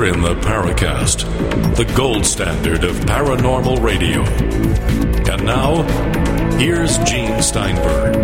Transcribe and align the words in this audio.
You're 0.00 0.14
in 0.14 0.22
the 0.22 0.34
Paracast, 0.36 1.76
the 1.76 1.84
gold 1.94 2.24
standard 2.24 2.84
of 2.84 2.96
paranormal 3.00 3.82
radio. 3.82 4.22
And 5.30 5.44
now, 5.44 5.82
here's 6.56 6.96
Gene 7.00 7.42
Steinberg. 7.42 8.16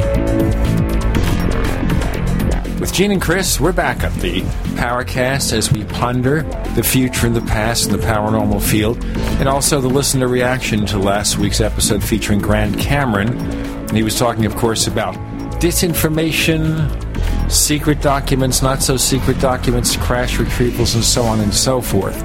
With 2.81 2.95
Gene 2.95 3.13
and 3.13 3.21
Chris, 3.21 3.61
we're 3.61 3.73
back 3.73 4.03
at 4.05 4.15
the 4.23 4.41
Paracast 4.77 5.53
as 5.53 5.71
we 5.71 5.85
ponder 5.85 6.45
the 6.75 6.83
future 6.83 7.27
and 7.27 7.37
the 7.37 7.43
past 7.43 7.91
in 7.91 7.93
the 7.93 8.03
paranormal 8.07 8.63
field, 8.63 9.05
and 9.39 9.47
also 9.47 9.79
the 9.79 9.91
listener 9.91 10.29
reaction 10.29 10.87
to 10.87 10.99
last 10.99 11.37
week's 11.37 11.61
episode 11.61 12.03
featuring 12.03 12.39
Grant 12.39 12.79
Cameron. 12.79 13.37
And 13.37 13.93
he 13.95 14.03
was 14.03 14.19
talking, 14.19 14.47
of 14.47 14.57
course, 14.57 14.87
about 14.87 15.15
disinformation, 15.61 17.06
secret 17.49 18.01
documents, 18.01 18.63
not 18.63 18.83
so 18.83 18.97
secret 18.97 19.41
documents, 19.41 19.97
crash 19.97 20.37
retrievals, 20.39 20.95
and 20.95 21.05
so 21.05 21.23
on 21.23 21.41
and 21.41 21.53
so 21.53 21.81
forth. 21.81 22.23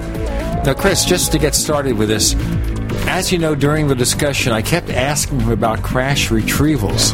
Now, 0.66 0.73
Chris, 0.73 1.05
just 1.05 1.31
to 1.31 1.39
get 1.39 1.55
started 1.55 1.98
with 1.98 2.09
this, 2.09 2.35
as 3.07 3.31
you 3.31 3.38
know, 3.38 3.55
during 3.55 3.88
the 3.88 3.95
discussion, 3.95 4.52
I 4.52 4.62
kept 4.62 4.89
asking 4.89 5.39
him 5.39 5.49
about 5.49 5.81
crash 5.81 6.29
retrievals, 6.29 7.13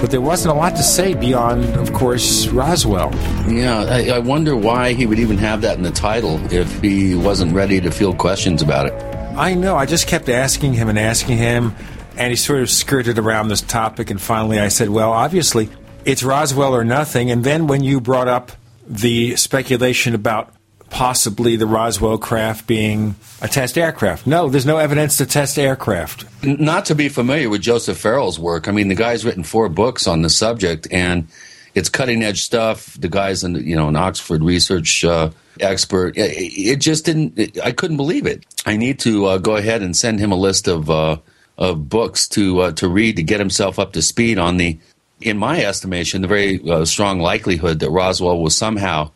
but 0.00 0.10
there 0.10 0.20
wasn't 0.20 0.54
a 0.54 0.58
lot 0.58 0.76
to 0.76 0.82
say 0.82 1.14
beyond, 1.14 1.64
of 1.76 1.92
course, 1.92 2.48
Roswell. 2.48 3.10
Yeah, 3.48 3.84
I, 3.84 4.16
I 4.16 4.18
wonder 4.18 4.54
why 4.54 4.92
he 4.92 5.06
would 5.06 5.18
even 5.18 5.38
have 5.38 5.62
that 5.62 5.76
in 5.76 5.82
the 5.82 5.90
title 5.90 6.38
if 6.52 6.80
he 6.80 7.14
wasn't 7.14 7.54
ready 7.54 7.80
to 7.80 7.90
field 7.90 8.18
questions 8.18 8.60
about 8.60 8.86
it. 8.86 8.92
I 9.36 9.54
know. 9.54 9.76
I 9.76 9.86
just 9.86 10.06
kept 10.06 10.28
asking 10.28 10.74
him 10.74 10.88
and 10.88 10.98
asking 10.98 11.38
him, 11.38 11.74
and 12.16 12.30
he 12.30 12.36
sort 12.36 12.60
of 12.60 12.70
skirted 12.70 13.18
around 13.18 13.48
this 13.48 13.62
topic, 13.62 14.10
and 14.10 14.20
finally 14.20 14.60
I 14.60 14.68
said, 14.68 14.90
well, 14.90 15.12
obviously, 15.12 15.70
it's 16.04 16.22
Roswell 16.22 16.74
or 16.74 16.84
nothing. 16.84 17.30
And 17.30 17.44
then 17.44 17.66
when 17.66 17.82
you 17.82 18.00
brought 18.00 18.28
up 18.28 18.52
the 18.86 19.36
speculation 19.36 20.14
about 20.14 20.54
possibly 20.94 21.56
the 21.56 21.66
Roswell 21.66 22.18
craft 22.18 22.68
being 22.68 23.16
a 23.42 23.48
test 23.48 23.76
aircraft. 23.76 24.28
No, 24.28 24.48
there's 24.48 24.64
no 24.64 24.76
evidence 24.76 25.16
to 25.16 25.26
test 25.26 25.58
aircraft. 25.58 26.24
Not 26.44 26.84
to 26.86 26.94
be 26.94 27.08
familiar 27.08 27.50
with 27.50 27.62
Joseph 27.62 27.98
Farrell's 27.98 28.38
work. 28.38 28.68
I 28.68 28.70
mean, 28.70 28.86
the 28.88 28.94
guy's 28.94 29.24
written 29.24 29.42
four 29.42 29.68
books 29.68 30.06
on 30.06 30.22
the 30.22 30.30
subject, 30.30 30.86
and 30.92 31.26
it's 31.74 31.88
cutting 31.88 32.22
edge 32.22 32.42
stuff. 32.42 32.96
The 33.00 33.08
guy's 33.08 33.42
an 33.42 33.56
you 33.66 33.74
know 33.74 33.88
an 33.88 33.96
Oxford 33.96 34.44
research 34.44 35.04
uh, 35.04 35.30
expert. 35.58 36.16
It, 36.16 36.30
it 36.30 36.76
just 36.80 37.04
didn't. 37.04 37.38
It, 37.38 37.60
I 37.60 37.72
couldn't 37.72 37.96
believe 37.96 38.26
it. 38.26 38.44
I 38.64 38.76
need 38.76 39.00
to 39.00 39.26
uh, 39.26 39.38
go 39.38 39.56
ahead 39.56 39.82
and 39.82 39.96
send 39.96 40.20
him 40.20 40.30
a 40.30 40.36
list 40.36 40.68
of 40.68 40.90
uh, 40.90 41.16
of 41.58 41.88
books 41.88 42.28
to 42.28 42.60
uh, 42.60 42.72
to 42.72 42.88
read 42.88 43.16
to 43.16 43.24
get 43.24 43.40
himself 43.40 43.78
up 43.78 43.92
to 43.94 44.02
speed 44.02 44.38
on 44.38 44.58
the. 44.58 44.78
In 45.20 45.38
my 45.38 45.64
estimation, 45.64 46.22
the 46.22 46.28
very 46.28 46.60
uh, 46.68 46.84
strong 46.84 47.20
likelihood 47.20 47.80
that 47.80 47.90
Roswell 47.90 48.42
was 48.42 48.56
somehow 48.56 49.10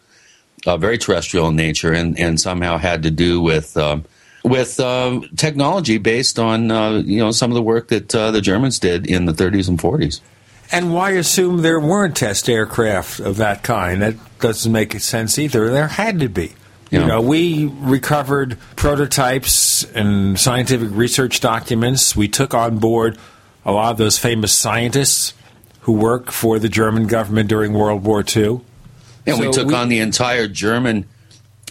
uh, 0.66 0.76
very 0.76 0.98
terrestrial 0.98 1.48
in 1.48 1.56
nature 1.56 1.92
and, 1.92 2.18
and 2.18 2.40
somehow 2.40 2.78
had 2.78 3.02
to 3.02 3.10
do 3.10 3.40
with 3.40 3.76
um, 3.76 4.04
with 4.44 4.78
uh, 4.80 5.20
technology 5.36 5.98
based 5.98 6.38
on 6.38 6.70
uh, 6.70 7.02
you 7.04 7.18
know 7.18 7.30
some 7.30 7.50
of 7.50 7.54
the 7.54 7.62
work 7.62 7.88
that 7.88 8.14
uh, 8.14 8.30
the 8.30 8.40
Germans 8.40 8.78
did 8.78 9.06
in 9.06 9.26
the 9.26 9.32
30s 9.32 9.68
and 9.68 9.78
40s. 9.78 10.20
And 10.70 10.92
why 10.92 11.12
assume 11.12 11.62
there 11.62 11.80
weren't 11.80 12.16
test 12.16 12.48
aircraft 12.48 13.20
of 13.20 13.38
that 13.38 13.62
kind? 13.62 14.02
That 14.02 14.16
doesn't 14.38 14.70
make 14.70 14.98
sense 15.00 15.38
either. 15.38 15.70
There 15.70 15.88
had 15.88 16.20
to 16.20 16.28
be. 16.28 16.54
You 16.90 17.04
know, 17.04 17.20
we 17.20 17.66
recovered 17.66 18.56
prototypes 18.74 19.84
and 19.84 20.40
scientific 20.40 20.88
research 20.92 21.40
documents. 21.40 22.16
We 22.16 22.28
took 22.28 22.54
on 22.54 22.78
board 22.78 23.18
a 23.66 23.72
lot 23.72 23.90
of 23.90 23.98
those 23.98 24.18
famous 24.18 24.56
scientists 24.56 25.34
who 25.88 25.94
worked 25.94 26.30
for 26.30 26.58
the 26.58 26.68
German 26.68 27.06
government 27.06 27.48
during 27.48 27.72
World 27.72 28.04
War 28.04 28.22
II. 28.22 28.60
And 29.26 29.40
we 29.40 29.50
took 29.50 29.68
we- 29.68 29.74
on 29.74 29.88
the 29.88 30.00
entire 30.00 30.46
German 30.46 31.06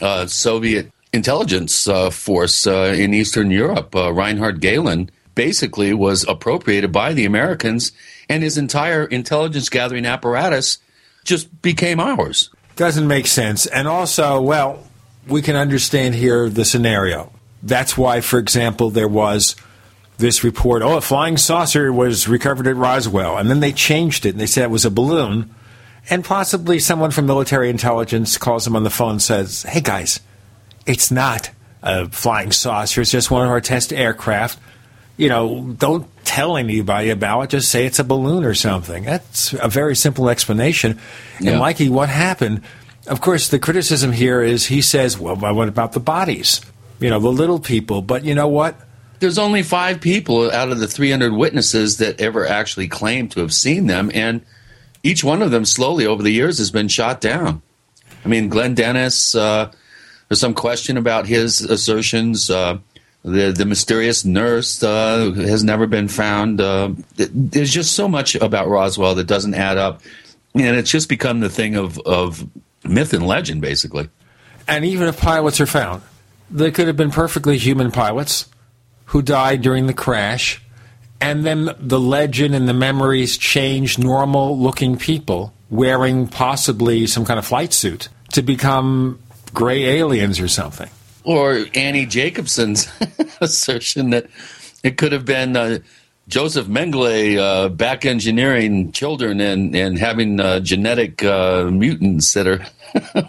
uh, 0.02 0.26
Soviet 0.26 0.92
intelligence 1.14 1.88
uh, 1.88 2.10
force 2.10 2.66
uh, 2.66 2.96
in 2.98 3.14
Eastern 3.14 3.52
Europe. 3.52 3.96
Uh, 3.96 4.12
Reinhard 4.12 4.60
Gehlen 4.60 5.12
basically 5.36 5.94
was 5.94 6.28
appropriated 6.28 6.92
by 6.92 7.14
the 7.14 7.26
Americans, 7.26 7.92
and 8.28 8.42
his 8.42 8.58
entire 8.58 9.06
intelligence 9.06 9.70
gathering 9.70 10.08
apparatus 10.08 10.80
just 11.24 11.62
became 11.62 12.00
ours. 12.00 12.50
Doesn't 12.76 13.08
make 13.08 13.28
sense. 13.28 13.68
And 13.68 13.88
also, 13.88 14.42
well, 14.42 14.84
we 15.28 15.44
can 15.44 15.56
understand 15.56 16.16
here 16.16 16.50
the 16.50 16.66
scenario. 16.66 17.32
That's 17.62 17.96
why, 17.96 18.22
for 18.22 18.40
example, 18.40 18.90
there 18.90 19.08
was 19.08 19.56
this 20.18 20.44
report 20.44 20.82
oh, 20.82 20.98
a 20.98 21.02
flying 21.02 21.38
saucer 21.38 21.94
was 21.94 22.28
recovered 22.28 22.68
at 22.68 22.76
Roswell. 22.76 23.38
And 23.38 23.50
then 23.50 23.60
they 23.60 23.72
changed 23.72 24.26
it 24.26 24.30
and 24.30 24.40
they 24.40 24.48
said 24.48 24.64
it 24.64 24.72
was 24.72 24.86
a 24.86 24.92
balloon. 24.92 25.54
And 26.10 26.24
possibly 26.24 26.80
someone 26.80 27.12
from 27.12 27.26
military 27.26 27.70
intelligence 27.70 28.38
calls 28.38 28.64
them 28.66 28.76
on 28.76 28.84
the 28.84 28.90
phone 28.90 29.12
and 29.12 29.22
says, 29.22 29.64
hey, 29.64 29.82
guys, 29.82 30.20
it's 30.86 31.12
not 31.12 31.52
a 31.84 32.10
flying 32.10 32.52
saucer, 32.52 33.02
it's 33.02 33.12
just 33.12 33.30
one 33.30 33.44
of 33.44 33.52
our 33.52 33.62
test 33.62 33.94
aircraft. 33.94 34.60
You 35.18 35.30
know, 35.30 35.76
don't 35.78 36.08
tell 36.26 36.58
anybody 36.58 37.10
about 37.10 37.42
it. 37.42 37.50
Just 37.50 37.72
say 37.72 37.88
it's 37.88 37.98
a 37.98 38.04
balloon 38.04 38.44
or 38.44 38.54
something. 38.54 39.04
That's 39.04 39.54
a 39.54 39.68
very 39.68 39.96
simple 39.96 40.30
explanation. 40.30 41.00
And, 41.40 41.60
Mikey, 41.60 41.90
what 41.90 42.08
happened? 42.08 42.62
Of 43.08 43.20
course, 43.20 43.50
the 43.50 43.58
criticism 43.58 44.12
here 44.12 44.44
is 44.44 44.68
he 44.68 44.82
says, 44.82 45.18
well, 45.18 45.36
what 45.36 45.68
about 45.68 45.94
the 45.94 46.00
bodies? 46.00 46.62
You 47.00 47.10
know, 47.10 47.20
the 47.20 47.32
little 47.32 47.60
people. 47.60 48.04
But 48.04 48.26
you 48.26 48.36
know 48.36 48.48
what? 48.48 48.80
There's 49.20 49.38
only 49.38 49.64
five 49.64 50.00
people 50.00 50.52
out 50.52 50.72
of 50.72 50.80
the 50.80 50.88
300 50.88 51.34
witnesses 51.34 51.98
that 51.98 52.22
ever 52.22 52.48
actually 52.48 52.88
claimed 52.88 53.32
to 53.32 53.40
have 53.42 53.54
seen 53.54 53.88
them, 53.88 54.12
and 54.14 54.46
each 55.04 55.24
one 55.24 55.42
of 55.42 55.52
them 55.52 55.66
slowly 55.66 56.06
over 56.06 56.22
the 56.22 56.32
years 56.32 56.60
has 56.60 56.72
been 56.72 56.88
shot 56.88 57.22
down. 57.22 57.62
I 58.24 58.28
mean, 58.28 58.50
Glenn 58.50 58.76
Dennis, 58.76 59.34
uh, 59.34 59.72
there's 60.28 60.40
some 60.40 60.54
question 60.54 60.98
about 60.98 61.26
his 61.28 61.62
assertions. 61.62 62.50
Uh, 62.50 62.80
the 63.24 63.52
the 63.52 63.66
mysterious 63.66 64.24
nurse 64.24 64.84
uh, 64.84 65.32
has 65.36 65.64
never 65.64 65.88
been 65.88 66.08
found. 66.08 66.62
Uh, 66.62 66.92
there's 67.16 67.74
just 67.74 67.94
so 67.94 68.08
much 68.08 68.36
about 68.36 68.68
Roswell 68.68 69.16
that 69.16 69.28
doesn't 69.28 69.54
add 69.54 69.78
up, 69.78 70.02
and 70.54 70.76
it's 70.76 70.92
just 70.92 71.10
become 71.10 71.40
the 71.40 71.50
thing 71.50 71.76
of 71.76 72.00
of 72.00 72.48
myth 72.84 73.14
and 73.14 73.26
legend, 73.26 73.62
basically. 73.62 74.10
And 74.68 74.86
even 74.86 75.08
if 75.08 75.20
pilots 75.20 75.60
are 75.62 75.66
found, 75.66 76.04
they 76.52 76.72
could 76.72 76.88
have 76.88 76.98
been 76.98 77.12
perfectly 77.12 77.58
human 77.58 77.92
pilots 77.92 78.48
who 79.08 79.22
died 79.22 79.62
during 79.62 79.88
the 79.88 79.94
crash, 79.94 80.62
and 81.20 81.46
then 81.46 81.70
the 81.80 82.00
legend 82.00 82.54
and 82.56 82.68
the 82.68 82.74
memories 82.74 83.38
change 83.38 83.98
normal 83.98 84.58
looking 84.58 84.98
people 84.98 85.54
wearing 85.70 86.28
possibly 86.28 87.08
some 87.08 87.26
kind 87.26 87.38
of 87.40 87.46
flight 87.46 87.74
suit 87.74 88.10
to 88.34 88.42
become 88.42 89.20
gray 89.54 89.84
aliens 90.00 90.40
or 90.40 90.48
something. 90.48 90.90
or 91.24 91.66
Annie 91.74 92.06
Jacobsen's 92.06 92.88
assertion 93.42 94.12
that 94.12 94.28
it 94.84 94.98
could 94.98 95.12
have 95.12 95.26
been 95.26 95.58
uh, 95.58 95.80
Joseph 96.28 96.68
Mengele 96.68 97.38
uh, 97.38 97.70
back 97.70 98.06
engineering 98.06 98.92
children 98.92 99.40
and, 99.42 99.76
and 99.76 99.98
having 99.98 100.40
uh, 100.40 100.60
genetic 100.60 101.24
uh, 101.24 101.66
mutants 101.72 102.34
that 102.34 102.48
are 102.48 102.66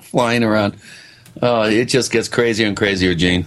flying 0.02 0.42
around. 0.44 0.76
Uh, 1.40 1.68
it 1.72 1.86
just 1.86 2.10
gets 2.10 2.28
crazier 2.28 2.66
and 2.66 2.76
crazier, 2.76 3.14
Gene. 3.14 3.46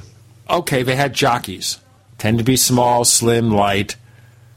Okay, 0.49 0.83
they 0.83 0.95
had 0.95 1.13
jockeys, 1.13 1.79
tend 2.21 2.37
to 2.37 2.43
be 2.43 2.55
small, 2.55 3.03
slim, 3.03 3.49
light. 3.49 3.95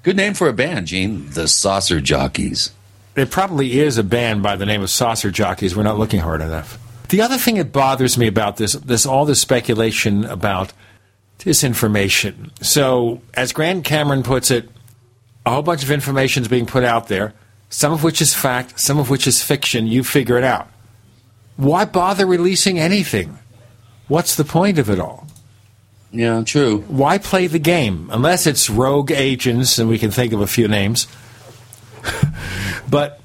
Good 0.02 0.16
name 0.16 0.34
for 0.34 0.48
a 0.48 0.52
band, 0.52 0.86
Gene. 0.86 1.30
The 1.30 1.48
Saucer 1.48 1.98
Jockeys. 1.98 2.72
There 3.14 3.24
probably 3.24 3.80
is 3.80 3.96
a 3.96 4.04
band 4.04 4.42
by 4.42 4.56
the 4.56 4.66
name 4.66 4.82
of 4.82 4.90
Saucer 4.90 5.30
Jockeys. 5.30 5.74
We're 5.74 5.82
not 5.82 5.98
looking 5.98 6.20
hard 6.20 6.42
enough. 6.42 6.78
The 7.08 7.22
other 7.22 7.38
thing 7.38 7.54
that 7.54 7.72
bothers 7.72 8.18
me 8.18 8.26
about 8.26 8.58
this, 8.58 8.74
this 8.74 9.06
all 9.06 9.24
this 9.24 9.40
speculation 9.40 10.26
about 10.26 10.74
disinformation. 11.38 12.50
So, 12.62 13.22
as 13.32 13.54
Grant 13.54 13.86
Cameron 13.86 14.24
puts 14.24 14.50
it, 14.50 14.68
a 15.46 15.50
whole 15.50 15.62
bunch 15.62 15.82
of 15.82 15.90
information 15.90 16.42
is 16.42 16.48
being 16.48 16.66
put 16.66 16.84
out 16.84 17.08
there, 17.08 17.32
some 17.70 17.94
of 17.94 18.04
which 18.04 18.20
is 18.20 18.34
fact, 18.34 18.78
some 18.78 18.98
of 18.98 19.08
which 19.08 19.26
is 19.26 19.42
fiction. 19.42 19.86
You 19.86 20.04
figure 20.04 20.36
it 20.36 20.44
out. 20.44 20.68
Why 21.56 21.86
bother 21.86 22.26
releasing 22.26 22.78
anything? 22.78 23.38
What's 24.08 24.36
the 24.36 24.44
point 24.44 24.78
of 24.78 24.90
it 24.90 25.00
all? 25.00 25.28
Yeah, 26.14 26.44
true. 26.44 26.78
Why 26.86 27.18
play 27.18 27.48
the 27.48 27.58
game? 27.58 28.08
Unless 28.12 28.46
it's 28.46 28.70
rogue 28.70 29.10
agents, 29.10 29.78
and 29.78 29.88
we 29.88 29.98
can 29.98 30.12
think 30.12 30.32
of 30.32 30.40
a 30.40 30.46
few 30.46 30.68
names. 30.68 31.08
but, 32.88 33.20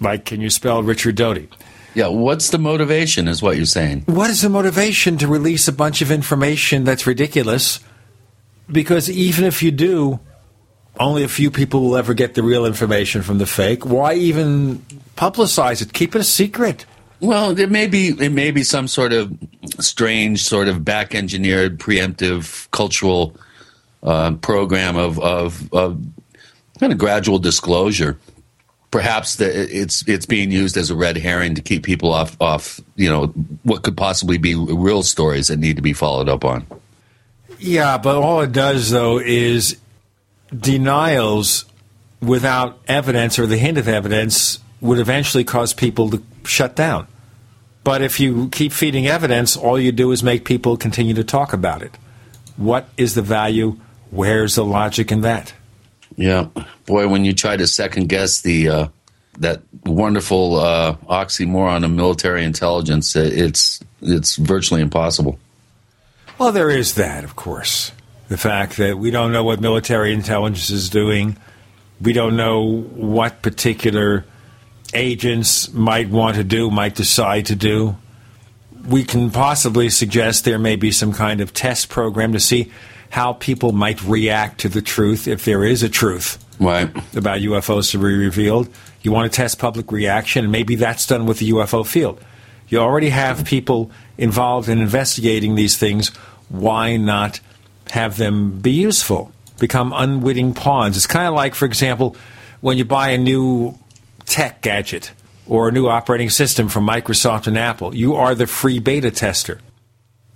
like, 0.00 0.24
can 0.24 0.40
you 0.40 0.50
spell 0.50 0.82
Richard 0.82 1.14
Doty? 1.14 1.48
Yeah, 1.94 2.08
what's 2.08 2.50
the 2.50 2.58
motivation, 2.58 3.28
is 3.28 3.40
what 3.40 3.56
you're 3.56 3.64
saying. 3.64 4.02
What 4.06 4.28
is 4.28 4.42
the 4.42 4.50
motivation 4.50 5.18
to 5.18 5.28
release 5.28 5.68
a 5.68 5.72
bunch 5.72 6.02
of 6.02 6.10
information 6.10 6.82
that's 6.82 7.06
ridiculous? 7.06 7.78
Because 8.70 9.08
even 9.08 9.44
if 9.44 9.62
you 9.62 9.70
do, 9.70 10.18
only 10.98 11.22
a 11.22 11.28
few 11.28 11.50
people 11.50 11.80
will 11.80 11.96
ever 11.96 12.12
get 12.12 12.34
the 12.34 12.42
real 12.42 12.66
information 12.66 13.22
from 13.22 13.38
the 13.38 13.46
fake. 13.46 13.86
Why 13.86 14.14
even 14.14 14.78
publicize 15.16 15.80
it? 15.80 15.92
Keep 15.92 16.16
it 16.16 16.20
a 16.20 16.24
secret. 16.24 16.86
Well, 17.20 17.54
there 17.54 17.66
may 17.66 17.86
be 17.86 18.08
it 18.08 18.32
may 18.32 18.50
be 18.50 18.62
some 18.62 18.88
sort 18.88 19.12
of 19.12 19.36
strange, 19.80 20.44
sort 20.44 20.68
of 20.68 20.84
back 20.84 21.14
engineered, 21.14 21.78
preemptive 21.78 22.70
cultural 22.70 23.34
uh, 24.02 24.32
program 24.34 24.96
of, 24.96 25.18
of 25.18 25.72
of 25.72 26.04
kind 26.78 26.92
of 26.92 26.98
gradual 26.98 27.38
disclosure. 27.38 28.18
perhaps 28.90 29.36
the, 29.36 29.46
it's 29.46 30.06
it's 30.08 30.26
being 30.26 30.50
used 30.50 30.76
as 30.76 30.90
a 30.90 30.96
red 30.96 31.16
herring 31.16 31.54
to 31.54 31.62
keep 31.62 31.84
people 31.84 32.12
off 32.12 32.36
off 32.40 32.80
you 32.96 33.10
know 33.10 33.26
what 33.62 33.82
could 33.82 33.96
possibly 33.96 34.38
be 34.38 34.54
real 34.54 35.02
stories 35.02 35.48
that 35.48 35.58
need 35.58 35.76
to 35.76 35.82
be 35.82 35.92
followed 35.92 36.28
up 36.28 36.44
on. 36.44 36.66
Yeah, 37.58 37.98
but 37.98 38.16
all 38.16 38.40
it 38.40 38.52
does 38.52 38.90
though 38.90 39.18
is 39.18 39.76
denials 40.56 41.64
without 42.20 42.78
evidence 42.88 43.38
or 43.38 43.46
the 43.46 43.58
hint 43.58 43.78
of 43.78 43.88
evidence 43.88 44.60
would 44.80 44.98
eventually 44.98 45.44
cause 45.44 45.72
people 45.72 46.10
to 46.10 46.22
shut 46.44 46.76
down. 46.76 47.06
But 47.84 48.02
if 48.02 48.18
you 48.18 48.48
keep 48.48 48.72
feeding 48.72 49.06
evidence, 49.06 49.56
all 49.56 49.78
you 49.78 49.92
do 49.92 50.10
is 50.10 50.22
make 50.22 50.44
people 50.44 50.76
continue 50.76 51.14
to 51.14 51.24
talk 51.24 51.52
about 51.52 51.82
it. 51.82 51.96
What 52.56 52.88
is 52.96 53.14
the 53.14 53.22
value? 53.22 53.78
Where's 54.10 54.56
the 54.56 54.64
logic 54.64 55.12
in 55.12 55.20
that? 55.20 55.54
Yeah, 56.16 56.48
boy, 56.86 57.08
when 57.08 57.24
you 57.24 57.32
try 57.32 57.56
to 57.56 57.66
second 57.66 58.08
guess 58.08 58.40
the 58.40 58.68
uh, 58.68 58.88
that 59.38 59.62
wonderful 59.84 60.56
uh, 60.56 60.96
oxymoron 61.08 61.84
of 61.84 61.90
military 61.90 62.44
intelligence, 62.44 63.14
it's 63.14 63.80
it's 64.00 64.36
virtually 64.36 64.80
impossible. 64.80 65.38
Well, 66.38 66.52
there 66.52 66.70
is 66.70 66.94
that, 66.94 67.24
of 67.24 67.36
course. 67.36 67.92
The 68.28 68.36
fact 68.36 68.78
that 68.78 68.98
we 68.98 69.10
don't 69.10 69.32
know 69.32 69.44
what 69.44 69.60
military 69.60 70.12
intelligence 70.12 70.70
is 70.70 70.90
doing, 70.90 71.36
we 72.00 72.12
don't 72.12 72.36
know 72.36 72.82
what 72.82 73.42
particular 73.42 74.24
agents 74.96 75.72
might 75.72 76.08
want 76.08 76.36
to 76.36 76.44
do, 76.44 76.70
might 76.70 76.94
decide 76.94 77.46
to 77.46 77.56
do. 77.56 77.96
We 78.88 79.04
can 79.04 79.30
possibly 79.30 79.90
suggest 79.90 80.44
there 80.44 80.58
may 80.58 80.76
be 80.76 80.90
some 80.90 81.12
kind 81.12 81.40
of 81.40 81.52
test 81.52 81.88
program 81.88 82.32
to 82.32 82.40
see 82.40 82.70
how 83.10 83.34
people 83.34 83.72
might 83.72 84.02
react 84.02 84.60
to 84.60 84.68
the 84.68 84.82
truth 84.82 85.28
if 85.28 85.44
there 85.44 85.64
is 85.64 85.82
a 85.82 85.88
truth 85.88 86.44
right. 86.58 86.90
about 87.16 87.40
UFOs 87.40 87.90
to 87.92 87.98
be 87.98 88.04
revealed. 88.04 88.68
You 89.02 89.12
want 89.12 89.30
to 89.30 89.36
test 89.36 89.58
public 89.58 89.92
reaction, 89.92 90.44
and 90.44 90.52
maybe 90.52 90.74
that's 90.74 91.06
done 91.06 91.26
with 91.26 91.38
the 91.38 91.50
UFO 91.50 91.86
field. 91.86 92.20
You 92.68 92.78
already 92.78 93.10
have 93.10 93.44
people 93.44 93.90
involved 94.18 94.68
in 94.68 94.80
investigating 94.80 95.54
these 95.54 95.76
things. 95.76 96.08
Why 96.48 96.96
not 96.96 97.40
have 97.90 98.16
them 98.16 98.58
be 98.58 98.72
useful? 98.72 99.32
Become 99.58 99.92
unwitting 99.94 100.54
pawns. 100.54 100.96
It's 100.96 101.06
kind 101.06 101.28
of 101.28 101.34
like, 101.34 101.54
for 101.54 101.64
example, 101.64 102.16
when 102.60 102.78
you 102.78 102.84
buy 102.84 103.10
a 103.10 103.18
new 103.18 103.78
tech 104.26 104.60
gadget 104.60 105.12
or 105.46 105.68
a 105.68 105.72
new 105.72 105.86
operating 105.86 106.30
system 106.30 106.68
from 106.68 106.86
Microsoft 106.86 107.46
and 107.46 107.56
Apple. 107.56 107.94
You 107.94 108.14
are 108.16 108.34
the 108.34 108.46
free 108.46 108.78
beta 108.78 109.10
tester. 109.10 109.60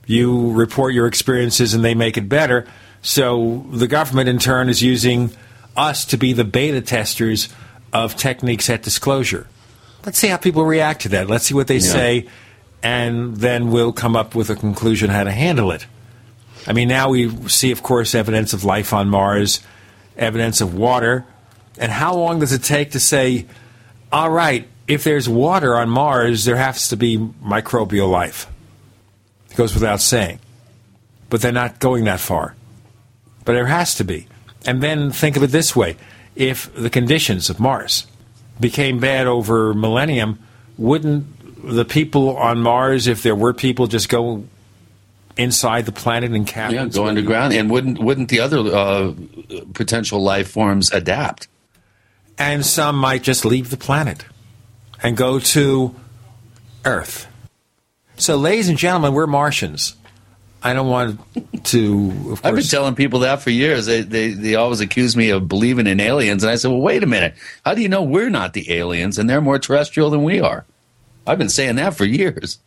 You 0.06 0.52
report 0.52 0.94
your 0.94 1.06
experiences 1.06 1.74
and 1.74 1.84
they 1.84 1.94
make 1.94 2.16
it 2.16 2.28
better. 2.28 2.66
So 3.02 3.66
the 3.72 3.88
government, 3.88 4.28
in 4.28 4.38
turn, 4.38 4.68
is 4.68 4.82
using 4.82 5.30
us 5.76 6.04
to 6.06 6.16
be 6.16 6.32
the 6.32 6.44
beta 6.44 6.80
testers 6.80 7.48
of 7.92 8.16
techniques 8.16 8.68
at 8.70 8.82
disclosure. 8.82 9.46
Let's 10.04 10.18
see 10.18 10.28
how 10.28 10.36
people 10.36 10.64
react 10.64 11.02
to 11.02 11.08
that. 11.10 11.28
Let's 11.28 11.44
see 11.44 11.54
what 11.54 11.66
they 11.66 11.76
yeah. 11.76 11.92
say, 11.92 12.28
and 12.82 13.36
then 13.36 13.70
we'll 13.70 13.92
come 13.92 14.16
up 14.16 14.34
with 14.34 14.50
a 14.50 14.56
conclusion 14.56 15.10
how 15.10 15.24
to 15.24 15.30
handle 15.30 15.72
it. 15.72 15.86
I 16.66 16.72
mean, 16.72 16.88
now 16.88 17.10
we 17.10 17.30
see, 17.48 17.70
of 17.70 17.82
course, 17.82 18.14
evidence 18.14 18.52
of 18.52 18.64
life 18.64 18.92
on 18.92 19.08
Mars, 19.08 19.60
evidence 20.16 20.60
of 20.60 20.74
water. 20.74 21.24
And 21.78 21.90
how 21.90 22.14
long 22.14 22.40
does 22.40 22.52
it 22.52 22.62
take 22.62 22.92
to 22.92 23.00
say, 23.00 23.46
all 24.12 24.30
right, 24.30 24.66
if 24.88 25.04
there's 25.04 25.28
water 25.28 25.76
on 25.76 25.88
Mars, 25.88 26.44
there 26.44 26.56
has 26.56 26.88
to 26.88 26.96
be 26.96 27.16
microbial 27.18 28.10
life? 28.10 28.46
It 29.50 29.56
goes 29.56 29.74
without 29.74 30.00
saying. 30.00 30.40
But 31.28 31.42
they're 31.42 31.52
not 31.52 31.78
going 31.78 32.04
that 32.04 32.20
far. 32.20 32.56
But 33.44 33.52
there 33.52 33.66
has 33.66 33.94
to 33.96 34.04
be. 34.04 34.26
And 34.66 34.82
then 34.82 35.10
think 35.10 35.36
of 35.36 35.42
it 35.42 35.48
this 35.48 35.74
way 35.74 35.96
if 36.34 36.72
the 36.74 36.90
conditions 36.90 37.50
of 37.50 37.60
Mars 37.60 38.06
became 38.58 38.98
bad 38.98 39.26
over 39.26 39.74
millennium, 39.74 40.38
wouldn't 40.76 41.26
the 41.62 41.84
people 41.84 42.36
on 42.36 42.60
Mars, 42.60 43.06
if 43.06 43.22
there 43.22 43.34
were 43.34 43.52
people, 43.52 43.86
just 43.86 44.08
go 44.08 44.44
inside 45.36 45.86
the 45.86 45.92
planet 45.92 46.32
and 46.32 46.46
caverns? 46.46 46.96
Yeah, 46.96 47.02
go 47.02 47.08
underground. 47.08 47.52
And 47.54 47.70
wouldn't 47.70 47.98
wouldn't 47.98 48.28
the 48.28 48.40
other 48.40 48.58
uh, 48.58 49.14
potential 49.74 50.22
life 50.22 50.50
forms 50.50 50.90
adapt? 50.92 51.48
And 52.40 52.64
some 52.64 52.96
might 52.96 53.22
just 53.22 53.44
leave 53.44 53.68
the 53.68 53.76
planet 53.76 54.24
and 55.02 55.14
go 55.14 55.38
to 55.38 55.94
Earth. 56.86 57.26
So, 58.16 58.36
ladies 58.36 58.70
and 58.70 58.78
gentlemen, 58.78 59.12
we're 59.12 59.26
Martians. 59.26 59.94
I 60.62 60.72
don't 60.72 60.88
want 60.88 61.20
to. 61.64 62.38
I've 62.42 62.54
been 62.54 62.64
telling 62.64 62.94
people 62.94 63.20
that 63.20 63.42
for 63.42 63.50
years. 63.50 63.84
They, 63.84 64.00
they 64.00 64.30
they 64.30 64.54
always 64.54 64.80
accuse 64.80 65.16
me 65.16 65.30
of 65.30 65.48
believing 65.48 65.86
in 65.86 66.00
aliens, 66.00 66.42
and 66.42 66.50
I 66.50 66.56
said, 66.56 66.70
"Well, 66.70 66.80
wait 66.80 67.02
a 67.02 67.06
minute. 67.06 67.34
How 67.64 67.74
do 67.74 67.82
you 67.82 67.88
know 67.88 68.02
we're 68.02 68.30
not 68.30 68.54
the 68.54 68.72
aliens 68.72 69.18
and 69.18 69.28
they're 69.28 69.40
more 69.42 69.58
terrestrial 69.58 70.10
than 70.10 70.22
we 70.22 70.40
are?" 70.40 70.64
I've 71.26 71.38
been 71.38 71.50
saying 71.50 71.76
that 71.76 71.94
for 71.94 72.06
years. 72.06 72.58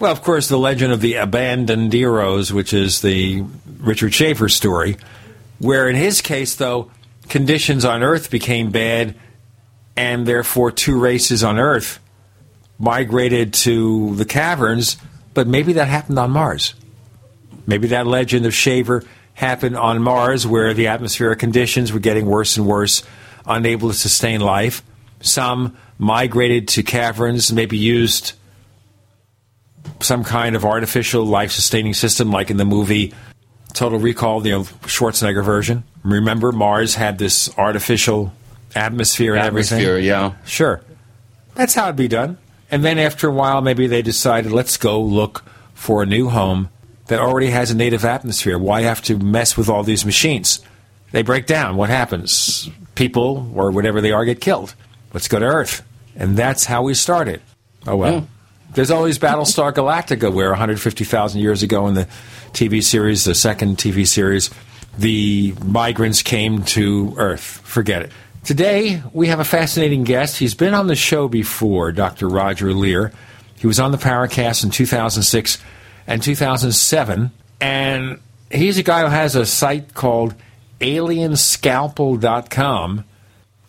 Well, 0.00 0.10
of 0.12 0.22
course, 0.22 0.48
the 0.48 0.58
legend 0.58 0.92
of 0.92 1.00
the 1.00 1.14
abandoned 1.14 1.92
heroes, 1.92 2.52
which 2.52 2.72
is 2.72 3.00
the 3.00 3.44
Richard 3.78 4.14
Shaver 4.14 4.48
story, 4.48 4.96
where 5.58 5.88
in 5.88 5.94
his 5.94 6.20
case, 6.20 6.56
though, 6.56 6.90
conditions 7.28 7.84
on 7.84 8.02
Earth 8.02 8.30
became 8.30 8.70
bad, 8.70 9.14
and 9.96 10.26
therefore 10.26 10.70
two 10.70 10.98
races 10.98 11.44
on 11.44 11.58
Earth 11.58 12.00
migrated 12.78 13.54
to 13.54 14.14
the 14.16 14.24
caverns. 14.24 14.96
But 15.32 15.46
maybe 15.46 15.74
that 15.74 15.88
happened 15.88 16.18
on 16.18 16.30
Mars. 16.30 16.74
Maybe 17.66 17.88
that 17.88 18.06
legend 18.06 18.46
of 18.46 18.54
Shaver 18.54 19.04
happened 19.34 19.76
on 19.76 20.02
Mars 20.02 20.46
where 20.46 20.74
the 20.74 20.88
atmospheric 20.88 21.38
conditions 21.38 21.92
were 21.92 22.00
getting 22.00 22.26
worse 22.26 22.56
and 22.56 22.66
worse, 22.66 23.02
unable 23.46 23.88
to 23.88 23.94
sustain 23.94 24.40
life. 24.40 24.82
Some 25.20 25.76
migrated 25.98 26.68
to 26.68 26.82
caverns, 26.82 27.52
maybe 27.52 27.76
used 27.78 28.32
some 30.00 30.24
kind 30.24 30.54
of 30.56 30.64
artificial 30.64 31.24
life 31.24 31.50
sustaining 31.50 31.94
system, 31.94 32.30
like 32.30 32.50
in 32.50 32.56
the 32.56 32.64
movie 32.64 33.12
Total 33.74 33.98
Recall, 33.98 34.40
the 34.40 34.50
Schwarzenegger 34.50 35.44
version. 35.44 35.84
Remember, 36.02 36.52
Mars 36.52 36.94
had 36.94 37.18
this 37.18 37.50
artificial 37.58 38.32
atmosphere 38.74 39.34
and 39.34 39.44
atmosphere, 39.44 39.78
everything? 39.90 40.04
yeah. 40.04 40.34
Sure. 40.46 40.80
That's 41.54 41.74
how 41.74 41.84
it'd 41.84 41.96
be 41.96 42.08
done. 42.08 42.38
And 42.70 42.84
then 42.84 42.98
after 42.98 43.28
a 43.28 43.32
while, 43.32 43.60
maybe 43.60 43.86
they 43.86 44.02
decided, 44.02 44.52
let's 44.52 44.76
go 44.76 45.00
look 45.00 45.44
for 45.74 46.02
a 46.02 46.06
new 46.06 46.28
home 46.28 46.70
that 47.06 47.20
already 47.20 47.48
has 47.50 47.70
a 47.70 47.76
native 47.76 48.04
atmosphere. 48.04 48.58
Why 48.58 48.82
have 48.82 49.02
to 49.02 49.18
mess 49.18 49.56
with 49.56 49.68
all 49.68 49.82
these 49.82 50.04
machines? 50.04 50.60
They 51.12 51.22
break 51.22 51.46
down. 51.46 51.76
What 51.76 51.90
happens? 51.90 52.68
People, 52.94 53.50
or 53.54 53.70
whatever 53.70 54.00
they 54.00 54.12
are, 54.12 54.24
get 54.24 54.40
killed. 54.40 54.74
Let's 55.12 55.28
go 55.28 55.38
to 55.38 55.44
Earth. 55.44 55.82
And 56.16 56.36
that's 56.36 56.64
how 56.64 56.82
we 56.82 56.94
started. 56.94 57.42
Oh, 57.86 57.96
well. 57.96 58.12
Yeah. 58.12 58.20
There's 58.74 58.90
always 58.90 59.18
Battlestar 59.20 59.72
Galactica, 59.72 60.32
where 60.32 60.50
150,000 60.50 61.40
years 61.40 61.62
ago 61.62 61.86
in 61.86 61.94
the 61.94 62.08
TV 62.52 62.82
series, 62.82 63.22
the 63.22 63.34
second 63.34 63.76
TV 63.76 64.04
series, 64.04 64.50
the 64.98 65.54
migrants 65.64 66.22
came 66.22 66.64
to 66.64 67.14
Earth. 67.16 67.40
Forget 67.40 68.02
it. 68.02 68.10
Today, 68.42 69.00
we 69.12 69.28
have 69.28 69.38
a 69.38 69.44
fascinating 69.44 70.02
guest. 70.02 70.38
He's 70.38 70.56
been 70.56 70.74
on 70.74 70.88
the 70.88 70.96
show 70.96 71.28
before, 71.28 71.92
Dr. 71.92 72.28
Roger 72.28 72.74
Leir. 72.74 73.12
He 73.56 73.68
was 73.68 73.78
on 73.78 73.92
the 73.92 73.96
Paracast 73.96 74.64
in 74.64 74.70
2006 74.70 75.58
and 76.08 76.20
2007. 76.20 77.30
And 77.60 78.18
he's 78.50 78.76
a 78.76 78.82
guy 78.82 79.02
who 79.02 79.06
has 79.06 79.36
a 79.36 79.46
site 79.46 79.94
called 79.94 80.34
alienscalpel.com. 80.80 83.04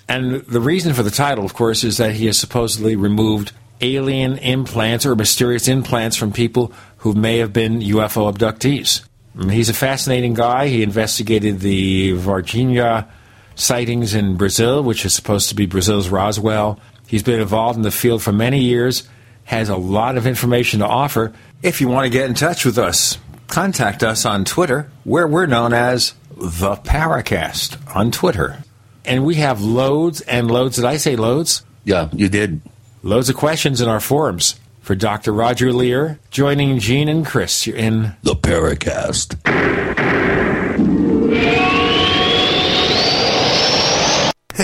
And 0.07 0.35
the 0.41 0.61
reason 0.61 0.93
for 0.93 1.01
the 1.03 1.11
title, 1.11 1.45
of 1.45 1.53
course, 1.53 1.83
is 1.83 1.97
that 1.97 2.15
he 2.15 2.25
has 2.25 2.39
supposedly 2.39 2.95
removed 2.95 3.51
alien 3.81 4.37
implants 4.37 5.05
or 5.05 5.15
mysterious 5.15 5.67
implants 5.67 6.15
from 6.15 6.31
people 6.31 6.73
who 6.97 7.13
may 7.13 7.39
have 7.39 7.53
been 7.53 7.79
UFO 7.79 8.33
abductees. 8.33 9.05
Mm, 9.37 9.51
he's 9.51 9.69
a 9.69 9.73
fascinating 9.73 10.33
guy. 10.33 10.67
He 10.67 10.83
investigated 10.83 11.59
the 11.59 12.13
Varginha 12.13 13.07
sightings 13.55 14.13
in 14.13 14.37
Brazil, 14.37 14.83
which 14.83 15.05
is 15.05 15.13
supposed 15.13 15.49
to 15.49 15.55
be 15.55 15.65
Brazil's 15.65 16.09
Roswell. 16.09 16.79
He's 17.07 17.23
been 17.23 17.39
involved 17.39 17.77
in 17.77 17.83
the 17.83 17.91
field 17.91 18.21
for 18.21 18.31
many 18.31 18.61
years, 18.61 19.07
has 19.45 19.69
a 19.69 19.75
lot 19.75 20.17
of 20.17 20.25
information 20.25 20.79
to 20.79 20.87
offer, 20.87 21.33
if 21.61 21.81
you 21.81 21.87
want 21.87 22.05
to 22.05 22.09
get 22.09 22.29
in 22.29 22.35
touch 22.35 22.65
with 22.65 22.77
us, 22.77 23.17
contact 23.47 24.03
us 24.03 24.25
on 24.25 24.45
Twitter, 24.45 24.89
where 25.03 25.27
we're 25.27 25.45
known 25.45 25.73
as 25.73 26.13
the 26.35 26.75
Paracast 26.75 27.95
on 27.95 28.11
Twitter. 28.11 28.63
And 29.05 29.25
we 29.25 29.35
have 29.35 29.61
loads 29.61 30.21
and 30.21 30.49
loads. 30.49 30.75
Did 30.75 30.85
I 30.85 30.97
say 30.97 31.15
loads? 31.15 31.63
Yeah, 31.83 32.09
you 32.11 32.29
did. 32.29 32.61
Loads 33.05 33.29
of 33.29 33.35
questions 33.35 33.81
in 33.81 33.87
our 33.87 33.99
forums 33.99 34.59
for 34.81 34.95
Dr. 34.95 35.31
Roger 35.31 35.71
Leir 35.71 36.17
joining 36.31 36.79
Gene 36.79 37.07
and 37.07 37.23
Chris 37.23 37.67
You're 37.67 37.77
in 37.77 38.15
the 38.23 38.33
Paracast. 38.33 39.35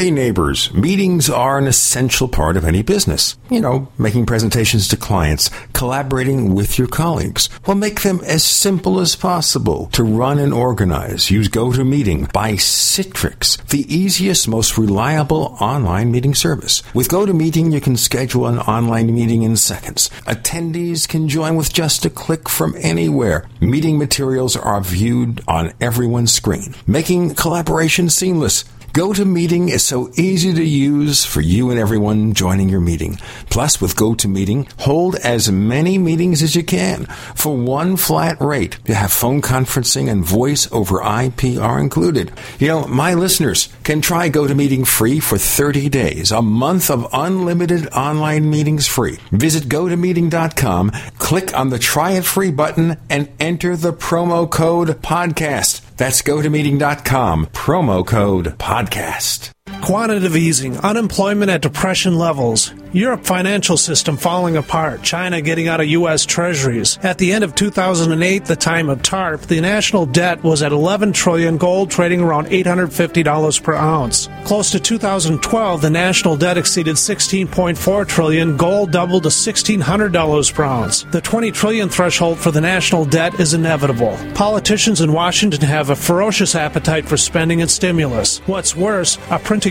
Hey 0.01 0.09
neighbors, 0.09 0.73
meetings 0.73 1.29
are 1.29 1.59
an 1.59 1.67
essential 1.67 2.27
part 2.27 2.57
of 2.57 2.65
any 2.65 2.81
business. 2.81 3.37
You 3.51 3.61
know, 3.61 3.87
making 3.99 4.25
presentations 4.25 4.87
to 4.87 4.97
clients, 4.97 5.51
collaborating 5.73 6.55
with 6.55 6.79
your 6.79 6.87
colleagues. 6.87 7.49
Well, 7.67 7.77
make 7.77 8.01
them 8.01 8.19
as 8.25 8.43
simple 8.43 8.99
as 8.99 9.15
possible 9.15 9.89
to 9.91 10.03
run 10.03 10.39
and 10.39 10.55
organize. 10.55 11.29
Use 11.29 11.49
GoToMeeting 11.49 12.33
by 12.33 12.53
Citrix, 12.53 13.63
the 13.67 13.85
easiest, 13.95 14.47
most 14.47 14.75
reliable 14.75 15.55
online 15.61 16.11
meeting 16.11 16.33
service. 16.33 16.81
With 16.95 17.09
GoToMeeting, 17.09 17.71
you 17.71 17.79
can 17.79 17.95
schedule 17.95 18.47
an 18.47 18.57
online 18.57 19.13
meeting 19.13 19.43
in 19.43 19.55
seconds. 19.55 20.09
Attendees 20.25 21.07
can 21.07 21.29
join 21.29 21.55
with 21.55 21.71
just 21.71 22.05
a 22.05 22.09
click 22.09 22.49
from 22.49 22.73
anywhere. 22.79 23.47
Meeting 23.59 23.99
materials 23.99 24.55
are 24.55 24.81
viewed 24.81 25.43
on 25.47 25.73
everyone's 25.79 26.31
screen, 26.31 26.73
making 26.87 27.35
collaboration 27.35 28.09
seamless. 28.09 28.65
GoToMeeting 28.93 29.69
is 29.69 29.85
so 29.85 30.11
easy 30.17 30.53
to 30.53 30.63
use 30.65 31.23
for 31.23 31.39
you 31.39 31.69
and 31.69 31.79
everyone 31.79 32.33
joining 32.33 32.67
your 32.67 32.81
meeting. 32.81 33.15
Plus, 33.49 33.79
with 33.79 33.95
GoToMeeting, 33.95 34.69
hold 34.81 35.15
as 35.15 35.49
many 35.49 35.97
meetings 35.97 36.43
as 36.43 36.57
you 36.57 36.63
can 36.65 37.05
for 37.33 37.55
one 37.55 37.95
flat 37.95 38.41
rate. 38.41 38.77
You 38.85 38.95
have 38.95 39.13
phone 39.13 39.41
conferencing 39.41 40.11
and 40.11 40.25
voice 40.25 40.69
over 40.73 40.99
IP 41.01 41.57
are 41.57 41.79
included. 41.79 42.33
You 42.59 42.67
know, 42.67 42.85
my 42.85 43.13
listeners 43.13 43.69
can 43.83 44.01
try 44.01 44.29
GoToMeeting 44.29 44.85
free 44.85 45.21
for 45.21 45.37
30 45.37 45.87
days, 45.87 46.33
a 46.33 46.41
month 46.41 46.91
of 46.91 47.07
unlimited 47.13 47.87
online 47.93 48.49
meetings 48.49 48.87
free. 48.87 49.19
Visit 49.31 49.69
GoToMeeting.com, 49.69 50.91
click 51.17 51.57
on 51.57 51.69
the 51.69 51.79
try 51.79 52.11
it 52.11 52.25
free 52.25 52.51
button, 52.51 52.97
and 53.09 53.29
enter 53.39 53.77
the 53.77 53.93
promo 53.93 54.51
code 54.51 54.89
podcast. 55.01 55.79
That's 56.01 56.23
gotomeeting.com, 56.23 57.45
promo 57.53 58.03
code 58.03 58.57
podcast. 58.57 59.51
Quantitative 59.81 60.37
easing, 60.37 60.77
unemployment 60.77 61.49
at 61.49 61.61
depression 61.61 62.15
levels, 62.15 62.71
Europe 62.93 63.25
financial 63.25 63.77
system 63.77 64.15
falling 64.15 64.57
apart, 64.57 65.01
China 65.01 65.41
getting 65.41 65.67
out 65.67 65.79
of 65.79 65.87
U.S. 65.87 66.25
treasuries. 66.25 66.99
At 67.01 67.17
the 67.17 67.31
end 67.31 67.43
of 67.43 67.55
2008, 67.55 68.45
the 68.45 68.55
time 68.55 68.89
of 68.89 69.01
TARP, 69.01 69.41
the 69.41 69.61
national 69.61 70.05
debt 70.05 70.43
was 70.43 70.61
at 70.61 70.71
11 70.73 71.13
trillion, 71.13 71.57
gold 71.57 71.89
trading 71.89 72.21
around 72.21 72.47
$850 72.47 73.63
per 73.63 73.73
ounce. 73.73 74.29
Close 74.43 74.71
to 74.71 74.79
2012, 74.79 75.81
the 75.81 75.89
national 75.89 76.35
debt 76.35 76.57
exceeded 76.57 76.97
16.4 76.97 78.07
trillion, 78.07 78.57
gold 78.57 78.91
doubled 78.91 79.23
to 79.23 79.29
$1,600 79.29 80.53
per 80.53 80.63
ounce. 80.63 81.03
The 81.03 81.21
20 81.21 81.51
trillion 81.51 81.89
threshold 81.89 82.37
for 82.39 82.51
the 82.51 82.61
national 82.61 83.05
debt 83.05 83.39
is 83.39 83.53
inevitable. 83.53 84.17
Politicians 84.35 85.01
in 85.01 85.13
Washington 85.13 85.61
have 85.61 85.89
a 85.89 85.95
ferocious 85.95 86.55
appetite 86.55 87.05
for 87.05 87.17
spending 87.17 87.61
and 87.61 87.71
stimulus. 87.71 88.39
What's 88.47 88.75
worse, 88.75 89.17
a 89.29 89.39
printing 89.39 89.70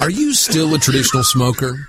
Are 0.00 0.10
you 0.10 0.34
still 0.34 0.74
a 0.74 0.78
traditional 0.78 1.24
smoker? 1.24 1.88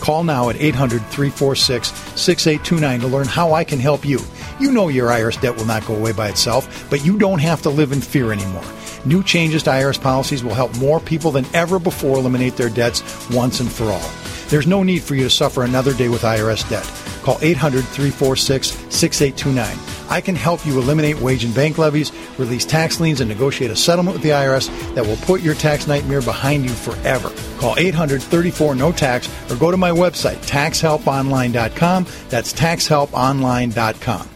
Call 0.00 0.24
now 0.24 0.50
at 0.50 0.56
800 0.56 1.00
346 1.06 1.88
6829 1.88 3.00
to 3.00 3.06
learn 3.06 3.26
how 3.26 3.52
I 3.52 3.64
can 3.64 3.78
help 3.78 4.04
you. 4.04 4.20
You 4.60 4.72
know 4.72 4.88
your 4.88 5.08
IRS 5.08 5.40
debt 5.40 5.56
will 5.56 5.64
not 5.64 5.86
go 5.86 5.94
away 5.94 6.12
by 6.12 6.28
itself, 6.28 6.88
but 6.90 7.04
you 7.04 7.18
don't 7.18 7.40
have 7.40 7.62
to 7.62 7.70
live 7.70 7.92
in 7.92 8.00
fear 8.00 8.32
anymore. 8.32 8.64
New 9.04 9.22
changes 9.22 9.62
to 9.64 9.70
IRS 9.70 10.00
policies 10.00 10.42
will 10.42 10.54
help 10.54 10.76
more 10.78 11.00
people 11.00 11.30
than 11.30 11.46
ever 11.54 11.78
before 11.78 12.18
eliminate 12.18 12.56
their 12.56 12.70
debts 12.70 13.02
once 13.30 13.60
and 13.60 13.70
for 13.70 13.84
all. 13.84 14.35
There's 14.48 14.66
no 14.66 14.82
need 14.82 15.02
for 15.02 15.14
you 15.14 15.24
to 15.24 15.30
suffer 15.30 15.62
another 15.62 15.92
day 15.92 16.08
with 16.08 16.22
IRS 16.22 16.68
debt. 16.68 16.84
Call 17.22 17.38
800 17.42 17.84
346 17.84 18.68
6829. 18.94 19.78
I 20.08 20.20
can 20.20 20.36
help 20.36 20.64
you 20.64 20.78
eliminate 20.78 21.20
wage 21.20 21.44
and 21.44 21.54
bank 21.54 21.78
levies, 21.78 22.12
release 22.38 22.64
tax 22.64 23.00
liens, 23.00 23.20
and 23.20 23.28
negotiate 23.28 23.70
a 23.70 23.76
settlement 23.76 24.14
with 24.14 24.22
the 24.22 24.30
IRS 24.30 24.68
that 24.94 25.04
will 25.04 25.16
put 25.16 25.40
your 25.40 25.54
tax 25.54 25.86
nightmare 25.86 26.22
behind 26.22 26.64
you 26.64 26.70
forever. 26.70 27.32
Call 27.58 27.74
800 27.76 28.22
34 28.22 28.76
No 28.76 28.92
Tax 28.92 29.28
or 29.50 29.56
go 29.56 29.70
to 29.70 29.76
my 29.76 29.90
website, 29.90 30.36
taxhelponline.com. 30.46 32.06
That's 32.28 32.52
taxhelponline.com. 32.52 34.28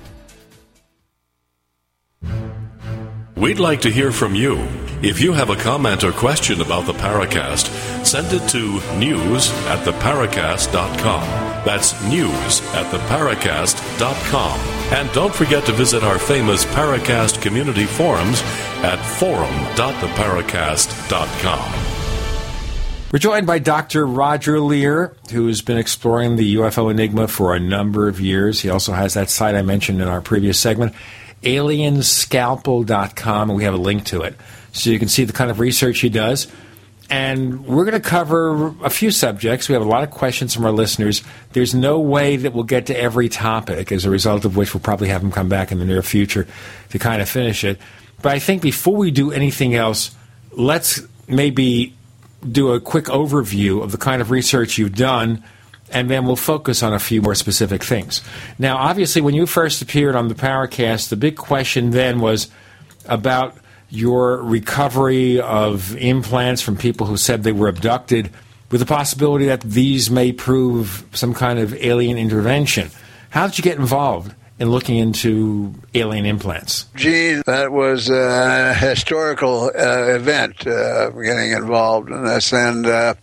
We'd 3.36 3.58
like 3.58 3.80
to 3.82 3.90
hear 3.90 4.12
from 4.12 4.34
you. 4.34 4.89
If 5.02 5.22
you 5.22 5.32
have 5.32 5.48
a 5.48 5.56
comment 5.56 6.04
or 6.04 6.12
question 6.12 6.60
about 6.60 6.84
the 6.84 6.92
Paracast, 6.92 8.04
send 8.04 8.34
it 8.34 8.46
to 8.50 8.82
news 8.98 9.50
at 9.64 9.82
theparacast.com. 9.86 11.22
That's 11.64 11.94
news 12.04 12.60
at 12.74 12.92
theparacast.com. 12.92 14.60
And 14.92 15.10
don't 15.12 15.34
forget 15.34 15.64
to 15.64 15.72
visit 15.72 16.04
our 16.04 16.18
famous 16.18 16.66
Paracast 16.66 17.40
community 17.40 17.86
forums 17.86 18.42
at 18.82 18.96
forum.theparacast.com. 18.96 21.72
We're 23.10 23.20
joined 23.20 23.46
by 23.46 23.58
Dr. 23.58 24.06
Roger 24.06 24.60
Leir, 24.60 25.16
who's 25.32 25.62
been 25.62 25.78
exploring 25.78 26.36
the 26.36 26.56
UFO 26.56 26.90
enigma 26.90 27.26
for 27.26 27.54
a 27.54 27.60
number 27.60 28.06
of 28.06 28.20
years. 28.20 28.60
He 28.60 28.68
also 28.68 28.92
has 28.92 29.14
that 29.14 29.30
site 29.30 29.54
I 29.54 29.62
mentioned 29.62 30.02
in 30.02 30.08
our 30.08 30.20
previous 30.20 30.58
segment, 30.58 30.92
alienscalpel.com, 31.42 33.48
and 33.48 33.56
we 33.56 33.64
have 33.64 33.72
a 33.72 33.78
link 33.78 34.04
to 34.04 34.20
it. 34.20 34.36
So 34.72 34.90
you 34.90 34.98
can 34.98 35.08
see 35.08 35.24
the 35.24 35.32
kind 35.32 35.50
of 35.50 35.60
research 35.60 36.00
he 36.00 36.08
does. 36.08 36.46
And 37.08 37.66
we're 37.66 37.84
going 37.84 38.00
to 38.00 38.08
cover 38.08 38.68
a 38.84 38.90
few 38.90 39.10
subjects. 39.10 39.68
We 39.68 39.72
have 39.72 39.82
a 39.82 39.88
lot 39.88 40.04
of 40.04 40.12
questions 40.12 40.54
from 40.54 40.64
our 40.64 40.70
listeners. 40.70 41.24
There's 41.52 41.74
no 41.74 41.98
way 41.98 42.36
that 42.36 42.52
we'll 42.52 42.62
get 42.62 42.86
to 42.86 42.96
every 42.96 43.28
topic, 43.28 43.90
as 43.90 44.04
a 44.04 44.10
result 44.10 44.44
of 44.44 44.56
which 44.56 44.74
we'll 44.74 44.80
probably 44.80 45.08
have 45.08 45.20
him 45.20 45.32
come 45.32 45.48
back 45.48 45.72
in 45.72 45.80
the 45.80 45.84
near 45.84 46.02
future 46.02 46.46
to 46.90 46.98
kind 47.00 47.20
of 47.20 47.28
finish 47.28 47.64
it. 47.64 47.80
But 48.22 48.32
I 48.32 48.38
think 48.38 48.62
before 48.62 48.94
we 48.94 49.10
do 49.10 49.32
anything 49.32 49.74
else, 49.74 50.14
let's 50.52 51.02
maybe 51.26 51.94
do 52.48 52.72
a 52.72 52.80
quick 52.80 53.06
overview 53.06 53.82
of 53.82 53.90
the 53.90 53.98
kind 53.98 54.22
of 54.22 54.30
research 54.30 54.78
you've 54.78 54.94
done 54.94 55.42
and 55.92 56.08
then 56.08 56.24
we'll 56.24 56.36
focus 56.36 56.82
on 56.82 56.92
a 56.92 56.98
few 56.98 57.20
more 57.20 57.34
specific 57.34 57.82
things. 57.82 58.22
Now, 58.58 58.76
obviously, 58.76 59.22
when 59.22 59.34
you 59.34 59.46
first 59.46 59.82
appeared 59.82 60.14
on 60.14 60.28
the 60.28 60.34
Paracast, 60.34 61.08
the 61.08 61.16
big 61.16 61.36
question 61.36 61.90
then 61.90 62.20
was 62.20 62.48
about 63.06 63.56
your 63.90 64.42
recovery 64.42 65.40
of 65.40 65.96
implants 65.96 66.62
from 66.62 66.76
people 66.76 67.06
who 67.06 67.16
said 67.16 67.42
they 67.42 67.52
were 67.52 67.68
abducted, 67.68 68.30
with 68.70 68.80
the 68.80 68.86
possibility 68.86 69.46
that 69.46 69.62
these 69.62 70.10
may 70.10 70.32
prove 70.32 71.04
some 71.12 71.34
kind 71.34 71.58
of 71.58 71.74
alien 71.74 72.16
intervention. 72.16 72.90
How 73.30 73.46
did 73.46 73.58
you 73.58 73.64
get 73.64 73.78
involved? 73.78 74.34
in 74.60 74.70
looking 74.70 74.98
into 74.98 75.72
alien 75.94 76.26
implants? 76.26 76.84
Gee, 76.94 77.40
that 77.46 77.72
was 77.72 78.10
a 78.10 78.74
historical 78.74 79.70
uh, 79.74 80.14
event, 80.14 80.66
uh, 80.66 81.08
getting 81.10 81.52
involved 81.52 82.10
in 82.10 82.24
this. 82.24 82.52
And 82.52 82.86
uh, 82.86 83.14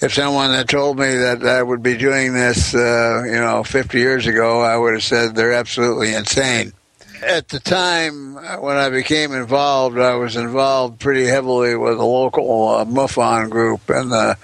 if 0.00 0.14
someone 0.14 0.52
had 0.52 0.68
told 0.68 1.00
me 1.00 1.16
that 1.16 1.44
I 1.44 1.64
would 1.64 1.82
be 1.82 1.96
doing 1.96 2.32
this, 2.32 2.76
uh, 2.76 3.24
you 3.26 3.40
know, 3.40 3.64
50 3.64 3.98
years 3.98 4.28
ago, 4.28 4.60
I 4.60 4.76
would 4.76 4.94
have 4.94 5.02
said 5.02 5.34
they're 5.34 5.52
absolutely 5.52 6.14
insane. 6.14 6.72
At 7.22 7.48
the 7.48 7.58
time 7.58 8.34
when 8.34 8.76
I 8.76 8.90
became 8.90 9.32
involved, 9.32 9.98
I 9.98 10.14
was 10.14 10.36
involved 10.36 11.00
pretty 11.00 11.24
heavily 11.24 11.74
with 11.74 11.98
a 11.98 12.04
local 12.04 12.68
uh, 12.68 12.84
MUFON 12.84 13.50
group 13.50 13.90
in 13.90 14.10
the 14.10 14.36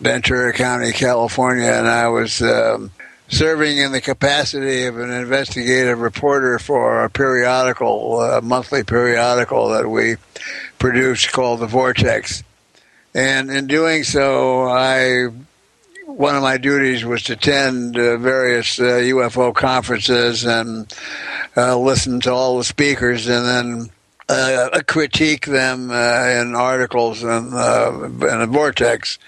Ventura 0.00 0.52
County, 0.54 0.92
California, 0.92 1.66
and 1.66 1.86
I 1.86 2.08
was 2.08 2.40
um, 2.40 2.90
serving 3.28 3.76
in 3.78 3.92
the 3.92 4.00
capacity 4.00 4.84
of 4.84 4.98
an 4.98 5.10
investigative 5.10 5.98
reporter 5.98 6.58
for 6.58 7.04
a 7.04 7.10
periodical, 7.10 8.22
a 8.22 8.40
monthly 8.40 8.82
periodical 8.82 9.68
that 9.70 9.90
we 9.90 10.16
produced 10.78 11.32
called 11.32 11.60
The 11.60 11.66
Vortex. 11.66 12.42
And 13.14 13.50
in 13.50 13.66
doing 13.66 14.04
so, 14.04 14.68
I 14.68 15.28
one 16.16 16.34
of 16.34 16.42
my 16.42 16.56
duties 16.56 17.04
was 17.04 17.22
to 17.24 17.34
attend 17.34 17.98
uh, 17.98 18.16
various 18.16 18.78
uh, 18.78 18.84
UFO 18.84 19.54
conferences 19.54 20.44
and 20.44 20.90
uh, 21.58 21.76
listen 21.76 22.20
to 22.20 22.32
all 22.32 22.56
the 22.56 22.64
speakers 22.64 23.28
and 23.28 23.44
then 23.44 23.90
uh, 24.30 24.80
critique 24.86 25.44
them 25.44 25.90
uh, 25.90 25.94
in 25.94 26.54
articles 26.54 27.22
and 27.22 27.48
in 27.48 28.40
the 28.40 28.48
Vortex 28.50 29.18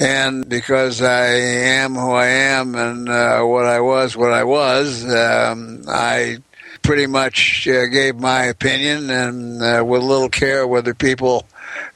and 0.00 0.48
because 0.48 1.00
I 1.00 1.26
am 1.26 1.94
who 1.94 2.10
I 2.10 2.26
am 2.26 2.74
and 2.74 3.06
what 3.48 3.64
I 3.64 3.80
was, 3.80 4.16
what 4.16 4.32
I 4.32 4.42
was, 4.42 5.04
um, 5.08 5.84
I 5.88 6.38
pretty 6.86 7.06
much 7.06 7.66
uh, 7.66 7.86
gave 7.86 8.14
my 8.16 8.44
opinion 8.44 9.10
and 9.10 9.60
uh, 9.60 9.84
with 9.84 10.02
little 10.02 10.28
care 10.28 10.66
whether 10.66 10.94
people 10.94 11.44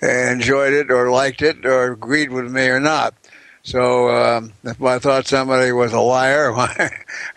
enjoyed 0.02 0.72
it 0.72 0.90
or 0.90 1.10
liked 1.10 1.42
it 1.42 1.64
or 1.64 1.92
agreed 1.92 2.30
with 2.30 2.50
me 2.50 2.66
or 2.66 2.80
not. 2.80 3.14
So 3.62 4.08
um, 4.08 4.52
if 4.64 4.82
I 4.82 4.98
thought 4.98 5.26
somebody 5.26 5.72
was 5.72 5.92
a 5.92 6.00
liar, 6.00 6.52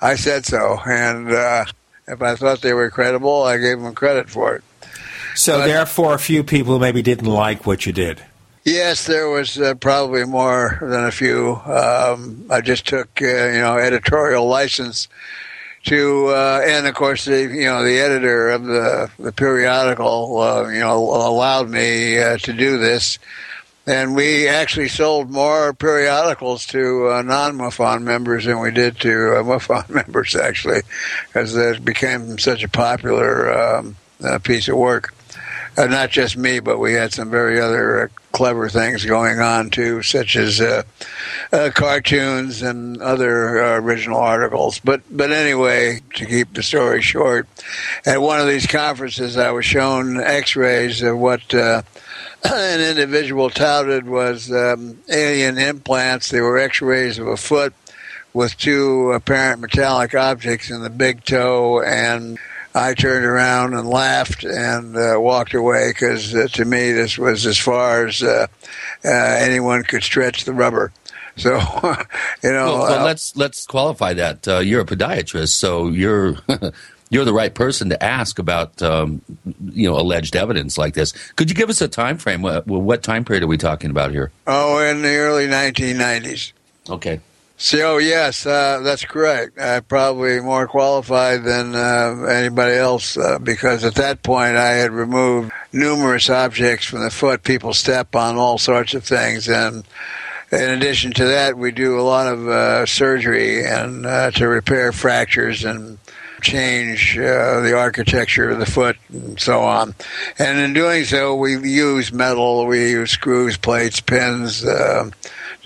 I 0.00 0.16
said 0.16 0.44
so, 0.44 0.78
and 0.86 1.32
uh, 1.32 1.64
if 2.06 2.20
I 2.22 2.36
thought 2.36 2.60
they 2.60 2.74
were 2.74 2.90
credible, 2.90 3.42
I 3.42 3.56
gave 3.58 3.80
them 3.80 3.94
credit 3.94 4.28
for 4.28 4.56
it. 4.56 4.64
So 5.34 5.58
but, 5.58 5.66
therefore, 5.66 6.14
a 6.14 6.18
few 6.18 6.44
people 6.44 6.78
maybe 6.78 7.02
didn't 7.02 7.26
like 7.26 7.66
what 7.66 7.86
you 7.86 7.92
did. 7.92 8.22
Yes, 8.64 9.06
there 9.06 9.28
was 9.28 9.60
uh, 9.60 9.74
probably 9.74 10.24
more 10.24 10.78
than 10.80 11.04
a 11.04 11.12
few. 11.12 11.54
Um, 11.66 12.46
I 12.50 12.60
just 12.60 12.86
took, 12.86 13.22
uh, 13.22 13.26
you 13.26 13.60
know, 13.60 13.78
editorial 13.78 14.46
license 14.48 15.08
to, 15.84 16.26
uh, 16.28 16.62
and 16.64 16.86
of 16.86 16.94
course, 16.96 17.26
the 17.26 17.42
you 17.42 17.66
know 17.66 17.84
the 17.84 18.00
editor 18.00 18.50
of 18.50 18.64
the 18.64 19.08
the 19.20 19.30
periodical, 19.30 20.40
uh, 20.40 20.68
you 20.68 20.80
know, 20.80 20.96
allowed 20.98 21.70
me 21.70 22.18
uh, 22.18 22.38
to 22.38 22.52
do 22.52 22.76
this, 22.76 23.20
and 23.86 24.14
we 24.14 24.48
actually 24.48 24.88
sold 24.88 25.30
more 25.30 25.72
periodicals 25.72 26.66
to 26.66 27.08
uh, 27.08 27.22
non-MUFON 27.22 28.02
members 28.02 28.44
than 28.44 28.60
we 28.60 28.70
did 28.70 29.00
to 29.00 29.08
MUFON 29.08 29.88
members, 29.94 30.34
actually, 30.34 30.82
because 31.28 31.54
it 31.56 31.84
became 31.84 32.38
such 32.38 32.64
a 32.64 32.68
popular 32.68 33.52
um, 33.52 33.96
piece 34.42 34.68
of 34.68 34.76
work. 34.76 35.15
Not 35.76 36.10
just 36.10 36.36
me, 36.36 36.60
but 36.60 36.78
we 36.78 36.94
had 36.94 37.12
some 37.12 37.30
very 37.30 37.60
other 37.60 38.10
clever 38.32 38.68
things 38.68 39.04
going 39.04 39.40
on 39.40 39.70
too, 39.70 40.02
such 40.02 40.36
as 40.36 40.60
uh, 40.60 40.82
uh, 41.52 41.70
cartoons 41.74 42.62
and 42.62 43.00
other 43.02 43.62
uh, 43.62 43.80
original 43.80 44.18
articles. 44.18 44.78
But 44.78 45.02
but 45.10 45.32
anyway, 45.32 46.00
to 46.14 46.26
keep 46.26 46.54
the 46.54 46.62
story 46.62 47.02
short, 47.02 47.48
at 48.04 48.20
one 48.20 48.40
of 48.40 48.46
these 48.46 48.66
conferences, 48.66 49.36
I 49.36 49.50
was 49.50 49.64
shown 49.64 50.20
X-rays 50.20 51.02
of 51.02 51.18
what. 51.18 51.54
Uh, 51.54 51.82
an 52.44 52.80
individual 52.80 53.50
touted 53.50 54.06
was 54.06 54.52
um, 54.52 54.98
alien 55.08 55.58
implants. 55.58 56.30
They 56.30 56.40
were 56.40 56.58
X-rays 56.58 57.18
of 57.18 57.26
a 57.26 57.36
foot 57.36 57.72
with 58.34 58.56
two 58.58 59.12
apparent 59.12 59.62
metallic 59.62 60.14
objects 60.14 60.70
in 60.70 60.82
the 60.82 60.90
big 60.90 61.24
toe 61.24 61.80
and 61.80 62.38
I 62.76 62.92
turned 62.92 63.24
around 63.24 63.72
and 63.72 63.88
laughed 63.88 64.44
and 64.44 64.94
uh, 64.96 65.14
walked 65.18 65.54
away 65.54 65.88
because 65.88 66.34
uh, 66.34 66.46
to 66.52 66.64
me 66.66 66.92
this 66.92 67.16
was 67.16 67.46
as 67.46 67.56
far 67.56 68.06
as 68.06 68.22
uh, 68.22 68.46
uh 69.02 69.08
anyone 69.08 69.82
could 69.82 70.02
stretch 70.02 70.44
the 70.44 70.52
rubber. 70.52 70.92
So, 71.38 71.50
you 71.50 72.50
know. 72.50 72.64
Well, 72.64 72.78
well 72.78 73.00
uh, 73.00 73.04
let's 73.04 73.36
let's 73.36 73.66
qualify 73.66 74.14
that. 74.14 74.48
Uh, 74.48 74.60
you're 74.60 74.80
a 74.80 74.86
podiatrist, 74.86 75.50
so 75.50 75.88
you're. 75.88 76.36
you're 77.10 77.26
the 77.26 77.32
right 77.32 77.54
person 77.54 77.90
to 77.90 78.02
ask 78.02 78.38
about, 78.38 78.82
um, 78.82 79.20
you 79.66 79.88
know, 79.88 79.96
alleged 79.96 80.34
evidence 80.34 80.76
like 80.76 80.94
this. 80.94 81.12
Could 81.36 81.50
you 81.50 81.54
give 81.54 81.68
us 81.68 81.80
a 81.80 81.88
time 81.88 82.18
frame? 82.18 82.42
What, 82.42 82.66
what 82.66 83.02
time 83.02 83.24
period 83.24 83.44
are 83.44 83.46
we 83.46 83.58
talking 83.58 83.90
about 83.90 84.10
here? 84.10 84.32
Oh, 84.46 84.78
in 84.78 85.02
the 85.02 85.14
early 85.14 85.46
1990s. 85.46 86.52
Okay. 86.88 87.20
So 87.58 87.96
yes, 87.96 88.44
uh, 88.44 88.80
that's 88.82 89.06
correct. 89.06 89.58
I'm 89.58 89.84
probably 89.84 90.40
more 90.40 90.68
qualified 90.68 91.42
than 91.44 91.74
uh, 91.74 92.26
anybody 92.28 92.76
else 92.76 93.16
uh, 93.16 93.38
because 93.38 93.82
at 93.82 93.94
that 93.94 94.22
point 94.22 94.56
I 94.56 94.72
had 94.72 94.90
removed 94.90 95.52
numerous 95.72 96.28
objects 96.28 96.84
from 96.84 97.02
the 97.02 97.10
foot. 97.10 97.44
People 97.44 97.72
step 97.72 98.14
on 98.14 98.36
all 98.36 98.58
sorts 98.58 98.92
of 98.92 99.04
things, 99.04 99.48
and 99.48 99.84
in 100.52 100.70
addition 100.70 101.12
to 101.12 101.24
that, 101.24 101.56
we 101.56 101.72
do 101.72 101.98
a 101.98 102.02
lot 102.02 102.26
of 102.26 102.46
uh, 102.46 102.84
surgery 102.84 103.64
and 103.64 104.04
uh, 104.04 104.30
to 104.32 104.46
repair 104.48 104.92
fractures 104.92 105.64
and 105.64 105.96
change 106.42 107.16
uh, 107.16 107.60
the 107.60 107.74
architecture 107.74 108.50
of 108.50 108.58
the 108.58 108.66
foot 108.66 108.98
and 109.08 109.40
so 109.40 109.62
on. 109.62 109.94
And 110.38 110.58
in 110.58 110.74
doing 110.74 111.04
so, 111.04 111.34
we 111.34 111.52
use 111.52 112.12
metal, 112.12 112.66
we 112.66 112.90
use 112.90 113.12
screws, 113.12 113.56
plates, 113.56 114.02
pins 114.02 114.62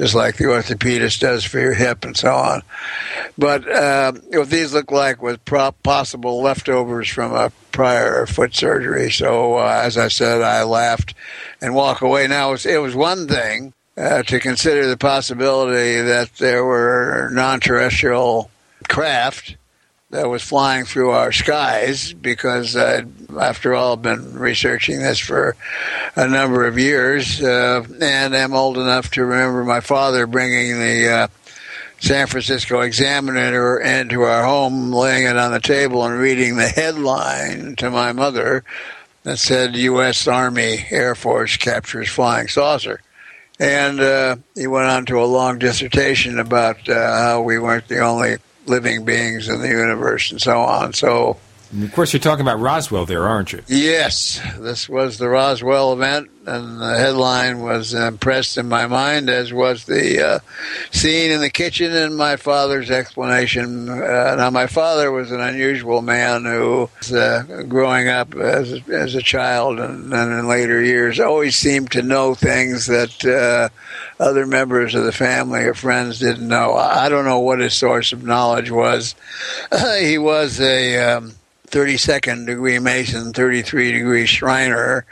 just 0.00 0.14
like 0.14 0.38
the 0.38 0.44
orthopedist 0.44 1.20
does 1.20 1.44
for 1.44 1.60
your 1.60 1.74
hip 1.74 2.06
and 2.06 2.16
so 2.16 2.32
on. 2.32 2.62
But 3.36 3.70
uh, 3.70 4.12
what 4.30 4.48
these 4.48 4.72
look 4.72 4.90
like 4.90 5.20
was 5.20 5.36
possible 5.82 6.40
leftovers 6.40 7.06
from 7.06 7.34
a 7.34 7.52
prior 7.70 8.24
foot 8.24 8.54
surgery. 8.54 9.10
So, 9.10 9.56
uh, 9.58 9.82
as 9.84 9.98
I 9.98 10.08
said, 10.08 10.40
I 10.40 10.62
laughed 10.62 11.12
and 11.60 11.74
walk 11.74 12.00
away. 12.00 12.26
Now, 12.28 12.48
it 12.48 12.52
was, 12.52 12.66
it 12.66 12.80
was 12.80 12.94
one 12.94 13.28
thing 13.28 13.74
uh, 13.98 14.22
to 14.22 14.40
consider 14.40 14.86
the 14.86 14.96
possibility 14.96 16.00
that 16.00 16.34
there 16.36 16.64
were 16.64 17.28
non-terrestrial 17.34 18.50
craft 18.88 19.56
that 20.10 20.28
was 20.28 20.42
flying 20.42 20.84
through 20.84 21.10
our 21.10 21.30
skies 21.30 22.12
because 22.12 22.76
I'd, 22.76 23.08
after 23.38 23.74
all, 23.74 23.96
been 23.96 24.34
researching 24.34 24.98
this 24.98 25.18
for 25.18 25.56
a 26.16 26.26
number 26.26 26.66
of 26.66 26.78
years, 26.78 27.40
uh, 27.40 27.84
and 28.00 28.34
I'm 28.34 28.52
old 28.52 28.76
enough 28.76 29.10
to 29.12 29.24
remember 29.24 29.64
my 29.64 29.80
father 29.80 30.26
bringing 30.26 30.80
the 30.80 31.08
uh, 31.08 31.28
San 32.00 32.26
Francisco 32.26 32.80
Examiner 32.80 33.78
into 33.78 34.22
our 34.22 34.44
home, 34.44 34.92
laying 34.92 35.26
it 35.26 35.36
on 35.36 35.52
the 35.52 35.60
table, 35.60 36.04
and 36.04 36.18
reading 36.18 36.56
the 36.56 36.68
headline 36.68 37.76
to 37.76 37.90
my 37.90 38.12
mother 38.12 38.64
that 39.22 39.38
said 39.38 39.76
U.S. 39.76 40.26
Army 40.26 40.86
Air 40.90 41.14
Force 41.14 41.56
captures 41.56 42.08
flying 42.08 42.48
saucer. 42.48 43.00
And 43.60 44.00
uh, 44.00 44.36
he 44.54 44.66
went 44.66 44.86
on 44.86 45.04
to 45.06 45.22
a 45.22 45.26
long 45.26 45.58
dissertation 45.58 46.38
about 46.38 46.88
uh, 46.88 46.94
how 46.94 47.42
we 47.42 47.58
weren't 47.58 47.86
the 47.88 47.98
only 47.98 48.38
living 48.66 49.04
beings 49.04 49.48
in 49.48 49.60
the 49.60 49.68
universe 49.68 50.30
and 50.30 50.40
so 50.40 50.60
on. 50.60 50.92
So, 50.92 51.38
and 51.72 51.84
of 51.84 51.92
course, 51.92 52.12
you're 52.12 52.20
talking 52.20 52.40
about 52.40 52.58
Roswell 52.58 53.06
there, 53.06 53.28
aren't 53.28 53.52
you? 53.52 53.62
Yes, 53.68 54.40
this 54.58 54.88
was 54.88 55.18
the 55.18 55.28
Roswell 55.28 55.92
event, 55.92 56.28
and 56.44 56.80
the 56.80 56.96
headline 56.96 57.60
was 57.60 57.94
impressed 57.94 58.58
in 58.58 58.68
my 58.68 58.88
mind, 58.88 59.30
as 59.30 59.52
was 59.52 59.84
the 59.84 60.26
uh, 60.26 60.38
scene 60.90 61.30
in 61.30 61.40
the 61.40 61.50
kitchen 61.50 61.92
and 61.92 62.16
my 62.16 62.34
father's 62.34 62.90
explanation. 62.90 63.88
Uh, 63.88 64.34
now, 64.36 64.50
my 64.50 64.66
father 64.66 65.12
was 65.12 65.30
an 65.30 65.40
unusual 65.40 66.02
man 66.02 66.44
who, 66.44 66.90
uh, 67.14 67.42
growing 67.68 68.08
up 68.08 68.34
as 68.34 68.72
a, 68.72 68.82
as 68.92 69.14
a 69.14 69.22
child 69.22 69.78
and, 69.78 70.12
and, 70.12 70.32
in 70.32 70.48
later 70.48 70.82
years, 70.82 71.20
always 71.20 71.54
seemed 71.54 71.92
to 71.92 72.02
know 72.02 72.34
things 72.34 72.86
that 72.86 73.24
uh, 73.24 73.68
other 74.20 74.44
members 74.44 74.96
of 74.96 75.04
the 75.04 75.12
family 75.12 75.60
or 75.60 75.74
friends 75.74 76.18
didn't 76.18 76.48
know. 76.48 76.74
I 76.74 77.08
don't 77.08 77.24
know 77.24 77.38
what 77.38 77.60
his 77.60 77.74
source 77.74 78.12
of 78.12 78.24
knowledge 78.24 78.72
was. 78.72 79.14
he 80.00 80.18
was 80.18 80.60
a 80.60 80.96
um, 80.98 81.32
32nd 81.70 82.46
degree 82.46 82.78
Mason, 82.78 83.32
33 83.32 83.92
degree 83.92 84.26
Shriner, 84.26 85.06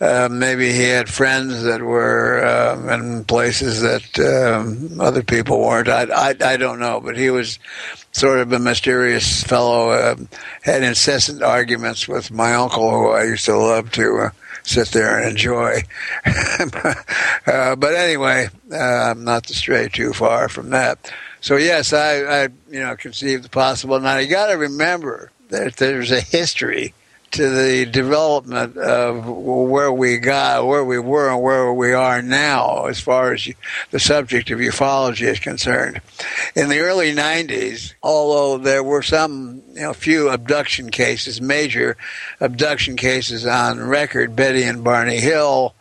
uh, 0.00 0.28
maybe 0.30 0.72
he 0.72 0.84
had 0.84 1.08
friends 1.08 1.64
that 1.64 1.82
were 1.82 2.46
um, 2.46 2.88
in 2.88 3.24
places 3.24 3.80
that 3.80 4.18
um, 4.20 5.00
other 5.00 5.24
people 5.24 5.60
weren't. 5.60 5.88
I, 5.88 6.04
I, 6.04 6.34
I 6.52 6.56
don't 6.56 6.78
know, 6.78 7.00
but 7.00 7.16
he 7.16 7.30
was 7.30 7.58
sort 8.12 8.38
of 8.38 8.52
a 8.52 8.60
mysterious 8.60 9.42
fellow. 9.42 9.90
Uh, 9.90 10.14
had 10.62 10.84
incessant 10.84 11.42
arguments 11.42 12.06
with 12.06 12.30
my 12.30 12.54
uncle, 12.54 12.90
who 12.90 13.10
I 13.10 13.24
used 13.24 13.46
to 13.46 13.56
love 13.56 13.90
to 13.92 14.18
uh, 14.18 14.30
sit 14.62 14.88
there 14.88 15.18
and 15.18 15.30
enjoy. 15.30 15.80
uh, 16.24 17.74
but 17.74 17.94
anyway, 17.94 18.48
uh, 18.70 18.76
I'm 18.76 19.24
not 19.24 19.44
to 19.44 19.54
stray 19.54 19.88
too 19.88 20.12
far 20.12 20.48
from 20.48 20.70
that. 20.70 21.12
So 21.40 21.56
yes, 21.56 21.92
I, 21.92 22.44
I 22.44 22.48
you 22.70 22.78
know 22.78 22.94
conceived 22.94 23.42
the 23.42 23.48
possible. 23.48 23.98
Now 23.98 24.18
you 24.18 24.28
got 24.28 24.46
to 24.52 24.58
remember 24.58 25.32
that 25.48 25.76
there's 25.76 26.10
a 26.10 26.20
history 26.20 26.94
to 27.30 27.48
the 27.50 27.86
development 27.86 28.76
of 28.76 29.26
where 29.26 29.92
we 29.92 30.18
got, 30.18 30.66
where 30.66 30.84
we 30.84 30.98
were, 30.98 31.30
and 31.30 31.42
where 31.42 31.72
we 31.72 31.92
are 31.92 32.22
now, 32.22 32.86
as 32.86 33.00
far 33.00 33.34
as 33.34 33.48
the 33.90 34.00
subject 34.00 34.50
of 34.50 34.58
ufology 34.58 35.26
is 35.26 35.38
concerned. 35.38 36.00
In 36.54 36.68
the 36.68 36.78
early 36.78 37.14
'90s, 37.14 37.94
although 38.02 38.58
there 38.58 38.82
were 38.82 39.02
some, 39.02 39.62
you 39.74 39.82
know, 39.82 39.92
few 39.92 40.30
abduction 40.30 40.90
cases, 40.90 41.40
major 41.40 41.96
abduction 42.40 42.96
cases 42.96 43.46
on 43.46 43.80
record, 43.80 44.34
Betty 44.34 44.62
and 44.62 44.84
Barney 44.84 45.20
Hill. 45.20 45.74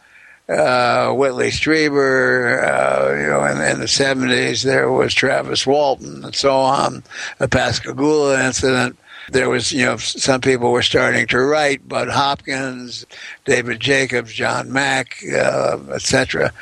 Uh, 0.49 1.11
Whitley 1.11 1.49
Strieber, 1.49 2.63
uh, 2.63 3.13
you 3.17 3.27
know, 3.27 3.43
in, 3.43 3.59
in, 3.69 3.81
the 3.81 3.85
70s, 3.85 4.63
there 4.63 4.89
was 4.89 5.13
Travis 5.13 5.67
Walton 5.67 6.23
and 6.23 6.33
so 6.33 6.55
on, 6.55 7.03
the 7.37 7.49
Pascagoula 7.49 8.45
incident. 8.45 8.97
There 9.29 9.49
was, 9.49 9.71
you 9.71 9.85
know, 9.85 9.97
some 9.97 10.41
people 10.41 10.71
were 10.71 10.81
starting 10.81 11.27
to 11.27 11.39
write, 11.39 11.87
Bud 11.87 12.09
Hopkins, 12.09 13.05
David 13.45 13.79
Jacobs, 13.79 14.33
John 14.33 14.71
Mack, 14.71 15.17
uh, 15.33 15.79
etc. 15.93 16.53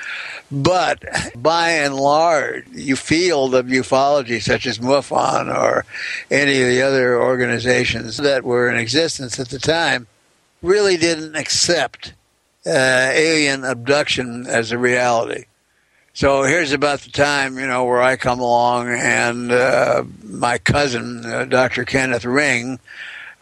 But 0.52 1.04
by 1.36 1.72
and 1.72 1.96
large, 1.96 2.66
you 2.72 2.96
field 2.96 3.56
of 3.56 3.68
ufology, 3.68 4.42
such 4.42 4.66
as 4.66 4.80
MUFON 4.80 5.56
or 5.56 5.86
any 6.32 6.62
of 6.62 6.68
the 6.68 6.82
other 6.82 7.22
organizations 7.22 8.18
that 8.18 8.44
were 8.44 8.70
in 8.70 8.78
existence 8.78 9.40
at 9.40 9.50
the 9.50 9.60
time, 9.60 10.08
really 10.62 10.98
didn't 10.98 11.36
accept 11.36 12.14
uh, 12.66 13.12
alien 13.14 13.64
abduction 13.64 14.48
as 14.48 14.72
a 14.72 14.78
reality. 14.78 15.46
So 16.16 16.44
here's 16.44 16.72
about 16.72 17.02
the 17.02 17.12
time, 17.12 17.60
you 17.60 17.68
know, 17.68 17.84
where 17.84 18.02
I 18.02 18.16
come 18.16 18.40
along 18.40 18.88
and 18.88 19.52
uh, 19.52 20.06
my 20.24 20.58
cousin, 20.60 21.26
uh, 21.26 21.44
Dr. 21.44 21.84
Kenneth 21.84 22.24
Ring, 22.24 22.80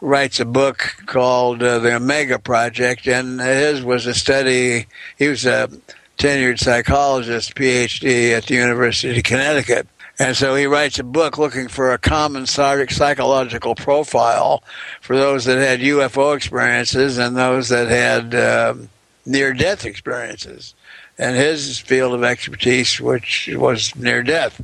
writes 0.00 0.40
a 0.40 0.44
book 0.44 0.96
called 1.06 1.62
uh, 1.62 1.78
The 1.78 1.94
Omega 1.94 2.40
Project, 2.40 3.06
and 3.06 3.40
his 3.40 3.84
was 3.84 4.06
a 4.06 4.12
study. 4.12 4.86
He 5.16 5.28
was 5.28 5.46
a 5.46 5.70
tenured 6.18 6.58
psychologist, 6.58 7.54
PhD 7.54 8.36
at 8.36 8.46
the 8.46 8.56
University 8.56 9.18
of 9.18 9.22
Connecticut. 9.22 9.86
And 10.18 10.36
so 10.36 10.56
he 10.56 10.66
writes 10.66 10.98
a 10.98 11.04
book 11.04 11.38
looking 11.38 11.68
for 11.68 11.92
a 11.92 11.98
common 11.98 12.46
psychological 12.46 13.76
profile 13.76 14.64
for 15.00 15.16
those 15.16 15.44
that 15.44 15.58
had 15.58 15.78
UFO 15.78 16.36
experiences 16.36 17.18
and 17.18 17.36
those 17.36 17.68
that 17.68 17.86
had 17.86 18.34
um, 18.34 18.88
near 19.24 19.52
death 19.52 19.84
experiences 19.84 20.74
and 21.18 21.36
his 21.36 21.78
field 21.78 22.14
of 22.14 22.24
expertise, 22.24 23.00
which 23.00 23.48
was 23.54 23.94
near 23.96 24.22
death. 24.22 24.60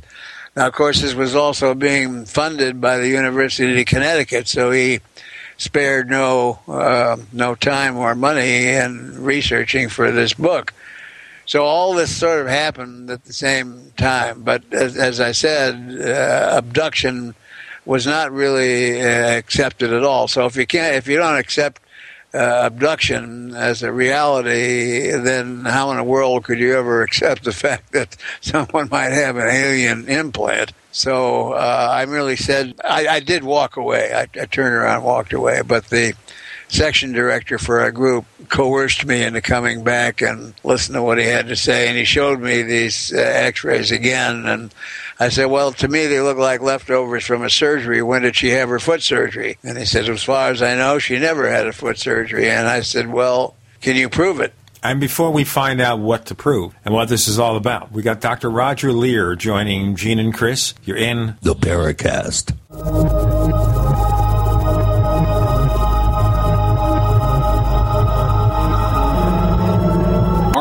Now, 0.55 0.67
of 0.67 0.73
course, 0.73 1.01
this 1.01 1.13
was 1.13 1.35
also 1.35 1.73
being 1.73 2.25
funded 2.25 2.81
by 2.81 2.97
the 2.97 3.07
University 3.07 3.79
of 3.79 3.87
Connecticut, 3.87 4.47
so 4.47 4.71
he 4.71 4.99
spared 5.57 6.09
no 6.09 6.59
uh, 6.67 7.17
no 7.31 7.55
time 7.55 7.95
or 7.95 8.15
money 8.15 8.67
in 8.67 9.23
researching 9.23 9.87
for 9.87 10.11
this 10.11 10.33
book. 10.33 10.73
So 11.45 11.63
all 11.63 11.93
this 11.93 12.15
sort 12.15 12.41
of 12.41 12.47
happened 12.47 13.09
at 13.09 13.25
the 13.25 13.33
same 13.33 13.91
time. 13.97 14.41
But 14.41 14.63
as, 14.73 14.97
as 14.97 15.19
I 15.19 15.31
said, 15.31 16.01
uh, 16.01 16.57
abduction 16.57 17.35
was 17.85 18.05
not 18.05 18.31
really 18.31 19.01
uh, 19.01 19.37
accepted 19.37 19.91
at 19.91 20.03
all. 20.03 20.27
So 20.27 20.45
if 20.45 20.55
you 20.55 20.65
can't, 20.65 20.95
if 20.95 21.07
you 21.07 21.17
don't 21.17 21.37
accept 21.37 21.81
uh, 22.33 22.61
abduction 22.63 23.53
as 23.55 23.83
a 23.83 23.91
reality, 23.91 25.11
then 25.11 25.65
how 25.65 25.91
in 25.91 25.97
the 25.97 26.03
world 26.03 26.43
could 26.43 26.59
you 26.59 26.77
ever 26.77 27.03
accept 27.03 27.43
the 27.43 27.51
fact 27.65 27.91
that 27.91 28.15
someone 28.41 28.89
might 28.89 29.11
have 29.11 29.37
an 29.37 29.47
alien 29.47 30.07
implant? 30.07 30.73
So 30.91 31.53
uh, 31.53 31.89
I 31.91 32.05
merely 32.05 32.35
said 32.35 32.75
I, 32.83 33.07
I 33.07 33.19
did 33.19 33.43
walk 33.43 33.77
away. 33.77 34.13
I, 34.13 34.21
I, 34.39 34.45
turned 34.45 34.75
around, 34.75 34.97
and 34.97 35.05
walked 35.05 35.33
away, 35.33 35.61
but 35.61 35.85
the 35.85 36.13
section 36.71 37.11
director 37.11 37.57
for 37.59 37.81
our 37.81 37.91
group 37.91 38.25
coerced 38.49 39.05
me 39.05 39.23
into 39.23 39.41
coming 39.41 39.83
back 39.83 40.21
and 40.21 40.53
listening 40.63 40.95
to 40.95 41.03
what 41.03 41.17
he 41.17 41.25
had 41.25 41.47
to 41.47 41.55
say, 41.55 41.87
and 41.87 41.97
he 41.97 42.05
showed 42.05 42.39
me 42.39 42.63
these 42.63 43.13
uh, 43.13 43.17
X-rays 43.19 43.91
again, 43.91 44.45
and 44.45 44.73
I 45.19 45.29
said, 45.29 45.45
well, 45.45 45.71
to 45.73 45.87
me, 45.87 46.07
they 46.07 46.19
look 46.19 46.37
like 46.37 46.61
leftovers 46.61 47.25
from 47.25 47.43
a 47.43 47.49
surgery. 47.49 48.01
When 48.01 48.23
did 48.23 48.35
she 48.35 48.49
have 48.49 48.69
her 48.69 48.79
foot 48.79 49.03
surgery? 49.03 49.57
And 49.61 49.77
he 49.77 49.85
said, 49.85 50.09
as 50.09 50.23
far 50.23 50.49
as 50.49 50.63
I 50.63 50.75
know, 50.75 50.97
she 50.97 51.19
never 51.19 51.47
had 51.47 51.67
a 51.67 51.73
foot 51.73 51.99
surgery. 51.99 52.49
And 52.49 52.67
I 52.67 52.81
said, 52.81 53.07
well, 53.07 53.55
can 53.81 53.95
you 53.95 54.09
prove 54.09 54.39
it? 54.39 54.53
And 54.81 54.99
before 54.99 55.29
we 55.29 55.43
find 55.43 55.79
out 55.79 55.99
what 55.99 56.25
to 56.27 56.35
prove 56.35 56.73
and 56.83 56.93
what 56.93 57.07
this 57.07 57.27
is 57.27 57.37
all 57.37 57.55
about, 57.55 57.91
we 57.91 58.01
got 58.01 58.19
Dr. 58.19 58.49
Roger 58.49 58.91
Leir 58.91 59.35
joining 59.35 59.95
Gene 59.95 60.17
and 60.17 60.33
Chris. 60.33 60.73
You're 60.85 60.97
in 60.97 61.35
the 61.43 61.53
Paracast. 61.53 62.55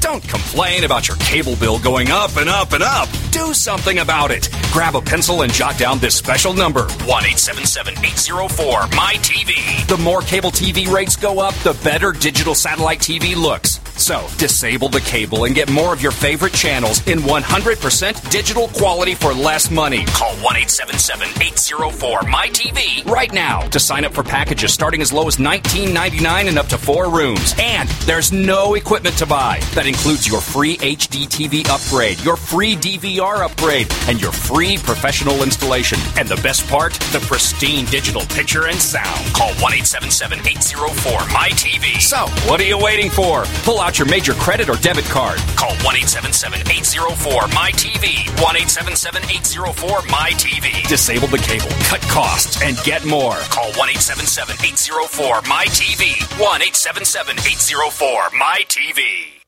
Don't 0.00 0.26
complain 0.26 0.84
about 0.84 1.08
your 1.08 1.16
cable 1.18 1.56
bill 1.56 1.78
going 1.78 2.10
up 2.10 2.36
and 2.36 2.48
up 2.48 2.72
and 2.72 2.82
up. 2.82 3.08
Do 3.30 3.52
something 3.52 3.98
about 3.98 4.30
it. 4.30 4.48
Grab 4.72 4.96
a 4.96 5.00
pencil 5.00 5.42
and 5.42 5.52
jot 5.52 5.78
down 5.78 5.98
this 5.98 6.14
special 6.14 6.54
number 6.54 6.82
1 6.82 6.90
877 7.06 7.98
804 7.98 8.80
MyTV. 8.80 9.86
The 9.86 9.98
more 9.98 10.22
cable 10.22 10.50
TV 10.50 10.90
rates 10.90 11.16
go 11.16 11.38
up, 11.40 11.54
the 11.56 11.78
better 11.84 12.12
digital 12.12 12.54
satellite 12.54 13.00
TV 13.00 13.36
looks. 13.36 13.78
So, 14.00 14.26
disable 14.38 14.88
the 14.88 15.02
cable 15.02 15.44
and 15.44 15.54
get 15.54 15.70
more 15.70 15.92
of 15.92 16.02
your 16.02 16.12
favorite 16.12 16.54
channels 16.54 17.06
in 17.06 17.18
100% 17.18 18.30
digital 18.30 18.68
quality 18.68 19.14
for 19.14 19.34
less 19.34 19.70
money. 19.70 20.06
Call 20.06 20.32
1 20.36 20.56
877 20.56 21.28
804 21.42 22.20
MyTV 22.20 23.06
right 23.06 23.30
now 23.30 23.60
to 23.68 23.78
sign 23.78 24.06
up 24.06 24.14
for 24.14 24.22
packages 24.22 24.72
starting 24.72 25.02
as 25.02 25.12
low 25.12 25.28
as 25.28 25.36
$19.99 25.36 26.48
and 26.48 26.58
up 26.58 26.66
to 26.68 26.78
four 26.78 27.10
rooms. 27.10 27.54
And 27.60 27.90
there's 28.06 28.32
no 28.32 28.74
equipment 28.74 29.18
to 29.18 29.26
buy. 29.26 29.60
That 29.74 29.86
includes 29.90 30.26
your 30.26 30.40
free 30.40 30.76
HD 30.78 31.26
TV 31.26 31.68
upgrade, 31.68 32.20
your 32.24 32.36
free 32.36 32.76
DVR 32.76 33.44
upgrade, 33.44 33.92
and 34.06 34.20
your 34.20 34.30
free 34.30 34.78
professional 34.78 35.42
installation. 35.42 35.98
And 36.16 36.28
the 36.28 36.40
best 36.46 36.66
part, 36.68 36.94
the 37.10 37.18
pristine 37.26 37.84
digital 37.86 38.22
picture 38.22 38.68
and 38.68 38.78
sound. 38.78 39.20
Call 39.34 39.50
1 39.58 39.82
877 39.82 40.46
804 40.46 41.18
MyTV. 41.34 42.00
So, 42.00 42.30
what 42.48 42.60
are 42.60 42.70
you 42.70 42.78
waiting 42.78 43.10
for? 43.10 43.44
Pull 43.66 43.80
out 43.80 43.98
your 43.98 44.08
major 44.08 44.34
credit 44.34 44.70
or 44.70 44.76
debit 44.76 45.06
card. 45.06 45.38
Call 45.58 45.74
1 45.82 46.06
877 46.06 46.70
804 46.70 47.50
MyTV. 47.50 48.30
1 48.38 48.56
877 48.62 49.24
804 49.26 49.98
MyTV. 50.06 50.88
Disable 50.88 51.28
the 51.28 51.42
cable, 51.42 51.74
cut 51.90 52.00
costs, 52.06 52.62
and 52.62 52.78
get 52.86 53.04
more. 53.04 53.34
Call 53.50 53.74
1 53.74 53.90
877 53.90 54.54
804 54.62 55.42
MyTV. 55.50 56.14
1 56.38 56.62
877 56.62 57.38
804 57.42 58.38
MyTV. 58.38 59.39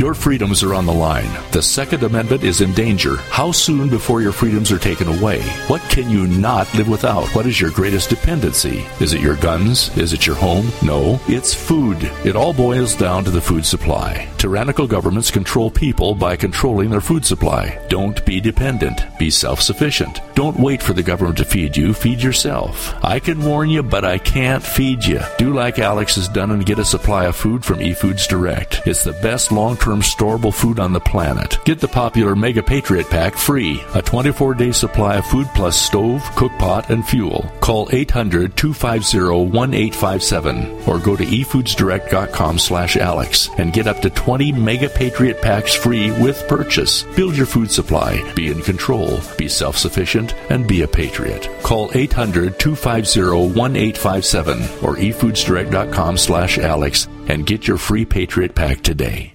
Your 0.00 0.14
freedoms 0.14 0.62
are 0.62 0.72
on 0.72 0.86
the 0.86 0.94
line. 0.94 1.28
The 1.52 1.60
Second 1.60 2.04
Amendment 2.04 2.42
is 2.42 2.62
in 2.62 2.72
danger. 2.72 3.16
How 3.16 3.52
soon 3.52 3.90
before 3.90 4.22
your 4.22 4.32
freedoms 4.32 4.72
are 4.72 4.78
taken 4.78 5.08
away? 5.08 5.42
What 5.66 5.82
can 5.90 6.08
you 6.08 6.26
not 6.26 6.72
live 6.72 6.88
without? 6.88 7.28
What 7.34 7.44
is 7.44 7.60
your 7.60 7.70
greatest 7.70 8.08
dependency? 8.08 8.86
Is 8.98 9.12
it 9.12 9.20
your 9.20 9.36
guns? 9.36 9.94
Is 9.98 10.14
it 10.14 10.26
your 10.26 10.36
home? 10.36 10.72
No, 10.82 11.20
it's 11.28 11.52
food. 11.52 11.98
It 12.24 12.34
all 12.34 12.54
boils 12.54 12.96
down 12.96 13.24
to 13.24 13.30
the 13.30 13.42
food 13.42 13.66
supply. 13.66 14.26
Tyrannical 14.38 14.86
governments 14.86 15.30
control 15.30 15.70
people 15.70 16.14
by 16.14 16.34
controlling 16.34 16.88
their 16.88 17.02
food 17.02 17.26
supply. 17.26 17.78
Don't 17.90 18.24
be 18.24 18.40
dependent. 18.40 19.02
Be 19.18 19.28
self 19.28 19.60
sufficient. 19.60 20.22
Don't 20.34 20.58
wait 20.58 20.82
for 20.82 20.94
the 20.94 21.02
government 21.02 21.36
to 21.36 21.44
feed 21.44 21.76
you, 21.76 21.92
feed 21.92 22.22
yourself. 22.22 22.94
I 23.04 23.18
can 23.18 23.44
warn 23.44 23.68
you, 23.68 23.82
but 23.82 24.06
I 24.06 24.16
can't 24.16 24.62
feed 24.62 25.04
you. 25.04 25.20
Do 25.36 25.52
like 25.52 25.78
Alex 25.78 26.14
has 26.14 26.26
done 26.26 26.52
and 26.52 26.64
get 26.64 26.78
a 26.78 26.84
supply 26.86 27.26
of 27.26 27.36
food 27.36 27.62
from 27.62 27.80
eFoods 27.80 28.26
Direct. 28.26 28.80
It's 28.86 29.04
the 29.04 29.12
best 29.12 29.52
long 29.52 29.76
term 29.76 29.89
storable 29.98 30.54
food 30.54 30.78
on 30.78 30.92
the 30.92 31.00
planet. 31.00 31.58
Get 31.64 31.80
the 31.80 31.88
popular 31.88 32.36
Mega 32.36 32.62
Patriot 32.62 33.10
Pack 33.10 33.34
free, 33.34 33.82
a 33.94 34.00
24 34.00 34.54
day 34.54 34.72
supply 34.72 35.16
of 35.16 35.26
food 35.26 35.48
plus 35.54 35.80
stove, 35.80 36.22
cook 36.36 36.52
pot, 36.58 36.90
and 36.90 37.04
fuel. 37.04 37.50
Call 37.60 37.88
800 37.92 38.56
250 38.56 39.18
1857 39.18 40.88
or 40.88 40.98
go 40.98 41.16
to 41.16 41.24
efoodsdirect.com 41.24 42.58
slash 42.58 42.96
Alex 42.96 43.50
and 43.58 43.72
get 43.72 43.86
up 43.86 44.00
to 44.00 44.10
20 44.10 44.52
Mega 44.52 44.88
Patriot 44.88 45.42
Packs 45.42 45.74
free 45.74 46.10
with 46.12 46.46
purchase. 46.48 47.02
Build 47.16 47.36
your 47.36 47.46
food 47.46 47.70
supply, 47.70 48.22
be 48.34 48.50
in 48.50 48.62
control, 48.62 49.20
be 49.36 49.48
self 49.48 49.76
sufficient, 49.76 50.34
and 50.50 50.66
be 50.66 50.82
a 50.82 50.88
patriot. 50.88 51.48
Call 51.62 51.90
800 51.94 52.58
250 52.58 53.20
1857 53.58 54.58
or 54.84 54.96
efoodsdirect.com 54.96 56.16
slash 56.16 56.58
Alex 56.58 57.08
and 57.28 57.46
get 57.46 57.66
your 57.66 57.78
free 57.78 58.04
Patriot 58.04 58.54
Pack 58.54 58.82
today. 58.82 59.34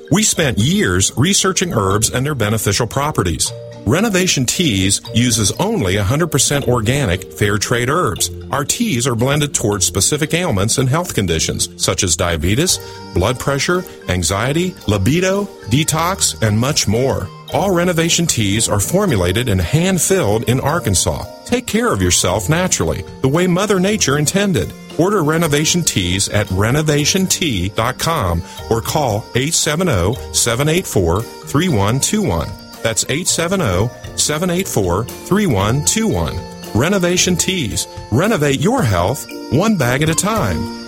We 0.11 0.23
spent 0.23 0.57
years 0.57 1.13
researching 1.15 1.73
herbs 1.73 2.09
and 2.09 2.25
their 2.25 2.35
beneficial 2.35 2.85
properties. 2.85 3.49
Renovation 3.85 4.45
Teas 4.45 4.99
uses 5.15 5.53
only 5.53 5.95
100% 5.95 6.67
organic, 6.67 7.31
fair 7.31 7.57
trade 7.57 7.89
herbs. 7.89 8.29
Our 8.51 8.65
teas 8.65 9.07
are 9.07 9.15
blended 9.15 9.53
towards 9.53 9.85
specific 9.85 10.33
ailments 10.33 10.77
and 10.79 10.89
health 10.89 11.15
conditions 11.15 11.69
such 11.81 12.03
as 12.03 12.17
diabetes, 12.17 12.77
blood 13.13 13.39
pressure, 13.39 13.85
anxiety, 14.09 14.75
libido, 14.85 15.45
detox, 15.69 16.39
and 16.45 16.59
much 16.59 16.89
more. 16.89 17.29
All 17.53 17.73
renovation 17.73 18.27
teas 18.27 18.67
are 18.67 18.81
formulated 18.81 19.47
and 19.47 19.61
hand 19.61 20.01
filled 20.01 20.49
in 20.49 20.59
Arkansas. 20.59 21.23
Take 21.45 21.67
care 21.67 21.91
of 21.93 22.01
yourself 22.01 22.49
naturally, 22.49 23.03
the 23.21 23.29
way 23.29 23.47
Mother 23.47 23.79
Nature 23.79 24.17
intended. 24.17 24.73
Order 24.97 25.23
renovation 25.23 25.83
teas 25.83 26.29
at 26.29 26.47
renovationtea.com 26.47 28.41
or 28.69 28.81
call 28.81 29.25
870 29.35 30.33
784 30.33 31.21
3121. 31.21 32.47
That's 32.83 33.03
870 33.05 33.89
784 34.17 35.03
3121. 35.05 36.51
Renovation 36.73 37.35
Teas. 37.35 37.87
Renovate 38.11 38.59
your 38.59 38.81
health 38.81 39.27
one 39.51 39.77
bag 39.77 40.01
at 40.01 40.09
a 40.09 40.15
time. 40.15 40.79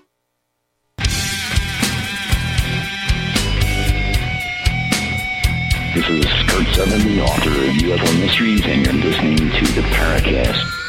This 5.94 6.08
is 6.08 6.24
Kurt 6.48 6.66
Seven, 6.74 7.06
the 7.06 7.20
author 7.22 7.50
of 7.50 7.76
UFO 7.76 8.20
Mysteries, 8.20 8.62
and 8.64 8.84
you're 8.84 8.94
listening 8.94 9.36
to 9.36 9.66
the 9.74 9.82
Paracast. 9.92 10.83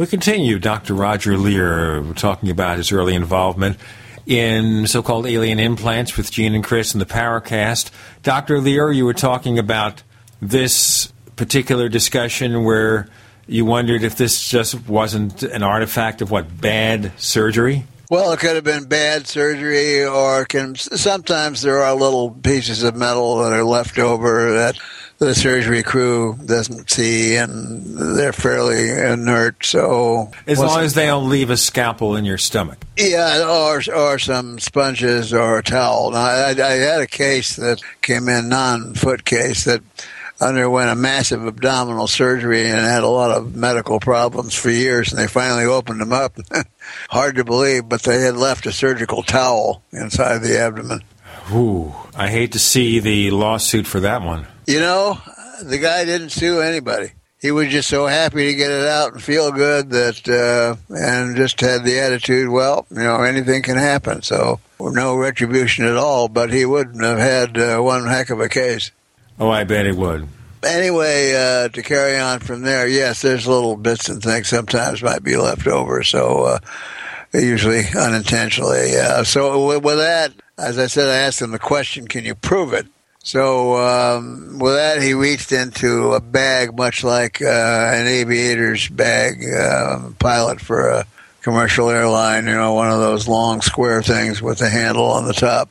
We 0.00 0.06
continue. 0.06 0.58
Dr. 0.58 0.94
Roger 0.94 1.36
Leir, 1.36 2.02
talking 2.14 2.48
about 2.48 2.78
his 2.78 2.90
early 2.90 3.14
involvement 3.14 3.76
in 4.24 4.86
so 4.86 5.02
called 5.02 5.26
alien 5.26 5.60
implants 5.60 6.16
with 6.16 6.30
Gene 6.30 6.54
and 6.54 6.64
Chris 6.64 6.94
in 6.94 7.00
the 7.00 7.04
Paracast. 7.04 7.90
Dr. 8.22 8.62
Leir, 8.62 8.90
you 8.90 9.04
were 9.04 9.12
talking 9.12 9.58
about 9.58 10.02
this 10.40 11.12
particular 11.36 11.90
discussion 11.90 12.64
where 12.64 13.10
you 13.46 13.66
wondered 13.66 14.02
if 14.02 14.16
this 14.16 14.48
just 14.48 14.88
wasn't 14.88 15.42
an 15.42 15.62
artifact 15.62 16.22
of 16.22 16.30
what, 16.30 16.62
bad 16.62 17.12
surgery? 17.20 17.84
Well, 18.10 18.32
it 18.32 18.40
could 18.40 18.56
have 18.56 18.64
been 18.64 18.86
bad 18.86 19.28
surgery, 19.28 20.04
or 20.04 20.44
can 20.44 20.74
sometimes 20.74 21.62
there 21.62 21.80
are 21.80 21.94
little 21.94 22.32
pieces 22.32 22.82
of 22.82 22.96
metal 22.96 23.38
that 23.38 23.52
are 23.52 23.62
left 23.62 24.00
over 24.00 24.52
that 24.54 24.76
the 25.18 25.32
surgery 25.32 25.84
crew 25.84 26.36
doesn't 26.44 26.90
see, 26.90 27.36
and 27.36 27.84
they're 28.18 28.32
fairly 28.32 28.90
inert. 28.90 29.64
So 29.64 30.32
as 30.48 30.58
long 30.58 30.80
as 30.80 30.94
they 30.94 31.06
don't 31.06 31.28
leave 31.28 31.50
a 31.50 31.56
scalpel 31.56 32.16
in 32.16 32.24
your 32.24 32.38
stomach, 32.38 32.84
yeah, 32.96 33.46
or 33.48 33.80
or 33.94 34.18
some 34.18 34.58
sponges 34.58 35.32
or 35.32 35.58
a 35.58 35.62
towel. 35.62 36.10
Now, 36.10 36.18
I, 36.18 36.48
I 36.50 36.72
had 36.72 37.02
a 37.02 37.06
case 37.06 37.54
that 37.56 37.80
came 38.02 38.28
in 38.28 38.48
non-foot 38.48 39.24
case 39.24 39.64
that 39.66 39.82
underwent 40.40 40.90
a 40.90 40.94
massive 40.94 41.46
abdominal 41.46 42.06
surgery 42.06 42.68
and 42.68 42.78
had 42.78 43.02
a 43.02 43.08
lot 43.08 43.30
of 43.30 43.54
medical 43.54 44.00
problems 44.00 44.54
for 44.54 44.70
years, 44.70 45.12
and 45.12 45.20
they 45.20 45.26
finally 45.26 45.64
opened 45.64 46.00
them 46.00 46.12
up. 46.12 46.36
Hard 47.10 47.36
to 47.36 47.44
believe, 47.44 47.88
but 47.88 48.02
they 48.02 48.20
had 48.20 48.36
left 48.36 48.66
a 48.66 48.72
surgical 48.72 49.22
towel 49.22 49.82
inside 49.92 50.38
the 50.38 50.58
abdomen. 50.58 51.02
Ooh, 51.52 51.94
I 52.14 52.28
hate 52.28 52.52
to 52.52 52.58
see 52.58 53.00
the 53.00 53.30
lawsuit 53.30 53.86
for 53.86 54.00
that 54.00 54.22
one. 54.22 54.46
You 54.66 54.80
know, 54.80 55.20
the 55.62 55.78
guy 55.78 56.04
didn't 56.04 56.30
sue 56.30 56.60
anybody. 56.60 57.12
He 57.40 57.50
was 57.50 57.68
just 57.68 57.88
so 57.88 58.06
happy 58.06 58.50
to 58.50 58.54
get 58.54 58.70
it 58.70 58.86
out 58.86 59.14
and 59.14 59.22
feel 59.22 59.50
good 59.50 59.90
that, 59.90 60.28
uh, 60.28 60.76
and 60.94 61.36
just 61.36 61.60
had 61.60 61.84
the 61.84 61.98
attitude, 61.98 62.50
well, 62.50 62.86
you 62.90 62.98
know, 62.98 63.22
anything 63.22 63.62
can 63.62 63.78
happen. 63.78 64.20
So 64.20 64.60
no 64.78 65.16
retribution 65.16 65.86
at 65.86 65.96
all, 65.96 66.28
but 66.28 66.52
he 66.52 66.66
wouldn't 66.66 67.02
have 67.02 67.18
had 67.18 67.58
uh, 67.58 67.78
one 67.80 68.06
heck 68.06 68.28
of 68.28 68.40
a 68.40 68.48
case. 68.48 68.90
Oh, 69.40 69.50
I 69.50 69.64
bet 69.64 69.86
it 69.86 69.96
would. 69.96 70.28
Anyway, 70.62 71.34
uh, 71.34 71.70
to 71.70 71.82
carry 71.82 72.18
on 72.18 72.40
from 72.40 72.60
there, 72.60 72.86
yes, 72.86 73.22
there's 73.22 73.46
little 73.46 73.76
bits 73.76 74.10
and 74.10 74.22
things 74.22 74.48
sometimes 74.48 75.02
might 75.02 75.22
be 75.22 75.38
left 75.38 75.66
over. 75.66 76.02
So, 76.04 76.44
uh, 76.44 76.58
usually 77.32 77.84
unintentionally. 77.98 78.96
Uh, 78.96 79.24
so 79.24 79.78
with 79.78 79.96
that, 79.96 80.32
as 80.58 80.78
I 80.78 80.86
said, 80.86 81.08
I 81.08 81.16
asked 81.26 81.40
him 81.40 81.52
the 81.52 81.58
question, 81.58 82.06
can 82.06 82.24
you 82.24 82.34
prove 82.34 82.74
it? 82.74 82.86
So 83.22 83.76
um, 83.76 84.58
with 84.58 84.74
that, 84.74 85.02
he 85.02 85.14
reached 85.14 85.52
into 85.52 86.12
a 86.12 86.20
bag, 86.20 86.76
much 86.76 87.04
like 87.04 87.40
uh, 87.40 87.92
an 87.94 88.06
aviator's 88.06 88.88
bag, 88.88 89.44
uh, 89.44 90.10
pilot 90.18 90.60
for 90.60 90.88
a 90.88 91.06
commercial 91.42 91.90
airline. 91.90 92.46
You 92.46 92.54
know, 92.54 92.74
one 92.74 92.90
of 92.90 92.98
those 92.98 93.28
long 93.28 93.60
square 93.60 94.02
things 94.02 94.40
with 94.42 94.60
a 94.62 94.68
handle 94.68 95.10
on 95.10 95.26
the 95.26 95.34
top. 95.34 95.70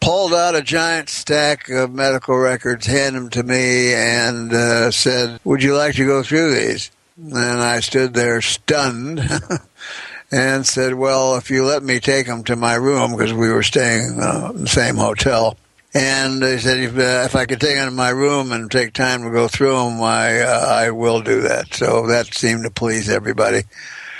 Pulled 0.00 0.32
out 0.32 0.54
a 0.54 0.62
giant 0.62 1.08
stack 1.08 1.68
of 1.68 1.92
medical 1.92 2.36
records, 2.36 2.86
handed 2.86 3.20
them 3.20 3.30
to 3.30 3.42
me, 3.42 3.92
and 3.92 4.52
uh, 4.52 4.90
said, 4.90 5.40
"Would 5.44 5.62
you 5.62 5.76
like 5.76 5.96
to 5.96 6.06
go 6.06 6.22
through 6.22 6.54
these?" 6.54 6.90
And 7.16 7.36
I 7.36 7.80
stood 7.80 8.14
there 8.14 8.40
stunned. 8.40 9.20
and 10.30 10.66
said, 10.66 10.94
"Well, 10.94 11.36
if 11.36 11.50
you 11.50 11.64
let 11.64 11.82
me 11.82 12.00
take 12.00 12.26
them 12.26 12.44
to 12.44 12.56
my 12.56 12.74
room, 12.74 13.12
because 13.12 13.32
we 13.32 13.50
were 13.50 13.62
staying 13.62 14.18
uh, 14.20 14.52
in 14.54 14.62
the 14.62 14.68
same 14.68 14.96
hotel." 14.96 15.56
And 15.94 16.42
they 16.42 16.58
said, 16.58 16.78
if, 16.78 16.98
uh, 16.98 17.24
if 17.24 17.34
I 17.34 17.46
could 17.46 17.60
take 17.60 17.76
them 17.76 17.88
to 17.88 17.94
my 17.94 18.10
room 18.10 18.52
and 18.52 18.70
take 18.70 18.92
time 18.92 19.22
to 19.22 19.30
go 19.30 19.48
through 19.48 19.72
them, 19.72 20.02
I, 20.02 20.40
uh, 20.40 20.66
I 20.68 20.90
will 20.90 21.22
do 21.22 21.40
that. 21.42 21.74
So 21.74 22.06
that 22.08 22.34
seemed 22.34 22.64
to 22.64 22.70
please 22.70 23.08
everybody. 23.08 23.62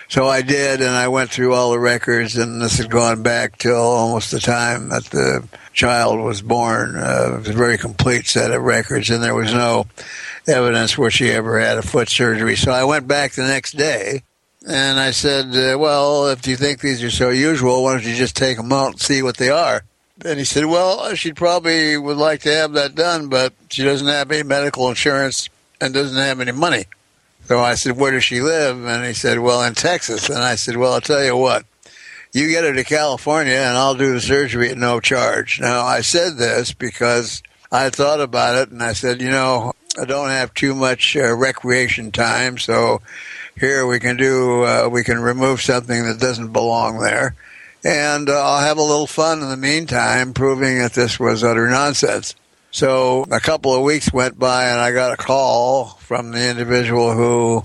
So 0.09 0.27
I 0.27 0.41
did, 0.41 0.81
and 0.81 0.91
I 0.91 1.09
went 1.09 1.31
through 1.31 1.53
all 1.53 1.71
the 1.71 1.79
records, 1.79 2.39
and 2.39 2.63
this 2.63 2.79
had 2.79 2.91
gone 2.91 3.23
back 3.23 3.59
till 3.59 3.77
almost 3.77 4.31
the 4.31 4.41
time 4.41 4.89
that 4.89 5.05
the 5.05 5.47
child 5.75 6.19
was 6.19 6.41
born. 6.41 6.97
Uh, 6.97 7.35
it 7.35 7.39
was 7.41 7.49
a 7.51 7.53
very 7.53 7.77
complete 7.77 8.27
set 8.27 8.51
of 8.51 8.63
records, 8.63 9.11
and 9.11 9.23
there 9.23 9.35
was 9.35 9.53
no 9.53 9.87
evidence 10.47 10.97
where 10.97 11.11
she 11.11 11.31
ever 11.31 11.61
had 11.61 11.77
a 11.77 11.83
foot 11.83 12.09
surgery. 12.09 12.57
So 12.57 12.73
I 12.73 12.85
went 12.85 13.07
back 13.07 13.33
the 13.33 13.43
next 13.43 13.73
day, 13.73 14.23
and 14.67 14.99
I 14.99 15.11
said, 15.11 15.55
uh, 15.55 15.79
"Well, 15.79 16.29
if 16.29 16.47
you 16.47 16.57
think 16.57 16.81
these 16.81 17.03
are 17.03 17.11
so 17.11 17.29
usual, 17.29 17.85
why 17.85 17.93
don't 17.93 18.05
you 18.05 18.15
just 18.17 18.35
take 18.35 18.57
them 18.57 18.73
out 18.73 18.93
and 18.93 19.01
see 19.01 19.21
what 19.21 19.37
they 19.37 19.51
are?" 19.51 19.83
And 20.25 20.39
he 20.39 20.47
said, 20.47 20.65
"Well, 20.65 21.15
she 21.17 21.33
probably 21.35 21.99
would 21.99 22.17
like 22.17 22.41
to 22.43 22.55
have 22.55 22.73
that 22.73 22.95
done, 22.95 23.29
but 23.29 23.53
she 23.69 23.85
doesn't 23.85 24.09
have 24.09 24.33
any 24.33 24.43
medical 24.43 24.89
insurance 24.89 25.51
and 25.83 25.93
doesn't 25.93 26.17
have 26.17 26.41
any 26.41 26.53
money." 26.53 26.87
So 27.49 27.61
I 27.61 27.77
said, 27.77 27.97
Where 27.97 28.13
does 28.13 28.25
she 28.25 28.43
live? 28.43 28.85
And 28.85 29.07
he 29.07 29.15
said, 29.15 29.39
Well, 29.39 29.63
in 29.63 29.73
Texas. 29.73 30.29
And 30.29 30.39
I 30.39 30.55
said, 30.57 30.77
Well, 30.77 30.93
I'll 30.93 31.01
tell 31.01 31.25
you 31.25 31.35
what, 31.35 31.65
you 32.35 32.47
get 32.49 32.65
her 32.65 32.75
to 32.75 32.85
California 32.85 33.55
and 33.55 33.77
I'll 33.77 33.95
do 33.95 34.13
the 34.13 34.21
surgery 34.21 34.69
at 34.69 34.77
no 34.77 35.01
charge. 35.01 35.59
Now, 35.59 35.83
I 35.83 36.03
said 36.03 36.37
this 36.37 36.75
because 36.75 37.43
I 37.73 37.89
thought 37.89 38.21
about 38.21 38.57
it 38.57 38.71
and 38.71 38.83
I 38.83 38.93
said, 38.93 39.23
You 39.23 39.31
know, 39.31 39.73
I 39.99 40.05
don't 40.05 40.29
have 40.29 40.53
too 40.53 40.75
much 40.75 41.17
uh, 41.17 41.35
recreation 41.35 42.13
time, 42.13 42.59
so 42.59 43.01
here 43.59 43.87
we 43.87 43.99
can 43.99 44.19
do, 44.19 44.65
uh, 44.65 44.89
we 44.93 45.03
can 45.03 45.19
remove 45.19 45.63
something 45.63 46.05
that 46.05 46.21
doesn't 46.21 46.53
belong 46.53 47.01
there. 47.01 47.35
And 47.83 48.29
uh, 48.29 48.39
I'll 48.39 48.61
have 48.61 48.77
a 48.77 48.83
little 48.83 49.07
fun 49.07 49.41
in 49.41 49.49
the 49.49 49.57
meantime, 49.57 50.35
proving 50.35 50.79
that 50.81 50.93
this 50.93 51.19
was 51.19 51.43
utter 51.43 51.69
nonsense. 51.71 52.35
So 52.71 53.25
a 53.31 53.41
couple 53.41 53.75
of 53.75 53.83
weeks 53.83 54.13
went 54.13 54.39
by, 54.39 54.67
and 54.67 54.81
I 54.81 54.93
got 54.93 55.13
a 55.13 55.17
call 55.17 55.87
from 55.87 56.33
the 56.33 56.51
individual 56.51 57.13
who 57.15 57.65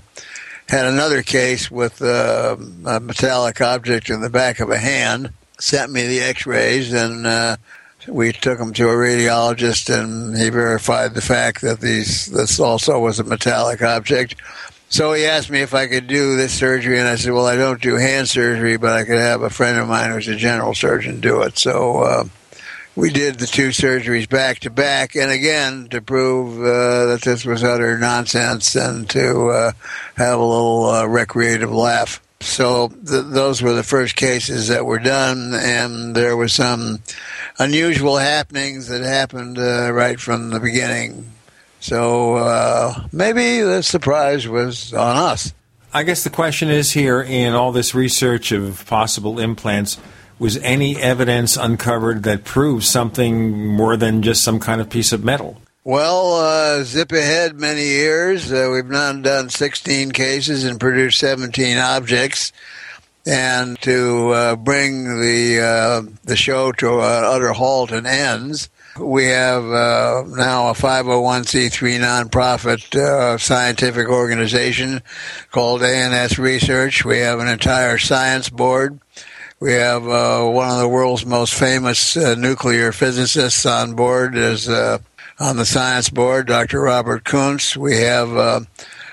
had 0.68 0.86
another 0.86 1.22
case 1.22 1.70
with 1.70 2.00
uh, 2.00 2.56
a 2.86 3.00
metallic 3.00 3.60
object 3.60 4.08
in 4.08 4.22
the 4.22 4.30
back 4.30 4.60
of 4.60 4.70
a 4.70 4.78
hand. 4.78 5.30
Sent 5.58 5.92
me 5.92 6.06
the 6.06 6.20
X-rays, 6.20 6.92
and 6.92 7.26
uh, 7.26 7.56
we 8.08 8.32
took 8.32 8.58
him 8.58 8.72
to 8.72 8.88
a 8.88 8.92
radiologist, 8.92 9.94
and 9.94 10.36
he 10.36 10.48
verified 10.48 11.14
the 11.14 11.20
fact 11.20 11.60
that 11.60 11.80
these 11.80 12.26
this 12.26 12.58
also 12.58 12.98
was 12.98 13.20
a 13.20 13.24
metallic 13.24 13.82
object. 13.82 14.36
So 14.88 15.12
he 15.12 15.26
asked 15.26 15.50
me 15.50 15.60
if 15.60 15.74
I 15.74 15.86
could 15.86 16.06
do 16.06 16.36
this 16.36 16.52
surgery, 16.52 16.98
and 16.98 17.06
I 17.06 17.16
said, 17.16 17.32
"Well, 17.32 17.46
I 17.46 17.56
don't 17.56 17.80
do 17.80 17.96
hand 17.96 18.28
surgery, 18.28 18.78
but 18.78 18.92
I 18.92 19.04
could 19.04 19.18
have 19.18 19.42
a 19.42 19.50
friend 19.50 19.78
of 19.78 19.86
mine 19.86 20.10
who's 20.10 20.28
a 20.28 20.36
general 20.36 20.74
surgeon 20.74 21.20
do 21.20 21.42
it." 21.42 21.58
So. 21.58 21.98
Uh, 21.98 22.24
we 22.96 23.10
did 23.10 23.38
the 23.38 23.46
two 23.46 23.68
surgeries 23.68 24.28
back 24.28 24.60
to 24.60 24.70
back, 24.70 25.16
and 25.16 25.30
again 25.30 25.88
to 25.88 26.00
prove 26.00 26.60
uh, 26.60 27.06
that 27.06 27.22
this 27.22 27.44
was 27.44 27.64
utter 27.64 27.98
nonsense 27.98 28.74
and 28.76 29.08
to 29.10 29.48
uh, 29.48 29.72
have 30.16 30.38
a 30.38 30.44
little 30.44 30.86
uh, 30.86 31.06
recreative 31.06 31.72
laugh. 31.72 32.20
So 32.40 32.88
th- 32.88 33.24
those 33.26 33.62
were 33.62 33.72
the 33.72 33.82
first 33.82 34.16
cases 34.16 34.68
that 34.68 34.84
were 34.84 34.98
done, 34.98 35.54
and 35.54 36.14
there 36.14 36.36
was 36.36 36.52
some 36.52 37.00
unusual 37.58 38.18
happenings 38.18 38.88
that 38.88 39.02
happened 39.02 39.58
uh, 39.58 39.92
right 39.92 40.20
from 40.20 40.50
the 40.50 40.60
beginning. 40.60 41.32
So 41.80 42.36
uh, 42.36 43.08
maybe 43.12 43.60
the 43.60 43.82
surprise 43.82 44.46
was 44.46 44.92
on 44.94 45.16
us. 45.16 45.52
I 45.92 46.02
guess 46.02 46.24
the 46.24 46.30
question 46.30 46.70
is 46.70 46.92
here 46.92 47.22
in 47.22 47.54
all 47.54 47.72
this 47.72 47.94
research 47.94 48.52
of 48.52 48.84
possible 48.86 49.38
implants 49.38 49.98
was 50.38 50.56
any 50.58 50.96
evidence 50.96 51.56
uncovered 51.56 52.22
that 52.24 52.44
proves 52.44 52.88
something 52.88 53.66
more 53.66 53.96
than 53.96 54.22
just 54.22 54.42
some 54.42 54.60
kind 54.60 54.80
of 54.80 54.90
piece 54.90 55.12
of 55.12 55.24
metal? 55.24 55.60
Well, 55.84 56.36
uh, 56.36 56.82
zip 56.84 57.12
ahead 57.12 57.60
many 57.60 57.84
years. 57.84 58.50
Uh, 58.50 58.70
we've 58.72 58.86
now 58.86 59.12
done 59.12 59.50
16 59.50 60.12
cases 60.12 60.64
and 60.64 60.80
produced 60.80 61.18
17 61.18 61.76
objects. 61.76 62.52
And 63.26 63.80
to 63.82 64.30
uh, 64.30 64.56
bring 64.56 65.20
the 65.20 65.60
uh, 65.60 66.10
the 66.24 66.36
show 66.36 66.72
to 66.72 67.00
an 67.00 67.24
utter 67.24 67.52
halt 67.52 67.90
and 67.90 68.06
ends, 68.06 68.68
we 69.00 69.24
have 69.26 69.64
uh, 69.64 70.24
now 70.28 70.68
a 70.68 70.74
501c3 70.74 72.00
nonprofit 72.00 72.94
uh, 72.94 73.38
scientific 73.38 74.08
organization 74.08 75.02
called 75.50 75.82
A&S 75.82 76.38
Research. 76.38 77.04
We 77.04 77.18
have 77.20 77.40
an 77.40 77.48
entire 77.48 77.96
science 77.96 78.50
board 78.50 79.00
we 79.60 79.72
have 79.72 80.06
uh, 80.06 80.44
one 80.44 80.70
of 80.70 80.78
the 80.78 80.88
world's 80.88 81.24
most 81.24 81.54
famous 81.54 82.16
uh, 82.16 82.34
nuclear 82.34 82.92
physicists 82.92 83.64
on 83.64 83.94
board 83.94 84.36
as 84.36 84.68
uh, 84.68 84.98
on 85.38 85.56
the 85.56 85.66
science 85.66 86.10
board, 86.10 86.46
Dr. 86.46 86.80
Robert 86.80 87.24
Kuntz. 87.24 87.76
We 87.76 87.96
have 87.98 88.36
uh, 88.36 88.60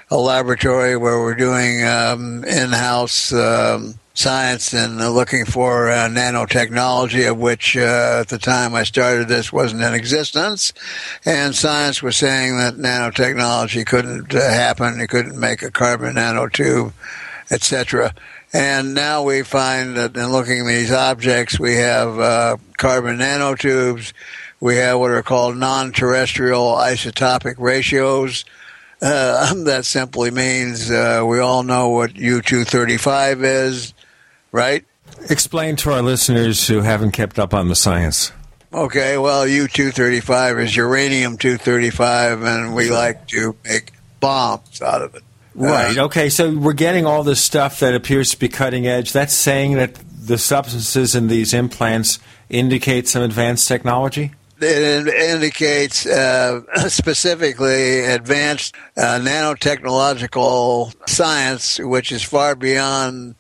a 0.10 0.18
laboratory 0.18 0.98
where 0.98 1.20
we're 1.20 1.36
doing 1.36 1.84
um, 1.84 2.44
in-house 2.44 3.34
um, 3.34 3.96
science 4.14 4.74
and 4.74 4.98
looking 4.98 5.46
for 5.46 5.90
uh, 5.90 6.08
nanotechnology, 6.10 7.30
of 7.30 7.38
which 7.38 7.78
uh, 7.78 8.18
at 8.22 8.28
the 8.28 8.38
time 8.38 8.76
I 8.76 8.84
started 8.84 9.28
this 9.28 9.54
wasn't 9.54 9.84
in 9.84 9.94
existence. 9.94 10.74
And 11.26 11.56
science 11.56 12.04
was 12.04 12.18
saying 12.18 12.58
that 12.58 12.76
nanotechnology 12.76 13.86
couldn't 13.86 14.32
happen. 14.32 15.00
You 15.00 15.08
couldn't 15.08 15.40
make 15.40 15.62
a 15.62 15.72
carbon 15.72 16.16
nanotube, 16.16 16.94
etc. 17.50 18.14
And 18.54 18.94
now 18.94 19.24
we 19.24 19.44
find 19.44 19.96
that 19.96 20.16
in 20.18 20.32
looking 20.32 20.62
at 20.62 20.68
these 20.68 20.92
objects, 20.92 21.60
we 21.60 21.76
have 21.76 22.20
uh, 22.20 22.58
carbon 22.78 23.18
nanotubes, 23.20 24.12
we 24.60 24.76
have 24.76 25.00
what 25.00 25.12
are 25.12 25.24
called 25.24 25.58
non 25.58 25.92
terrestrial 25.92 26.76
isotopic 26.76 27.56
ratios. 27.58 28.46
Uh, 29.02 29.54
that 29.64 29.86
simply 29.86 30.32
means 30.32 30.92
uh, 30.92 31.24
we 31.26 31.40
all 31.40 31.64
know 31.64 31.90
what 31.90 32.14
U235 32.14 33.44
is, 33.44 33.94
right? 34.52 34.86
Explain 35.30 35.76
to 35.78 35.92
our 35.92 36.02
listeners 36.02 36.68
who 36.68 36.82
haven't 36.82 37.12
kept 37.12 37.40
up 37.40 37.54
on 37.54 37.68
the 37.68 37.76
science. 37.76 38.32
Okay, 38.74 39.18
well, 39.18 39.46
U235 39.46 40.64
is 40.64 40.76
uranium 40.76 41.38
235, 41.38 42.44
and 42.44 42.74
we 42.74 42.90
like 42.90 43.28
to 43.28 43.56
make 43.66 43.92
bombs 44.22 44.82
out 44.82 45.02
of 45.02 45.14
it. 45.16 45.24
Right. 45.54 45.98
Okay. 45.98 46.30
So 46.30 46.56
we're 46.56 46.74
getting 46.74 47.06
all 47.06 47.24
this 47.24 47.44
stuff 47.44 47.80
that 47.82 47.94
appears 47.94 48.32
to 48.32 48.40
be 48.40 48.48
cutting 48.48 48.88
edge. 48.88 49.12
That's 49.12 49.34
saying 49.34 49.74
that 49.74 49.96
the 50.22 50.38
substances 50.38 51.16
in 51.16 51.28
these 51.28 51.54
implants 51.54 52.20
indicate 52.50 53.08
some 53.08 53.24
advanced 53.24 53.68
technology? 53.68 54.32
It 54.60 55.08
indicates 55.08 56.06
uh, 56.06 56.62
specifically 56.88 58.02
advanced 58.02 58.76
uh, 58.96 59.20
nanotechnological 59.22 60.94
science, 61.10 61.80
which 61.80 62.12
is 62.12 62.22
far 62.22 62.56
beyond 62.56 63.36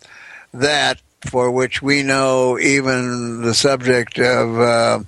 that 0.53 0.99
for 1.21 1.51
which 1.51 1.83
we 1.83 2.01
know 2.01 2.57
even 2.57 3.43
the 3.43 3.53
subject 3.53 4.17
of 4.17 4.59
uh, 4.59 4.99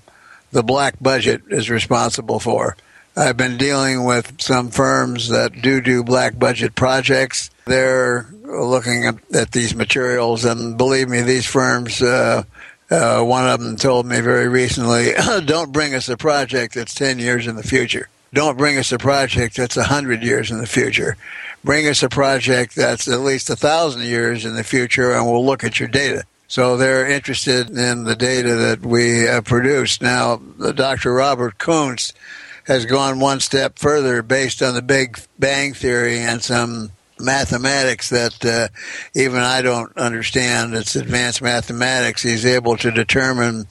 the 0.52 0.64
black 0.64 0.96
budget 1.02 1.42
is 1.50 1.72
responsible 1.72 2.40
for. 2.40 2.78
I've 3.16 3.38
been 3.38 3.58
dealing 3.58 4.06
with 4.06 4.42
some 4.42 4.70
firms 4.70 5.30
that 5.30 5.62
do 5.62 5.82
do 5.82 6.04
black 6.04 6.40
budget 6.40 6.74
projects. 6.74 7.52
They're 7.66 8.28
looking 8.44 9.06
at, 9.06 9.16
at 9.36 9.52
these 9.52 9.76
materials, 9.76 10.46
and 10.46 10.78
believe 10.78 11.10
me, 11.10 11.22
these 11.22 11.46
firms. 11.46 12.02
Uh, 12.02 12.44
uh, 12.90 13.22
one 13.22 13.48
of 13.48 13.60
them 13.60 13.76
told 13.76 14.08
me 14.08 14.20
very 14.20 14.48
recently, 14.48 15.12
"Don't 15.46 15.72
bring 15.72 15.94
us 15.94 16.10
a 16.10 16.18
project 16.18 16.74
that's 16.74 16.96
ten 16.96 17.20
years 17.20 17.46
in 17.46 17.56
the 17.56 17.64
future. 17.64 18.10
Don't 18.34 18.58
bring 18.58 18.80
us 18.80 18.92
a 18.92 18.98
project 18.98 19.58
that's 19.58 19.78
a 19.78 19.84
hundred 19.84 20.24
years 20.24 20.50
in 20.50 20.58
the 20.58 20.66
future. 20.66 21.16
Bring 21.64 21.88
us 21.88 22.02
a 22.02 22.10
project 22.10 22.76
that's 22.76 23.08
at 23.08 23.20
least 23.20 23.50
a 23.50 23.56
thousand 23.56 24.04
years 24.04 24.44
in 24.44 24.56
the 24.56 24.64
future, 24.64 25.12
and 25.14 25.26
we'll 25.26 25.46
look 25.46 25.64
at 25.64 25.80
your 25.80 25.90
data." 25.90 26.24
So 26.48 26.78
they're 26.78 27.10
interested 27.10 27.70
in 27.70 28.04
the 28.04 28.16
data 28.16 28.56
that 28.56 28.82
we 28.82 29.28
uh, 29.28 29.42
produce. 29.42 30.02
Now, 30.02 30.38
Dr. 30.38 31.14
Robert 31.14 31.58
Kuntz 31.58 32.14
has 32.66 32.86
gone 32.86 33.20
one 33.20 33.40
step 33.40 33.78
further 33.78 34.22
based 34.22 34.62
on 34.62 34.74
the 34.74 34.82
Big 34.82 35.20
Bang 35.40 35.74
Theory 35.74 36.20
and 36.20 36.42
some 36.42 36.92
mathematics 37.20 38.10
that 38.10 38.46
uh, 38.46 38.68
even 39.14 39.40
I 39.40 39.62
don't 39.62 39.96
understand. 39.98 40.74
It's 40.74 40.96
advanced 40.96 41.42
mathematics. 41.42 42.24
He's 42.24 42.46
able 42.46 42.78
to 42.78 42.92
determine 42.92 43.68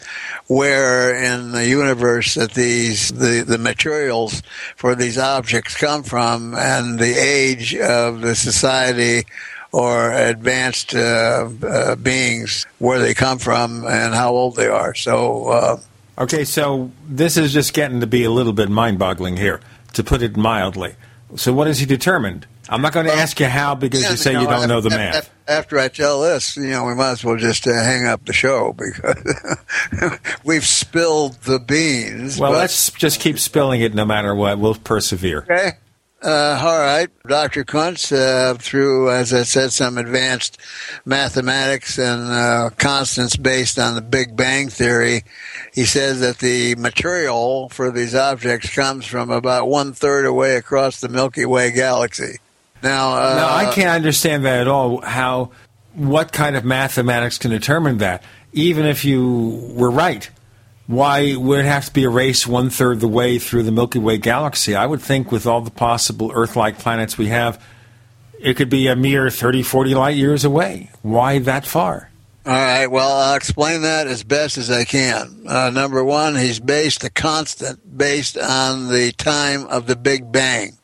where 0.46 1.14
in 1.14 1.52
the 1.52 1.68
universe 1.68 2.34
that 2.34 2.52
these 2.52 3.10
the, 3.10 3.44
the 3.46 3.58
materials 3.58 4.42
for 4.76 4.94
these 4.94 5.18
objects 5.18 5.76
come 5.76 6.02
from 6.02 6.54
and 6.54 6.98
the 6.98 7.14
age 7.14 7.74
of 7.74 8.20
the 8.20 8.34
society 8.34 9.24
or 9.72 10.12
advanced 10.12 10.94
uh, 10.94 11.48
uh, 11.62 11.96
beings 11.96 12.66
where 12.78 12.98
they 12.98 13.14
come 13.14 13.38
from 13.38 13.86
and 13.86 14.14
how 14.14 14.30
old 14.30 14.54
they 14.54 14.68
are. 14.68 14.94
So 14.94 15.48
uh, 15.48 15.76
Okay, 16.18 16.44
so 16.44 16.90
this 17.08 17.36
is 17.36 17.52
just 17.52 17.72
getting 17.72 18.00
to 18.00 18.06
be 18.06 18.24
a 18.24 18.30
little 18.30 18.52
bit 18.52 18.68
mind 18.68 18.98
boggling 18.98 19.36
here, 19.36 19.60
to 19.94 20.04
put 20.04 20.22
it 20.22 20.36
mildly. 20.36 20.94
So, 21.36 21.52
what 21.52 21.66
has 21.66 21.78
he 21.78 21.86
determined? 21.86 22.46
I'm 22.68 22.80
not 22.80 22.92
going 22.92 23.06
to 23.06 23.12
ask 23.12 23.40
you 23.40 23.46
how 23.46 23.74
because 23.74 24.02
yeah, 24.02 24.10
you 24.10 24.16
say 24.16 24.30
you, 24.30 24.36
know, 24.36 24.42
you 24.42 24.46
don't 24.46 24.56
after, 24.56 24.68
know 24.68 24.80
the 24.80 24.90
math. 24.90 25.30
After 25.48 25.78
I 25.78 25.88
tell 25.88 26.22
this, 26.22 26.56
you 26.56 26.70
know, 26.70 26.84
we 26.84 26.94
might 26.94 27.12
as 27.12 27.24
well 27.24 27.36
just 27.36 27.66
uh, 27.66 27.72
hang 27.72 28.06
up 28.06 28.24
the 28.24 28.32
show 28.32 28.72
because 28.72 30.18
we've 30.44 30.66
spilled 30.66 31.34
the 31.42 31.58
beans. 31.58 32.38
Well, 32.38 32.52
but... 32.52 32.58
let's 32.58 32.90
just 32.92 33.20
keep 33.20 33.38
spilling 33.38 33.80
it 33.80 33.94
no 33.94 34.04
matter 34.04 34.34
what. 34.34 34.58
We'll 34.58 34.74
persevere. 34.74 35.38
Okay. 35.38 35.72
Uh, 36.22 36.60
all 36.62 36.78
right. 36.78 37.08
Dr. 37.26 37.64
Kuntz, 37.64 38.12
uh, 38.12 38.54
through, 38.58 39.10
as 39.10 39.34
I 39.34 39.42
said, 39.42 39.72
some 39.72 39.98
advanced 39.98 40.56
mathematics 41.04 41.98
and 41.98 42.30
uh, 42.30 42.70
constants 42.76 43.36
based 43.36 43.78
on 43.78 43.96
the 43.96 44.02
Big 44.02 44.36
Bang 44.36 44.68
Theory, 44.68 45.24
he 45.74 45.84
says 45.84 46.20
that 46.20 46.38
the 46.38 46.76
material 46.76 47.68
for 47.70 47.90
these 47.90 48.14
objects 48.14 48.72
comes 48.72 49.04
from 49.04 49.30
about 49.30 49.68
one 49.68 49.92
third 49.92 50.24
away 50.24 50.54
across 50.54 51.00
the 51.00 51.08
Milky 51.08 51.44
Way 51.44 51.72
galaxy. 51.72 52.38
Now, 52.82 53.14
uh, 53.14 53.36
no, 53.36 53.48
I 53.48 53.74
can't 53.74 53.90
understand 53.90 54.44
that 54.44 54.60
at 54.60 54.68
all. 54.68 55.00
How, 55.00 55.50
what 55.94 56.32
kind 56.32 56.56
of 56.56 56.64
mathematics 56.64 57.38
can 57.38 57.50
determine 57.50 57.98
that? 57.98 58.22
Even 58.52 58.86
if 58.86 59.04
you 59.04 59.72
were 59.74 59.90
right, 59.90 60.28
why 60.86 61.36
would 61.36 61.60
it 61.60 61.64
have 61.66 61.86
to 61.86 61.92
be 61.92 62.04
a 62.04 62.10
race 62.10 62.46
one 62.46 62.70
third 62.70 63.00
the 63.00 63.08
way 63.08 63.38
through 63.38 63.62
the 63.62 63.72
Milky 63.72 63.98
Way 63.98 64.18
galaxy? 64.18 64.74
I 64.74 64.86
would 64.86 65.00
think 65.00 65.30
with 65.30 65.46
all 65.46 65.60
the 65.60 65.70
possible 65.70 66.30
Earth 66.34 66.56
like 66.56 66.78
planets 66.78 67.16
we 67.16 67.28
have, 67.28 67.62
it 68.40 68.54
could 68.54 68.70
be 68.70 68.88
a 68.88 68.96
mere 68.96 69.30
30, 69.30 69.62
40 69.62 69.94
light 69.94 70.16
years 70.16 70.44
away. 70.44 70.90
Why 71.02 71.38
that 71.40 71.64
far? 71.64 72.10
All 72.44 72.52
right, 72.52 72.88
well, 72.88 73.12
I'll 73.12 73.36
explain 73.36 73.82
that 73.82 74.08
as 74.08 74.24
best 74.24 74.58
as 74.58 74.68
I 74.68 74.82
can. 74.82 75.44
Uh, 75.46 75.70
number 75.70 76.02
one, 76.02 76.34
he's 76.34 76.58
based 76.58 77.04
a 77.04 77.10
constant 77.10 77.96
based 77.96 78.36
on 78.36 78.88
the 78.88 79.12
time 79.12 79.66
of 79.66 79.86
the 79.86 79.94
Big 79.94 80.32
Bang 80.32 80.76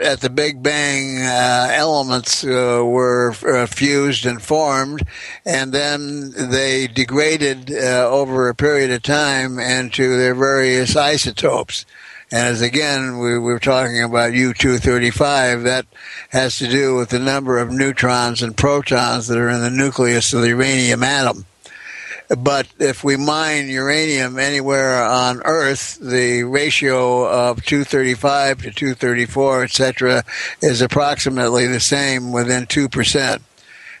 at 0.00 0.20
the 0.20 0.30
Big 0.30 0.62
Bang, 0.62 1.18
uh, 1.18 1.68
elements 1.72 2.44
uh, 2.44 2.82
were 2.84 3.34
uh, 3.46 3.66
fused 3.66 4.26
and 4.26 4.42
formed, 4.42 5.02
and 5.44 5.72
then 5.72 6.32
they 6.36 6.86
degraded 6.86 7.70
uh, 7.72 8.08
over 8.08 8.48
a 8.48 8.54
period 8.54 8.90
of 8.90 9.02
time 9.02 9.58
into 9.58 10.16
their 10.16 10.34
various 10.34 10.96
isotopes. 10.96 11.86
And 12.30 12.48
as 12.48 12.60
again, 12.60 13.18
we 13.18 13.38
were 13.38 13.60
talking 13.60 14.02
about 14.02 14.34
U-235, 14.34 15.62
that 15.62 15.86
has 16.30 16.58
to 16.58 16.68
do 16.68 16.96
with 16.96 17.10
the 17.10 17.20
number 17.20 17.58
of 17.58 17.70
neutrons 17.70 18.42
and 18.42 18.56
protons 18.56 19.28
that 19.28 19.38
are 19.38 19.48
in 19.48 19.60
the 19.60 19.70
nucleus 19.70 20.32
of 20.32 20.42
the 20.42 20.48
uranium 20.48 21.04
atom. 21.04 21.46
But 22.28 22.66
if 22.78 23.04
we 23.04 23.16
mine 23.16 23.68
uranium 23.68 24.38
anywhere 24.38 25.04
on 25.04 25.42
Earth, 25.44 25.98
the 26.00 26.42
ratio 26.42 27.26
of 27.28 27.64
235 27.64 28.62
to 28.62 28.70
234, 28.72 29.64
etc., 29.64 30.24
is 30.60 30.80
approximately 30.80 31.66
the 31.66 31.80
same 31.80 32.32
within 32.32 32.66
2%. 32.66 33.40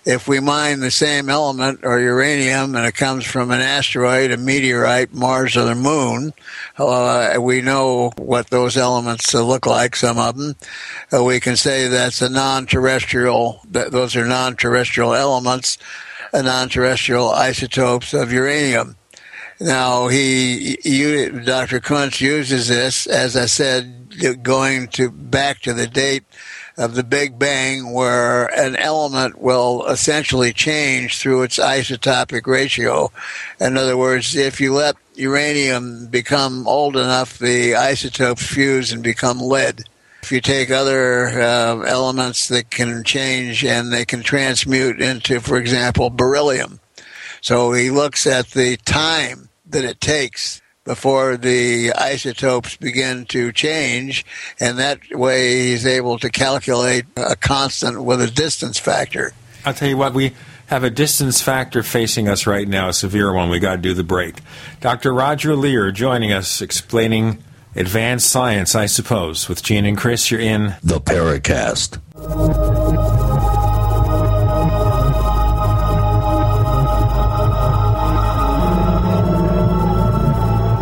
If 0.04 0.28
we 0.28 0.38
mine 0.38 0.78
the 0.78 0.92
same 0.92 1.28
element 1.28 1.80
or 1.82 1.98
uranium 1.98 2.76
and 2.76 2.86
it 2.86 2.94
comes 2.94 3.24
from 3.24 3.50
an 3.50 3.60
asteroid, 3.60 4.30
a 4.30 4.36
meteorite, 4.36 5.12
Mars, 5.12 5.56
or 5.56 5.64
the 5.64 5.74
moon, 5.74 6.32
uh, 6.78 7.34
we 7.40 7.60
know 7.60 8.12
what 8.16 8.50
those 8.50 8.76
elements 8.76 9.34
look 9.34 9.66
like, 9.66 9.96
some 9.96 10.16
of 10.16 10.36
them. 10.36 10.54
Uh, 11.12 11.24
we 11.24 11.40
can 11.40 11.56
say 11.56 11.88
that's 11.88 12.22
a 12.22 12.28
non-terrestrial, 12.28 13.60
that 13.68 13.90
those 13.90 14.14
are 14.14 14.26
non-terrestrial 14.26 15.12
elements 15.12 15.76
non-terrestrial 16.42 17.30
isotopes 17.30 18.14
of 18.14 18.32
uranium. 18.32 18.96
Now, 19.58 20.08
he, 20.08 20.78
you, 20.84 21.40
Dr. 21.40 21.80
Kuntz 21.80 22.20
uses 22.20 22.68
this, 22.68 23.06
as 23.06 23.36
I 23.36 23.46
said, 23.46 24.42
going 24.42 24.88
to 24.88 25.10
back 25.10 25.60
to 25.60 25.72
the 25.72 25.86
date 25.86 26.24
of 26.76 26.94
the 26.94 27.02
Big 27.02 27.38
Bang, 27.38 27.92
where 27.94 28.46
an 28.58 28.76
element 28.76 29.40
will 29.40 29.86
essentially 29.86 30.52
change 30.52 31.18
through 31.18 31.42
its 31.42 31.58
isotopic 31.58 32.46
ratio. 32.46 33.10
In 33.58 33.78
other 33.78 33.96
words, 33.96 34.36
if 34.36 34.60
you 34.60 34.74
let 34.74 34.96
uranium 35.14 36.08
become 36.08 36.68
old 36.68 36.96
enough, 36.96 37.38
the 37.38 37.74
isotopes 37.74 38.46
fuse 38.46 38.92
and 38.92 39.02
become 39.02 39.40
lead 39.40 39.84
if 40.26 40.32
you 40.32 40.40
take 40.40 40.72
other 40.72 41.28
uh, 41.28 41.82
elements 41.82 42.48
that 42.48 42.68
can 42.68 43.04
change 43.04 43.64
and 43.64 43.92
they 43.92 44.04
can 44.04 44.24
transmute 44.24 45.00
into, 45.00 45.38
for 45.38 45.56
example, 45.56 46.10
beryllium. 46.10 46.80
So 47.40 47.72
he 47.72 47.90
looks 47.90 48.26
at 48.26 48.48
the 48.48 48.76
time 48.78 49.50
that 49.66 49.84
it 49.84 50.00
takes 50.00 50.60
before 50.82 51.36
the 51.36 51.92
isotopes 51.92 52.76
begin 52.76 53.26
to 53.26 53.52
change, 53.52 54.26
and 54.58 54.78
that 54.78 54.98
way 55.12 55.68
he's 55.68 55.86
able 55.86 56.18
to 56.18 56.28
calculate 56.28 57.04
a 57.16 57.36
constant 57.36 58.02
with 58.02 58.20
a 58.20 58.28
distance 58.28 58.80
factor. 58.80 59.32
I'll 59.64 59.74
tell 59.74 59.88
you 59.88 59.96
what, 59.96 60.12
we 60.12 60.32
have 60.66 60.82
a 60.82 60.90
distance 60.90 61.40
factor 61.40 61.84
facing 61.84 62.28
us 62.28 62.48
right 62.48 62.66
now, 62.66 62.88
a 62.88 62.92
severe 62.92 63.32
one. 63.32 63.48
We 63.48 63.60
got 63.60 63.76
to 63.76 63.80
do 63.80 63.94
the 63.94 64.02
break. 64.02 64.40
Dr. 64.80 65.14
Roger 65.14 65.54
Leir 65.54 65.92
joining 65.92 66.32
us, 66.32 66.60
explaining 66.60 67.44
advanced 67.76 68.30
science, 68.30 68.74
I 68.74 68.86
suppose. 68.86 69.48
With 69.48 69.62
Gene 69.62 69.86
and 69.86 69.96
Chris, 69.96 70.30
you're 70.30 70.40
in 70.40 70.74
the 70.82 71.00
Paracast. 71.00 72.00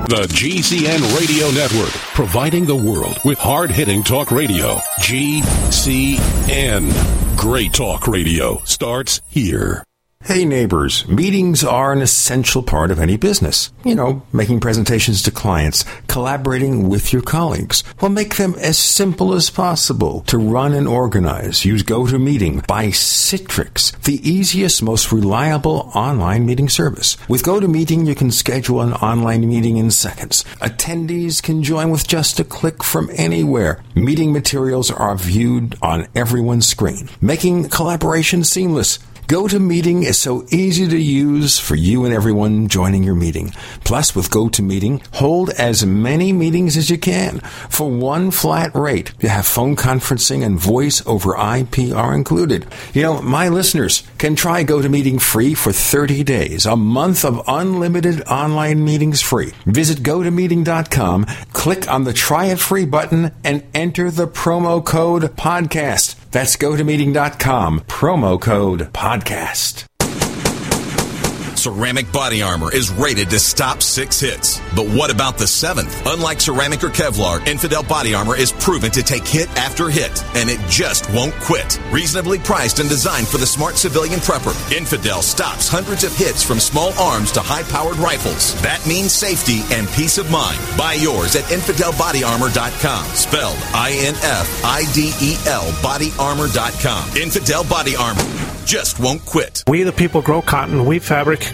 The 0.07 0.27
GCN 0.29 1.19
Radio 1.19 1.51
Network, 1.51 1.91
providing 2.15 2.67
the 2.67 2.77
world 2.77 3.19
with 3.25 3.39
hard 3.39 3.71
hitting 3.71 4.03
talk 4.05 4.31
radio. 4.31 4.77
GCN. 5.01 6.93
Great 7.37 7.73
talk 7.73 8.07
radio 8.07 8.61
starts 8.65 9.21
here. 9.29 9.83
Hey 10.27 10.47
neighbors, 10.47 11.07
meetings 11.07 11.63
are 11.63 11.93
an 11.93 12.01
essential 12.01 12.63
part 12.63 12.91
of 12.91 12.99
any 12.99 13.19
business. 13.19 13.71
You 13.85 13.95
know, 13.95 14.23
making 14.33 14.61
presentations 14.61 15.21
to 15.25 15.31
clients, 15.31 15.85
collaborating 16.09 16.89
with 16.89 17.13
your 17.13 17.21
colleagues. 17.21 17.85
Well, 18.01 18.11
make 18.11 18.37
them 18.37 18.55
as 18.55 18.79
simple 18.79 19.35
as 19.35 19.51
possible 19.51 20.23
to 20.23 20.39
run 20.39 20.73
and 20.73 20.89
organize. 20.89 21.67
Use 21.67 21.83
GoToMeeting 21.83 22.67
by 22.67 22.87
Citrix, 22.87 24.03
the 24.05 24.27
easiest, 24.27 24.83
most 24.83 25.13
reliable 25.13 25.91
online 25.95 26.47
meeting 26.47 26.71
service. 26.71 27.19
With 27.29 27.43
GoToMeeting, 27.43 28.07
you 28.07 28.15
can 28.15 28.31
schedule 28.31 28.81
an 28.81 28.95
online 28.95 29.47
meeting 29.47 29.77
in 29.77 29.91
seconds. 29.91 30.43
Attendees 30.63 31.43
can 31.43 31.63
join 31.63 31.91
with 31.91 32.09
just 32.09 32.41
a 32.41 32.45
click 32.45 32.83
from 32.83 33.11
anywhere. 33.13 33.83
Meeting 33.95 34.33
materials 34.33 34.91
are 34.91 35.19
viewed 35.19 35.77
on 35.83 36.09
everyone's 36.15 36.67
screen, 36.67 37.11
making 37.21 37.69
collaboration 37.69 38.43
seamless. 38.43 38.99
GoToMeeting 39.29 40.05
is 40.05 40.19
so 40.19 40.45
easy 40.51 40.87
to 40.87 40.99
use 40.99 41.59
for 41.59 41.75
you 41.75 42.05
and 42.05 42.13
everyone 42.13 42.69
joining 42.69 43.03
your 43.03 43.15
meeting. 43.15 43.55
Plus, 43.83 44.15
with 44.15 44.29
GoToMeeting, 44.29 45.03
hold 45.15 45.49
as 45.51 45.87
many 45.87 46.31
meetings 46.31 46.77
as 46.77 46.91
you 46.91 46.99
can 46.99 47.41
for 47.71 47.91
one 47.91 48.31
flat 48.31 48.75
rate. 48.75 49.15
You 49.21 49.31
have 49.31 49.47
phone 49.47 49.77
conferencing 49.77 50.45
and 50.45 50.59
voice 50.59 51.03
over 51.07 51.37
IP 51.37 51.95
are 51.97 52.15
included. 52.15 52.67
You 52.93 53.01
know, 53.01 53.23
my 53.23 53.49
listeners 53.49 54.03
can 54.19 54.37
try 54.37 54.63
GoToMeeting 54.63 55.23
free 55.23 55.55
for 55.55 55.73
30 55.73 56.23
days, 56.23 56.67
a 56.67 56.77
month 56.77 57.25
of 57.25 57.41
unlimited 57.49 58.21
online 58.25 58.85
meetings 58.85 59.23
free. 59.23 59.53
Visit 59.65 60.01
GoToMeeting.com, 60.03 61.25
click 61.55 61.91
on 61.91 62.05
the 62.05 62.13
try 62.13 62.47
it 62.47 62.59
free 62.59 62.85
button, 62.85 63.33
and 63.43 63.65
enter 63.73 64.11
the 64.11 64.29
promo 64.29 64.85
code 64.85 65.23
podcast. 65.35 66.17
That's 66.35 66.57
gotomeeting.com, 66.57 67.83
promo 67.83 68.41
code 68.41 68.93
podcast. 68.93 69.85
Ceramic 71.65 72.13
body 72.13 72.43
armor 72.43 72.71
is 72.71 72.91
rated 72.91 73.31
to 73.31 73.39
stop 73.39 73.81
six 73.81 74.21
hits. 74.21 74.61
But 74.77 74.87
what 74.87 75.11
about 75.11 75.39
the 75.39 75.47
seventh? 75.47 76.07
Unlike 76.07 76.43
ceramic 76.43 76.85
or 76.85 76.91
Kevlar, 76.91 77.41
Infidel 77.47 77.83
body 77.83 78.13
armor 78.13 78.37
is 78.37 78.53
proven 78.53 78.91
to 78.91 79.03
take 79.03 79.27
hit 79.27 79.49
after 79.57 79.89
hit, 79.89 80.23
and 80.37 80.51
it 80.51 80.61
just 80.69 81.11
won't 81.15 81.33
quit. 81.37 81.81
Reasonably 81.91 82.39
priced 82.39 82.81
and 82.81 82.89
designed 82.91 83.27
for 83.27 83.39
the 83.39 83.47
smart 83.47 83.77
civilian 83.77 84.21
prepper, 84.21 84.53
Infidel 84.77 85.23
stops 85.23 85.67
hundreds 85.67 86.05
of 86.05 86.15
hits 86.15 86.43
from 86.43 86.61
small 86.61 86.93
arms 86.99 87.33
to 87.33 87.41
high 87.41 87.63
powered 87.63 87.97
rifles. 87.97 88.61
That 88.61 88.87
means 88.87 89.13
safety 89.13 89.63
and 89.75 89.89
peace 89.89 90.19
of 90.19 90.31
mind. 90.31 90.61
Buy 90.77 90.99
yours 91.01 91.35
at 91.35 91.45
InfidelBodyArmor.com. 91.45 93.07
Spelled 93.15 93.59
I 93.73 93.93
N 94.05 94.17
F 94.17 94.65
I 94.67 94.85
D 94.93 95.15
E 95.19 95.39
L 95.47 95.65
BodyArmor.com. 95.81 97.17
Infidel 97.17 97.65
Body 97.65 97.97
Armor 97.97 98.45
just 98.65 98.99
won't 98.99 99.25
quit. 99.25 99.63
We 99.69 99.83
the 99.83 99.93
people 99.93 100.23
grow 100.23 100.43
cotton, 100.43 100.85
weave 100.85 101.05
fabric, 101.05 101.54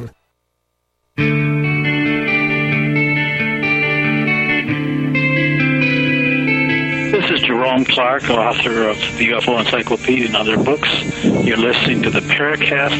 Jerome 7.71 7.85
Clark, 7.85 8.23
author 8.29 8.89
of 8.89 8.97
the 9.17 9.29
UFO 9.29 9.57
Encyclopedia 9.57 10.25
and 10.25 10.35
other 10.35 10.61
books. 10.61 10.89
You're 11.23 11.55
listening 11.55 12.03
to 12.03 12.09
the 12.09 12.19
Paracast. 12.19 12.91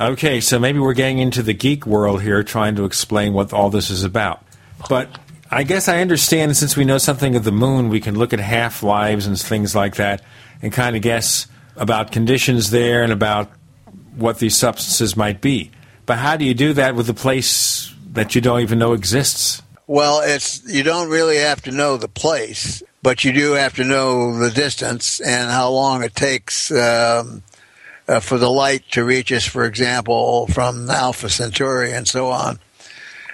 Okay, 0.00 0.40
so 0.40 0.58
maybe 0.58 0.80
we're 0.80 0.94
getting 0.94 1.20
into 1.20 1.40
the 1.40 1.54
geek 1.54 1.86
world 1.86 2.20
here, 2.20 2.42
trying 2.42 2.74
to 2.74 2.84
explain 2.84 3.32
what 3.32 3.52
all 3.52 3.70
this 3.70 3.90
is 3.90 4.02
about. 4.02 4.42
But 4.88 5.08
I 5.52 5.62
guess 5.62 5.86
I 5.86 6.00
understand 6.00 6.56
since 6.56 6.76
we 6.76 6.84
know 6.84 6.98
something 6.98 7.36
of 7.36 7.44
the 7.44 7.52
moon, 7.52 7.88
we 7.88 8.00
can 8.00 8.18
look 8.18 8.32
at 8.32 8.40
half 8.40 8.82
lives 8.82 9.24
and 9.24 9.38
things 9.38 9.76
like 9.76 9.94
that 9.96 10.20
and 10.60 10.72
kind 10.72 10.96
of 10.96 11.02
guess 11.02 11.46
about 11.76 12.10
conditions 12.10 12.70
there 12.70 13.04
and 13.04 13.12
about 13.12 13.52
what 14.16 14.40
these 14.40 14.56
substances 14.56 15.16
might 15.16 15.40
be. 15.40 15.70
But 16.06 16.18
how 16.18 16.36
do 16.36 16.44
you 16.44 16.54
do 16.54 16.72
that 16.72 16.96
with 16.96 17.08
a 17.08 17.14
place 17.14 17.94
that 18.14 18.34
you 18.34 18.40
don't 18.40 18.62
even 18.62 18.80
know 18.80 18.94
exists? 18.94 19.62
Well, 19.88 20.20
it's 20.20 20.62
you 20.66 20.82
don't 20.82 21.08
really 21.08 21.38
have 21.38 21.62
to 21.62 21.70
know 21.70 21.96
the 21.96 22.08
place, 22.08 22.82
but 23.02 23.24
you 23.24 23.32
do 23.32 23.52
have 23.52 23.74
to 23.76 23.84
know 23.84 24.38
the 24.38 24.50
distance 24.50 25.18
and 25.18 25.50
how 25.50 25.70
long 25.70 26.04
it 26.04 26.14
takes 26.14 26.70
um, 26.70 27.42
uh, 28.06 28.20
for 28.20 28.36
the 28.36 28.50
light 28.50 28.84
to 28.90 29.02
reach 29.02 29.32
us. 29.32 29.46
For 29.46 29.64
example, 29.64 30.46
from 30.48 30.90
Alpha 30.90 31.30
Centauri 31.30 31.92
and 31.92 32.06
so 32.06 32.30
on. 32.30 32.58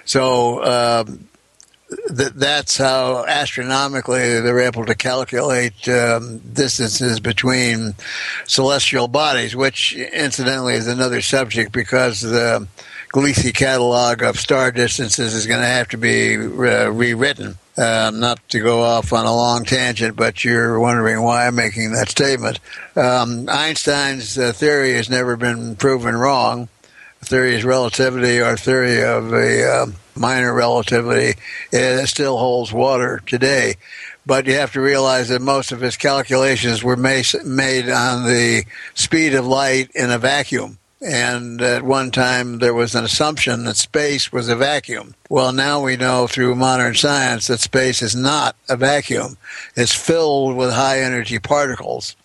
So 0.05 0.63
um, 0.63 1.27
th- 2.07 2.31
that's 2.35 2.77
how 2.77 3.25
astronomically 3.25 4.39
they're 4.39 4.61
able 4.61 4.85
to 4.85 4.95
calculate 4.95 5.89
um, 5.89 6.37
distances 6.37 7.19
between 7.19 7.95
celestial 8.47 9.09
bodies, 9.09 9.57
which 9.57 9.93
incidentally 9.93 10.75
is 10.75 10.87
another 10.87 11.19
subject 11.19 11.73
because 11.73 12.21
the 12.21 12.65
Gliese 13.15 13.53
catalog 13.53 14.23
of 14.23 14.37
star 14.37 14.73
distances 14.73 15.33
is 15.33 15.47
going 15.47 15.61
to 15.61 15.65
have 15.65 15.87
to 15.87 15.97
be 15.97 16.35
uh, 16.35 16.89
rewritten. 16.89 17.55
Uh, 17.77 18.11
not 18.13 18.45
to 18.49 18.59
go 18.59 18.81
off 18.81 19.13
on 19.13 19.25
a 19.25 19.33
long 19.33 19.63
tangent, 19.63 20.17
but 20.17 20.43
you're 20.43 20.77
wondering 20.81 21.21
why 21.21 21.47
I'm 21.47 21.55
making 21.55 21.93
that 21.93 22.09
statement. 22.09 22.59
Um, 22.97 23.47
Einstein's 23.47 24.37
uh, 24.37 24.51
theory 24.51 24.95
has 24.95 25.09
never 25.09 25.37
been 25.37 25.77
proven 25.77 26.13
wrong. 26.13 26.67
Theory 27.21 27.55
of 27.55 27.63
relativity 27.63 28.41
or 28.41 28.57
theory 28.57 29.01
of 29.01 29.31
a 29.31 29.63
uh, 29.63 29.85
minor 30.17 30.53
relativity 30.53 31.39
it 31.71 32.07
still 32.07 32.37
holds 32.37 32.73
water 32.73 33.21
today. 33.25 33.75
But 34.25 34.45
you 34.45 34.55
have 34.55 34.73
to 34.73 34.81
realize 34.81 35.29
that 35.29 35.41
most 35.41 35.71
of 35.71 35.79
his 35.79 35.95
calculations 35.95 36.83
were 36.83 36.97
made 36.97 37.89
on 37.89 38.25
the 38.25 38.65
speed 38.93 39.35
of 39.35 39.47
light 39.47 39.89
in 39.95 40.11
a 40.11 40.17
vacuum. 40.17 40.79
And 41.01 41.61
at 41.61 41.83
one 41.83 42.09
time, 42.09 42.59
there 42.59 42.73
was 42.73 42.95
an 42.95 43.03
assumption 43.03 43.65
that 43.65 43.75
space 43.75 44.31
was 44.31 44.47
a 44.47 44.55
vacuum. 44.55 45.13
Well, 45.29 45.51
now 45.51 45.81
we 45.81 45.97
know 45.97 46.25
through 46.27 46.55
modern 46.55 46.95
science 46.95 47.47
that 47.47 47.59
space 47.59 48.01
is 48.01 48.15
not 48.15 48.55
a 48.69 48.77
vacuum. 48.77 49.37
It's 49.75 49.93
filled 49.93 50.55
with 50.55 50.71
high 50.71 51.01
energy 51.01 51.37
particles. 51.37 52.15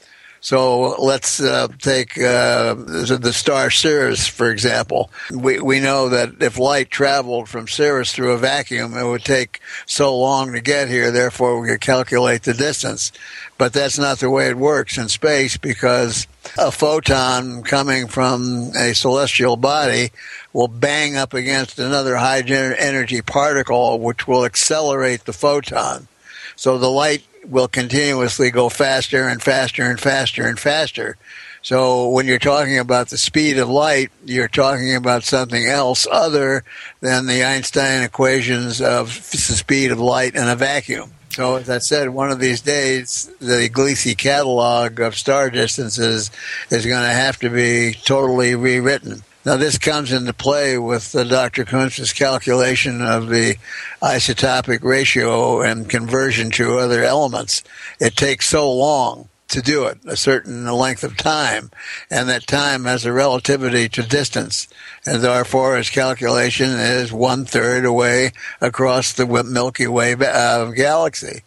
So 0.42 0.94
let's 0.98 1.40
uh, 1.40 1.68
take 1.78 2.16
uh, 2.16 2.74
the 2.74 3.32
star 3.32 3.70
Sirius, 3.70 4.26
for 4.26 4.50
example. 4.50 5.10
We, 5.30 5.60
we 5.60 5.80
know 5.80 6.08
that 6.08 6.42
if 6.42 6.58
light 6.58 6.90
traveled 6.90 7.48
from 7.48 7.68
Sirius 7.68 8.12
through 8.12 8.32
a 8.32 8.38
vacuum, 8.38 8.96
it 8.96 9.04
would 9.04 9.24
take 9.24 9.60
so 9.84 10.16
long 10.16 10.52
to 10.52 10.62
get 10.62 10.88
here, 10.88 11.10
therefore 11.10 11.60
we 11.60 11.68
could 11.68 11.82
calculate 11.82 12.44
the 12.44 12.54
distance. 12.54 13.12
But 13.58 13.74
that's 13.74 13.98
not 13.98 14.20
the 14.20 14.30
way 14.30 14.48
it 14.48 14.56
works 14.56 14.96
in 14.96 15.10
space 15.10 15.58
because 15.58 16.26
a 16.56 16.72
photon 16.72 17.62
coming 17.62 18.08
from 18.08 18.70
a 18.74 18.94
celestial 18.94 19.56
body 19.56 20.10
will 20.54 20.68
bang 20.68 21.16
up 21.16 21.34
against 21.34 21.78
another 21.78 22.16
high 22.16 22.40
energy 22.40 23.20
particle, 23.20 23.98
which 23.98 24.26
will 24.26 24.46
accelerate 24.46 25.26
the 25.26 25.34
photon. 25.34 26.08
So 26.56 26.78
the 26.78 26.90
light 26.90 27.22
will 27.44 27.68
continuously 27.68 28.50
go 28.50 28.68
faster 28.68 29.28
and 29.28 29.42
faster 29.42 29.82
and 29.82 30.00
faster 30.00 30.46
and 30.46 30.58
faster. 30.58 31.16
So 31.62 32.08
when 32.08 32.26
you're 32.26 32.38
talking 32.38 32.78
about 32.78 33.08
the 33.08 33.18
speed 33.18 33.58
of 33.58 33.68
light, 33.68 34.10
you're 34.24 34.48
talking 34.48 34.94
about 34.94 35.24
something 35.24 35.66
else 35.66 36.06
other 36.10 36.64
than 37.00 37.26
the 37.26 37.44
Einstein 37.44 38.02
equations 38.02 38.80
of 38.80 39.08
the 39.30 39.36
speed 39.36 39.90
of 39.90 40.00
light 40.00 40.34
in 40.34 40.48
a 40.48 40.56
vacuum. 40.56 41.12
So 41.30 41.56
as 41.56 41.70
I 41.70 41.78
said, 41.78 42.08
one 42.10 42.30
of 42.30 42.40
these 42.40 42.60
days, 42.60 43.30
the 43.40 43.68
Gliese 43.68 44.16
catalog 44.16 45.00
of 45.00 45.14
star 45.16 45.50
distances 45.50 46.30
is 46.70 46.86
going 46.86 47.02
to 47.02 47.12
have 47.12 47.38
to 47.40 47.50
be 47.50 47.94
totally 48.04 48.54
rewritten. 48.54 49.22
Now, 49.50 49.56
this 49.56 49.78
comes 49.78 50.12
into 50.12 50.32
play 50.32 50.78
with 50.78 51.12
uh, 51.12 51.24
Dr. 51.24 51.64
Kuntz's 51.64 52.12
calculation 52.12 53.02
of 53.02 53.28
the 53.30 53.56
isotopic 54.00 54.84
ratio 54.84 55.60
and 55.60 55.90
conversion 55.90 56.52
to 56.52 56.78
other 56.78 57.02
elements. 57.02 57.64
It 57.98 58.14
takes 58.14 58.48
so 58.48 58.72
long 58.72 59.28
to 59.48 59.60
do 59.60 59.86
it, 59.86 59.98
a 60.06 60.16
certain 60.16 60.66
length 60.66 61.02
of 61.02 61.16
time, 61.16 61.72
and 62.12 62.28
that 62.28 62.46
time 62.46 62.84
has 62.84 63.04
a 63.04 63.12
relativity 63.12 63.88
to 63.88 64.04
distance, 64.04 64.68
and 65.04 65.20
therefore 65.20 65.76
his 65.76 65.90
calculation 65.90 66.70
is 66.70 67.12
one 67.12 67.44
third 67.44 67.84
away 67.84 68.30
across 68.60 69.12
the 69.12 69.26
Milky 69.26 69.88
Way 69.88 70.12
uh, 70.12 70.66
galaxy. 70.66 71.42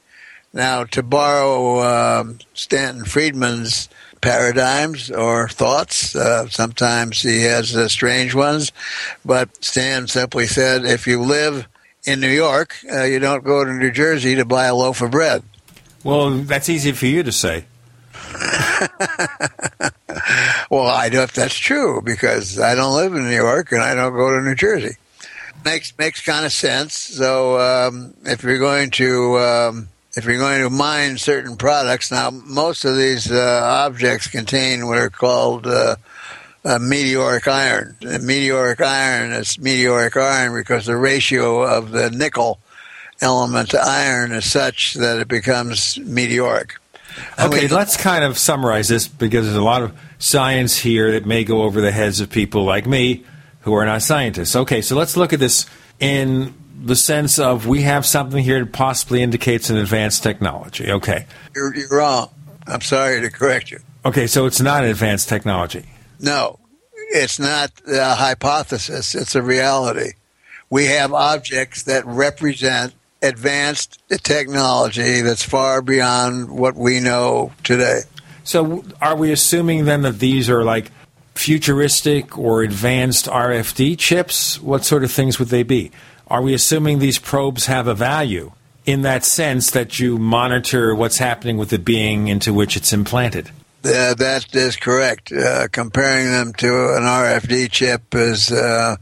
Now, 0.52 0.84
to 0.84 1.04
borrow 1.04 1.78
uh, 1.78 2.24
Stanton 2.54 3.06
Friedman's 3.06 3.88
paradigms 4.24 5.12
or 5.12 5.50
thoughts. 5.50 6.16
Uh, 6.16 6.48
sometimes 6.48 7.22
he 7.22 7.44
has 7.44 7.76
uh, 7.76 7.88
strange 7.90 8.34
ones, 8.34 8.72
but 9.24 9.64
Stan 9.64 10.08
simply 10.08 10.48
said, 10.48 10.86
if 10.86 11.06
you 11.06 11.22
live 11.22 11.68
in 12.06 12.22
New 12.22 12.30
York, 12.30 12.76
uh, 12.92 13.04
you 13.04 13.20
don't 13.20 13.44
go 13.44 13.64
to 13.64 13.72
New 13.72 13.92
Jersey 13.92 14.36
to 14.36 14.46
buy 14.46 14.66
a 14.66 14.76
loaf 14.76 15.02
of 15.02 15.12
bread. 15.12 15.44
Well, 16.04 16.32
that's 16.32 16.70
easy 16.70 16.94
for 16.94 17.06
you 17.06 17.24
to 17.24 17.32
say. 17.32 17.66
well, 20.70 20.88
I 20.88 21.10
don't 21.10 21.18
know 21.18 21.24
if 21.24 21.34
that's 21.34 21.58
true 21.58 22.02
because 22.02 22.60
I 22.60 22.76
don't 22.76 22.96
live 22.96 23.14
in 23.14 23.26
New 23.30 23.36
York 23.36 23.72
and 23.74 23.82
I 23.82 23.94
don't 23.94 24.14
go 24.14 24.32
to 24.32 24.42
New 24.42 24.56
Jersey. 24.56 24.96
Makes 25.66 25.98
makes 25.98 26.22
kind 26.22 26.46
of 26.46 26.52
sense. 26.52 26.94
So 26.94 27.60
um, 27.60 28.14
if 28.26 28.44
you're 28.44 28.60
going 28.60 28.92
to 28.92 29.38
um, 29.38 29.88
if 30.16 30.26
you're 30.26 30.38
going 30.38 30.62
to 30.62 30.70
mine 30.70 31.18
certain 31.18 31.58
products, 31.58 32.12
now 32.12 32.30
most 32.30 32.86
of 32.86 32.96
these 32.96 33.32
uh, 33.32 33.62
objects 33.64 34.28
contain 34.28 34.88
what 34.88 34.98
are 34.98 35.10
called 35.10 35.66
uh, 35.66 35.96
uh, 36.66 36.80
meteoric 36.80 37.48
iron. 37.48 37.96
Meteoric 38.02 38.82
iron 38.82 39.32
is 39.32 39.58
meteoric 39.60 40.16
iron 40.16 40.54
because 40.54 40.86
the 40.86 40.96
ratio 40.96 41.64
of 41.64 41.92
the 41.92 42.12
nickel 42.12 42.60
element 43.22 43.70
to 43.72 43.80
iron 43.80 44.32
is 44.32 44.50
such 44.50 44.94
that 44.96 45.20
it 45.20 45.28
becomes 45.28 45.98
meteoric. 46.00 46.76
Okay, 47.40 47.68
let's 47.68 47.96
kind 47.96 48.24
of 48.24 48.38
summarize 48.38 48.88
this 48.88 49.08
because 49.08 49.46
there's 49.46 49.58
a 49.58 49.64
lot 49.64 49.84
of 49.84 49.96
science 50.18 50.78
here 50.78 51.12
that 51.12 51.26
may 51.26 51.44
go 51.44 51.64
over 51.64 51.80
the 51.82 51.92
heads 51.92 52.20
of 52.20 52.30
people 52.30 52.64
like 52.64 52.88
me 52.88 53.24
who 53.62 53.74
are 53.74 53.86
not 53.86 54.02
scientists. 54.02 54.56
Okay, 54.56 54.82
so 54.82 54.96
let's 54.96 55.16
look 55.16 55.32
at 55.32 55.40
this 55.40 55.66
in 56.00 56.54
the 56.82 56.96
sense 56.96 57.40
of 57.40 57.68
we 57.68 57.84
have 57.84 58.06
something 58.06 58.44
here 58.44 58.64
that 58.64 58.74
possibly 58.74 59.22
indicates 59.22 59.70
an 59.70 59.78
advanced 59.78 60.24
technology. 60.24 60.92
Okay. 60.92 61.26
You're, 61.56 61.76
you're 61.76 61.90
wrong. 61.90 62.30
I'm 62.68 62.82
sorry 62.82 63.22
to 63.22 63.30
correct 63.30 63.72
you. 63.72 63.80
Okay, 64.06 64.28
so 64.28 64.46
it's 64.46 64.62
not 64.62 64.84
advanced 64.84 65.30
technology. 65.30 65.86
No, 66.20 66.60
it's 67.12 67.40
not 67.40 67.72
a 67.88 68.16
hypothesis, 68.16 69.16
it's 69.16 69.36
a 69.36 69.42
reality. 69.42 70.14
We 70.70 70.86
have 70.86 71.14
objects 71.14 71.84
that 71.84 72.06
represent 72.06 72.94
advanced 73.22 74.02
technology 74.24 75.22
that's 75.22 75.44
far 75.44 75.82
beyond 75.82 76.52
what 76.52 76.76
we 76.76 77.00
know 77.00 77.54
today. 77.64 78.02
So, 78.44 78.84
are 79.02 79.16
we 79.16 79.32
assuming 79.32 79.86
then 79.86 80.02
that 80.02 80.20
these 80.20 80.50
are 80.50 80.64
like 80.64 80.92
futuristic 81.36 82.38
or 82.38 82.62
advanced 82.62 83.26
RFD 83.28 83.98
chips? 83.98 84.60
What 84.62 84.84
sort 84.84 85.04
of 85.04 85.12
things 85.12 85.40
would 85.40 85.48
they 85.48 85.64
be? 85.64 85.92
Are 86.28 86.42
we 86.42 86.54
assuming 86.54 87.00
these 87.00 87.20
probes 87.20 87.66
have 87.66 87.88
a 87.88 87.94
value 87.94 88.52
in 88.86 89.02
that 89.04 89.24
sense 89.24 89.72
that 89.72 90.00
you 90.00 90.18
monitor 90.18 90.96
what's 90.96 91.18
happening 91.18 91.58
with 91.58 91.70
the 91.70 91.80
being 91.80 92.28
into 92.28 92.54
which 92.54 92.76
it's 92.78 92.94
implanted? 92.94 93.50
Uh, 93.86 94.14
that 94.14 94.56
is 94.56 94.78
correct. 94.78 95.30
Uh, 95.34 95.68
comparing 95.68 96.32
them 96.32 96.54
to 96.54 96.68
an 96.68 97.04
RFD 97.04 97.70
chip 97.70 98.16
is 98.16 98.50
uh, 98.50 98.96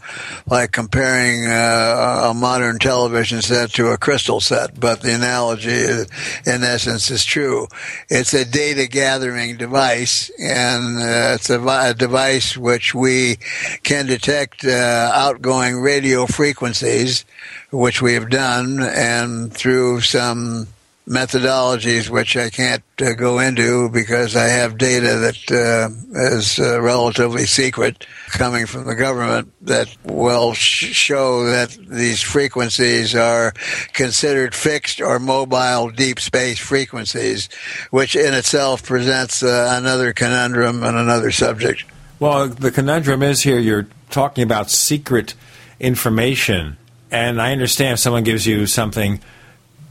like 0.48 0.72
comparing 0.72 1.46
uh, 1.46 2.30
a 2.32 2.34
modern 2.34 2.80
television 2.80 3.44
set 3.44 3.70
to 3.74 3.90
a 3.90 3.98
crystal 4.00 4.42
set, 4.42 4.80
but 4.80 5.02
the 5.02 5.14
analogy, 5.14 5.70
is, 5.70 6.08
in 6.48 6.64
essence, 6.64 7.12
is 7.12 7.24
true. 7.24 7.68
It's 8.10 8.34
a 8.34 8.44
data 8.44 8.88
gathering 8.88 9.58
device, 9.58 10.32
and 10.40 10.98
uh, 10.98 11.36
it's 11.36 11.52
a, 11.52 11.62
a, 11.62 11.94
device 11.94 12.58
which 12.58 12.96
we 12.96 13.38
can 13.84 14.08
detect 14.08 14.66
uh, 14.66 15.12
outgoing 15.14 15.80
radio 15.80 16.26
frequencies, 16.26 17.24
which 17.72 18.02
we 18.02 18.16
have 18.16 18.32
done, 18.32 18.82
and 18.82 19.54
through 19.54 20.02
some 20.02 20.68
methodologies, 21.08 22.10
which 22.10 22.38
I 22.38 22.50
can't 22.50 22.84
uh, 23.02 23.14
go 23.14 23.40
into 23.40 23.90
because 23.90 24.36
I 24.36 24.48
have 24.48 24.78
data 24.78 25.18
that 25.18 25.52
uh, 25.52 26.36
is 26.36 26.60
uh, 26.60 26.80
relatively 26.82 27.46
secret 27.46 28.06
coming 28.30 28.66
from 28.66 28.86
the 28.86 28.96
government 28.96 29.52
that 29.62 29.96
will 30.04 30.54
sh- 30.54 30.94
show 30.94 31.46
that 31.46 31.72
these 31.72 32.22
frequencies 32.22 33.16
are 33.16 33.54
considered 33.94 34.54
fixed 34.54 35.02
or 35.02 35.20
mobile 35.20 35.90
deep 35.90 36.20
space 36.20 36.60
frequencies, 36.60 37.50
which 37.90 38.16
in 38.16 38.34
itself 38.34 38.84
presents 38.84 39.42
uh, 39.44 39.76
another 39.78 40.14
conundrum 40.14 40.84
and 40.84 40.98
another 40.98 41.32
subject. 41.32 41.84
Well, 42.20 42.48
the 42.48 42.72
conundrum 42.72 43.24
is 43.24 43.42
here 43.42 43.58
you're 43.58 43.88
talking 44.12 44.44
about 44.44 44.70
secret 44.70 45.34
information, 45.80 46.78
and 47.10 47.42
I 47.42 47.52
understand 47.52 47.94
if 47.94 48.00
someone 48.00 48.24
gives 48.24 48.46
you 48.46 48.68
something 48.68 49.20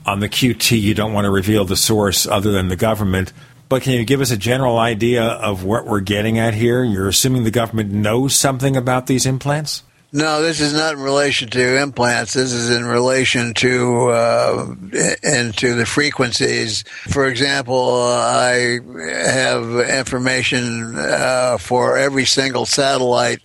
on 0.06 0.20
the 0.20 0.28
QT, 0.28 0.80
you 0.80 0.94
don't 0.94 1.12
want 1.12 1.24
to 1.24 1.30
reveal 1.30 1.64
the 1.64 1.76
source 1.76 2.26
other 2.26 2.52
than 2.52 2.68
the 2.68 2.76
government. 2.76 3.32
But 3.68 3.82
can 3.82 3.92
you 3.92 4.04
give 4.04 4.20
us 4.20 4.30
a 4.30 4.36
general 4.36 4.78
idea 4.78 5.22
of 5.22 5.62
what 5.62 5.86
we're 5.86 6.00
getting 6.00 6.38
at 6.38 6.54
here? 6.54 6.82
You're 6.82 7.08
assuming 7.08 7.44
the 7.44 7.50
government 7.50 7.92
knows 7.92 8.34
something 8.34 8.76
about 8.76 9.06
these 9.06 9.26
implants? 9.26 9.84
No, 10.12 10.42
this 10.42 10.60
is 10.60 10.72
not 10.72 10.94
in 10.94 11.00
relation 11.00 11.48
to 11.50 11.80
implants. 11.80 12.32
This 12.32 12.52
is 12.52 12.68
in 12.68 12.84
relation 12.84 13.54
to 13.54 14.10
uh, 14.10 14.74
into 15.22 15.74
the 15.74 15.86
frequencies. 15.86 16.82
For 17.08 17.28
example, 17.28 18.02
I 18.02 18.80
have 19.24 19.88
information 19.88 20.96
uh, 20.96 21.58
for 21.58 21.96
every 21.96 22.24
single 22.24 22.66
satellite 22.66 23.40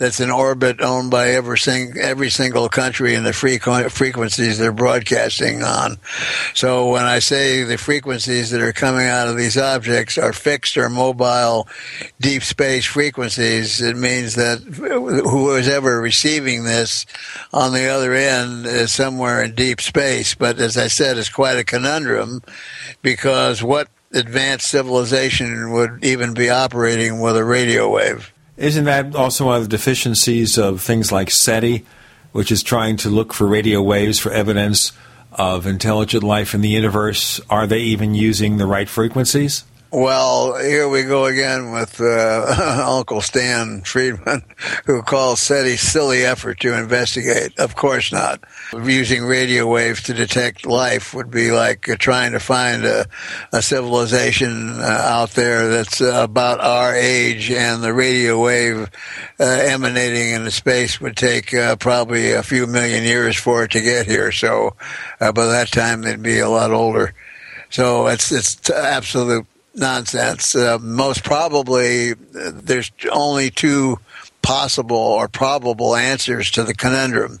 that's 0.00 0.18
in 0.18 0.30
orbit 0.30 0.80
owned 0.80 1.10
by 1.10 1.28
every, 1.28 1.58
sing, 1.58 1.92
every 2.00 2.30
single 2.30 2.70
country 2.70 3.14
and 3.14 3.26
the 3.26 3.34
frequencies 3.34 4.58
they're 4.58 4.72
broadcasting 4.72 5.62
on. 5.62 5.98
So 6.54 6.90
when 6.90 7.04
I 7.04 7.18
say 7.18 7.64
the 7.64 7.76
frequencies 7.76 8.48
that 8.50 8.62
are 8.62 8.72
coming 8.72 9.06
out 9.06 9.28
of 9.28 9.36
these 9.36 9.58
objects 9.58 10.16
are 10.16 10.32
fixed 10.32 10.78
or 10.78 10.88
mobile 10.88 11.68
deep 12.18 12.42
space 12.42 12.86
frequencies, 12.86 13.82
it 13.82 13.94
means 13.94 14.36
that 14.36 14.60
who 14.60 15.54
is 15.54 15.68
ever 15.68 16.00
receiving 16.00 16.64
this 16.64 17.04
on 17.52 17.74
the 17.74 17.86
other 17.88 18.14
end 18.14 18.64
is 18.64 18.90
somewhere 18.90 19.42
in 19.42 19.54
deep 19.54 19.82
space. 19.82 20.34
But 20.34 20.58
as 20.60 20.78
I 20.78 20.86
said, 20.86 21.18
it's 21.18 21.28
quite 21.28 21.58
a 21.58 21.64
conundrum 21.64 22.40
because 23.02 23.62
what 23.62 23.88
advanced 24.14 24.66
civilization 24.66 25.72
would 25.72 26.02
even 26.02 26.32
be 26.32 26.48
operating 26.48 27.20
with 27.20 27.36
a 27.36 27.44
radio 27.44 27.90
wave? 27.90 28.32
Isn't 28.60 28.84
that 28.84 29.16
also 29.16 29.46
one 29.46 29.56
of 29.56 29.62
the 29.62 29.74
deficiencies 29.74 30.58
of 30.58 30.82
things 30.82 31.10
like 31.10 31.30
SETI, 31.30 31.86
which 32.32 32.52
is 32.52 32.62
trying 32.62 32.98
to 32.98 33.08
look 33.08 33.32
for 33.32 33.46
radio 33.46 33.80
waves 33.80 34.18
for 34.18 34.30
evidence 34.30 34.92
of 35.32 35.66
intelligent 35.66 36.22
life 36.22 36.52
in 36.52 36.60
the 36.60 36.68
universe? 36.68 37.40
Are 37.48 37.66
they 37.66 37.78
even 37.80 38.14
using 38.14 38.58
the 38.58 38.66
right 38.66 38.86
frequencies? 38.86 39.64
Well, 39.92 40.56
here 40.56 40.88
we 40.88 41.02
go 41.02 41.24
again 41.24 41.72
with 41.72 42.00
uh, 42.00 42.84
Uncle 42.86 43.20
Stan 43.20 43.82
Friedman, 43.82 44.44
who 44.86 45.02
calls 45.02 45.40
SETI 45.40 45.76
silly 45.76 46.24
effort 46.24 46.60
to 46.60 46.78
investigate. 46.78 47.58
Of 47.58 47.74
course 47.74 48.12
not. 48.12 48.44
Using 48.72 49.24
radio 49.24 49.66
waves 49.66 50.04
to 50.04 50.14
detect 50.14 50.64
life 50.64 51.12
would 51.12 51.28
be 51.28 51.50
like 51.50 51.88
uh, 51.88 51.96
trying 51.98 52.32
to 52.32 52.38
find 52.38 52.84
a, 52.84 53.06
a 53.52 53.62
civilization 53.62 54.78
uh, 54.78 54.84
out 54.84 55.30
there 55.30 55.66
that's 55.68 56.00
uh, 56.00 56.20
about 56.22 56.60
our 56.60 56.94
age, 56.94 57.50
and 57.50 57.82
the 57.82 57.92
radio 57.92 58.40
wave 58.40 58.88
uh, 59.40 59.44
emanating 59.44 60.30
into 60.30 60.52
space 60.52 61.00
would 61.00 61.16
take 61.16 61.52
uh, 61.52 61.74
probably 61.74 62.30
a 62.30 62.44
few 62.44 62.68
million 62.68 63.02
years 63.02 63.36
for 63.36 63.64
it 63.64 63.72
to 63.72 63.80
get 63.80 64.06
here. 64.06 64.30
So 64.30 64.76
by 65.18 65.32
that 65.32 65.72
time, 65.72 66.02
they'd 66.02 66.22
be 66.22 66.38
a 66.38 66.48
lot 66.48 66.70
older. 66.70 67.12
So 67.70 68.06
it's 68.06 68.30
it's 68.30 68.70
absolute 68.70 69.46
nonsense. 69.74 70.54
Uh, 70.54 70.78
most 70.80 71.24
probably, 71.24 72.14
there's 72.14 72.90
only 73.10 73.50
two 73.50 73.98
possible 74.42 74.96
or 74.96 75.28
probable 75.28 75.94
answers 75.94 76.50
to 76.50 76.64
the 76.64 76.74
conundrum. 76.74 77.40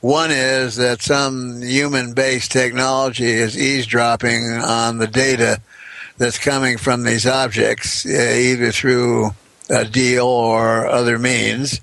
One 0.00 0.30
is 0.30 0.76
that 0.76 1.02
some 1.02 1.62
human 1.62 2.12
based 2.12 2.50
technology 2.50 3.30
is 3.30 3.58
eavesdropping 3.58 4.44
on 4.52 4.98
the 4.98 5.06
data 5.06 5.60
that's 6.18 6.38
coming 6.38 6.76
from 6.76 7.04
these 7.04 7.26
objects, 7.26 8.04
uh, 8.04 8.10
either 8.10 8.72
through 8.72 9.30
a 9.70 9.84
deal 9.84 10.26
or 10.26 10.86
other 10.86 11.18
means. 11.18 11.80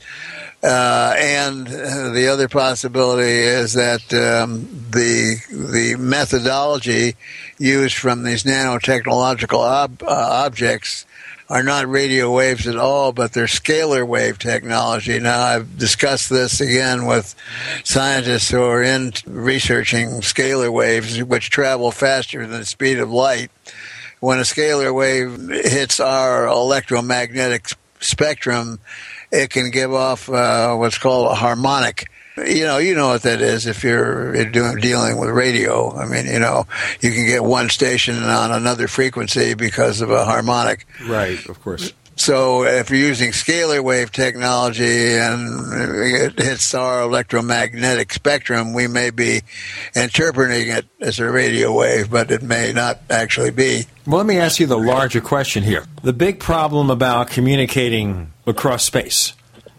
Uh, 0.63 1.13
and 1.17 1.67
the 1.67 2.29
other 2.31 2.47
possibility 2.47 3.29
is 3.29 3.73
that 3.73 4.01
um, 4.13 4.67
the 4.89 5.35
the 5.51 5.95
methodology 5.99 7.15
used 7.59 7.95
from 7.95 8.23
these 8.23 8.43
nanotechnological 8.43 9.59
ob- 9.59 10.01
uh, 10.01 10.07
objects 10.07 11.05
are 11.49 11.63
not 11.63 11.87
radio 11.87 12.31
waves 12.33 12.67
at 12.67 12.75
all, 12.75 13.13
but 13.13 13.33
they're 13.33 13.45
scalar 13.45 14.05
wave 14.05 14.37
technology. 14.37 15.17
Now, 15.19 15.41
I've 15.41 15.77
discussed 15.77 16.29
this 16.29 16.59
again 16.59 17.05
with 17.05 17.35
scientists 17.83 18.49
who 18.49 18.61
are 18.61 18.83
in 18.83 19.13
researching 19.25 20.09
scalar 20.21 20.71
waves, 20.73 21.23
which 21.23 21.49
travel 21.49 21.91
faster 21.91 22.45
than 22.45 22.59
the 22.59 22.65
speed 22.65 22.99
of 22.99 23.11
light. 23.11 23.49
When 24.19 24.39
a 24.39 24.41
scalar 24.41 24.93
wave 24.93 25.49
hits 25.49 25.99
our 25.99 26.47
electromagnetic 26.47 27.67
spectrum, 27.99 28.79
it 29.31 29.49
can 29.49 29.71
give 29.71 29.93
off 29.93 30.29
uh, 30.29 30.75
what's 30.75 30.97
called 30.97 31.31
a 31.31 31.35
harmonic. 31.35 32.09
You 32.37 32.65
know, 32.65 32.77
you 32.77 32.93
know 32.93 33.07
what 33.07 33.23
that 33.23 33.41
is 33.41 33.65
if 33.65 33.83
you're 33.83 34.45
doing 34.45 34.77
dealing 34.77 35.17
with 35.17 35.29
radio. 35.29 35.95
I 35.95 36.05
mean, 36.05 36.27
you 36.27 36.39
know, 36.39 36.67
you 37.01 37.11
can 37.11 37.25
get 37.25 37.43
one 37.43 37.69
station 37.69 38.23
on 38.23 38.51
another 38.51 38.87
frequency 38.87 39.55
because 39.55 40.01
of 40.01 40.11
a 40.11 40.23
harmonic. 40.23 40.85
Right, 41.03 41.43
of 41.47 41.59
course. 41.61 41.93
So 42.17 42.63
if 42.63 42.89
you're 42.89 42.99
using 42.99 43.31
scalar 43.31 43.83
wave 43.83 44.11
technology 44.11 45.17
and 45.17 45.71
it 45.71 46.39
hits 46.39 46.73
our 46.73 47.03
electromagnetic 47.03 48.11
spectrum, 48.11 48.73
we 48.73 48.87
may 48.87 49.11
be 49.11 49.41
interpreting 49.95 50.69
it 50.69 50.87
as 50.99 51.19
a 51.19 51.29
radio 51.29 51.71
wave, 51.71 52.09
but 52.09 52.31
it 52.31 52.41
may 52.41 52.73
not 52.73 53.01
actually 53.09 53.51
be. 53.51 53.85
Well, 54.07 54.17
let 54.17 54.25
me 54.25 54.39
ask 54.39 54.59
you 54.59 54.65
the 54.65 54.79
larger 54.79 55.21
question 55.21 55.61
here. 55.61 55.85
The 56.01 56.13
big 56.13 56.39
problem 56.39 56.89
about 56.89 57.29
communicating 57.29 58.33
across 58.47 58.83
space, 58.83 59.33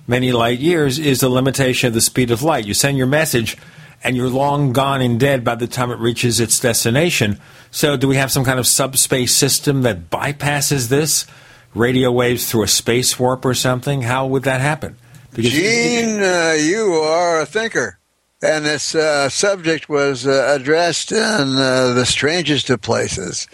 many 0.07 0.31
light 0.31 0.61
years, 0.61 0.99
is 0.99 1.21
the 1.21 1.29
limitation 1.29 1.89
of 1.89 1.95
the 1.95 2.01
speed 2.01 2.31
of 2.31 2.43
light. 2.43 2.67
You 2.67 2.75
send 2.75 2.97
your 2.97 3.09
message 3.09 3.57
and 4.05 4.17
you're 4.17 4.29
long 4.29 4.73
gone 4.73 5.03
and 5.03 5.19
dead 5.19 5.43
by 5.43 5.57
the 5.57 5.67
time 5.67 5.91
it 5.91 5.99
reaches 5.99 6.39
its 6.39 6.61
destination. 6.61 7.41
So, 7.73 7.97
do 7.97 8.07
we 8.07 8.17
have 8.17 8.31
some 8.31 8.45
kind 8.45 8.61
of 8.61 8.67
subspace 8.67 9.35
system 9.35 9.83
that 9.83 10.09
bypasses 10.09 10.89
this? 10.89 11.27
radio 11.75 12.11
waves 12.11 12.51
through 12.51 12.65
a 12.65 12.69
space 12.69 13.19
warp 13.19 13.45
or 13.45 13.55
something? 13.55 14.03
How 14.03 14.27
would 14.27 14.45
that 14.45 14.61
happen? 14.61 14.97
Because 15.35 15.53
Gene, 15.53 16.23
uh, 16.23 16.57
you 16.59 16.93
are 16.95 17.41
a 17.41 17.47
thinker. 17.47 17.99
And 18.41 18.65
this 18.65 18.95
uh, 18.95 19.29
subject 19.29 19.89
was 19.89 20.27
uh, 20.27 20.57
addressed 20.57 21.11
in 21.13 21.19
uh, 21.19 21.93
The 21.95 22.07
Strangest 22.07 22.71
of 22.71 22.81
Places 22.81 23.49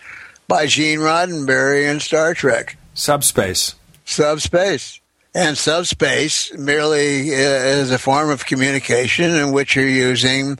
by 0.46 0.66
Gene 0.66 0.98
Roddenberry 0.98 1.90
in 1.90 2.00
Star 2.00 2.34
Trek. 2.34 2.76
Subspace. 2.92 3.76
Subspace. 4.04 5.00
And 5.36 5.58
subspace 5.58 6.56
merely 6.56 7.34
uh, 7.34 7.36
is 7.36 7.90
a 7.90 7.98
form 7.98 8.30
of 8.30 8.46
communication 8.46 9.34
in 9.34 9.50
which 9.50 9.74
you're 9.74 9.88
using 9.88 10.58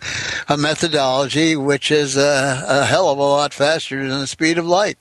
a 0.49 0.57
methodology 0.57 1.55
which 1.55 1.93
is 1.93 2.17
a, 2.17 2.65
a 2.67 2.85
hell 2.85 3.09
of 3.09 3.19
a 3.19 3.23
lot 3.23 3.55
faster 3.55 3.97
than 4.09 4.19
the 4.19 4.27
speed 4.27 4.59
of 4.59 4.67
light. 4.67 4.99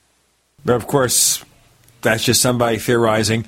But 0.64 0.76
of 0.76 0.86
course, 0.86 1.44
that's 2.02 2.24
just 2.24 2.40
somebody 2.40 2.78
theorizing 2.78 3.46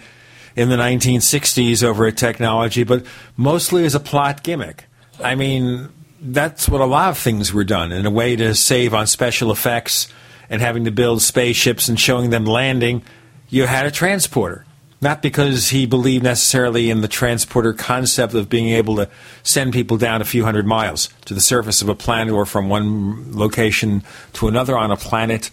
in 0.56 0.68
the 0.68 0.76
1960s 0.76 1.84
over 1.84 2.06
a 2.06 2.12
technology, 2.12 2.82
but 2.82 3.06
mostly 3.36 3.84
as 3.84 3.94
a 3.94 4.00
plot 4.00 4.42
gimmick. 4.42 4.86
I 5.22 5.36
mean, 5.36 5.90
that's 6.20 6.68
what 6.68 6.80
a 6.80 6.86
lot 6.86 7.10
of 7.10 7.18
things 7.18 7.52
were 7.52 7.64
done 7.64 7.92
in 7.92 8.04
a 8.04 8.10
way 8.10 8.34
to 8.34 8.52
save 8.56 8.94
on 8.94 9.06
special 9.06 9.52
effects 9.52 10.08
and 10.50 10.60
having 10.60 10.86
to 10.86 10.90
build 10.90 11.22
spaceships 11.22 11.88
and 11.88 12.00
showing 12.00 12.30
them 12.30 12.46
landing. 12.46 13.02
You 13.48 13.66
had 13.66 13.86
a 13.86 13.92
transporter. 13.92 14.65
Not 15.00 15.20
because 15.20 15.68
he 15.68 15.84
believed 15.84 16.24
necessarily 16.24 16.88
in 16.88 17.02
the 17.02 17.08
transporter 17.08 17.74
concept 17.74 18.32
of 18.32 18.48
being 18.48 18.68
able 18.68 18.96
to 18.96 19.10
send 19.42 19.74
people 19.74 19.98
down 19.98 20.22
a 20.22 20.24
few 20.24 20.44
hundred 20.44 20.66
miles 20.66 21.10
to 21.26 21.34
the 21.34 21.40
surface 21.40 21.82
of 21.82 21.88
a 21.88 21.94
planet 21.94 22.32
or 22.32 22.46
from 22.46 22.70
one 22.70 23.36
location 23.36 24.02
to 24.34 24.48
another 24.48 24.76
on 24.76 24.90
a 24.90 24.96
planet, 24.96 25.50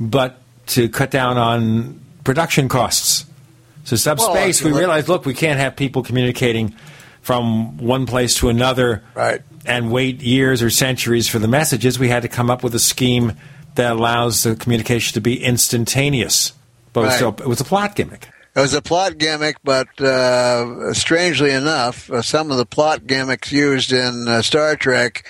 but 0.00 0.40
to 0.68 0.88
cut 0.88 1.10
down 1.10 1.36
on 1.36 2.00
production 2.24 2.68
costs. 2.68 3.26
So 3.84 3.96
subspace, 3.96 4.62
well, 4.62 4.72
we 4.72 4.78
realized, 4.78 5.08
look, 5.08 5.26
we 5.26 5.34
can't 5.34 5.60
have 5.60 5.76
people 5.76 6.02
communicating 6.02 6.74
from 7.20 7.76
one 7.78 8.06
place 8.06 8.36
to 8.36 8.48
another 8.48 9.02
right. 9.14 9.42
and 9.64 9.92
wait 9.92 10.22
years 10.22 10.62
or 10.62 10.70
centuries 10.70 11.28
for 11.28 11.38
the 11.38 11.48
messages. 11.48 11.98
We 11.98 12.08
had 12.08 12.22
to 12.22 12.28
come 12.28 12.50
up 12.50 12.64
with 12.64 12.74
a 12.74 12.80
scheme 12.80 13.34
that 13.74 13.92
allows 13.92 14.42
the 14.42 14.56
communication 14.56 15.14
to 15.14 15.20
be 15.20 15.42
instantaneous. 15.42 16.52
But 16.92 17.04
right. 17.04 17.20
it, 17.20 17.24
was 17.24 17.40
it 17.40 17.46
was 17.46 17.60
a 17.60 17.64
plot 17.64 17.94
gimmick. 17.94 18.28
It 18.56 18.60
was 18.60 18.72
a 18.72 18.80
plot 18.80 19.18
gimmick, 19.18 19.58
but 19.62 20.00
uh, 20.00 20.94
strangely 20.94 21.50
enough, 21.50 22.10
uh, 22.10 22.22
some 22.22 22.50
of 22.50 22.56
the 22.56 22.64
plot 22.64 23.06
gimmicks 23.06 23.52
used 23.52 23.92
in 23.92 24.26
uh, 24.26 24.40
Star 24.40 24.76
Trek 24.76 25.26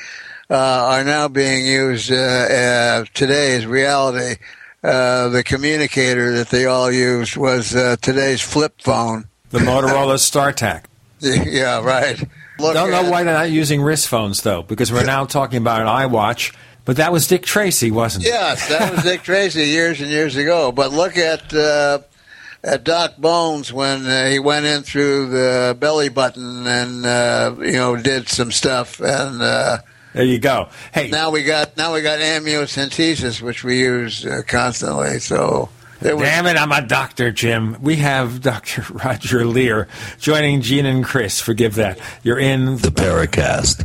uh, 0.48 0.54
are 0.54 1.02
now 1.02 1.26
being 1.26 1.66
used 1.66 2.12
uh, 2.12 2.14
uh, 2.14 3.04
today 3.14 3.56
as 3.56 3.66
reality. 3.66 4.40
Uh, 4.84 5.28
the 5.30 5.42
communicator 5.42 6.34
that 6.36 6.50
they 6.50 6.66
all 6.66 6.92
used 6.92 7.36
was 7.36 7.74
uh, 7.74 7.96
today's 8.00 8.40
flip 8.40 8.80
phone. 8.80 9.26
The 9.50 9.58
Motorola 9.58 10.14
StarTAC. 10.14 10.84
yeah, 11.18 11.82
right. 11.82 12.20
Look 12.60 12.74
Don't 12.74 12.92
know 12.92 13.10
why 13.10 13.24
they're 13.24 13.34
not 13.34 13.50
using 13.50 13.82
wrist 13.82 14.06
phones, 14.06 14.42
though, 14.42 14.62
because 14.62 14.92
we're 14.92 15.04
now 15.04 15.24
talking 15.24 15.58
about 15.58 15.80
an 15.80 15.88
iWatch. 15.88 16.54
But 16.84 16.98
that 16.98 17.10
was 17.10 17.26
Dick 17.26 17.42
Tracy, 17.42 17.90
wasn't 17.90 18.24
it? 18.24 18.28
Yes, 18.28 18.68
that 18.68 18.92
was 18.92 19.02
Dick 19.02 19.24
Tracy 19.24 19.64
years 19.64 20.00
and 20.00 20.10
years 20.10 20.36
ago. 20.36 20.70
But 20.70 20.92
look 20.92 21.16
at 21.16 21.52
uh, 21.52 21.98
at 22.64 22.84
Doc 22.84 23.16
Bones 23.16 23.72
when 23.72 24.06
uh, 24.06 24.28
he 24.28 24.38
went 24.38 24.66
in 24.66 24.82
through 24.82 25.28
the 25.30 25.76
belly 25.78 26.08
button 26.08 26.66
and 26.66 27.04
uh, 27.06 27.54
you 27.60 27.72
know 27.72 27.96
did 27.96 28.28
some 28.28 28.50
stuff 28.52 29.00
and 29.00 29.40
uh, 29.42 29.78
there 30.12 30.24
you 30.24 30.38
go. 30.38 30.68
Hey, 30.94 31.10
now 31.10 31.30
we 31.30 31.44
got 31.44 31.76
now 31.76 31.92
we 31.94 32.00
got 32.02 32.18
amniocentesis, 32.20 33.42
which 33.42 33.62
we 33.64 33.78
use 33.80 34.24
uh, 34.24 34.42
constantly. 34.46 35.18
So. 35.20 35.68
Was- 36.02 36.12
Damn 36.18 36.46
it, 36.46 36.56
I'm 36.58 36.72
a 36.72 36.82
doctor, 36.86 37.30
Jim. 37.32 37.76
We 37.80 37.96
have 37.96 38.40
Dr. 38.42 38.84
Roger 38.92 39.44
Leir 39.46 39.88
joining 40.18 40.60
Gene 40.60 40.84
and 40.86 41.02
Chris. 41.04 41.40
Forgive 41.40 41.74
that. 41.76 41.98
You're 42.22 42.38
in 42.38 42.76
the 42.76 42.88
Paracast. 42.88 43.84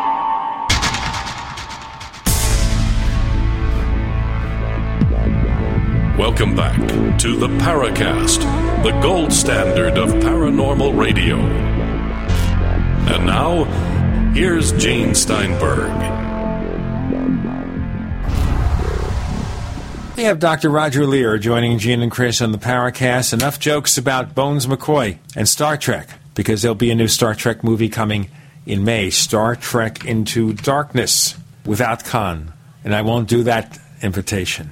Welcome 6.21 6.55
back 6.55 6.77
to 7.21 7.35
the 7.35 7.47
Paracast, 7.47 8.41
the 8.83 8.91
gold 9.01 9.33
standard 9.33 9.97
of 9.97 10.11
paranormal 10.11 10.95
radio. 10.95 11.37
And 13.07 13.25
now, 13.25 13.63
here's 14.31 14.71
Gene 14.73 15.15
Steinberg. 15.15 15.89
We 20.15 20.25
have 20.25 20.37
Dr. 20.37 20.69
Roger 20.69 21.07
Leir 21.07 21.39
joining 21.39 21.79
Gene 21.79 22.03
and 22.03 22.11
Chris 22.11 22.39
on 22.39 22.51
the 22.51 22.59
Paracast. 22.59 23.33
Enough 23.33 23.59
jokes 23.59 23.97
about 23.97 24.35
Bones 24.35 24.67
McCoy 24.67 25.17
and 25.35 25.49
Star 25.49 25.75
Trek, 25.75 26.07
because 26.35 26.61
there'll 26.61 26.75
be 26.75 26.91
a 26.91 26.95
new 26.95 27.07
Star 27.07 27.33
Trek 27.33 27.63
movie 27.63 27.89
coming 27.89 28.29
in 28.67 28.83
May 28.83 29.09
Star 29.09 29.55
Trek 29.55 30.05
Into 30.05 30.53
Darkness 30.53 31.33
without 31.65 32.05
Khan. 32.05 32.53
And 32.83 32.93
I 32.93 33.01
won't 33.01 33.27
do 33.27 33.41
that 33.45 33.79
invitation. 34.03 34.69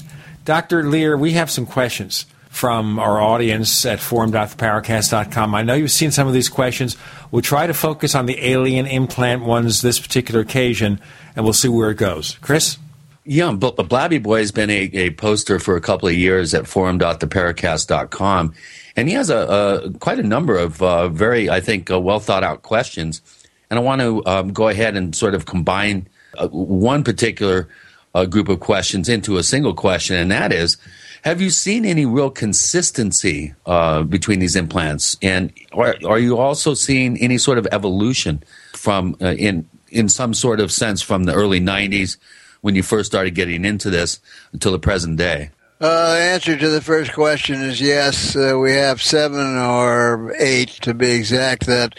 Dr. 0.50 0.84
Leir, 0.84 1.16
we 1.16 1.34
have 1.34 1.52
some 1.52 1.68
questions 1.68 2.26
from 2.50 2.98
our 2.98 3.22
audience 3.22 3.86
at 3.86 4.00
forum.theparacast.com. 4.00 5.54
I 5.54 5.62
know 5.62 5.76
you've 5.76 5.92
seen 5.92 6.10
some 6.10 6.28
of 6.28 6.34
these 6.34 6.50
questions. 6.50 6.98
We'll 7.30 7.44
try 7.44 7.68
to 7.68 7.74
focus 7.76 8.16
on 8.16 8.26
the 8.26 8.44
alien 8.44 8.88
implant 8.88 9.44
ones 9.44 9.84
this 9.84 10.00
particular 10.00 10.42
occasion, 10.42 11.02
and 11.36 11.46
we'll 11.46 11.54
see 11.54 11.68
where 11.68 11.92
it 11.92 12.00
goes. 12.00 12.40
Chris? 12.42 12.80
Yeah, 13.26 13.52
but 13.52 13.76
Blabby 13.76 14.18
Boy 14.18 14.40
has 14.40 14.52
been 14.52 14.72
a, 14.72 14.90
a 14.96 15.12
poster 15.12 15.60
for 15.60 15.76
a 15.76 15.82
couple 15.82 16.10
of 16.10 16.16
years 16.16 16.56
at 16.56 16.66
forum.theparacast.com, 16.66 18.56
and 18.96 19.08
he 19.08 19.14
has 19.14 19.30
a, 19.30 19.38
a 19.86 19.92
quite 20.00 20.18
a 20.18 20.24
number 20.24 20.58
of 20.58 20.82
uh, 20.82 21.10
very, 21.10 21.52
I 21.52 21.60
think, 21.60 21.92
uh, 21.92 22.00
well 22.00 22.20
thought 22.20 22.44
out 22.44 22.64
questions. 22.64 23.22
And 23.70 23.78
I 23.78 23.84
want 23.84 24.02
to 24.02 24.26
um, 24.26 24.52
go 24.52 24.68
ahead 24.68 24.98
and 24.98 25.16
sort 25.16 25.36
of 25.36 25.46
combine 25.46 26.08
uh, 26.40 26.48
one 26.48 27.04
particular 27.04 27.70
uh, 28.14 28.26
group 28.26 28.50
of 28.50 28.60
questions 28.60 29.10
into 29.10 29.38
a 29.38 29.44
single 29.44 29.74
question, 29.74 30.16
and 30.16 30.32
that 30.32 30.52
is 30.52 30.78
Have 31.24 31.42
you 31.42 31.50
seen 31.50 31.86
any 31.86 32.06
real 32.06 32.30
consistency 32.30 33.54
uh, 33.66 34.04
between 34.04 34.40
these 34.40 34.56
implants? 34.56 35.18
And 35.22 35.54
are, 35.74 35.96
are, 36.08 36.20
you 36.20 36.38
also 36.38 36.74
seeing 36.74 37.18
any 37.18 37.38
sort 37.38 37.58
of 37.58 37.68
evolution 37.72 38.44
from, 38.74 39.16
uh, 39.22 39.34
in, 39.34 39.68
in 39.90 40.10
some 40.10 40.34
sort 40.34 40.60
of 40.60 40.72
sense, 40.72 41.02
from 41.02 41.26
the 41.26 41.34
early 41.34 41.60
90s 41.60 42.18
when 42.62 42.76
you 42.76 42.84
first 42.84 43.10
started 43.10 43.36
getting 43.36 43.66
into 43.66 43.90
this 43.90 44.20
until 44.54 44.72
the 44.72 44.80
present 44.80 45.18
day? 45.18 45.52
Uh, 45.82 46.14
the 46.14 46.20
answer 46.20 46.58
to 46.58 46.70
the 46.70 46.82
first 46.82 47.14
question 47.14 47.62
is 47.62 47.80
yes. 47.80 48.36
Uh, 48.36 48.58
we 48.62 48.74
have 48.74 49.02
seven 49.02 49.58
or 49.58 50.34
eight 50.38 50.68
to 50.68 50.94
be 50.94 51.12
exact 51.12 51.68
that 51.68 51.98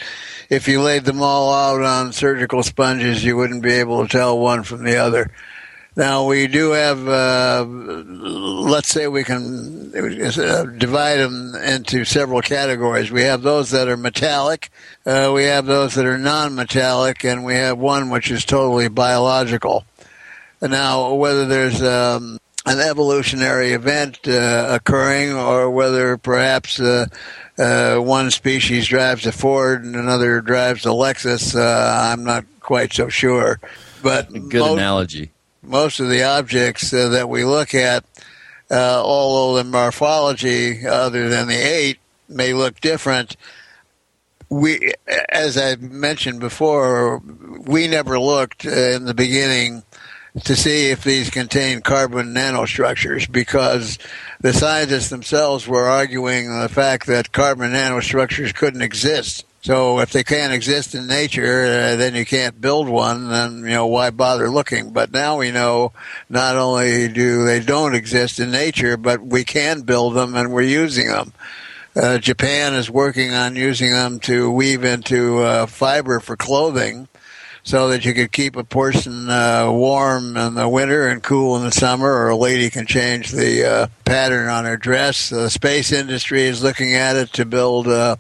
if 0.51 0.69
you 0.69 0.83
laid 0.83 1.07
them 1.07 1.23
all 1.23 1.51
out 1.55 1.81
on 1.83 2.13
surgical 2.13 2.63
sponges, 2.63 3.25
you 3.25 3.39
wouldn't 3.39 3.63
be 3.63 3.73
able 3.73 4.03
to 4.03 4.09
tell 4.09 4.39
one 4.39 4.65
from 4.65 4.85
the 4.85 4.97
other. 4.97 5.31
Now 5.97 6.25
we 6.25 6.47
do 6.47 6.71
have, 6.71 7.09
uh, 7.09 7.65
let's 7.67 8.89
say 8.89 9.09
we 9.09 9.25
can 9.25 9.93
uh, 9.93 10.65
divide 10.79 11.17
them 11.17 11.55
into 11.57 12.05
several 12.05 12.41
categories. 12.43 13.11
We 13.11 13.23
have 13.23 13.43
those 13.43 13.71
that 13.71 13.89
are 13.89 13.97
metallic, 13.97 14.71
uh, 15.05 15.33
we 15.35 15.45
have 15.45 15.67
those 15.67 15.95
that 15.97 16.07
are 16.07 16.19
non-metallic, 16.19 17.25
and 17.25 17.45
we 17.45 17.55
have 17.55 17.77
one 17.79 18.11
which 18.11 18.31
is 18.31 18.45
totally 18.45 18.89
biological. 18.89 19.85
Now, 20.63 21.15
whether 21.15 21.47
there's 21.47 21.83
um, 21.83 22.39
an 22.67 22.79
evolutionary 22.79 23.73
event 23.73 24.29
uh, 24.29 24.67
occurring, 24.71 25.33
or 25.33 25.71
whether 25.71 26.17
perhaps 26.19 26.79
uh, 26.79 27.07
uh, 27.59 27.97
one 27.97 28.31
species 28.31 28.87
drives 28.87 29.27
a 29.27 29.33
Ford 29.33 29.83
and 29.83 29.97
another 29.97 30.41
drives 30.41 30.85
a 30.87 30.91
Lexus, 30.91 31.59
I'm 31.59 32.23
not 32.23 32.45
quite 32.61 32.93
so 32.93 33.09
sure. 33.09 33.59
But 34.03 34.31
good 34.33 34.61
most, 34.61 34.73
analogy 34.73 35.33
most 35.63 36.01
of 36.01 36.09
the 36.09 36.23
objects 36.23 36.93
uh, 36.93 37.09
that 37.11 37.29
we 37.29 37.45
look 37.45 37.75
at, 37.75 38.05
uh, 38.71 39.03
although 39.03 39.63
the 39.63 39.69
morphology, 39.69 40.87
other 40.87 41.29
than 41.29 41.49
the 41.49 41.55
eight, 41.55 41.99
may 42.29 42.53
look 42.53 42.81
different, 42.81 43.37
we, 44.49 44.93
as 45.29 45.57
I 45.57 45.77
mentioned 45.77 46.41
before, 46.41 47.19
we 47.19 47.87
never 47.87 48.19
looked 48.19 48.65
in 48.65 49.05
the 49.05 49.15
beginning 49.15 49.85
to 50.45 50.55
see 50.57 50.91
if 50.91 51.03
these 51.03 51.31
contain 51.31 51.81
carbon 51.81 52.35
nanostructures 52.35 53.31
because 53.31 53.99
the 54.41 54.53
scientists 54.53 55.09
themselves 55.09 55.67
were 55.67 55.89
arguing 55.89 56.61
the 56.61 56.69
fact 56.69 57.07
that 57.07 57.33
carbon 57.33 57.73
nanostructures 57.73 58.55
couldn't 58.55 58.83
exist 58.83 59.45
so 59.63 60.01
if 60.01 60.11
they 60.13 60.25
can't 60.25 60.55
exist 60.55 60.95
in 60.95 61.07
nature, 61.07 61.65
uh, 61.65 61.97
then 61.97 62.15
you 62.15 62.25
can't 62.25 62.61
build 62.61 62.89
one. 62.89 63.29
Then 63.29 63.59
you 63.59 63.71
know 63.71 63.87
why 63.87 64.11
bother 64.11 64.49
looking. 64.49 64.93
But 64.93 65.13
now 65.13 65.39
we 65.39 65.51
know 65.51 65.93
not 66.31 66.57
only 66.57 67.09
do 67.09 67.45
they 67.45 67.61
don't 67.61 67.95
exist 67.95 68.41
in 68.41 68.51
nature, 68.51 68.97
but 68.97 69.21
we 69.21 69.45
can 69.45 69.83
build 69.83 70.15
them, 70.15 70.35
and 70.35 70.51
we're 70.51 70.63
using 70.63 71.09
them. 71.09 71.33
Uh, 71.95 72.19
Japan 72.19 72.75
is 72.75 72.89
working 72.89 73.35
on 73.35 73.57
using 73.57 73.91
them 73.91 74.21
to 74.21 74.51
weave 74.51 74.85
into 74.85 75.41
uh, 75.41 75.67
fiber 75.67 76.21
for 76.21 76.37
clothing, 76.37 77.09
so 77.63 77.89
that 77.89 78.07
you 78.07 78.15
could 78.15 78.33
keep 78.33 78.57
a 78.57 78.65
person 78.65 79.29
uh, 79.29 79.71
warm 79.71 80.39
in 80.39 80.55
the 80.55 80.69
winter 80.69 81.09
and 81.09 81.23
cool 81.23 81.57
in 81.57 81.65
the 81.65 81.73
summer, 81.73 82.11
or 82.11 82.31
a 82.31 82.37
lady 82.37 82.71
can 82.71 82.87
change 82.87 83.31
the 83.33 83.65
uh, 83.65 83.87
pattern 84.07 84.49
on 84.49 84.65
her 84.65 84.79
dress. 84.79 85.29
The 85.29 85.51
space 85.51 85.93
industry 85.93 86.45
is 86.45 86.63
looking 86.63 86.95
at 86.95 87.17
it 87.17 87.33
to 87.35 87.45
build 87.45 87.89
uh, 87.89 88.17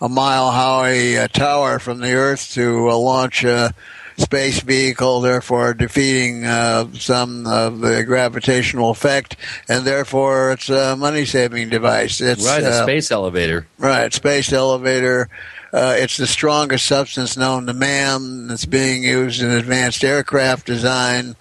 a 0.00 0.08
mile 0.08 0.50
high 0.50 1.16
uh, 1.16 1.28
tower 1.28 1.78
from 1.78 2.00
the 2.00 2.12
Earth 2.12 2.52
to 2.52 2.88
uh, 2.88 2.96
launch 2.96 3.44
a 3.44 3.74
space 4.16 4.60
vehicle, 4.60 5.20
therefore 5.20 5.74
defeating 5.74 6.44
uh, 6.44 6.92
some 6.94 7.46
of 7.46 7.80
the 7.80 8.04
gravitational 8.04 8.90
effect, 8.90 9.36
and 9.68 9.86
therefore 9.86 10.52
it's 10.52 10.68
a 10.68 10.96
money 10.96 11.24
saving 11.24 11.68
device. 11.68 12.20
It's, 12.20 12.44
right, 12.44 12.62
a 12.62 12.82
space 12.82 13.10
elevator. 13.10 13.66
Right, 13.78 14.12
space 14.12 14.52
elevator. 14.52 15.28
Uh, 15.72 15.94
it's 15.98 16.16
the 16.16 16.26
strongest 16.26 16.86
substance 16.86 17.36
known 17.36 17.66
to 17.66 17.74
man. 17.74 18.48
It's 18.50 18.64
being 18.64 19.04
used 19.04 19.42
in 19.42 19.50
advanced 19.50 20.02
aircraft 20.02 20.66
design. 20.66 21.36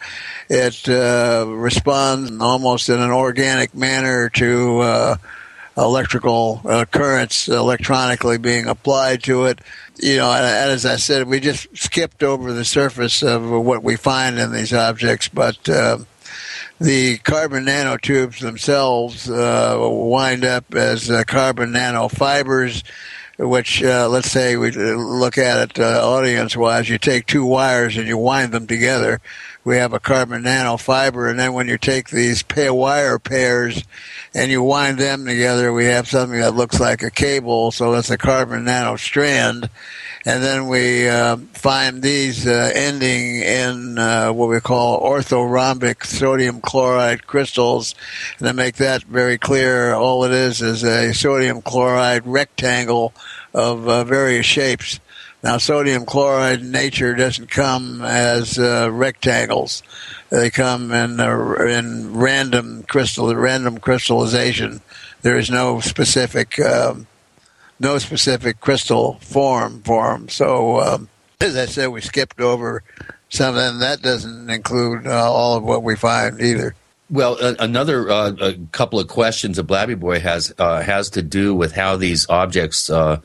It 0.49 0.88
uh, 0.89 1.45
responds 1.47 2.32
almost 2.39 2.89
in 2.89 2.99
an 2.99 3.12
organic 3.12 3.74
manner 3.74 4.30
to 4.32 4.80
uh, 4.80 5.16
electrical 5.78 6.61
uh, 6.65 6.86
currents 6.86 7.47
electronically 7.47 8.38
being 8.38 8.67
applied 8.67 9.23
to 9.23 9.45
it. 9.45 9.59
You 9.97 10.17
know, 10.17 10.32
and, 10.32 10.45
as 10.45 10.86
I 10.86 10.95
said, 10.97 11.28
we 11.28 11.39
just 11.39 11.75
skipped 11.78 12.23
over 12.23 12.51
the 12.53 12.65
surface 12.65 13.23
of 13.23 13.49
what 13.49 13.84
we 13.84 13.95
find 13.95 14.39
in 14.39 14.51
these 14.51 14.73
objects, 14.73 15.28
but 15.28 15.69
uh, 15.69 15.99
the 16.80 17.17
carbon 17.19 17.65
nanotubes 17.65 18.39
themselves 18.39 19.30
uh, 19.30 19.78
wind 19.80 20.45
up 20.45 20.73
as 20.75 21.09
uh, 21.09 21.23
carbon 21.25 21.71
nanofibers 21.73 22.84
which 23.39 23.84
uh, 23.84 24.09
let's 24.09 24.32
say 24.32 24.57
we 24.57 24.71
look 24.71 25.38
at 25.38 25.69
it 25.69 25.80
uh, 25.80 26.01
audience 26.07 26.57
wise 26.57 26.89
you 26.89 26.97
take 26.97 27.25
two 27.25 27.45
wires 27.45 27.97
and 27.97 28.07
you 28.07 28.17
wind 28.17 28.51
them 28.51 28.65
together 28.65 29.21
we 29.68 29.76
have 29.76 29.91
a 29.91 29.99
carbon 29.99 30.43
nanofiber, 30.43 31.30
and 31.30 31.38
then 31.38 31.51
when 31.51 31.68
you 31.68 31.78
take 31.78 32.09
these 32.09 32.41
pair 32.41 32.74
wire 32.74 33.20
pairs 33.20 33.84
and 34.34 34.49
you 34.49 34.63
wind 34.63 34.97
them 34.97 35.26
together, 35.26 35.74
we 35.74 35.84
have 35.84 36.07
something 36.07 36.39
that 36.39 36.55
looks 36.55 36.80
like 36.80 37.03
a 37.03 37.11
cable. 37.11 37.70
So 37.72 37.91
that's 37.91 38.09
a 38.09 38.18
carbon 38.18 38.63
nanostrand, 38.63 39.70
and 40.26 40.41
then 40.41 40.70
we 40.70 41.09
uh, 41.09 41.36
find 41.51 42.01
these 42.01 42.47
uh, 42.47 42.72
ending 42.74 43.41
in 43.41 43.99
uh, 43.99 44.32
what 44.32 44.47
we 44.47 44.61
call 44.61 45.01
orthorhombic 45.01 46.05
sodium 46.05 46.61
chloride 46.61 47.28
crystals. 47.28 47.93
And 48.39 48.47
to 48.47 48.53
make 48.53 48.78
that 48.78 49.03
very 49.03 49.38
clear, 49.38 49.93
all 49.93 50.24
it 50.24 50.32
is 50.32 50.61
is 50.61 50.86
a 50.86 51.13
sodium 51.13 51.61
chloride 51.61 52.26
rectangle 52.26 53.13
of 53.53 53.86
uh, 53.89 54.05
various 54.05 54.45
shapes. 54.45 55.01
Now, 55.43 55.57
sodium 55.57 56.05
chloride 56.05 56.61
in 56.61 56.71
nature 56.71 57.13
doesn't 57.13 57.51
come 57.51 58.01
as 58.01 58.57
uh, 58.57 58.89
rectangles; 58.91 59.83
they 60.29 60.49
come 60.49 60.91
in 60.91 61.19
uh, 61.19 61.53
in 61.65 62.15
random 62.15 62.83
crystal 62.83 63.33
random 63.35 63.77
crystallization. 63.77 64.81
There 65.21 65.38
is 65.38 65.49
no 65.49 65.79
specific 65.79 66.59
um, 66.59 67.05
no 67.79 67.97
specific 67.99 68.59
crystal 68.59 69.19
form 69.21 69.81
for 69.83 70.13
them. 70.13 70.29
So, 70.29 70.81
um, 70.81 71.09
as 71.39 71.55
I 71.55 71.65
said, 71.65 71.88
we 71.88 72.01
skipped 72.01 72.39
over 72.39 72.83
something 73.29 73.79
that 73.79 74.01
doesn't 74.01 74.49
include 74.49 75.05
uh, 75.05 75.31
all 75.31 75.57
of 75.57 75.63
what 75.63 75.83
we 75.83 75.95
find 75.95 76.41
either. 76.41 76.75
Well, 77.09 77.38
another 77.59 78.09
uh, 78.09 78.53
couple 78.73 78.99
of 78.99 79.07
questions 79.07 79.55
that 79.55 79.63
Blabby 79.63 79.95
Boy 79.95 80.19
has 80.19 80.53
uh, 80.57 80.81
has 80.81 81.09
to 81.11 81.21
do 81.21 81.55
with 81.55 81.71
how 81.71 81.95
these 81.95 82.27
objects 82.27 82.89
uh, 82.89 83.21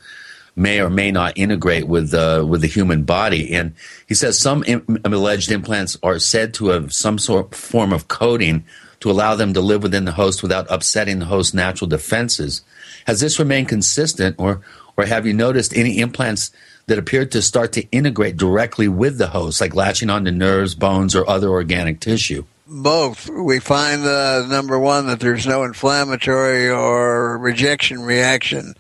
may 0.55 0.81
or 0.81 0.91
may 0.91 1.11
not 1.11 1.37
integrate 1.37 1.87
with 1.87 2.13
uh, 2.15 2.45
with 2.47 2.61
the 2.61 2.67
human 2.67 3.05
body. 3.05 3.53
And 3.55 3.75
he 4.07 4.15
says 4.15 4.39
some 4.39 4.65
Im- 4.67 5.01
alleged 5.05 5.51
implants 5.51 5.97
are 6.03 6.19
said 6.19 6.55
to 6.55 6.69
have 6.69 6.93
some 6.93 7.19
sort 7.19 7.55
form 7.55 7.93
of 7.93 8.09
coating 8.09 8.65
to 9.01 9.11
allow 9.11 9.35
them 9.35 9.53
to 9.55 9.61
live 9.61 9.83
within 9.83 10.05
the 10.05 10.13
host 10.13 10.43
without 10.43 10.67
upsetting 10.71 11.19
the 11.19 11.25
host's 11.25 11.55
natural 11.55 11.89
defenses. 11.89 12.63
Has 13.07 13.21
this 13.21 13.39
remained 13.39 13.69
consistent, 13.69 14.37
or 14.39 14.61
or 14.97 15.07
have 15.07 15.27
you 15.27 15.33
noticed 15.33 15.77
any 15.77 15.99
implants 15.99 16.51
that 16.87 16.99
appear 16.99 17.25
to 17.27 17.43
start 17.43 17.73
to 17.73 17.89
integrate 17.91 18.37
directly 18.37 18.89
with 18.89 19.19
the 19.19 19.29
host, 19.29 19.61
like 19.61 19.75
latching 19.75 20.11
onto 20.11 20.31
nerves, 20.31 20.75
bones, 20.75 21.15
or 21.15 21.29
other 21.29 21.49
organic 21.49 22.01
tissue? 22.01 22.45
Both. 22.73 23.29
We 23.29 23.61
find 23.61 24.05
uh, 24.05 24.47
number 24.47 24.79
one 24.79 25.07
that 25.07 25.21
there's 25.21 25.47
no 25.47 25.65
inflammatory 25.65 26.69
or 26.71 27.39
rejection 27.39 28.03
reaction 28.03 28.75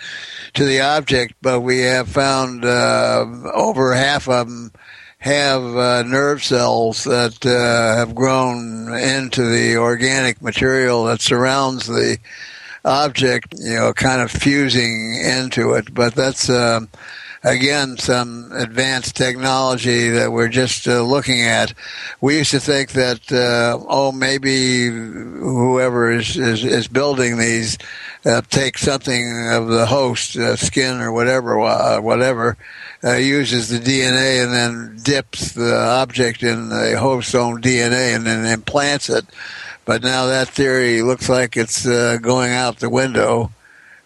to 0.54 0.64
the 0.64 0.80
object, 0.80 1.34
but 1.42 1.60
we 1.60 1.80
have 1.80 2.08
found 2.08 2.64
uh, 2.64 3.26
over 3.54 3.94
half 3.94 4.28
of 4.28 4.48
them 4.48 4.72
have 5.18 5.62
uh, 5.76 6.02
nerve 6.02 6.42
cells 6.42 7.04
that 7.04 7.46
uh, 7.46 7.96
have 7.96 8.14
grown 8.14 8.92
into 8.92 9.44
the 9.44 9.76
organic 9.76 10.42
material 10.42 11.04
that 11.04 11.20
surrounds 11.20 11.86
the 11.86 12.18
object, 12.84 13.54
you 13.58 13.74
know, 13.74 13.92
kind 13.92 14.20
of 14.20 14.30
fusing 14.30 15.14
into 15.14 15.74
it. 15.74 15.94
But 15.94 16.16
that's 16.16 16.50
uh, 16.50 16.80
again 17.44 17.96
some 17.96 18.50
advanced 18.52 19.16
technology 19.16 20.10
that 20.10 20.30
we're 20.30 20.48
just 20.48 20.86
uh, 20.86 21.02
looking 21.02 21.42
at. 21.42 21.74
We 22.20 22.38
used 22.38 22.52
to 22.52 22.60
think 22.60 22.92
that 22.92 23.32
uh, 23.32 23.84
oh 23.88 24.12
maybe 24.12 24.86
whoever 24.86 26.10
is 26.10 26.36
is, 26.36 26.64
is 26.64 26.88
building 26.88 27.38
these 27.38 27.78
uh, 28.24 28.42
take 28.48 28.78
something 28.78 29.48
of 29.50 29.68
the 29.68 29.86
host 29.86 30.36
uh, 30.36 30.56
skin 30.56 31.00
or 31.00 31.12
whatever 31.12 31.60
uh, 31.60 32.00
whatever. 32.00 32.56
Uh, 33.04 33.16
uses 33.16 33.68
the 33.68 33.80
DNA 33.80 34.44
and 34.44 34.52
then 34.52 34.96
dips 35.02 35.52
the 35.52 35.76
object 35.76 36.44
in 36.44 36.68
the 36.68 36.96
host's 36.96 37.34
own 37.34 37.60
DNA 37.60 38.14
and 38.14 38.24
then 38.24 38.46
implants 38.46 39.10
it. 39.10 39.24
But 39.84 40.04
now 40.04 40.26
that 40.26 40.46
theory 40.46 41.02
looks 41.02 41.28
like 41.28 41.56
it's 41.56 41.84
going 41.84 42.52
out 42.52 42.78
the 42.78 42.88
window 42.88 43.50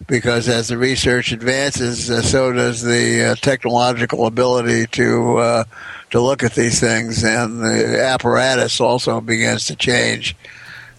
because 0.07 0.49
as 0.49 0.69
the 0.69 0.79
research 0.79 1.33
advances, 1.33 2.11
uh, 2.11 2.23
so 2.23 2.53
does 2.53 2.83
the 2.83 3.31
uh, 3.31 3.35
technological 3.37 4.27
ability 4.27 4.87
to 4.89 5.39
uh, 5.39 5.65
to 6.11 6.21
look 6.21 6.43
at 6.43 6.55
these 6.55 6.79
things, 6.81 7.25
and 7.25 7.61
the 7.61 8.03
apparatus 8.03 8.81
also 8.81 9.21
begins 9.21 9.67
to 9.67 9.77
change. 9.77 10.37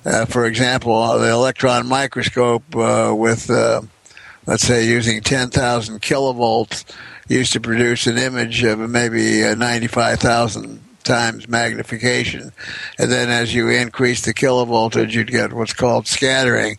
Uh, 0.06 0.26
for 0.26 0.46
example, 0.46 1.18
the 1.20 1.30
electron 1.30 1.88
microscope 1.88 2.64
with, 2.74 3.50
let's 3.50 4.64
say, 4.64 4.88
using 4.88 5.22
10,000 5.22 6.02
kilovolts 6.02 6.86
used 7.28 7.54
to 7.54 7.60
produce 7.60 8.08
an 8.08 8.18
image 8.18 8.64
of 8.64 8.80
maybe 8.90 9.42
95,000 9.42 10.82
times 11.08 11.48
magnification. 11.48 12.52
And 13.00 13.12
then 13.12 13.30
as 13.30 13.54
you 13.54 13.70
increase 13.70 14.22
the 14.22 14.34
kilovoltage, 14.34 15.12
you'd 15.12 15.32
get 15.32 15.54
what's 15.54 15.74
called 15.74 16.08
scattering. 16.08 16.78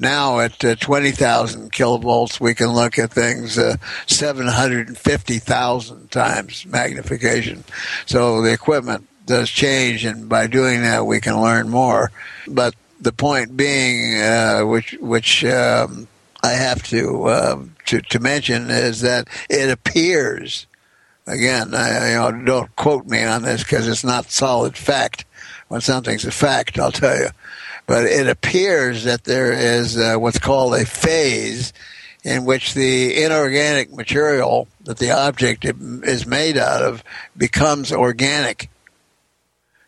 Now 0.00 0.40
at 0.40 0.64
uh, 0.64 0.76
20,000 0.76 1.72
kilovolts, 1.72 2.40
we 2.40 2.54
can 2.54 2.68
look 2.68 2.98
at 2.98 3.12
things 3.12 3.58
uh, 3.58 3.76
750,000 4.06 6.10
times 6.10 6.66
magnification. 6.66 7.64
So 8.06 8.40
the 8.40 8.52
equipment 8.52 9.06
does 9.26 9.50
change, 9.50 10.04
and 10.04 10.28
by 10.28 10.46
doing 10.46 10.82
that, 10.82 11.06
we 11.06 11.20
can 11.20 11.40
learn 11.40 11.68
more. 11.68 12.10
But 12.48 12.74
the 13.00 13.12
point 13.12 13.56
being, 13.56 14.20
uh, 14.20 14.62
which 14.62 14.92
which 15.00 15.44
um, 15.44 16.08
I 16.42 16.52
have 16.52 16.82
to, 16.84 17.24
uh, 17.24 17.64
to 17.86 18.00
to 18.00 18.18
mention, 18.18 18.70
is 18.70 19.02
that 19.02 19.28
it 19.48 19.70
appears 19.70 20.66
again, 21.26 21.74
I, 21.74 22.10
you 22.10 22.16
know, 22.16 22.44
don't 22.44 22.76
quote 22.76 23.06
me 23.06 23.22
on 23.22 23.42
this 23.42 23.62
because 23.62 23.88
it's 23.88 24.04
not 24.04 24.30
solid 24.30 24.76
fact. 24.76 25.24
When 25.68 25.80
something's 25.80 26.24
a 26.24 26.32
fact, 26.32 26.78
I'll 26.78 26.90
tell 26.90 27.16
you. 27.16 27.28
But 27.90 28.04
it 28.04 28.28
appears 28.28 29.02
that 29.02 29.24
there 29.24 29.52
is 29.52 29.98
uh, 29.98 30.14
what's 30.14 30.38
called 30.38 30.74
a 30.74 30.86
phase 30.86 31.72
in 32.22 32.44
which 32.44 32.74
the 32.74 33.20
inorganic 33.24 33.92
material 33.92 34.68
that 34.84 34.98
the 34.98 35.10
object 35.10 35.64
is 35.64 36.24
made 36.24 36.56
out 36.56 36.82
of 36.82 37.02
becomes 37.36 37.90
organic. 37.90 38.70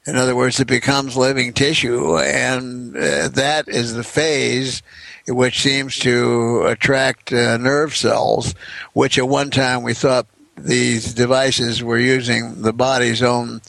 In 0.04 0.16
other 0.16 0.34
words, 0.34 0.58
it 0.58 0.66
becomes 0.66 1.16
living 1.16 1.52
tissue, 1.52 2.18
and 2.18 2.96
uh, 2.96 3.28
that 3.28 3.68
is 3.68 3.94
the 3.94 4.02
phase 4.02 4.82
which 5.28 5.60
seems 5.60 5.96
to 5.98 6.64
attract 6.66 7.32
uh, 7.32 7.56
nerve 7.56 7.94
cells, 7.94 8.56
which 8.94 9.16
at 9.16 9.28
one 9.28 9.52
time 9.52 9.84
we 9.84 9.94
thought 9.94 10.26
these 10.56 11.14
devices 11.14 11.84
were 11.84 12.00
using 12.00 12.62
the 12.62 12.72
body's 12.72 13.22
own 13.22 13.60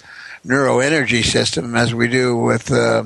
neuroenergy 0.43 1.23
system, 1.23 1.75
as 1.75 1.93
we 1.93 2.07
do 2.07 2.35
with 2.35 2.71
uh, 2.71 3.03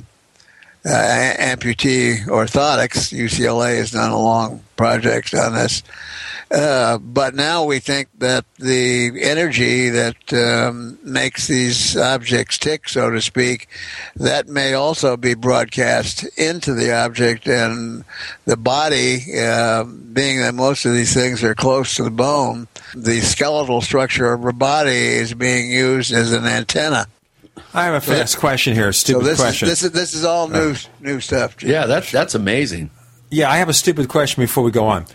uh, 0.87 1.33
amputee 1.37 2.25
orthotics. 2.27 3.11
UCLA 3.11 3.77
has 3.77 3.91
done 3.91 4.11
a 4.11 4.19
long 4.19 4.63
project 4.75 5.33
on 5.33 5.53
this. 5.53 5.83
Uh, 6.49 6.97
but 6.99 7.35
now 7.35 7.65
we 7.65 7.79
think 7.79 8.07
that 8.19 8.45
the 8.57 9.11
energy 9.21 9.89
that 9.89 10.33
um, 10.33 10.97
makes 11.03 11.47
these 11.47 11.97
objects 11.97 12.57
tick, 12.57 12.87
so 12.87 13.09
to 13.09 13.21
speak, 13.21 13.67
that 14.15 14.47
may 14.47 14.73
also 14.73 15.17
be 15.17 15.33
broadcast 15.33 16.23
into 16.37 16.73
the 16.73 16.95
object, 16.95 17.47
and 17.47 18.05
the 18.45 18.55
body, 18.55 19.37
uh, 19.37 19.83
being 19.83 20.39
that 20.39 20.55
most 20.55 20.85
of 20.85 20.93
these 20.93 21.13
things 21.13 21.43
are 21.43 21.55
close 21.55 21.95
to 21.95 22.03
the 22.03 22.09
bone, 22.09 22.65
the 22.95 23.19
skeletal 23.19 23.81
structure 23.81 24.31
of 24.31 24.45
a 24.45 24.53
body 24.53 24.91
is 24.91 25.33
being 25.33 25.69
used 25.69 26.13
as 26.13 26.31
an 26.31 26.45
antenna. 26.45 27.07
I 27.73 27.85
have 27.85 27.95
a 27.95 28.01
fast 28.01 28.37
question 28.37 28.73
here. 28.73 28.91
Stupid 28.93 29.21
so 29.21 29.27
this 29.27 29.39
question. 29.39 29.67
Is, 29.67 29.71
this 29.71 29.83
is 29.83 29.91
this 29.91 30.13
is 30.13 30.25
all 30.25 30.47
new 30.47 30.75
new 30.99 31.19
stuff. 31.19 31.61
Yeah, 31.61 31.85
that's 31.85 32.11
that's 32.11 32.35
amazing. 32.35 32.89
Yeah, 33.29 33.49
I 33.49 33.57
have 33.57 33.69
a 33.69 33.73
stupid 33.73 34.07
question 34.07 34.41
before 34.41 34.63
we 34.63 34.71
go 34.71 34.85
on. 34.87 35.05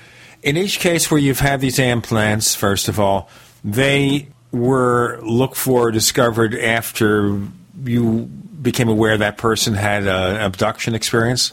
In 0.43 0.57
each 0.57 0.79
case 0.81 1.11
where 1.11 1.21
you've 1.21 1.41
had 1.41 1.61
these 1.61 1.79
implants, 1.79 2.55
first 2.55 2.89
of 2.89 2.99
all, 2.99 3.31
they 3.65 4.29
were 4.51 5.21
looked 5.23 5.57
for, 5.57 5.91
discovered 5.91 6.55
after 6.55 7.41
you 7.85 8.29
became 8.61 8.89
aware 8.89 9.17
that 9.17 9.39
person 9.39 9.75
had 9.75 10.07
an 10.07 10.37
abduction 10.37 10.95
experience. 10.95 11.53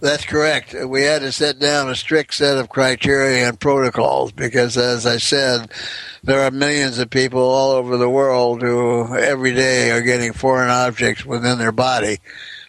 That's 0.00 0.24
correct. 0.24 0.74
We 0.74 1.02
had 1.02 1.20
to 1.22 1.30
set 1.30 1.58
down 1.58 1.90
a 1.90 1.94
strict 1.94 2.32
set 2.34 2.56
of 2.56 2.70
criteria 2.70 3.46
and 3.46 3.60
protocols 3.60 4.32
because, 4.32 4.78
as 4.78 5.04
I 5.04 5.18
said, 5.18 5.70
there 6.24 6.40
are 6.40 6.50
millions 6.50 6.98
of 6.98 7.10
people 7.10 7.42
all 7.42 7.72
over 7.72 7.98
the 7.98 8.08
world 8.08 8.62
who 8.62 9.14
every 9.14 9.52
day 9.52 9.90
are 9.90 10.00
getting 10.00 10.32
foreign 10.32 10.70
objects 10.70 11.26
within 11.26 11.58
their 11.58 11.72
body. 11.72 12.18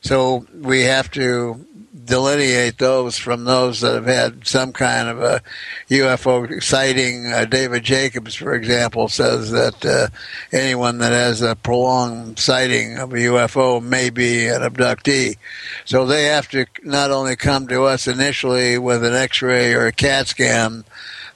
So 0.02 0.46
we 0.54 0.82
have 0.82 1.10
to 1.12 1.66
delineate 2.06 2.78
those 2.78 3.18
from 3.18 3.46
those 3.46 3.82
that 3.82 3.94
have 3.94 4.06
had 4.06 4.48
some 4.48 4.74
kind 4.74 5.08
of 5.08 5.22
a 5.22 5.42
UFO 5.90 6.62
sighting. 6.62 7.32
Uh, 7.32 7.46
David 7.46 7.84
Jacobs, 7.84 8.36
for 8.36 8.54
example, 8.54 9.08
says 9.08 9.52
that 9.52 9.86
uh, 9.86 10.08
anyone 10.52 10.98
that 11.00 11.12
has 11.12 11.42
a 11.42 11.56
prolonged 11.56 12.40
sighting 12.40 12.98
of 12.98 13.14
a 13.14 13.18
UFO 13.18 13.82
may 13.82 14.10
be 14.10 14.48
an 14.48 14.62
abductee. 14.62 15.38
So 15.86 16.06
they 16.06 16.26
have 16.26 16.50
to 16.50 16.66
not 16.84 17.12
only 17.12 17.36
come 17.36 17.68
to 17.68 17.84
us 17.84 18.08
initially 18.08 18.78
with 18.78 19.04
an 19.04 19.14
X-ray 19.14 19.74
or 19.74 19.88
a 19.88 19.92
CAT 19.92 20.28
scan 20.28 20.84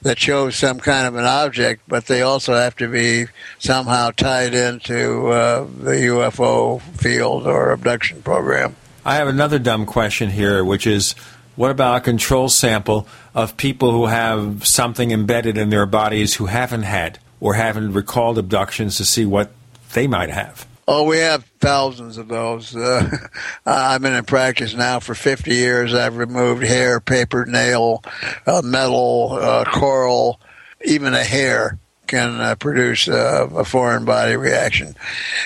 that 0.02 0.18
shows 0.18 0.56
some 0.56 0.78
kind 0.78 1.06
of 1.06 1.16
an 1.16 1.24
object, 1.24 1.82
but 1.88 2.06
they 2.06 2.22
also 2.22 2.54
have 2.54 2.76
to 2.76 2.88
be 2.88 3.26
somehow 3.58 4.10
tied 4.10 4.54
into 4.54 5.28
uh, 5.28 5.64
the 5.64 5.92
UFO 5.92 6.80
field 6.80 7.46
or 7.46 7.72
abduction 7.72 8.22
program. 8.22 8.76
I 9.06 9.14
have 9.14 9.28
another 9.28 9.60
dumb 9.60 9.86
question 9.86 10.30
here, 10.30 10.64
which 10.64 10.84
is 10.84 11.14
what 11.54 11.70
about 11.70 11.98
a 11.98 12.00
control 12.00 12.48
sample 12.48 13.06
of 13.36 13.56
people 13.56 13.92
who 13.92 14.06
have 14.06 14.66
something 14.66 15.12
embedded 15.12 15.56
in 15.56 15.70
their 15.70 15.86
bodies 15.86 16.34
who 16.34 16.46
haven't 16.46 16.82
had 16.82 17.20
or 17.38 17.54
haven't 17.54 17.92
recalled 17.92 18.36
abductions 18.36 18.96
to 18.96 19.04
see 19.04 19.24
what 19.24 19.52
they 19.92 20.08
might 20.08 20.30
have? 20.30 20.66
Oh, 20.88 21.04
we 21.04 21.18
have 21.18 21.44
thousands 21.60 22.18
of 22.18 22.26
those. 22.26 22.74
Uh, 22.74 23.08
I've 23.66 24.02
been 24.02 24.12
in 24.12 24.24
practice 24.24 24.74
now 24.74 24.98
for 24.98 25.14
50 25.14 25.54
years. 25.54 25.94
I've 25.94 26.16
removed 26.16 26.64
hair, 26.64 26.98
paper, 26.98 27.46
nail, 27.46 28.02
uh, 28.44 28.62
metal, 28.64 29.38
uh, 29.40 29.66
coral, 29.66 30.40
even 30.84 31.14
a 31.14 31.22
hair 31.22 31.78
can 32.06 32.40
uh, 32.40 32.54
produce 32.56 33.08
uh, 33.08 33.48
a 33.54 33.64
foreign 33.64 34.04
body 34.04 34.36
reaction. 34.36 34.94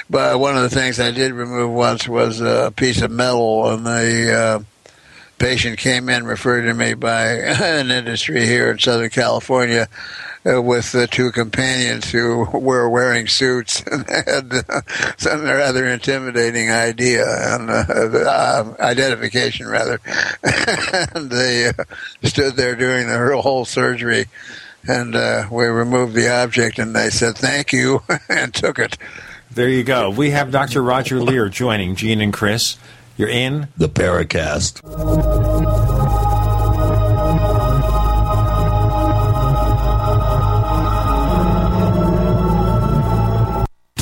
But 0.08 0.38
one 0.38 0.56
of 0.56 0.62
the 0.62 0.70
things 0.70 1.00
I 1.00 1.11
did 1.11 1.32
remove 1.32 1.72
once 1.72 2.08
was 2.08 2.40
a 2.40 2.72
piece 2.74 3.02
of 3.02 3.11
metal, 3.11 3.70
and 3.70 3.86
the 3.86 4.34
uh, 4.34 4.92
patient 5.38 5.78
came 5.78 6.08
in 6.08 6.24
referred 6.24 6.62
to 6.62 6.74
me 6.74 6.94
by 6.94 7.26
an 7.32 7.90
industry 7.90 8.46
here 8.46 8.70
in 8.70 8.78
Southern 8.78 9.11
California. 9.11 9.88
Uh, 10.42 10.58
with 10.62 10.90
the 10.92 11.06
two 11.06 11.30
companions 11.30 12.11
who 12.11 12.46
were 12.58 12.88
wearing 12.88 13.26
suits 13.26 13.82
and 13.92 14.08
had 14.08 14.50
some 15.18 15.42
rather 15.42 15.86
intimidating 15.86 16.70
idea 16.70 17.26
and 17.54 17.68
uh, 17.68 17.84
uh 17.86 18.74
identification, 18.80 19.68
rather. 19.68 20.00
and 21.14 21.30
they 21.30 21.68
uh, 21.68 21.72
stood 22.22 22.54
there 22.56 22.74
doing 22.74 23.06
the 23.06 23.38
whole 23.42 23.66
surgery 23.66 24.24
and 24.89 25.14
uh, 25.14 25.45
we 25.51 25.66
removed 25.66 26.14
the 26.14 26.33
object, 26.33 26.78
and 26.78 26.95
they 26.95 27.11
said 27.11 27.37
thank 27.37 27.72
you 27.72 28.03
and 28.28 28.55
took 28.55 28.78
it. 28.78 28.97
There 29.53 29.68
you 29.68 29.83
go. 29.83 30.11
We 30.11 30.31
have 30.31 30.53
Dr. 30.53 30.83
Roger 30.83 31.20
Leir 31.20 31.49
joining 31.49 31.97
Gene 31.97 32.20
and 32.20 32.33
Chris. 32.33 32.76
You're 33.16 33.28
in 33.28 33.68
the 33.76 33.89
Paracast. 33.89 34.81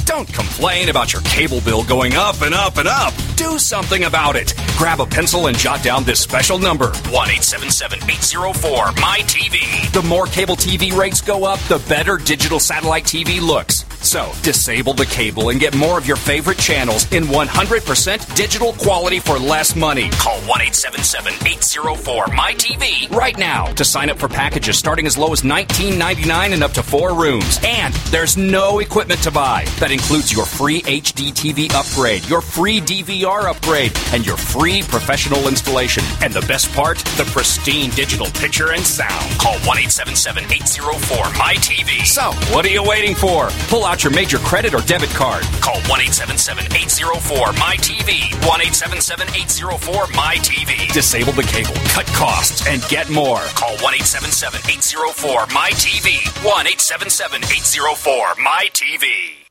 Don't 0.04 0.32
complain 0.32 0.88
about 0.88 1.12
your 1.12 1.22
cable 1.22 1.60
bill 1.60 1.82
going 1.84 2.14
up 2.14 2.42
and 2.42 2.54
up 2.54 2.76
and 2.76 2.88
up. 2.88 3.14
Do 3.38 3.56
something 3.56 4.02
about 4.02 4.34
it. 4.34 4.52
Grab 4.76 4.98
a 4.98 5.06
pencil 5.06 5.46
and 5.46 5.56
jot 5.56 5.80
down 5.84 6.02
this 6.02 6.18
special 6.18 6.58
number 6.58 6.86
1 6.86 6.94
877 7.06 8.00
804 8.02 8.86
MyTV. 8.86 9.92
The 9.92 10.02
more 10.02 10.26
cable 10.26 10.56
TV 10.56 10.92
rates 10.92 11.20
go 11.20 11.44
up, 11.44 11.60
the 11.68 11.78
better 11.88 12.16
digital 12.16 12.58
satellite 12.58 13.04
TV 13.04 13.40
looks. 13.40 13.84
So, 14.00 14.32
disable 14.42 14.94
the 14.94 15.06
cable 15.06 15.50
and 15.50 15.58
get 15.58 15.76
more 15.76 15.98
of 15.98 16.06
your 16.06 16.16
favorite 16.16 16.58
channels 16.58 17.10
in 17.12 17.24
100% 17.24 18.36
digital 18.36 18.72
quality 18.72 19.18
for 19.18 19.38
less 19.38 19.74
money. 19.76 20.08
Call 20.10 20.38
1 20.40 20.60
877 20.60 21.34
804 21.46 22.24
MyTV 22.26 23.10
right 23.10 23.36
now 23.36 23.66
to 23.74 23.84
sign 23.84 24.08
up 24.08 24.18
for 24.18 24.28
packages 24.28 24.78
starting 24.78 25.06
as 25.06 25.18
low 25.18 25.32
as 25.32 25.42
$19.99 25.42 26.52
and 26.54 26.62
up 26.64 26.72
to 26.72 26.82
four 26.82 27.14
rooms. 27.14 27.58
And 27.64 27.92
there's 28.10 28.36
no 28.36 28.78
equipment 28.78 29.22
to 29.24 29.32
buy. 29.32 29.64
That 29.78 29.90
includes 29.90 30.32
your 30.32 30.46
free 30.46 30.82
HD 30.82 31.32
TV 31.32 31.72
upgrade, 31.74 32.24
your 32.28 32.40
free 32.40 32.80
DVR 32.80 33.27
upgrade, 33.28 33.92
and 34.12 34.24
your 34.24 34.36
free 34.36 34.82
professional 34.82 35.48
installation. 35.48 36.02
And 36.22 36.32
the 36.32 36.44
best 36.48 36.72
part, 36.72 36.98
the 37.20 37.28
pristine 37.32 37.90
digital 37.90 38.26
picture 38.26 38.72
and 38.72 38.84
sound. 38.84 39.24
Call 39.38 39.58
1 39.68 39.78
877 39.78 40.44
804 40.44 41.24
MyTV. 41.36 42.06
So, 42.06 42.32
what 42.54 42.64
are 42.64 42.70
you 42.70 42.82
waiting 42.82 43.14
for? 43.14 43.48
Pull 43.68 43.84
out 43.84 44.02
your 44.04 44.12
major 44.12 44.38
credit 44.38 44.74
or 44.74 44.80
debit 44.82 45.10
card. 45.10 45.42
Call 45.60 45.80
1 45.92 46.00
877 46.00 46.72
804 46.72 47.52
MyTV. 47.52 48.32
1 48.46 48.60
877 48.72 49.28
804 49.28 50.04
MyTV. 50.16 50.92
Disable 50.92 51.32
the 51.32 51.42
cable, 51.42 51.74
cut 51.92 52.06
costs, 52.16 52.66
and 52.66 52.82
get 52.88 53.10
more. 53.10 53.40
Call 53.58 53.76
1 53.84 53.94
877 53.94 54.60
804 54.64 55.52
MyTV. 55.52 56.24
1 56.44 56.66
877 56.66 57.44
804 57.44 58.34
MyTV. 58.40 59.47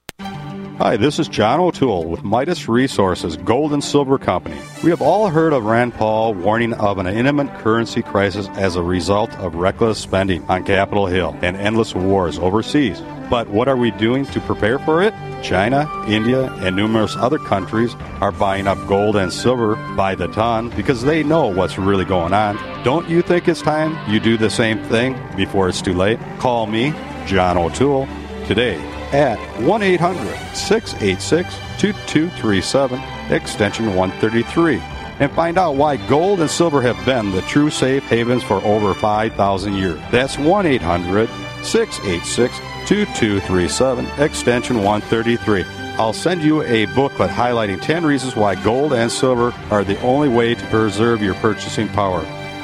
Hi, 0.80 0.96
this 0.96 1.18
is 1.18 1.28
John 1.28 1.60
O'Toole 1.60 2.06
with 2.06 2.24
Midas 2.24 2.70
Resources 2.70 3.36
Gold 3.38 3.74
and 3.74 3.84
Silver 3.84 4.20
Company. 4.20 4.60
We 4.84 4.92
have 4.92 5.02
all 5.02 5.28
heard 5.28 5.52
of 5.52 5.66
Rand 5.66 5.96
Paul 5.96 6.36
warning 6.36 6.74
of 6.74 7.00
an 7.00 7.08
imminent 7.08 7.52
currency 7.58 8.04
crisis 8.04 8.48
as 8.50 8.76
a 8.76 8.84
result 8.84 9.34
of 9.40 9.56
reckless 9.56 9.98
spending 9.98 10.44
on 10.44 10.64
Capitol 10.64 11.08
Hill 11.08 11.36
and 11.42 11.58
endless 11.58 11.96
wars 11.96 12.38
overseas. 12.38 13.02
But 13.28 13.48
what 13.48 13.68
are 13.68 13.76
we 13.76 13.90
doing 13.90 14.28
to 14.28 14.40
prepare 14.40 14.78
for 14.78 15.02
it? 15.02 15.16
China, 15.42 15.90
India, 16.08 16.54
and 16.58 16.76
numerous 16.76 17.16
other 17.16 17.40
countries 17.40 17.96
are 18.22 18.32
buying 18.32 18.68
up 18.68 18.78
gold 18.88 19.16
and 19.16 19.34
silver 19.34 19.78
by 19.96 20.14
the 20.14 20.28
ton 20.28 20.70
because 20.76 21.02
they 21.02 21.24
know 21.24 21.48
what's 21.48 21.80
really 21.80 22.06
going 22.06 22.34
on. 22.34 22.56
Don't 22.84 23.10
you 23.10 23.24
think 23.24 23.48
it's 23.48 23.64
time 23.64 23.98
you 24.14 24.20
do 24.20 24.38
the 24.38 24.52
same 24.52 24.84
thing 24.84 25.20
before 25.36 25.70
it's 25.70 25.82
too 25.82 25.96
late? 25.96 26.20
Call 26.38 26.68
me, 26.68 26.94
John 27.26 27.58
O'Toole, 27.58 28.08
today 28.46 28.97
at 29.14 29.38
1 29.62 29.84
800 29.84 30.56
686 30.56 31.56
2237, 31.80 33.00
extension 33.32 33.96
133, 33.96 34.78
and 35.20 35.32
find 35.32 35.58
out 35.58 35.76
why 35.76 35.98
gold 36.08 36.40
and 36.42 36.50
silver 36.50 36.82
have 36.82 37.04
been 37.06 37.32
the 37.32 37.42
true 37.44 37.70
safe 37.70 38.04
havens 38.04 38.44
for 38.44 38.64
over 38.64 38.94
5,000 38.94 39.74
years. 39.74 40.00
That's 40.12 40.38
1 40.38 40.66
800 40.66 41.30
686 41.64 42.58
2237, 42.88 44.06
extension 44.20 44.78
133. 44.78 45.64
I'll 45.98 46.14
send 46.14 46.44
you 46.44 46.62
a 46.62 46.86
booklet 46.88 47.32
highlighting 47.32 47.82
10 47.82 48.06
reasons 48.06 48.36
why 48.36 48.56
gold 48.56 48.94
and 48.94 49.12
silver 49.12 49.54
are 49.72 49.84
the 49.84 50.00
only 50.02 50.30
way 50.30 50.54
to 50.54 50.66
preserve 50.68 51.22
your 51.22 51.34
purchasing 51.36 51.88
power. 51.90 52.22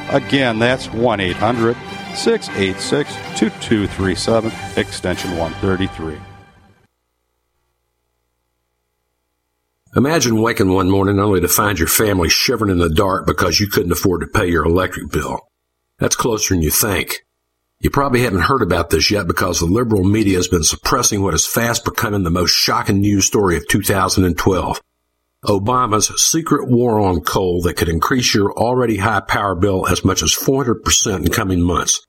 Again, 0.10 0.60
that's 0.60 0.92
1 0.92 1.20
800 1.20 1.76
686 2.16 3.10
2237, 3.40 4.52
extension 4.78 5.32
133. 5.32 6.33
Imagine 9.96 10.42
waking 10.42 10.74
one 10.74 10.90
morning 10.90 11.20
only 11.20 11.40
to 11.42 11.48
find 11.48 11.78
your 11.78 11.88
family 11.88 12.28
shivering 12.28 12.72
in 12.72 12.80
the 12.80 12.90
dark 12.90 13.28
because 13.28 13.60
you 13.60 13.68
couldn't 13.68 13.92
afford 13.92 14.22
to 14.22 14.28
pay 14.28 14.48
your 14.48 14.66
electric 14.66 15.12
bill. 15.12 15.48
That's 16.00 16.16
closer 16.16 16.56
than 16.56 16.64
you 16.64 16.72
think. 16.72 17.24
You 17.80 17.92
probably 17.92 18.22
haven't 18.22 18.42
heard 18.42 18.64
about 18.64 18.90
this 18.90 19.12
yet 19.12 19.28
because 19.28 19.60
the 19.60 19.68
liberal 19.68 20.04
media 20.04 20.38
has 20.38 20.48
been 20.48 20.64
suppressing 20.64 21.22
what 21.22 21.36
is 21.36 21.46
fast 21.46 21.86
becoming 21.86 22.24
the 22.24 22.32
most 22.32 22.52
shocking 22.52 23.02
news 23.02 23.28
story 23.28 23.56
of 23.56 23.68
2012. 23.68 24.82
Obama's 25.46 26.08
secret 26.24 26.68
war 26.68 27.00
on 27.00 27.22
coal 27.22 27.62
that 27.62 27.76
could 27.76 27.90
increase 27.90 28.34
your 28.34 28.52
already 28.54 28.98
high 28.98 29.20
power 29.20 29.54
bill 29.54 29.88
as 29.88 30.04
much 30.04 30.24
as 30.24 30.34
400% 30.34 31.18
in 31.18 31.32
coming 31.32 31.62
months. 31.62 32.08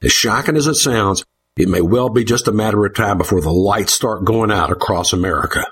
As 0.00 0.12
shocking 0.12 0.56
as 0.56 0.68
it 0.68 0.74
sounds, 0.74 1.24
it 1.56 1.68
may 1.68 1.80
well 1.80 2.08
be 2.08 2.22
just 2.22 2.46
a 2.46 2.52
matter 2.52 2.86
of 2.86 2.94
time 2.94 3.18
before 3.18 3.40
the 3.40 3.50
lights 3.50 3.94
start 3.94 4.24
going 4.24 4.52
out 4.52 4.70
across 4.70 5.12
America. 5.12 5.66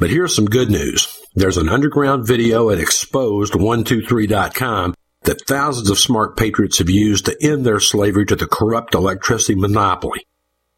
But 0.00 0.10
here's 0.10 0.34
some 0.34 0.46
good 0.46 0.70
news. 0.70 1.06
There's 1.34 1.58
an 1.58 1.68
underground 1.68 2.26
video 2.26 2.70
at 2.70 2.78
exposed123.com 2.78 4.94
that 5.24 5.46
thousands 5.46 5.90
of 5.90 5.98
smart 5.98 6.38
patriots 6.38 6.78
have 6.78 6.88
used 6.88 7.26
to 7.26 7.36
end 7.42 7.66
their 7.66 7.80
slavery 7.80 8.24
to 8.26 8.34
the 8.34 8.46
corrupt 8.46 8.94
electricity 8.94 9.54
monopoly. 9.54 10.26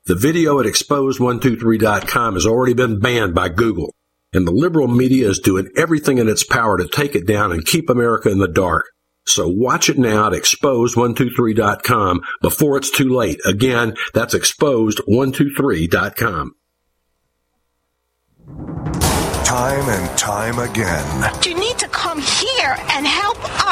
The 0.06 0.16
video 0.16 0.58
at 0.58 0.66
exposed123.com 0.66 2.34
has 2.34 2.44
already 2.44 2.74
been 2.74 2.98
banned 2.98 3.32
by 3.32 3.48
Google, 3.48 3.94
and 4.32 4.44
the 4.44 4.50
liberal 4.50 4.88
media 4.88 5.28
is 5.28 5.38
doing 5.38 5.70
everything 5.76 6.18
in 6.18 6.28
its 6.28 6.42
power 6.42 6.76
to 6.76 6.88
take 6.88 7.14
it 7.14 7.24
down 7.24 7.52
and 7.52 7.64
keep 7.64 7.88
America 7.88 8.28
in 8.28 8.40
the 8.40 8.48
dark. 8.48 8.86
So 9.24 9.46
watch 9.46 9.88
it 9.88 9.98
now 9.98 10.26
at 10.26 10.32
exposed123.com 10.32 12.22
before 12.40 12.76
it's 12.76 12.90
too 12.90 13.08
late. 13.08 13.38
Again, 13.46 13.94
that's 14.14 14.34
exposed123.com. 14.34 16.56
Time 19.52 19.86
and 19.90 20.18
time 20.18 20.58
again. 20.58 21.30
You 21.44 21.54
need 21.54 21.76
to 21.76 21.88
come 21.88 22.22
here 22.22 22.74
and 22.88 23.06
help 23.06 23.21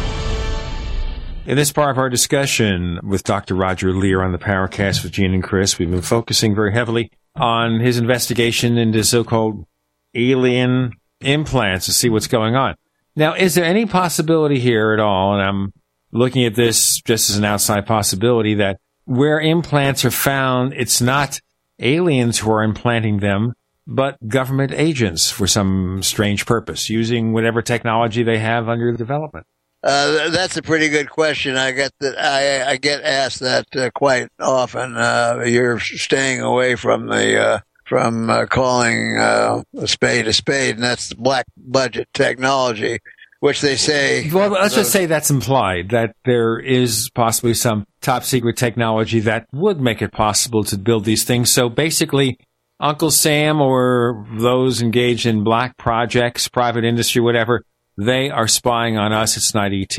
In 1.47 1.57
this 1.57 1.73
part 1.73 1.91
of 1.91 1.99
our 1.99 2.09
discussion 2.09 3.01
with 3.03 3.25
Dr. 3.25 3.57
Roger 3.57 3.93
Leir 3.93 4.23
on 4.23 4.31
the 4.31 4.39
Paracast 4.39 5.03
with 5.03 5.11
Gene 5.11 5.35
and 5.35 5.43
Chris, 5.43 5.77
we've 5.77 5.91
been 5.91 6.03
focusing 6.03 6.55
very 6.55 6.73
heavily 6.73 7.11
on 7.35 7.81
his 7.81 7.99
investigation 7.99 8.79
into 8.79 9.03
so-called 9.03 9.67
alien 10.15 10.93
implants 11.21 11.87
to 11.87 11.93
see 11.93 12.09
what's 12.09 12.29
going 12.29 12.55
on. 12.55 12.77
Now, 13.19 13.35
is 13.35 13.57
there 13.57 13.65
any 13.65 13.85
possibility 13.85 14.61
here 14.61 14.93
at 14.93 15.01
all, 15.01 15.35
and 15.35 15.43
I'm 15.43 15.73
looking 16.13 16.45
at 16.45 16.55
this 16.55 17.01
just 17.01 17.31
as 17.31 17.37
an 17.37 17.45
outside 17.45 17.85
possibility, 17.85 18.55
that 18.55 18.79
where 19.07 19.41
implants 19.41 20.05
are 20.05 20.13
found, 20.13 20.73
it's 20.75 21.01
not 21.01 21.41
aliens 21.81 22.39
who 22.39 22.53
are 22.53 22.63
implanting 22.63 23.19
them, 23.19 23.55
but 23.89 24.17
government 24.29 24.71
agents 24.71 25.33
for 25.33 25.49
some 25.49 26.01
strange 26.01 26.47
purpose, 26.47 26.89
using 26.89 27.33
whatever 27.33 27.61
technology 27.61 28.23
they 28.23 28.39
have 28.39 28.69
under 28.69 28.93
development? 28.93 29.45
Uh, 29.83 30.31
that's 30.31 30.57
a 30.57 30.63
pretty 30.63 30.89
good 30.89 31.11
question. 31.11 31.57
I 31.57 31.73
get 31.73 31.91
that. 31.99 32.17
I, 32.17 32.71
I 32.71 32.77
get 32.77 33.03
asked 33.03 33.41
that 33.41 33.67
uh, 33.75 33.91
quite 33.97 34.29
often. 34.39 34.97
Uh, 34.97 35.43
you're 35.45 35.81
staying 35.81 36.41
away 36.41 36.77
from 36.77 37.09
the 37.09 37.41
uh, 37.41 37.59
from 37.89 38.31
uh, 38.31 38.47
calling 38.47 39.17
uh, 39.19 39.63
a 39.79 39.89
spade 39.89 40.27
a 40.27 40.33
spade, 40.33 40.77
and 40.77 40.85
that's 40.85 41.09
the 41.09 41.17
black 41.17 41.47
budget 41.57 42.09
technology, 42.13 42.99
which 43.41 43.61
they 43.61 43.77
say. 43.77 44.31
Well, 44.31 44.51
let's 44.51 44.75
just 44.75 44.93
say 44.93 45.07
that's 45.07 45.31
implied 45.31 45.91
that 45.91 46.15
there 46.25 46.59
is 46.59 47.11
possibly 47.15 47.55
some 47.55 47.87
top 48.01 48.25
secret 48.25 48.57
technology 48.57 49.21
that 49.21 49.47
would 49.53 49.81
make 49.81 50.03
it 50.03 50.13
possible 50.13 50.65
to 50.65 50.79
build 50.79 51.05
these 51.05 51.25
things. 51.25 51.51
So 51.51 51.69
basically, 51.69 52.39
Uncle 52.81 53.11
Sam 53.11 53.61
or 53.61 54.27
those 54.39 54.83
engaged 54.83 55.27
in 55.27 55.43
black 55.43 55.77
projects, 55.77 56.49
private 56.49 56.85
industry, 56.85 57.21
whatever, 57.21 57.65
they 57.97 58.31
are 58.31 58.47
spying 58.47 58.97
on 58.97 59.13
us. 59.13 59.37
It's 59.37 59.55
not 59.55 59.73
ET. 59.73 59.99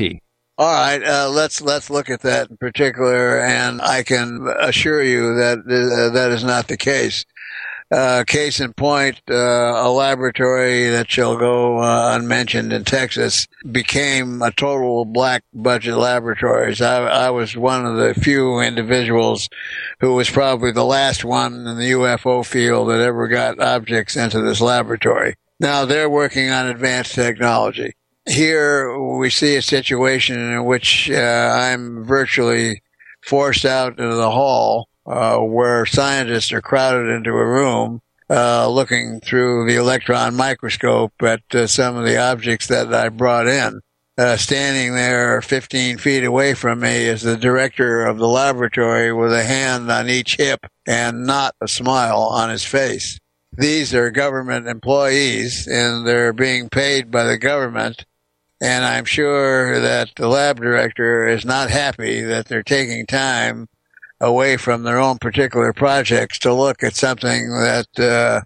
All 0.56 0.70
right, 0.70 1.02
uh, 1.02 1.30
let's 1.30 1.62
let's 1.62 1.88
look 1.88 2.10
at 2.10 2.20
that 2.20 2.50
in 2.50 2.58
particular, 2.58 3.42
and 3.42 3.80
I 3.80 4.02
can 4.02 4.46
assure 4.60 5.02
you 5.02 5.36
that 5.36 5.60
uh, 5.60 6.12
that 6.12 6.30
is 6.32 6.44
not 6.44 6.68
the 6.68 6.76
case. 6.76 7.24
Uh, 7.92 8.22
case 8.24 8.60
in 8.60 8.72
point, 8.72 9.20
uh, 9.28 9.34
a 9.34 9.90
laboratory 9.90 10.88
that 10.90 11.10
shall 11.10 11.36
go 11.36 11.78
uh, 11.78 12.14
unmentioned 12.14 12.72
in 12.72 12.84
Texas 12.84 13.48
became 13.72 14.40
a 14.42 14.52
total 14.52 15.04
black 15.04 15.42
budget 15.52 15.96
laboratories. 15.96 16.80
I, 16.80 16.98
I, 17.04 17.30
was 17.30 17.56
one 17.56 17.84
of 17.84 17.96
the 17.96 18.14
few 18.14 18.60
individuals 18.60 19.48
who 19.98 20.14
was 20.14 20.30
probably 20.30 20.70
the 20.70 20.84
last 20.84 21.24
one 21.24 21.66
in 21.66 21.78
the 21.78 21.90
UFO 21.90 22.46
field 22.46 22.90
that 22.90 23.00
ever 23.00 23.26
got 23.26 23.58
objects 23.58 24.14
into 24.14 24.40
this 24.40 24.60
laboratory. 24.60 25.34
Now 25.58 25.84
they're 25.84 26.08
working 26.08 26.48
on 26.48 26.68
advanced 26.68 27.16
technology. 27.16 27.94
Here 28.24 28.96
we 28.96 29.30
see 29.30 29.56
a 29.56 29.62
situation 29.62 30.38
in 30.38 30.64
which 30.64 31.10
uh, 31.10 31.16
I'm 31.16 32.04
virtually 32.04 32.82
forced 33.20 33.64
out 33.64 33.98
into 33.98 34.14
the 34.14 34.30
hall 34.30 34.89
uh, 35.10 35.38
where 35.38 35.84
scientists 35.86 36.52
are 36.52 36.62
crowded 36.62 37.08
into 37.08 37.30
a 37.30 37.46
room 37.46 38.00
uh, 38.30 38.68
looking 38.68 39.20
through 39.20 39.66
the 39.66 39.74
electron 39.74 40.36
microscope 40.36 41.12
at 41.20 41.42
uh, 41.52 41.66
some 41.66 41.96
of 41.96 42.04
the 42.04 42.16
objects 42.16 42.68
that 42.68 42.94
I 42.94 43.08
brought 43.08 43.48
in. 43.48 43.80
Uh, 44.16 44.36
standing 44.36 44.94
there 44.94 45.42
15 45.42 45.98
feet 45.98 46.22
away 46.24 46.54
from 46.54 46.80
me 46.80 47.06
is 47.06 47.22
the 47.22 47.36
director 47.36 48.04
of 48.04 48.18
the 48.18 48.28
laboratory 48.28 49.12
with 49.12 49.32
a 49.32 49.42
hand 49.42 49.90
on 49.90 50.08
each 50.08 50.36
hip 50.36 50.64
and 50.86 51.26
not 51.26 51.56
a 51.60 51.66
smile 51.66 52.22
on 52.22 52.50
his 52.50 52.64
face. 52.64 53.18
These 53.52 53.94
are 53.94 54.12
government 54.12 54.68
employees 54.68 55.66
and 55.66 56.06
they're 56.06 56.32
being 56.32 56.68
paid 56.68 57.10
by 57.10 57.24
the 57.24 57.38
government. 57.38 58.04
And 58.60 58.84
I'm 58.84 59.06
sure 59.06 59.80
that 59.80 60.10
the 60.14 60.28
lab 60.28 60.60
director 60.60 61.26
is 61.26 61.44
not 61.44 61.70
happy 61.70 62.20
that 62.20 62.46
they're 62.46 62.62
taking 62.62 63.06
time 63.06 63.66
away 64.20 64.56
from 64.56 64.82
their 64.82 64.98
own 64.98 65.18
particular 65.18 65.72
projects 65.72 66.38
to 66.40 66.52
look 66.52 66.82
at 66.82 66.94
something 66.94 67.50
that 67.50 67.86
uh, 67.98 68.40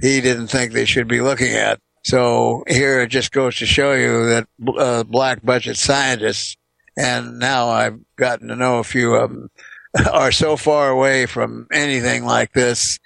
he 0.00 0.20
didn't 0.20 0.48
think 0.48 0.72
they 0.72 0.84
should 0.84 1.08
be 1.08 1.20
looking 1.20 1.54
at. 1.54 1.80
So 2.04 2.64
here 2.68 3.02
it 3.02 3.08
just 3.08 3.32
goes 3.32 3.56
to 3.58 3.66
show 3.66 3.92
you 3.92 4.26
that 4.26 4.48
uh, 4.78 5.04
black 5.04 5.42
budget 5.42 5.76
scientists, 5.76 6.56
and 6.96 7.38
now 7.38 7.68
I've 7.68 7.98
gotten 8.16 8.48
to 8.48 8.56
know 8.56 8.78
a 8.78 8.84
few 8.84 9.14
of 9.14 9.30
them, 9.30 9.50
are 10.12 10.32
so 10.32 10.56
far 10.56 10.88
away 10.88 11.26
from 11.26 11.66
anything 11.72 12.24
like 12.24 12.52
this 12.52 12.98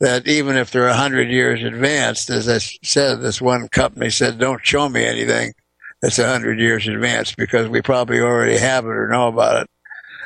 that 0.00 0.26
even 0.26 0.56
if 0.56 0.70
they're 0.70 0.88
a 0.88 0.94
hundred 0.94 1.30
years 1.30 1.62
advanced, 1.62 2.30
as 2.30 2.48
I 2.48 2.58
said, 2.82 3.20
this 3.20 3.40
one 3.40 3.68
company 3.68 4.10
said, 4.10 4.38
"Don't 4.38 4.64
show 4.64 4.88
me 4.88 5.04
anything 5.04 5.52
that's 6.00 6.18
a 6.18 6.26
hundred 6.26 6.58
years 6.58 6.88
advanced 6.88 7.36
because 7.36 7.68
we 7.68 7.82
probably 7.82 8.20
already 8.20 8.56
have 8.58 8.84
it 8.84 8.88
or 8.88 9.08
know 9.08 9.28
about 9.28 9.62
it." 9.62 9.70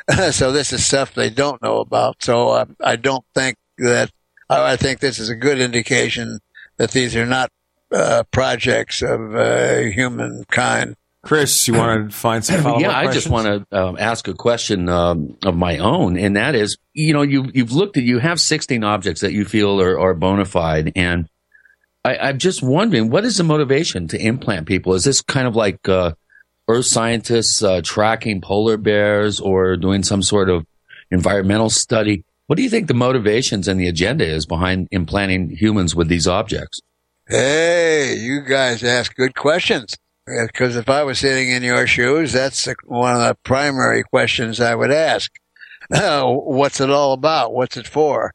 so 0.31 0.51
this 0.51 0.71
is 0.73 0.85
stuff 0.85 1.13
they 1.13 1.29
don't 1.29 1.61
know 1.61 1.79
about. 1.79 2.21
So 2.21 2.49
uh, 2.49 2.65
I 2.83 2.95
don't 2.95 3.25
think 3.33 3.57
that 3.77 4.11
I 4.49 4.75
think 4.75 4.99
this 4.99 5.19
is 5.19 5.29
a 5.29 5.35
good 5.35 5.59
indication 5.59 6.39
that 6.77 6.91
these 6.91 7.15
are 7.15 7.25
not 7.25 7.49
uh, 7.91 8.23
projects 8.31 9.01
of 9.01 9.35
uh, 9.35 9.77
humankind. 9.79 10.95
Chris, 11.23 11.67
you 11.67 11.73
want 11.73 12.11
to 12.11 12.15
find 12.15 12.45
some 12.45 12.61
follow-up 12.61 12.81
Yeah, 12.81 12.95
I 12.95 13.03
questions? 13.05 13.23
just 13.23 13.31
want 13.31 13.69
to 13.69 13.77
um, 13.83 13.97
ask 13.99 14.27
a 14.27 14.33
question 14.33 14.89
um, 14.89 15.37
of 15.43 15.55
my 15.55 15.79
own, 15.79 16.17
and 16.17 16.35
that 16.35 16.53
is, 16.53 16.77
you 16.93 17.13
know, 17.13 17.23
you 17.23 17.49
you've 17.53 17.71
looked 17.71 17.97
at 17.97 18.03
you 18.03 18.19
have 18.19 18.39
16 18.39 18.83
objects 18.83 19.21
that 19.21 19.33
you 19.33 19.45
feel 19.45 19.81
are, 19.81 19.99
are 19.99 20.13
bona 20.13 20.45
fide, 20.45 20.91
and 20.95 21.27
I, 22.03 22.17
I'm 22.17 22.37
just 22.37 22.61
wondering, 22.61 23.09
what 23.09 23.25
is 23.25 23.37
the 23.37 23.43
motivation 23.43 24.07
to 24.09 24.21
implant 24.23 24.67
people? 24.67 24.93
Is 24.93 25.03
this 25.03 25.21
kind 25.21 25.47
of 25.47 25.55
like 25.55 25.89
uh, 25.89 26.13
earth 26.67 26.85
scientists 26.85 27.61
uh, 27.63 27.81
tracking 27.83 28.41
polar 28.41 28.77
bears 28.77 29.39
or 29.39 29.77
doing 29.77 30.03
some 30.03 30.21
sort 30.21 30.49
of 30.49 30.65
environmental 31.11 31.69
study? 31.69 32.23
What 32.47 32.57
do 32.57 32.63
you 32.63 32.69
think 32.69 32.87
the 32.87 32.93
motivations 32.93 33.67
and 33.67 33.79
the 33.79 33.87
agenda 33.87 34.25
is 34.25 34.45
behind 34.45 34.87
implanting 34.91 35.49
humans 35.49 35.95
with 35.95 36.07
these 36.07 36.27
objects? 36.27 36.79
Hey, 37.27 38.15
you 38.17 38.41
guys 38.41 38.83
ask 38.83 39.15
good 39.15 39.35
questions. 39.35 39.95
Because 40.27 40.75
if 40.75 40.89
I 40.89 41.03
was 41.03 41.19
sitting 41.19 41.49
in 41.49 41.61
your 41.61 41.85
shoes, 41.85 42.33
that's 42.33 42.67
one 42.85 43.13
of 43.13 43.19
the 43.19 43.37
primary 43.43 44.03
questions 44.03 44.59
I 44.59 44.73
would 44.73 44.91
ask. 44.91 45.31
what's 45.89 46.81
it 46.81 46.89
all 46.89 47.13
about? 47.13 47.53
What's 47.53 47.77
it 47.77 47.87
for? 47.87 48.33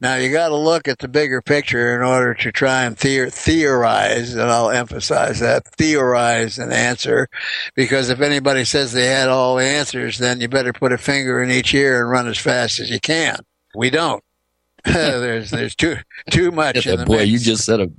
Now 0.00 0.16
you 0.16 0.32
got 0.32 0.48
to 0.48 0.56
look 0.56 0.88
at 0.88 0.98
the 0.98 1.08
bigger 1.08 1.42
picture 1.42 1.94
in 1.94 2.02
order 2.02 2.32
to 2.34 2.52
try 2.52 2.84
and 2.84 2.96
theor- 2.96 3.32
theorize, 3.32 4.32
and 4.32 4.50
I'll 4.50 4.70
emphasize 4.70 5.40
that 5.40 5.66
theorize 5.66 6.58
an 6.58 6.72
answer, 6.72 7.28
because 7.74 8.08
if 8.08 8.20
anybody 8.20 8.64
says 8.64 8.92
they 8.92 9.06
had 9.06 9.28
all 9.28 9.56
the 9.56 9.64
answers, 9.64 10.18
then 10.18 10.40
you 10.40 10.48
better 10.48 10.72
put 10.72 10.92
a 10.92 10.98
finger 10.98 11.42
in 11.42 11.50
each 11.50 11.74
ear 11.74 12.00
and 12.00 12.10
run 12.10 12.28
as 12.28 12.38
fast 12.38 12.80
as 12.80 12.88
you 12.88 12.98
can. 12.98 13.40
We 13.74 13.90
don't. 13.90 14.24
there's 14.84 15.50
there's 15.50 15.76
too 15.76 15.96
too 16.30 16.50
much 16.50 16.86
in 16.86 16.98
the 16.98 17.04
Boy, 17.04 17.18
mix. 17.18 17.28
you 17.28 17.38
just 17.38 17.66
said 17.66 17.80
a 17.80 17.90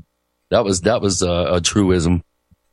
that 0.50 0.66
was 0.66 0.82
that 0.82 1.02
was 1.02 1.22
a, 1.22 1.56
a 1.56 1.62
truism. 1.62 2.24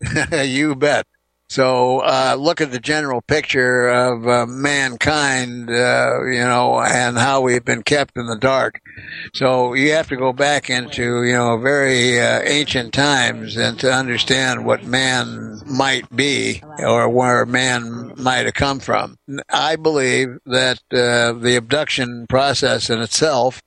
you 0.33 0.75
bet. 0.75 1.07
So 1.51 2.01
uh, 2.01 2.37
look 2.39 2.61
at 2.61 2.73
the 2.73 2.81
general 2.81 3.23
picture 3.23 3.89
of 3.89 4.27
uh, 4.29 4.47
mankind, 4.47 5.71
uh, 5.71 6.25
you 6.25 6.41
know, 6.41 6.81
and 6.81 7.17
how 7.17 7.41
we've 7.41 7.65
been 7.65 7.83
kept 7.83 8.19
in 8.19 8.27
the 8.27 8.37
dark. 8.37 8.83
So 9.35 9.75
you 9.75 9.93
have 9.93 10.09
to 10.09 10.17
go 10.17 10.33
back 10.33 10.71
into, 10.71 11.25
you 11.25 11.33
know, 11.33 11.59
very 11.59 12.21
uh, 12.21 12.41
ancient 12.45 12.93
times 12.93 13.57
and 13.57 13.79
to 13.81 13.93
understand 13.93 14.65
what 14.65 14.85
man 14.85 15.61
might 15.67 16.15
be 16.15 16.63
or 16.79 17.09
where 17.09 17.45
man 17.47 18.13
might 18.17 18.47
have 18.47 18.55
come 18.55 18.81
from. 18.81 19.17
I 19.51 19.77
believe 19.77 20.39
that 20.47 20.79
uh, 20.93 21.33
the 21.33 21.57
abduction 21.57 22.27
process 22.29 22.91
in 22.91 23.01
itself 23.01 23.61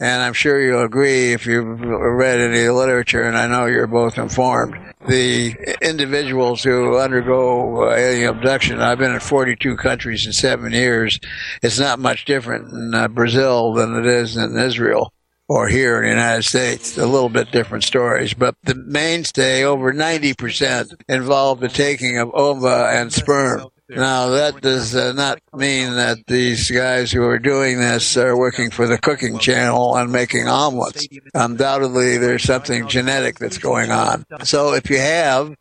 and 0.00 0.22
I'm 0.22 0.32
sure 0.32 0.60
you'll 0.60 0.84
agree 0.84 1.32
if 1.32 1.46
you've 1.46 1.80
read 1.80 2.38
any 2.38 2.68
literature, 2.68 3.22
and 3.22 3.36
I 3.36 3.48
know 3.48 3.66
you're 3.66 3.88
both 3.88 4.16
informed. 4.16 4.76
The 5.08 5.54
individuals 5.82 6.62
who 6.62 6.98
undergo 6.98 7.84
uh, 7.84 7.94
alien 7.94 8.36
abduction, 8.36 8.80
I've 8.80 8.98
been 8.98 9.14
in 9.14 9.20
42 9.20 9.76
countries 9.76 10.26
in 10.26 10.32
seven 10.32 10.72
years. 10.72 11.18
It's 11.62 11.78
not 11.78 11.98
much 11.98 12.26
different 12.26 12.72
in 12.72 12.94
uh, 12.94 13.08
Brazil 13.08 13.72
than 13.72 13.96
it 13.96 14.06
is 14.06 14.36
in 14.36 14.56
Israel 14.56 15.12
or 15.48 15.66
here 15.66 16.02
in 16.02 16.10
the 16.10 16.10
United 16.10 16.44
States. 16.44 16.98
A 16.98 17.06
little 17.06 17.30
bit 17.30 17.50
different 17.50 17.82
stories, 17.82 18.34
but 18.34 18.54
the 18.64 18.74
mainstay, 18.74 19.64
over 19.64 19.92
90%, 19.92 20.94
involve 21.08 21.60
the 21.60 21.68
taking 21.68 22.18
of 22.18 22.30
ova 22.34 22.90
and 22.92 23.12
sperm. 23.12 23.68
Now, 23.88 24.28
that 24.30 24.60
does 24.60 24.94
uh, 24.94 25.12
not 25.12 25.40
mean 25.54 25.94
that 25.94 26.18
these 26.26 26.70
guys 26.70 27.10
who 27.10 27.22
are 27.22 27.38
doing 27.38 27.78
this 27.80 28.16
are 28.18 28.36
working 28.36 28.70
for 28.70 28.86
the 28.86 28.98
cooking 28.98 29.38
channel 29.38 29.96
and 29.96 30.12
making 30.12 30.46
omelets. 30.46 31.08
Undoubtedly, 31.32 32.18
there's 32.18 32.42
something 32.42 32.86
genetic 32.88 33.38
that's 33.38 33.56
going 33.58 33.90
on. 33.90 34.26
So 34.44 34.74
if 34.74 34.90
you 34.90 34.98
have 34.98 35.54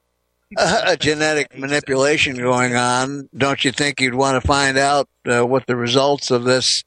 a 0.57 0.97
genetic 0.97 1.57
manipulation 1.57 2.35
going 2.35 2.75
on, 2.75 3.29
don't 3.35 3.63
you 3.63 3.71
think 3.71 4.01
you'd 4.01 4.15
want 4.15 4.41
to 4.41 4.45
find 4.45 4.77
out 4.77 5.07
uh, 5.25 5.45
what 5.45 5.65
the 5.65 5.75
results 5.77 6.29
of 6.29 6.43
this 6.43 6.83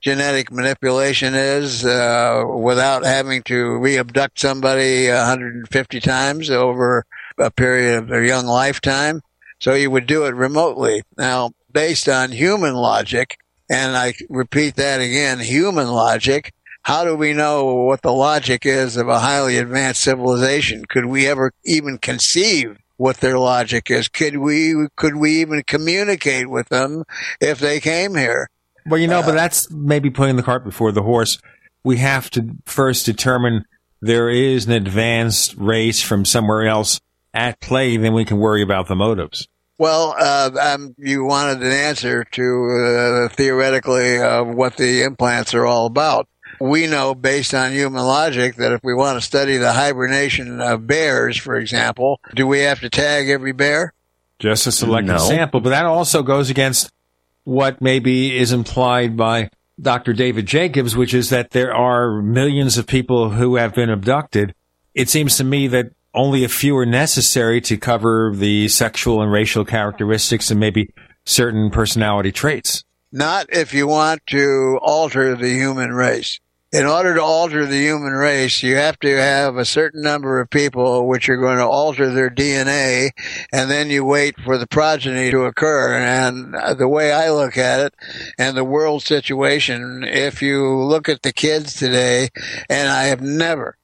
genetic 0.00 0.52
manipulation 0.52 1.34
is 1.34 1.84
uh, 1.84 2.44
without 2.46 3.04
having 3.04 3.42
to 3.44 3.78
re-abduct 3.78 4.38
somebody 4.38 5.08
150 5.08 6.00
times 6.00 6.50
over 6.50 7.04
a 7.38 7.50
period 7.50 7.98
of 7.98 8.08
their 8.08 8.24
young 8.24 8.46
lifetime? 8.46 9.22
So 9.64 9.72
you 9.72 9.90
would 9.90 10.06
do 10.06 10.26
it 10.26 10.34
remotely. 10.34 11.04
Now, 11.16 11.52
based 11.72 12.06
on 12.06 12.32
human 12.32 12.74
logic, 12.74 13.38
and 13.70 13.96
I 13.96 14.12
repeat 14.28 14.76
that 14.76 15.00
again, 15.00 15.38
human 15.38 15.88
logic, 15.88 16.52
how 16.82 17.02
do 17.02 17.16
we 17.16 17.32
know 17.32 17.72
what 17.86 18.02
the 18.02 18.12
logic 18.12 18.66
is 18.66 18.98
of 18.98 19.08
a 19.08 19.20
highly 19.20 19.56
advanced 19.56 20.02
civilization? 20.02 20.84
Could 20.84 21.06
we 21.06 21.26
ever 21.26 21.50
even 21.64 21.96
conceive 21.96 22.76
what 22.98 23.16
their 23.22 23.38
logic 23.38 23.90
is? 23.90 24.06
Could 24.06 24.36
we, 24.36 24.74
could 24.96 25.16
we 25.16 25.40
even 25.40 25.62
communicate 25.62 26.50
with 26.50 26.68
them 26.68 27.04
if 27.40 27.58
they 27.58 27.80
came 27.80 28.16
here? 28.16 28.50
Well, 28.84 29.00
you 29.00 29.08
know, 29.08 29.22
but 29.22 29.30
uh, 29.30 29.36
that's 29.36 29.70
maybe 29.70 30.10
putting 30.10 30.36
the 30.36 30.42
cart 30.42 30.62
before 30.62 30.92
the 30.92 31.04
horse. 31.04 31.38
We 31.82 31.96
have 31.96 32.28
to 32.32 32.50
first 32.66 33.06
determine 33.06 33.64
there 34.02 34.28
is 34.28 34.66
an 34.66 34.72
advanced 34.72 35.54
race 35.56 36.02
from 36.02 36.26
somewhere 36.26 36.66
else 36.66 37.00
at 37.32 37.60
play, 37.60 37.96
then 37.96 38.12
we 38.12 38.26
can 38.26 38.38
worry 38.38 38.60
about 38.60 38.88
the 38.88 38.94
motives. 38.94 39.48
Well, 39.78 40.14
uh, 40.18 40.50
um, 40.60 40.94
you 40.98 41.24
wanted 41.24 41.62
an 41.62 41.72
answer 41.72 42.24
to 42.24 43.26
uh, 43.30 43.34
theoretically 43.34 44.18
uh, 44.18 44.44
what 44.44 44.76
the 44.76 45.02
implants 45.02 45.52
are 45.54 45.66
all 45.66 45.86
about. 45.86 46.28
we 46.60 46.86
know 46.86 47.14
based 47.14 47.52
on 47.54 47.72
human 47.72 48.02
logic 48.04 48.54
that 48.56 48.70
if 48.72 48.80
we 48.84 48.94
want 48.94 49.18
to 49.18 49.20
study 49.20 49.56
the 49.56 49.72
hibernation 49.72 50.60
of 50.60 50.86
bears, 50.86 51.36
for 51.36 51.56
example, 51.56 52.20
do 52.36 52.46
we 52.46 52.60
have 52.60 52.78
to 52.80 52.88
tag 52.90 53.28
every 53.28 53.52
bear? 53.52 53.92
Just 54.38 54.66
a 54.68 54.72
selected 54.72 55.12
No. 55.12 55.18
sample, 55.18 55.60
but 55.60 55.70
that 55.70 55.84
also 55.86 56.22
goes 56.22 56.50
against 56.50 56.90
what 57.42 57.80
maybe 57.82 58.36
is 58.38 58.52
implied 58.52 59.16
by 59.16 59.50
Dr. 59.80 60.12
David 60.12 60.46
Jacobs, 60.46 60.94
which 60.96 61.12
is 61.12 61.30
that 61.30 61.50
there 61.50 61.74
are 61.74 62.22
millions 62.22 62.78
of 62.78 62.86
people 62.86 63.30
who 63.30 63.56
have 63.56 63.74
been 63.74 63.90
abducted. 63.90 64.54
It 64.94 65.08
seems 65.08 65.36
to 65.38 65.44
me 65.44 65.66
that 65.68 65.86
only 66.14 66.44
a 66.44 66.48
few 66.48 66.76
are 66.76 66.86
necessary 66.86 67.60
to 67.62 67.76
cover 67.76 68.32
the 68.34 68.68
sexual 68.68 69.20
and 69.20 69.30
racial 69.30 69.64
characteristics 69.64 70.50
and 70.50 70.60
maybe 70.60 70.90
certain 71.24 71.70
personality 71.70 72.32
traits. 72.32 72.84
Not 73.10 73.46
if 73.50 73.74
you 73.74 73.86
want 73.86 74.26
to 74.28 74.78
alter 74.82 75.36
the 75.36 75.50
human 75.50 75.92
race. 75.92 76.40
In 76.72 76.86
order 76.86 77.14
to 77.14 77.22
alter 77.22 77.66
the 77.66 77.78
human 77.78 78.14
race, 78.14 78.60
you 78.60 78.74
have 78.74 78.98
to 78.98 79.16
have 79.16 79.56
a 79.56 79.64
certain 79.64 80.02
number 80.02 80.40
of 80.40 80.50
people 80.50 81.06
which 81.06 81.28
are 81.28 81.36
going 81.36 81.58
to 81.58 81.68
alter 81.68 82.10
their 82.10 82.30
DNA, 82.30 83.10
and 83.52 83.70
then 83.70 83.90
you 83.90 84.04
wait 84.04 84.34
for 84.40 84.58
the 84.58 84.66
progeny 84.66 85.30
to 85.30 85.44
occur. 85.44 85.96
And 85.96 86.52
the 86.76 86.88
way 86.88 87.12
I 87.12 87.30
look 87.30 87.56
at 87.56 87.78
it, 87.78 87.94
and 88.40 88.56
the 88.56 88.64
world 88.64 89.04
situation, 89.04 90.02
if 90.02 90.42
you 90.42 90.66
look 90.76 91.08
at 91.08 91.22
the 91.22 91.32
kids 91.32 91.74
today, 91.74 92.30
and 92.68 92.88
I 92.88 93.04
have 93.04 93.20
never, 93.20 93.76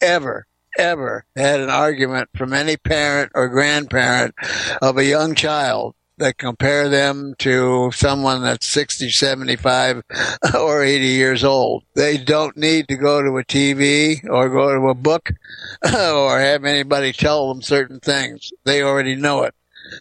ever, 0.00 0.46
ever 0.78 1.24
had 1.36 1.60
an 1.60 1.70
argument 1.70 2.30
from 2.34 2.52
any 2.52 2.76
parent 2.76 3.32
or 3.34 3.48
grandparent 3.48 4.34
of 4.80 4.96
a 4.96 5.04
young 5.04 5.34
child 5.34 5.94
that 6.18 6.38
compare 6.38 6.88
them 6.88 7.34
to 7.38 7.90
someone 7.92 8.42
that's 8.42 8.66
60, 8.66 9.10
75, 9.10 10.02
or 10.54 10.82
80 10.82 11.06
years 11.06 11.44
old. 11.44 11.84
They 11.94 12.18
don't 12.18 12.56
need 12.56 12.88
to 12.88 12.96
go 12.96 13.22
to 13.22 13.38
a 13.38 13.44
TV 13.44 14.28
or 14.28 14.48
go 14.48 14.74
to 14.74 14.88
a 14.88 14.94
book 14.94 15.30
or 15.94 16.38
have 16.38 16.64
anybody 16.64 17.12
tell 17.12 17.48
them 17.48 17.62
certain 17.62 18.00
things. 18.00 18.52
They 18.64 18.82
already 18.82 19.14
know 19.14 19.44
it. 19.44 19.54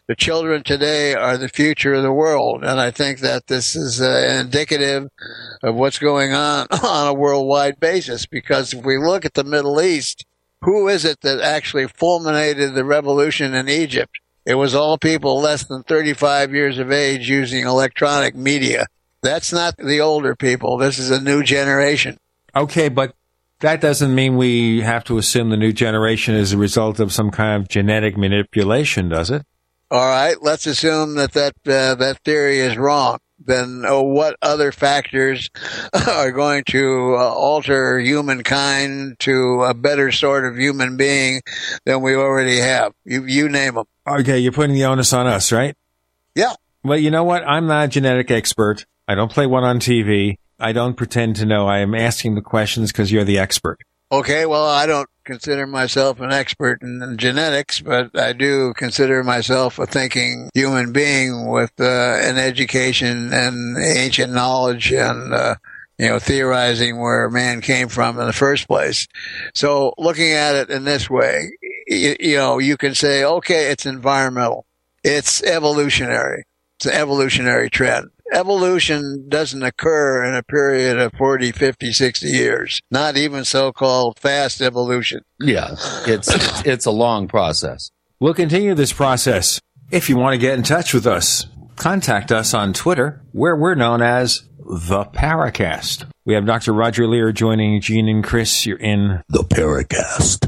The 0.08 0.16
children 0.16 0.64
today 0.64 1.14
are 1.14 1.38
the 1.38 1.48
future 1.48 1.94
of 1.94 2.04
the 2.04 2.12
world, 2.12 2.66
and 2.66 2.78
I 2.78 2.92
think 2.92 3.20
that 3.20 3.48
this 3.48 3.74
is 3.74 4.02
uh, 4.02 4.38
indicative 4.42 5.10
of 5.64 5.76
what's 5.76 6.00
going 6.00 6.34
on 6.34 6.68
on 6.84 7.08
a 7.08 7.14
worldwide 7.14 7.80
basis. 7.80 8.26
Because 8.26 8.74
if 8.74 8.84
we 8.84 8.98
look 8.98 9.24
at 9.24 9.36
the 9.36 9.46
Middle 9.46 9.80
East, 9.80 10.26
who 10.62 10.88
is 10.88 11.06
it 11.06 11.22
that 11.22 11.42
actually 11.42 11.88
fulminated 11.88 12.74
the 12.74 12.84
revolution 12.84 13.54
in 13.54 13.70
Egypt? 13.70 14.12
It 14.46 14.56
was 14.56 14.74
all 14.74 14.98
people 14.98 15.40
less 15.40 15.66
than 15.66 15.84
35 15.84 16.54
years 16.54 16.80
of 16.80 16.92
age 16.92 17.30
using 17.30 17.66
electronic 17.66 18.36
media. 18.36 18.88
That's 19.22 19.52
not 19.52 19.76
the 19.78 20.00
older 20.02 20.36
people. 20.36 20.78
This 20.78 21.00
is 21.00 21.12
a 21.12 21.22
new 21.22 21.44
generation. 21.44 22.18
Okay, 22.56 22.88
but 22.88 23.14
that 23.60 23.82
doesn't 23.82 24.14
mean 24.14 24.38
we 24.38 24.82
have 24.82 25.04
to 25.06 25.18
assume 25.18 25.50
the 25.50 25.58
new 25.58 25.74
generation 25.74 26.36
is 26.36 26.54
a 26.54 26.58
result 26.58 27.00
of 27.00 27.12
some 27.12 27.32
kind 27.32 27.62
of 27.62 27.68
genetic 27.68 28.16
manipulation, 28.16 29.10
does 29.10 29.30
it? 29.32 29.44
All 29.90 30.08
right, 30.08 30.36
let's 30.42 30.66
assume 30.66 31.16
that 31.16 31.32
that 31.34 31.54
uh, 31.66 31.96
that 31.96 32.20
theory 32.24 32.60
is 32.60 32.78
wrong. 32.78 33.20
Then 33.48 33.84
uh, 33.88 34.02
what 34.02 34.36
other 34.42 34.72
factors 34.72 35.50
are 36.08 36.32
going 36.32 36.64
to 36.66 37.16
uh, 37.18 37.34
alter 37.34 38.00
humankind 38.00 39.20
to 39.22 39.64
a 39.64 39.74
better 39.74 40.12
sort 40.12 40.46
of 40.46 40.58
human 40.58 40.98
being 40.98 41.42
than 41.86 42.02
we 42.02 42.16
already 42.16 42.58
have? 42.58 42.94
You 43.06 43.26
you 43.26 43.50
name 43.50 43.76
them. 43.76 43.86
Okay, 44.06 44.40
you're 44.40 44.52
putting 44.52 44.76
the 44.76 44.86
onus 44.86 45.14
on 45.14 45.28
us, 45.28 45.52
right? 45.52 45.76
Yeah. 46.36 46.54
Well, 46.84 47.00
you 47.00 47.10
know 47.10 47.24
what? 47.24 47.44
I'm 47.48 47.68
not 47.68 47.86
a 47.86 47.88
genetic 47.88 48.30
expert. 48.30 48.86
I 49.08 49.16
don't 49.16 49.32
play 49.32 49.48
one 49.48 49.64
on 49.64 49.80
TV. 49.80 50.38
I 50.60 50.74
don't 50.74 50.96
pretend 50.96 51.38
to 51.38 51.46
know. 51.46 51.68
I 51.68 51.80
am 51.80 51.96
asking 51.96 52.36
the 52.36 52.42
questions 52.42 52.92
because 52.92 53.12
you're 53.12 53.24
the 53.24 53.40
expert. 53.40 53.80
Okay, 54.12 54.46
well, 54.46 54.66
I 54.66 54.86
don't 54.86 55.10
consider 55.28 55.68
myself 55.68 56.20
an 56.20 56.32
expert 56.32 56.82
in 56.82 57.18
genetics, 57.18 57.82
but 57.82 58.18
I 58.18 58.34
do 58.34 58.74
consider 58.74 59.24
myself 59.24 59.78
a 59.78 59.86
thinking 59.86 60.50
human 60.54 60.92
being 60.92 61.48
with 61.48 61.72
uh, 61.80 61.84
an 61.84 62.38
education 62.38 63.32
and 63.34 63.78
ancient 63.78 64.34
knowledge 64.34 64.92
and, 64.92 65.34
uh, 65.34 65.56
you 66.00 66.08
know, 66.08 66.18
theorizing 66.18 66.98
where 66.98 67.30
man 67.30 67.62
came 67.62 67.90
from 67.90 68.20
in 68.20 68.26
the 68.26 68.34
first 68.34 68.68
place. 68.68 69.08
So 69.54 69.94
looking 69.98 70.32
at 70.32 70.56
it 70.56 70.70
in 70.70 70.86
this 70.86 71.10
way, 71.10 71.52
you, 71.88 72.16
you 72.20 72.38
know, 72.38 72.58
you 72.58 72.78
can 72.78 72.96
say, 72.96 73.24
okay, 73.24 73.70
it's 73.70 73.86
environmental. 73.86 74.66
It's 75.04 75.44
evolutionary. 75.44 76.46
It's 76.78 76.86
an 76.86 76.94
evolutionary 76.94 77.70
trend 77.70 78.10
evolution 78.34 79.26
doesn't 79.30 79.64
occur 79.64 80.24
in 80.26 80.36
a 80.36 80.44
period 80.44 80.98
of 81.00 81.14
40, 81.14 81.52
50, 81.52 81.92
60 81.92 82.28
years. 82.28 82.80
Not 82.92 83.18
even 83.18 83.46
so-called 83.46 84.20
fast 84.20 84.62
evolution. 84.62 85.22
Yeah, 85.40 85.76
it's 86.06 86.34
it's, 86.34 86.66
it's 86.66 86.86
a 86.86 86.92
long 86.92 87.28
process. 87.28 87.92
We'll 88.20 88.34
continue 88.34 88.74
this 88.74 88.94
process. 88.94 89.62
If 89.92 90.10
you 90.10 90.18
want 90.18 90.34
to 90.34 90.40
get 90.40 90.58
in 90.58 90.64
touch 90.64 90.94
with 90.94 91.08
us, 91.08 91.46
contact 91.76 92.32
us 92.32 92.54
on 92.54 92.74
Twitter, 92.74 93.22
where 93.32 93.56
we're 93.56 93.76
known 93.76 94.02
as 94.02 94.44
the 94.60 95.06
Paracast. 95.06 96.06
We 96.26 96.34
have 96.34 96.46
Dr. 96.46 96.74
Roger 96.74 97.08
Leir 97.08 97.32
joining 97.32 97.80
Gene 97.80 98.10
and 98.10 98.24
Chris. 98.24 98.66
You're 98.66 98.78
in 98.78 99.22
the 99.30 99.44
Paracast. 99.44 100.48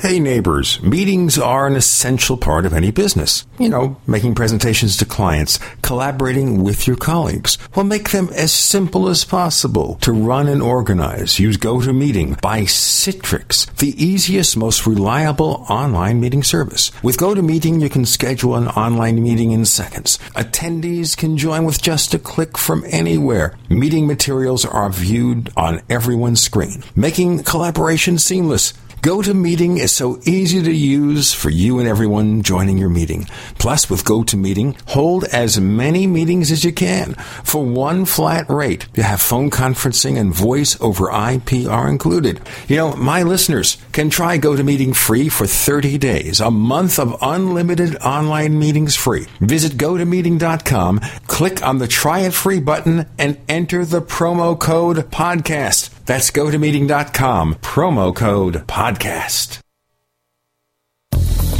Hey 0.00 0.18
neighbors, 0.18 0.82
meetings 0.82 1.38
are 1.38 1.66
an 1.66 1.76
essential 1.76 2.38
part 2.38 2.64
of 2.64 2.72
any 2.72 2.90
business. 2.90 3.44
You 3.58 3.68
know, 3.68 4.00
making 4.06 4.34
presentations 4.34 4.96
to 4.96 5.04
clients, 5.04 5.58
collaborating 5.82 6.64
with 6.64 6.86
your 6.86 6.96
colleagues. 6.96 7.58
Well, 7.76 7.84
make 7.84 8.08
them 8.08 8.30
as 8.32 8.50
simple 8.50 9.10
as 9.10 9.26
possible 9.26 9.96
to 9.96 10.12
run 10.12 10.48
and 10.48 10.62
organize. 10.62 11.38
Use 11.38 11.58
GoToMeeting 11.58 12.40
by 12.40 12.62
Citrix, 12.62 13.70
the 13.76 13.92
easiest, 14.02 14.56
most 14.56 14.86
reliable 14.86 15.66
online 15.68 16.18
meeting 16.18 16.44
service. 16.44 16.90
With 17.02 17.18
GoToMeeting, 17.18 17.82
you 17.82 17.90
can 17.90 18.06
schedule 18.06 18.56
an 18.56 18.68
online 18.68 19.22
meeting 19.22 19.50
in 19.50 19.66
seconds. 19.66 20.16
Attendees 20.34 21.14
can 21.14 21.36
join 21.36 21.66
with 21.66 21.82
just 21.82 22.14
a 22.14 22.18
click 22.18 22.56
from 22.56 22.84
anywhere. 22.86 23.54
Meeting 23.68 24.06
materials 24.06 24.64
are 24.64 24.88
viewed 24.88 25.52
on 25.58 25.82
everyone's 25.90 26.40
screen, 26.40 26.82
making 26.96 27.42
collaboration 27.42 28.16
seamless. 28.16 28.72
GoToMeeting 29.02 29.78
is 29.78 29.92
so 29.92 30.20
easy 30.26 30.62
to 30.62 30.70
use 30.70 31.32
for 31.32 31.48
you 31.48 31.78
and 31.78 31.88
everyone 31.88 32.42
joining 32.42 32.76
your 32.76 32.90
meeting. 32.90 33.24
Plus, 33.58 33.88
with 33.88 34.04
GoToMeeting, 34.04 34.76
hold 34.88 35.24
as 35.24 35.58
many 35.58 36.06
meetings 36.06 36.50
as 36.50 36.64
you 36.64 36.72
can. 36.74 37.14
For 37.42 37.64
one 37.64 38.04
flat 38.04 38.50
rate, 38.50 38.88
you 38.94 39.02
have 39.02 39.22
phone 39.22 39.48
conferencing 39.48 40.18
and 40.18 40.34
voice 40.34 40.78
over 40.82 41.10
IP 41.10 41.66
are 41.66 41.88
included. 41.88 42.42
You 42.68 42.76
know, 42.76 42.94
my 42.94 43.22
listeners 43.22 43.78
can 43.92 44.10
try 44.10 44.36
GoToMeeting 44.36 44.94
free 44.94 45.30
for 45.30 45.46
30 45.46 45.96
days, 45.96 46.38
a 46.38 46.50
month 46.50 46.98
of 46.98 47.16
unlimited 47.22 47.96
online 48.02 48.58
meetings 48.58 48.96
free. 48.96 49.26
Visit 49.40 49.78
GoToMeeting.com, 49.78 51.00
click 51.26 51.66
on 51.66 51.78
the 51.78 51.88
try 51.88 52.20
it 52.20 52.34
free 52.34 52.60
button, 52.60 53.06
and 53.18 53.38
enter 53.48 53.86
the 53.86 54.02
promo 54.02 54.60
code 54.60 54.96
podcast. 55.10 55.88
That's 56.04 56.32
gotomeeting.com, 56.32 57.54
promo 57.56 58.14
code 58.14 58.66
podcast 58.66 58.89
podcast. 58.90 59.69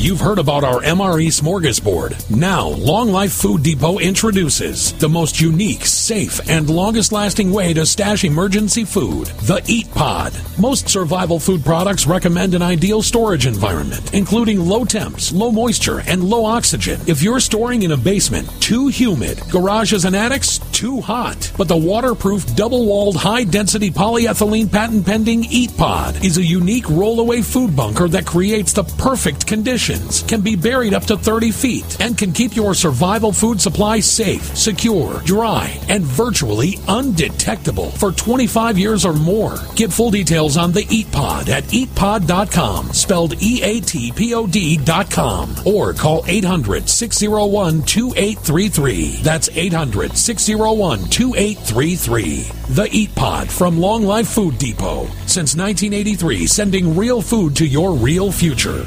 You've 0.02 0.20
heard 0.20 0.38
about 0.38 0.64
our 0.64 0.80
MRE 0.80 1.26
smorgasbord. 1.26 2.34
Now, 2.34 2.68
Long 2.68 3.12
Life 3.12 3.34
Food 3.34 3.62
Depot 3.62 3.98
introduces 3.98 4.94
the 4.94 5.10
most 5.10 5.42
unique, 5.42 5.84
safe, 5.84 6.40
and 6.48 6.70
longest 6.70 7.12
lasting 7.12 7.52
way 7.52 7.74
to 7.74 7.84
stash 7.84 8.24
emergency 8.24 8.84
food 8.84 9.26
the 9.42 9.62
Eat 9.66 9.92
Pod. 9.92 10.32
Most 10.58 10.88
survival 10.88 11.38
food 11.38 11.62
products 11.62 12.06
recommend 12.06 12.54
an 12.54 12.62
ideal 12.62 13.02
storage 13.02 13.44
environment, 13.44 14.14
including 14.14 14.66
low 14.66 14.86
temps, 14.86 15.32
low 15.32 15.52
moisture, 15.52 16.00
and 16.06 16.24
low 16.24 16.46
oxygen. 16.46 16.98
If 17.06 17.22
you're 17.22 17.38
storing 17.38 17.82
in 17.82 17.92
a 17.92 17.96
basement, 17.98 18.48
too 18.62 18.88
humid, 18.88 19.38
garages 19.50 20.06
and 20.06 20.16
attics, 20.16 20.60
too 20.72 21.02
hot. 21.02 21.52
But 21.58 21.68
the 21.68 21.76
waterproof, 21.76 22.56
double 22.56 22.86
walled, 22.86 23.16
high 23.16 23.44
density 23.44 23.90
polyethylene 23.90 24.72
patent 24.72 25.04
pending 25.04 25.44
Eat 25.44 25.76
Pod 25.76 26.24
is 26.24 26.38
a 26.38 26.42
unique 26.42 26.84
rollaway 26.84 27.44
food 27.44 27.76
bunker 27.76 28.08
that 28.08 28.24
creates 28.24 28.72
the 28.72 28.84
perfect 28.84 29.46
conditions 29.46 29.89
can 29.98 30.40
be 30.40 30.54
buried 30.54 30.94
up 30.94 31.04
to 31.04 31.16
30 31.16 31.50
feet, 31.50 32.00
and 32.00 32.16
can 32.16 32.32
keep 32.32 32.54
your 32.54 32.74
survival 32.74 33.32
food 33.32 33.60
supply 33.60 33.98
safe, 34.00 34.56
secure, 34.56 35.20
dry, 35.24 35.76
and 35.88 36.04
virtually 36.04 36.78
undetectable 36.86 37.90
for 37.90 38.12
25 38.12 38.78
years 38.78 39.04
or 39.04 39.12
more. 39.12 39.56
Get 39.74 39.92
full 39.92 40.10
details 40.10 40.56
on 40.56 40.72
the 40.72 40.86
Eat 40.90 41.10
Pod 41.10 41.48
at 41.48 41.64
eatpod.com, 41.64 42.92
spelled 42.92 43.42
E 43.42 43.62
A 43.62 43.80
T 43.80 44.12
P 44.12 44.32
O 44.34 44.46
D.com, 44.46 45.54
or 45.66 45.92
call 45.92 46.24
800 46.26 46.88
601 46.88 47.82
2833. 47.82 49.22
That's 49.22 49.48
800 49.48 50.16
601 50.16 51.08
2833. 51.08 52.42
The 52.74 52.88
Eat 52.92 53.14
Pod 53.16 53.50
from 53.50 53.80
Long 53.80 54.04
Life 54.04 54.28
Food 54.28 54.58
Depot. 54.58 55.06
Since 55.26 55.56
1983, 55.56 56.46
sending 56.46 56.96
real 56.96 57.20
food 57.20 57.56
to 57.56 57.66
your 57.66 57.92
real 57.92 58.30
future. 58.30 58.86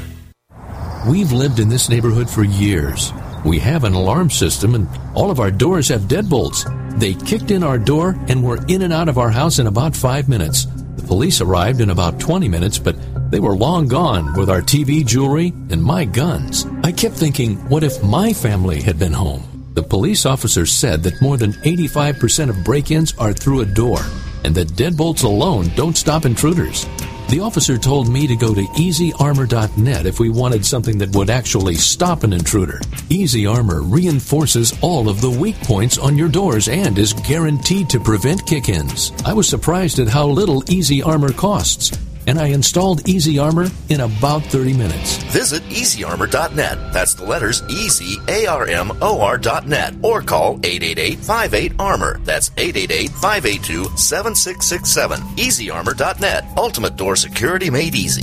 We've 1.06 1.32
lived 1.32 1.58
in 1.58 1.68
this 1.68 1.90
neighborhood 1.90 2.30
for 2.30 2.44
years. 2.44 3.12
We 3.44 3.58
have 3.58 3.84
an 3.84 3.92
alarm 3.92 4.30
system, 4.30 4.74
and 4.74 4.88
all 5.14 5.30
of 5.30 5.38
our 5.38 5.50
doors 5.50 5.88
have 5.88 6.02
deadbolts. 6.02 6.64
They 6.98 7.12
kicked 7.12 7.50
in 7.50 7.62
our 7.62 7.78
door 7.78 8.16
and 8.28 8.42
were 8.42 8.64
in 8.68 8.80
and 8.80 8.92
out 8.92 9.10
of 9.10 9.18
our 9.18 9.28
house 9.28 9.58
in 9.58 9.66
about 9.66 9.94
five 9.94 10.30
minutes. 10.30 10.64
The 10.64 11.06
police 11.06 11.42
arrived 11.42 11.82
in 11.82 11.90
about 11.90 12.20
20 12.20 12.48
minutes, 12.48 12.78
but 12.78 12.96
they 13.30 13.38
were 13.38 13.54
long 13.54 13.86
gone 13.86 14.32
with 14.32 14.48
our 14.48 14.62
TV, 14.62 15.04
jewelry, 15.04 15.52
and 15.68 15.82
my 15.82 16.06
guns. 16.06 16.64
I 16.82 16.90
kept 16.90 17.16
thinking, 17.16 17.56
what 17.68 17.84
if 17.84 18.02
my 18.02 18.32
family 18.32 18.80
had 18.80 18.98
been 18.98 19.12
home? 19.12 19.42
The 19.74 19.82
police 19.82 20.24
officer 20.24 20.64
said 20.64 21.02
that 21.02 21.20
more 21.20 21.36
than 21.36 21.52
85% 21.52 22.48
of 22.48 22.64
break 22.64 22.90
ins 22.90 23.12
are 23.18 23.34
through 23.34 23.60
a 23.60 23.66
door, 23.66 24.00
and 24.42 24.54
that 24.54 24.68
deadbolts 24.68 25.22
alone 25.22 25.70
don't 25.76 25.98
stop 25.98 26.24
intruders. 26.24 26.86
The 27.34 27.40
officer 27.40 27.76
told 27.76 28.08
me 28.08 28.28
to 28.28 28.36
go 28.36 28.54
to 28.54 28.62
easyarmor.net 28.62 30.06
if 30.06 30.20
we 30.20 30.30
wanted 30.30 30.64
something 30.64 30.98
that 30.98 31.16
would 31.16 31.30
actually 31.30 31.74
stop 31.74 32.22
an 32.22 32.32
intruder. 32.32 32.80
Easy 33.10 33.44
Armor 33.44 33.82
reinforces 33.82 34.72
all 34.82 35.08
of 35.08 35.20
the 35.20 35.30
weak 35.30 35.58
points 35.62 35.98
on 35.98 36.16
your 36.16 36.28
doors 36.28 36.68
and 36.68 36.96
is 36.96 37.12
guaranteed 37.12 37.90
to 37.90 37.98
prevent 37.98 38.46
kick 38.46 38.68
ins. 38.68 39.10
I 39.24 39.32
was 39.32 39.48
surprised 39.48 39.98
at 39.98 40.06
how 40.06 40.28
little 40.28 40.62
Easy 40.70 41.02
Armor 41.02 41.32
costs, 41.32 41.98
and 42.26 42.38
I 42.38 42.48
installed 42.48 43.08
Easy 43.08 43.38
Armor 43.38 43.68
in 43.88 44.00
about 44.00 44.42
30 44.44 44.74
minutes. 44.74 45.16
Visit 45.24 45.62
easyarmor.net. 45.64 46.92
That's 46.92 47.14
the 47.14 47.24
letters 47.24 47.62
E 47.68 47.88
Z 47.88 48.18
A 48.28 48.46
R 48.46 48.66
M 48.66 48.92
O 49.02 49.20
R.net 49.20 49.94
or 50.02 50.22
call 50.22 50.60
888 50.62 51.18
58 51.18 51.72
Armor. 51.78 52.18
That's 52.24 52.50
888 52.56 53.10
582 53.10 53.96
7667. 53.96 55.20
Easyarmor.net. 55.36 56.44
Ultimate 56.56 56.96
door 56.96 57.16
security 57.16 57.70
made 57.70 57.94
easy. 57.94 58.22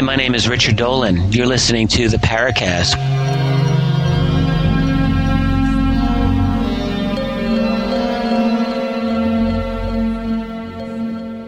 Hi, 0.00 0.06
my 0.06 0.16
name 0.16 0.34
is 0.34 0.48
Richard 0.48 0.76
Dolan. 0.76 1.30
You're 1.30 1.44
listening 1.44 1.86
to 1.88 2.08
the 2.08 2.16
Paracast. 2.16 2.96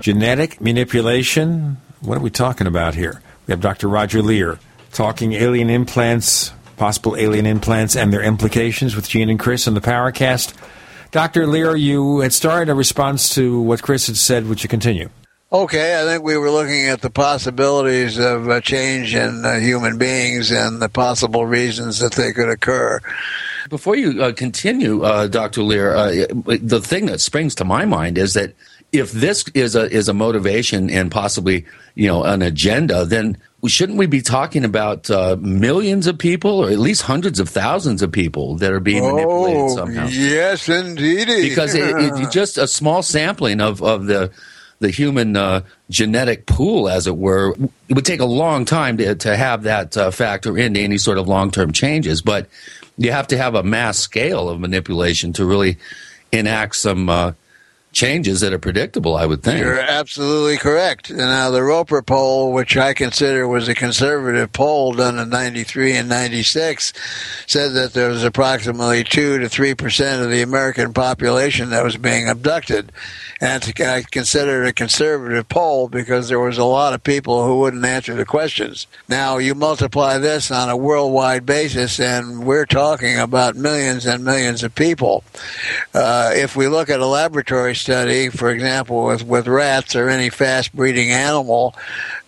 Genetic 0.03 0.61
manipulation. 0.61 1.79
What 2.03 2.19
are 2.19 2.21
we 2.21 2.29
talking 2.29 2.67
about 2.67 2.95
here? 2.95 3.23
We 3.47 3.53
have 3.53 3.63
Dr. 3.63 3.89
Roger 3.89 4.21
Leir 4.21 4.59
talking 4.93 5.33
alien 5.33 5.71
implants, 5.71 6.53
possible 6.77 7.17
alien 7.17 7.47
implants, 7.47 7.97
and 7.97 8.13
their 8.13 8.23
implications 8.23 8.95
with 8.95 9.09
Gene 9.09 9.31
and 9.31 9.41
Chris 9.41 9.67
on 9.67 9.73
the 9.73 9.81
Paracast. 9.81 10.53
Dr. 11.11 11.47
Leir, 11.47 11.75
you 11.75 12.21
had 12.21 12.35
started 12.35 12.71
a 12.71 12.75
response 12.75 13.35
to 13.35 13.63
what 13.63 13.81
Chris 13.81 14.09
had 14.09 14.19
said. 14.19 14.47
Would 14.47 14.63
you 14.63 14.69
continue? 14.69 15.09
Okay, 15.53 16.01
I 16.01 16.07
think 16.07 16.25
we 16.25 16.39
were 16.39 16.51
looking 16.51 16.89
at 16.89 17.03
the 17.03 17.11
possibilities 17.11 18.19
of 18.19 18.49
uh, 18.49 18.63
change 18.63 19.15
in 19.15 19.45
uh, 19.45 19.59
human 19.59 19.99
beings 19.99 20.51
and 20.51 20.81
the 20.81 20.89
possible 20.89 21.45
reasons 21.45 21.99
that 21.99 22.13
they 22.13 22.33
could 22.33 22.49
occur. 22.49 23.01
Before 23.69 23.95
you 23.95 24.23
uh, 24.23 24.33
continue, 24.33 25.03
uh, 25.03 25.27
Dr. 25.27 25.63
Leir, 25.63 25.95
uh, 25.95 26.27
the 26.45 26.81
thing 26.81 27.05
that 27.07 27.21
springs 27.21 27.55
to 27.57 27.67
my 27.67 27.85
mind 27.85 28.17
is 28.17 28.33
that 28.33 28.55
if 28.93 29.13
this 29.13 29.45
is 29.53 29.77
a 29.77 29.91
is 29.91 30.09
a 30.09 30.15
motivation 30.15 30.89
and 30.89 31.11
possibly 31.11 31.67
you 31.97 32.07
know 32.07 32.25
an 32.25 32.41
agenda, 32.41 33.05
then 33.05 33.37
shouldn't 33.67 33.99
we 33.99 34.07
be 34.07 34.23
talking 34.23 34.65
about 34.65 35.11
uh, 35.11 35.37
millions 35.39 36.07
of 36.07 36.17
people, 36.17 36.65
or 36.65 36.71
at 36.71 36.79
least 36.79 37.03
hundreds 37.03 37.39
of 37.39 37.51
thousands 37.51 38.01
of 38.01 38.11
people 38.11 38.57
that 38.57 38.73
are 38.73 38.81
being 38.81 39.03
manipulated 39.03 39.61
oh, 39.61 39.77
somehow? 39.77 40.07
Yes, 40.07 40.69
indeed. 40.71 41.27
Because 41.27 41.75
it, 41.75 41.95
it's 41.97 42.35
just 42.35 42.57
a 42.57 42.67
small 42.67 43.03
sampling 43.03 43.61
of 43.61 43.83
of 43.83 44.07
the 44.07 44.31
the 44.83 44.91
human 44.91 45.37
uh, 45.37 45.63
genetic 45.89 46.45
pool, 46.45 46.89
as 46.89 47.07
it 47.07 47.17
were. 47.17 47.55
It 47.89 47.95
would 47.95 48.05
take 48.05 48.21
a 48.21 48.27
long 48.27 48.67
time 48.67 48.99
to 48.99 49.15
to 49.15 49.37
have 49.37 49.63
that 49.63 49.97
uh, 49.97 50.11
factor 50.11 50.59
into 50.59 50.81
any 50.81 50.99
sort 50.99 51.17
of 51.17 51.27
long 51.27 51.51
term 51.51 51.73
changes, 51.73 52.21
but 52.21 52.49
you 52.99 53.13
have 53.13 53.29
to 53.29 53.39
have 53.39 53.55
a 53.55 53.63
mass 53.63 53.99
scale 53.99 54.51
of 54.51 54.61
manipulation 54.61 55.33
to 55.35 55.47
really 55.47 55.79
enact 56.33 56.77
some 56.77 57.09
uh, 57.09 57.33
changes 57.93 58.41
that 58.41 58.53
are 58.53 58.59
predictable, 58.59 59.17
I 59.17 59.27
would 59.27 59.43
think. 59.43 59.61
You're 59.61 59.79
absolutely 59.79 60.57
correct. 60.57 61.11
Now, 61.11 61.51
the 61.51 61.63
Roper 61.63 62.03
poll, 62.03 62.53
which 62.53 62.77
I 62.77 62.95
consider 62.95 63.47
was 63.47 63.69
a 63.69 63.75
conservative 63.75 64.53
poll 64.53 64.95
done 64.95 65.19
in 65.19 65.29
93 65.29 65.97
and 65.97 66.09
96, 66.09 66.93
said 67.47 67.73
that 67.75 67.93
there 67.93 68.09
was 68.09 68.25
approximately 68.25 69.05
2 69.05 69.39
to 69.39 69.47
3% 69.47 70.25
of 70.25 70.31
the 70.31 70.43
American 70.43 70.93
population 70.93 71.71
that 71.71 71.85
was 71.85 71.97
being 71.97 72.29
abducted. 72.29 72.91
And 73.41 73.63
I 73.81 74.03
consider 74.09 74.63
it 74.63 74.69
a 74.69 74.73
conservative 74.73 75.49
poll 75.49 75.89
because 75.89 76.29
there 76.29 76.39
was 76.39 76.59
a 76.59 76.65
lot 76.65 76.95
of 76.95 77.03
people 77.03 77.45
who 77.45 77.59
wouldn't 77.59 77.85
answer 77.85 78.15
the 78.15 78.25
questions. 78.25 78.87
Now, 79.09 79.39
you 79.39 79.55
multiply 79.55 80.19
this 80.19 80.51
on 80.51 80.69
a 80.71 80.77
worldwide 80.77 81.45
basis, 81.45 81.99
and 81.99 82.47
we're 82.47 82.67
talking 82.67 83.19
about 83.19 83.57
millions 83.57 84.07
and 84.07 84.25
millions 84.25 84.63
of 84.63 84.75
people. 84.75 85.25
Uh, 85.93 86.31
if 86.35 86.55
we 86.55 86.69
look 86.69 86.89
at 86.89 87.01
a 87.01 87.07
laboratory 87.07 87.75
study, 87.83 88.29
for 88.29 88.51
example, 88.51 89.05
with, 89.05 89.25
with 89.25 89.47
rats 89.47 89.95
or 89.95 90.09
any 90.09 90.31
fast 90.31 90.75
breeding 90.75 91.11
animal, 91.11 91.75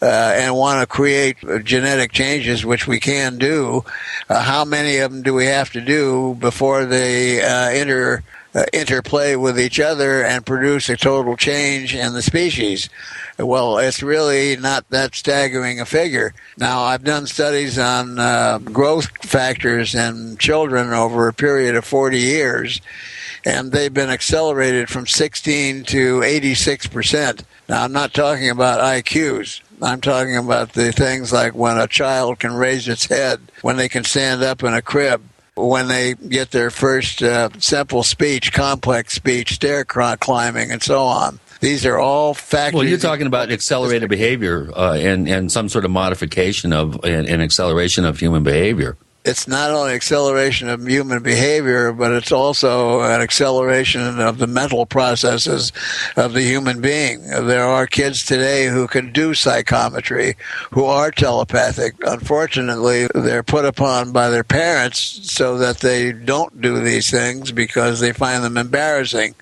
uh, 0.02 0.34
and 0.36 0.54
want 0.54 0.80
to 0.80 0.86
create 0.86 1.36
genetic 1.64 2.12
changes, 2.12 2.66
which 2.66 2.86
we 2.86 3.00
can 3.00 3.38
do, 3.38 3.84
uh, 4.28 4.40
how 4.40 4.64
many 4.64 4.98
of 4.98 5.12
them 5.12 5.22
do 5.22 5.32
we 5.32 5.46
have 5.46 5.70
to 5.70 5.80
do 5.80 6.36
before 6.40 6.84
they 6.84 7.42
uh, 7.42 7.70
enter? 7.70 8.22
Uh, 8.56 8.64
interplay 8.72 9.34
with 9.34 9.58
each 9.58 9.80
other 9.80 10.22
and 10.22 10.46
produce 10.46 10.88
a 10.88 10.96
total 10.96 11.36
change 11.36 11.92
in 11.92 12.12
the 12.12 12.22
species. 12.22 12.88
Well, 13.36 13.78
it's 13.78 14.00
really 14.00 14.56
not 14.56 14.88
that 14.90 15.16
staggering 15.16 15.80
a 15.80 15.84
figure. 15.84 16.34
Now, 16.56 16.82
I've 16.82 17.02
done 17.02 17.26
studies 17.26 17.80
on 17.80 18.20
uh, 18.20 18.58
growth 18.58 19.08
factors 19.26 19.96
in 19.96 20.36
children 20.36 20.92
over 20.92 21.26
a 21.26 21.34
period 21.34 21.74
of 21.74 21.84
40 21.84 22.16
years, 22.16 22.80
and 23.44 23.72
they've 23.72 23.92
been 23.92 24.10
accelerated 24.10 24.88
from 24.88 25.06
16 25.06 25.84
to 25.84 26.22
86 26.22 26.86
percent. 26.88 27.44
Now, 27.68 27.84
I'm 27.84 27.92
not 27.92 28.14
talking 28.14 28.50
about 28.50 28.80
IQs. 28.80 29.62
I'm 29.82 30.00
talking 30.00 30.36
about 30.36 30.72
the 30.72 30.92
things 30.92 31.32
like 31.32 31.54
when 31.54 31.78
a 31.78 31.86
child 31.86 32.38
can 32.38 32.54
raise 32.54 32.88
its 32.88 33.06
head, 33.06 33.40
when 33.62 33.76
they 33.76 33.88
can 33.88 34.04
stand 34.04 34.42
up 34.42 34.62
in 34.62 34.72
a 34.72 34.82
crib, 34.82 35.22
when 35.56 35.88
they 35.88 36.14
get 36.14 36.50
their 36.52 36.70
first 36.70 37.22
uh, 37.22 37.50
simple 37.58 38.02
speech, 38.02 38.52
complex 38.52 39.14
speech, 39.14 39.54
stair 39.54 39.84
climbing, 39.84 40.70
and 40.70 40.82
so 40.82 41.02
on. 41.02 41.38
These 41.60 41.86
are 41.86 41.98
all 41.98 42.34
factors. 42.34 42.74
Well, 42.78 42.86
you're 42.86 42.98
talking 42.98 43.26
about 43.26 43.50
accelerated 43.50 44.10
behavior 44.10 44.70
uh, 44.74 44.94
and 44.94 45.28
and 45.28 45.50
some 45.50 45.68
sort 45.68 45.84
of 45.84 45.90
modification 45.90 46.72
of 46.72 47.02
and, 47.04 47.26
and 47.26 47.40
acceleration 47.40 48.04
of 48.04 48.18
human 48.18 48.42
behavior 48.42 48.96
it's 49.24 49.48
not 49.48 49.70
only 49.70 49.94
acceleration 49.94 50.68
of 50.68 50.86
human 50.86 51.22
behavior, 51.22 51.92
but 51.92 52.12
it's 52.12 52.30
also 52.30 53.00
an 53.00 53.22
acceleration 53.22 54.20
of 54.20 54.36
the 54.36 54.46
mental 54.46 54.84
processes 54.84 55.72
of 56.16 56.34
the 56.34 56.42
human 56.42 56.82
being. 56.82 57.22
There 57.22 57.64
are 57.64 57.86
kids 57.86 58.24
today 58.24 58.66
who 58.66 58.86
can 58.86 59.12
do 59.12 59.32
psychometry, 59.32 60.36
who 60.72 60.84
are 60.84 61.10
telepathic. 61.10 61.94
Unfortunately, 62.02 63.08
they're 63.14 63.42
put 63.42 63.64
upon 63.64 64.12
by 64.12 64.28
their 64.28 64.44
parents 64.44 65.00
so 65.32 65.56
that 65.56 65.78
they 65.78 66.12
don't 66.12 66.60
do 66.60 66.80
these 66.80 67.10
things 67.10 67.50
because 67.50 68.00
they 68.00 68.12
find 68.12 68.44
them 68.44 68.58
embarrassing 68.58 69.34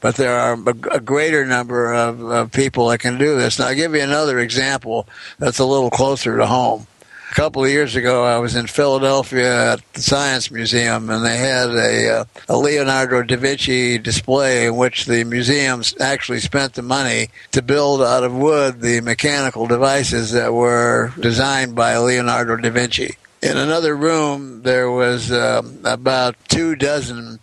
but 0.00 0.16
there 0.16 0.36
are 0.36 0.54
a, 0.92 1.00
greater 1.00 1.46
number 1.46 1.94
of, 1.94 2.20
of, 2.20 2.52
people 2.52 2.88
that 2.88 2.98
can 2.98 3.16
do 3.16 3.36
this. 3.36 3.58
Now, 3.58 3.68
I'll 3.68 3.74
give 3.74 3.94
you 3.94 4.02
another 4.02 4.38
example 4.38 5.08
that's 5.38 5.58
a 5.58 5.64
little 5.64 5.88
closer 5.88 6.36
to 6.36 6.46
home 6.46 6.86
couple 7.34 7.64
of 7.64 7.70
years 7.70 7.96
ago, 7.96 8.22
I 8.22 8.38
was 8.38 8.54
in 8.54 8.68
Philadelphia 8.68 9.72
at 9.72 9.92
the 9.92 10.00
Science 10.00 10.52
Museum, 10.52 11.10
and 11.10 11.24
they 11.24 11.36
had 11.36 11.68
a, 11.70 12.20
uh, 12.20 12.24
a 12.48 12.56
Leonardo 12.56 13.24
da 13.24 13.36
Vinci 13.36 13.98
display 13.98 14.66
in 14.66 14.76
which 14.76 15.06
the 15.06 15.24
museum 15.24 15.82
actually 16.00 16.38
spent 16.38 16.74
the 16.74 16.82
money 16.82 17.30
to 17.50 17.60
build 17.60 18.02
out 18.02 18.22
of 18.22 18.32
wood 18.32 18.80
the 18.80 19.00
mechanical 19.00 19.66
devices 19.66 20.30
that 20.30 20.54
were 20.54 21.12
designed 21.18 21.74
by 21.74 21.98
Leonardo 21.98 22.56
da 22.56 22.70
Vinci. 22.70 23.16
In 23.42 23.56
another 23.56 23.96
room, 23.96 24.62
there 24.62 24.90
was 24.90 25.32
um, 25.32 25.80
about 25.84 26.36
two 26.48 26.76
dozen 26.76 27.40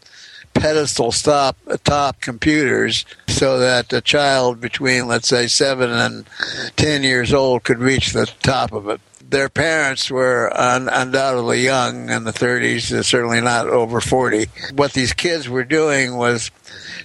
pedestal 0.53 1.11
stop 1.11 1.57
top 1.83 2.19
computers 2.21 3.05
so 3.27 3.59
that 3.59 3.91
a 3.93 4.01
child 4.01 4.59
between 4.59 5.07
let's 5.07 5.29
say 5.29 5.47
7 5.47 5.89
and 5.89 6.25
10 6.75 7.03
years 7.03 7.33
old 7.33 7.63
could 7.63 7.79
reach 7.79 8.11
the 8.11 8.25
top 8.41 8.73
of 8.73 8.89
it 8.89 8.99
their 9.31 9.49
parents 9.49 10.11
were 10.11 10.51
un- 10.53 10.89
undoubtedly 10.89 11.61
young 11.61 12.09
in 12.09 12.25
the 12.25 12.33
30s, 12.33 12.91
uh, 12.91 13.01
certainly 13.01 13.39
not 13.39 13.65
over 13.67 14.01
40. 14.01 14.47
What 14.75 14.91
these 14.91 15.13
kids 15.13 15.47
were 15.47 15.63
doing 15.63 16.17
was 16.17 16.51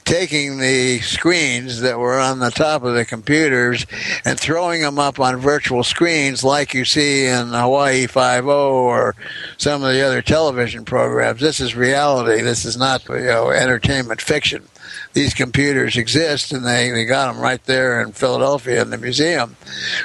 taking 0.05 0.59
the 0.59 0.98
screens 1.01 1.81
that 1.81 1.98
were 1.98 2.19
on 2.19 2.40
the 2.40 2.51
top 2.51 2.82
of 2.82 2.94
the 2.94 3.05
computers 3.05 3.86
and 4.24 4.39
throwing 4.39 4.82
them 4.82 4.98
up 4.98 5.20
on 5.20 5.36
virtual 5.36 5.85
screens 5.85 6.43
like 6.43 6.74
you 6.74 6.85
see 6.85 7.27
in 7.27 7.48
Hawaii 7.48 8.07
Five-O 8.07 8.73
or 8.73 9.15
some 9.57 9.85
of 9.85 9.93
the 9.93 10.03
other 10.03 10.20
television 10.20 10.85
programs. 10.85 11.40
This 11.40 11.61
is 11.61 11.77
reality. 11.77 12.43
This 12.43 12.65
is 12.65 12.77
not 12.77 13.09
you 13.09 13.20
know 13.20 13.51
entertainment 13.51 14.20
fiction. 14.20 14.65
These 15.12 15.35
computers 15.35 15.97
exist, 15.97 16.53
and 16.53 16.66
they, 16.66 16.90
they 16.90 17.05
got 17.05 17.32
them 17.32 17.43
right 17.43 17.62
there 17.65 18.01
in 18.01 18.12
Philadelphia 18.12 18.82
in 18.82 18.90
the 18.90 18.98
museum. 18.98 19.57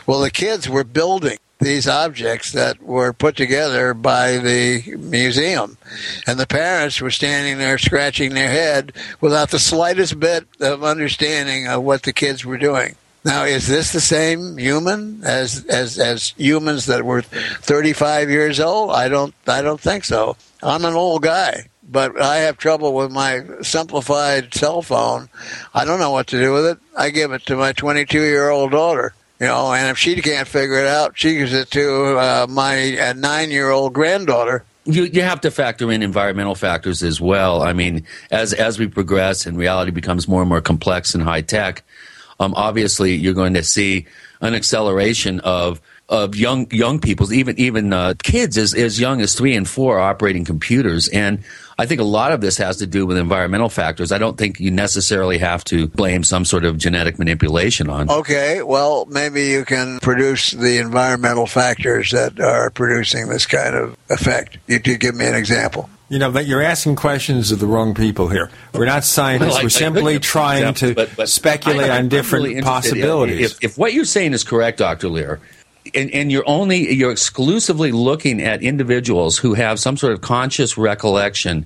Well, 0.08 0.22
the 0.22 0.32
kids 0.32 0.70
were 0.70 0.84
building 0.84 1.38
these 1.62 1.88
objects 1.88 2.52
that 2.52 2.82
were 2.82 3.14
put 3.14 3.36
together 3.36 3.94
by 3.94 4.38
the 4.38 4.96
museum. 4.98 5.78
And 6.28 6.40
the 6.40 6.48
parents 6.48 7.00
were 7.00 7.12
standing 7.12 7.58
there 7.58 7.78
scratching 7.78 8.34
their 8.34 8.50
head 8.50 8.94
without 9.22 9.52
the 9.52 9.60
slightest 9.60 10.20
bit 10.20 10.46
of 10.60 10.84
understanding 10.84 11.68
of 11.68 11.84
what 11.84 12.04
the 12.04 12.14
kids 12.14 12.44
were 12.44 12.58
doing. 12.58 12.96
Now, 13.24 13.44
is 13.44 13.68
this 13.68 13.94
the 13.94 14.02
same 14.02 14.58
human 14.58 15.24
as, 15.24 15.64
as, 15.66 16.00
as 16.00 16.30
humans 16.38 16.88
that 16.88 17.04
were 17.04 17.22
35 17.22 18.32
years 18.32 18.60
old? 18.60 18.90
I 18.90 19.08
don't, 19.10 19.36
I 19.48 19.62
don't 19.62 19.80
think 19.80 20.06
so. 20.06 20.38
I'm 20.64 20.86
an 20.86 20.96
old 20.96 21.22
guy, 21.22 21.70
but 21.88 22.20
I 22.20 22.38
have 22.38 22.58
trouble 22.58 22.96
with 22.96 23.12
my 23.12 23.44
simplified 23.62 24.56
cell 24.56 24.82
phone. 24.82 25.30
I 25.76 25.86
don't 25.86 26.00
know 26.00 26.10
what 26.10 26.28
to 26.28 26.42
do 26.42 26.52
with 26.52 26.66
it. 26.66 26.80
I 26.98 27.12
give 27.12 27.32
it 27.32 27.46
to 27.46 27.56
my 27.56 27.74
22 27.74 28.20
year 28.20 28.50
old 28.50 28.72
daughter 28.72 29.14
you 29.42 29.48
know, 29.48 29.74
and 29.74 29.90
if 29.90 29.98
she 29.98 30.22
can't 30.22 30.48
figure 30.48 30.78
it 30.78 30.86
out, 30.86 31.18
she 31.18 31.34
gives 31.34 31.52
it 31.52 31.72
to 31.72 32.16
uh, 32.20 32.46
my 32.48 32.96
uh, 32.96 33.14
nine-year-old 33.14 33.92
granddaughter. 33.92 34.64
You 34.86 35.06
you 35.06 35.24
have 35.24 35.42
to 35.42 35.50
factor 35.50 35.92
in 35.92 36.04
environmental 36.04 36.54
factors 36.54 37.02
as 37.02 37.20
well. 37.20 37.64
I 37.64 37.74
mean, 37.74 38.06
as 38.30 38.54
as 38.54 38.78
we 38.78 38.88
progress 38.88 39.48
and 39.48 39.58
reality 39.58 39.90
becomes 39.90 40.28
more 40.28 40.42
and 40.42 40.50
more 40.50 40.62
complex 40.62 41.16
and 41.16 41.24
high 41.24 41.42
tech, 41.42 41.84
um, 42.40 42.54
obviously 42.56 43.16
you're 43.16 43.34
going 43.34 43.56
to 43.56 43.64
see 43.64 44.06
an 44.42 44.54
acceleration 44.54 45.40
of 45.40 45.82
of 46.08 46.36
young 46.36 46.70
young 46.70 47.00
people, 47.00 47.34
even 47.34 47.58
even 47.60 47.94
uh, 47.94 48.14
kids 48.22 48.60
as 48.60 48.76
as 48.76 49.00
young 49.00 49.22
as 49.22 49.34
three 49.34 49.56
and 49.56 49.68
four, 49.68 50.00
operating 50.00 50.46
computers. 50.46 51.08
And 51.08 51.44
I 51.82 51.88
think 51.88 52.00
a 52.00 52.04
lot 52.04 52.32
of 52.32 52.42
this 52.42 52.58
has 52.58 52.78
to 52.78 52.86
do 52.86 53.08
with 53.08 53.18
environmental 53.18 53.68
factors. 53.68 54.12
I 54.12 54.20
don't 54.20 54.38
think 54.38 54.60
you 54.60 54.70
necessarily 54.70 55.40
have 55.40 55.64
to 55.64 55.88
blame 55.88 56.24
some 56.24 56.46
sort 56.46 56.64
of 56.64 56.78
genetic 56.78 57.18
manipulation 57.18 57.90
on. 57.90 58.08
Okay, 58.08 58.62
well, 58.62 59.08
maybe 59.08 59.46
you 59.46 59.66
can 59.66 60.00
produce 60.00 60.52
the 60.52 60.78
environmental 60.78 61.48
factors 61.48 62.12
that 62.12 62.40
are 62.40 62.70
producing 62.70 63.30
this 63.30 63.48
kind 63.48 63.74
of 63.76 63.98
effect. 64.12 64.60
You 64.68 64.80
could 64.80 65.00
give 65.00 65.16
me 65.16 65.26
an 65.26 65.34
example. 65.34 65.90
You 66.08 66.20
know 66.20 66.30
that 66.30 66.46
you're 66.46 66.62
asking 66.62 66.98
questions 66.98 67.52
of 67.52 67.58
the 67.58 67.66
wrong 67.66 67.96
people 67.96 68.28
here. 68.28 68.52
We're 68.76 68.86
not 68.86 69.04
scientists. 69.04 69.56
Well, 69.56 69.64
We're 69.64 69.70
simply 69.70 70.20
trying 70.20 70.68
example, 70.68 70.90
to 70.90 70.94
but, 70.94 71.16
but 71.18 71.30
speculate 71.30 71.90
on 71.90 72.10
different 72.10 72.46
really 72.46 72.62
possibilities. 72.62 73.54
If, 73.54 73.64
if, 73.64 73.78
what 73.80 73.94
you're 73.94 74.06
saying 74.06 74.34
is 74.34 74.44
correct, 74.44 74.78
Dr. 74.78 75.10
Leir, 75.10 75.40
and, 75.96 76.12
and, 76.12 76.32
you're 76.32 76.48
only 76.48 76.94
you're 76.94 77.12
exclusively 77.12 77.92
looking 77.92 78.42
at 78.42 78.62
individuals 78.62 79.38
who 79.38 79.54
have 79.54 79.80
some 79.80 79.98
sort 79.98 80.14
of 80.14 80.22
conscious 80.22 80.78
recollection 80.78 81.66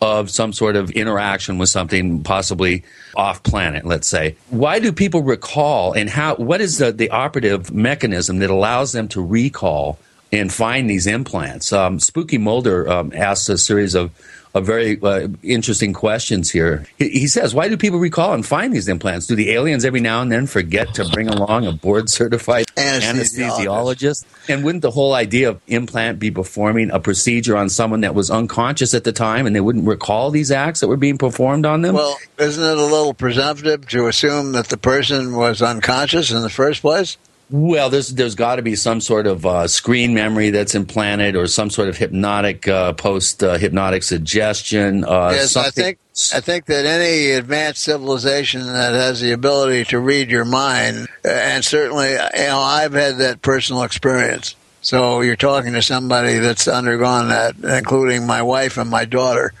of 0.00 0.30
some 0.30 0.52
sort 0.52 0.76
of 0.76 0.90
interaction 0.92 1.58
with 1.58 1.68
something 1.68 2.22
possibly 2.22 2.82
off 3.16 3.42
planet 3.42 3.84
let's 3.84 4.08
say. 4.08 4.36
Why 4.48 4.78
do 4.78 4.92
people 4.92 5.22
recall 5.22 5.92
and 5.92 6.08
how 6.08 6.36
what 6.36 6.60
is 6.60 6.78
the, 6.78 6.92
the 6.92 7.10
operative 7.10 7.72
mechanism 7.72 8.38
that 8.38 8.50
allows 8.50 8.92
them 8.92 9.08
to 9.08 9.22
recall 9.22 9.98
and 10.32 10.52
find 10.52 10.88
these 10.88 11.06
implants? 11.06 11.72
Um, 11.72 12.00
spooky 12.00 12.38
mulder 12.38 12.88
um, 12.88 13.12
asked 13.14 13.48
a 13.48 13.58
series 13.58 13.94
of 13.94 14.10
a 14.54 14.60
very 14.60 15.00
uh, 15.00 15.28
interesting 15.42 15.92
questions 15.92 16.50
here. 16.50 16.86
He, 16.98 17.08
he, 17.10 17.26
says, 17.28 17.54
"Why 17.54 17.68
do 17.68 17.76
people 17.76 17.98
recall 17.98 18.32
and 18.32 18.44
find 18.44 18.72
these 18.72 18.88
implants? 18.88 19.26
Do 19.26 19.36
the 19.36 19.50
aliens 19.50 19.84
every 19.84 20.00
now 20.00 20.22
and 20.22 20.30
then 20.30 20.46
forget 20.46 20.94
to 20.94 21.08
bring 21.08 21.28
along 21.28 21.66
a 21.66 21.72
board-certified 21.72 22.66
anesthesiologist? 22.76 23.66
anesthesiologist? 23.66 24.24
And 24.48 24.64
wouldn't 24.64 24.82
the 24.82 24.90
whole 24.90 25.14
idea 25.14 25.50
of 25.50 25.60
implant 25.68 26.18
be 26.18 26.30
performing 26.30 26.90
a 26.90 26.98
procedure 26.98 27.56
on 27.56 27.68
someone 27.68 28.00
that 28.00 28.14
was 28.14 28.30
unconscious 28.30 28.94
at 28.94 29.04
the 29.04 29.12
time, 29.12 29.46
and 29.46 29.54
they 29.54 29.60
wouldn't 29.60 29.86
recall 29.86 30.30
these 30.30 30.50
acts 30.50 30.80
that 30.80 30.88
were 30.88 30.96
being 30.96 31.18
performed 31.18 31.64
on 31.64 31.82
them? 31.82 31.94
Well, 31.94 32.18
isn't 32.38 32.62
it 32.62 32.78
a 32.78 32.84
little 32.84 33.14
presumptive 33.14 33.86
to 33.88 34.08
assume 34.08 34.52
that 34.52 34.66
the 34.68 34.76
person 34.76 35.36
was 35.36 35.62
unconscious 35.62 36.30
in 36.30 36.42
the 36.42 36.50
first 36.50 36.82
place? 36.82 37.16
Well, 37.52 37.90
there's 37.90 38.10
there's 38.10 38.36
got 38.36 38.56
to 38.56 38.62
be 38.62 38.76
some 38.76 39.00
sort 39.00 39.26
of 39.26 39.44
uh, 39.44 39.66
screen 39.66 40.14
memory 40.14 40.50
that's 40.50 40.76
implanted, 40.76 41.34
or 41.34 41.48
some 41.48 41.68
sort 41.68 41.88
of 41.88 41.96
hypnotic 41.96 42.68
uh, 42.68 42.92
post 42.92 43.42
uh, 43.42 43.58
hypnotic 43.58 44.04
suggestion. 44.04 45.04
Uh, 45.04 45.32
yes, 45.34 45.56
I 45.56 45.70
think 45.70 45.98
I 46.32 46.40
think 46.40 46.66
that 46.66 46.86
any 46.86 47.32
advanced 47.32 47.82
civilization 47.82 48.64
that 48.66 48.92
has 48.92 49.20
the 49.20 49.32
ability 49.32 49.86
to 49.86 49.98
read 49.98 50.30
your 50.30 50.44
mind, 50.44 51.08
uh, 51.24 51.28
and 51.28 51.64
certainly, 51.64 52.12
you 52.12 52.46
know, 52.46 52.60
I've 52.60 52.92
had 52.92 53.18
that 53.18 53.42
personal 53.42 53.82
experience. 53.82 54.54
So 54.80 55.20
you're 55.20 55.34
talking 55.34 55.72
to 55.72 55.82
somebody 55.82 56.38
that's 56.38 56.68
undergone 56.68 57.30
that, 57.30 57.56
including 57.58 58.28
my 58.28 58.42
wife 58.42 58.78
and 58.78 58.88
my 58.88 59.04
daughter. 59.04 59.52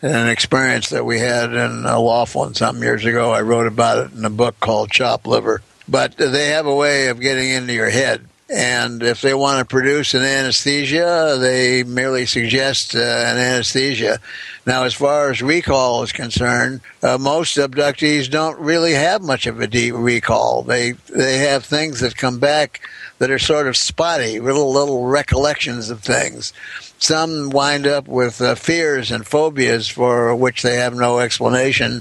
An 0.00 0.28
experience 0.28 0.90
that 0.90 1.04
we 1.04 1.18
had 1.18 1.52
in 1.52 1.82
Laughlin 1.82 2.54
some 2.54 2.80
years 2.82 3.04
ago. 3.04 3.32
I 3.32 3.40
wrote 3.40 3.66
about 3.66 4.06
it 4.06 4.12
in 4.16 4.24
a 4.24 4.30
book 4.30 4.60
called 4.60 4.92
Chop 4.92 5.26
Liver 5.26 5.60
but 5.88 6.16
they 6.16 6.48
have 6.48 6.66
a 6.66 6.74
way 6.74 7.08
of 7.08 7.20
getting 7.20 7.50
into 7.50 7.72
your 7.72 7.90
head. 7.90 8.24
And 8.50 9.02
if 9.02 9.20
they 9.20 9.34
want 9.34 9.58
to 9.58 9.64
produce 9.66 10.14
an 10.14 10.22
anesthesia, 10.22 11.36
they 11.38 11.82
merely 11.82 12.24
suggest 12.24 12.94
uh, 12.94 12.98
an 12.98 13.36
anesthesia. 13.36 14.20
Now, 14.64 14.84
as 14.84 14.94
far 14.94 15.30
as 15.30 15.42
recall 15.42 16.02
is 16.02 16.12
concerned, 16.12 16.80
uh, 17.02 17.18
most 17.18 17.58
abductees 17.58 18.30
don't 18.30 18.58
really 18.58 18.94
have 18.94 19.20
much 19.20 19.46
of 19.46 19.60
a 19.60 19.66
deep 19.66 19.94
recall. 19.94 20.62
They 20.62 20.92
they 21.14 21.38
have 21.38 21.64
things 21.64 22.00
that 22.00 22.16
come 22.16 22.38
back 22.38 22.80
that 23.18 23.30
are 23.30 23.38
sort 23.38 23.66
of 23.66 23.76
spotty, 23.76 24.40
little 24.40 24.72
little 24.72 25.04
recollections 25.04 25.90
of 25.90 26.00
things. 26.00 26.54
Some 26.98 27.50
wind 27.50 27.86
up 27.86 28.08
with 28.08 28.40
uh, 28.40 28.54
fears 28.54 29.10
and 29.10 29.26
phobias 29.26 29.88
for 29.88 30.34
which 30.34 30.62
they 30.62 30.76
have 30.76 30.94
no 30.94 31.18
explanation 31.18 32.00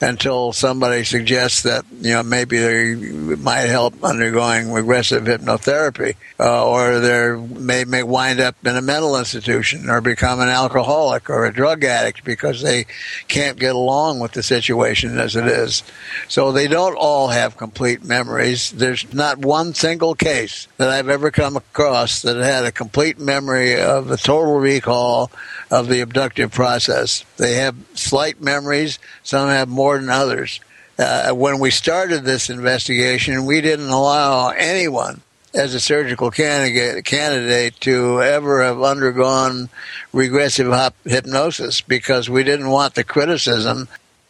until 0.00 0.52
somebody 0.52 1.04
suggests 1.04 1.62
that 1.62 1.84
you 2.00 2.12
know 2.12 2.22
maybe 2.22 2.58
they 2.58 2.94
might 3.36 3.66
help 3.66 4.02
undergoing 4.02 4.72
regressive 4.72 5.24
hypnotherapy, 5.24 6.16
uh, 6.38 6.66
or 6.66 7.00
they 7.00 7.36
may 7.60 7.84
may 7.84 8.02
wind 8.02 8.40
up 8.40 8.56
in 8.64 8.76
a 8.76 8.82
mental 8.82 9.18
institution 9.18 9.90
or 9.90 10.00
become 10.00 10.40
an 10.40 10.48
alcoholic 10.48 11.28
or 11.28 11.44
a 11.44 11.52
drug 11.52 11.84
addict 11.84 12.24
because 12.24 12.62
they 12.62 12.86
can't 13.28 13.58
get 13.58 13.74
along 13.74 14.20
with 14.20 14.32
the 14.32 14.42
situation 14.42 15.18
as 15.18 15.36
it 15.36 15.46
is. 15.46 15.82
So 16.28 16.50
they 16.50 16.66
don't 16.66 16.96
all 16.96 17.28
have 17.28 17.56
complete 17.56 18.02
memories. 18.02 18.70
There's 18.70 19.12
not 19.12 19.38
one 19.38 19.74
single 19.74 20.14
case 20.14 20.66
that 20.78 20.88
I've 20.88 21.08
ever 21.08 21.30
come 21.30 21.56
across 21.56 22.22
that 22.22 22.36
had 22.36 22.64
a 22.64 22.72
complete 22.72 23.18
memory 23.18 23.80
of 23.80 24.10
a 24.10 24.16
total 24.16 24.58
recall 24.58 25.30
of 25.70 25.88
the 25.88 26.00
abductive 26.00 26.50
process. 26.50 27.24
They 27.36 27.54
have 27.54 27.76
slight 27.94 28.40
memories. 28.40 28.98
Some 29.22 29.48
have 29.48 29.68
more 29.68 29.89
than 29.98 30.08
others. 30.08 30.60
Uh, 30.98 31.32
when 31.32 31.58
we 31.58 31.70
started 31.70 32.24
this 32.24 32.50
investigation, 32.50 33.46
we 33.46 33.60
didn't 33.60 33.88
allow 33.88 34.50
anyone 34.50 35.22
as 35.54 35.74
a 35.74 35.80
surgical 35.80 36.30
candidate, 36.30 37.04
candidate 37.04 37.80
to 37.80 38.22
ever 38.22 38.62
have 38.62 38.82
undergone 38.82 39.68
regressive 40.12 40.72
hypnosis 41.04 41.80
because 41.80 42.30
we 42.30 42.44
didn't 42.44 42.68
want 42.68 42.94
the 42.94 43.04
criticism. 43.04 43.88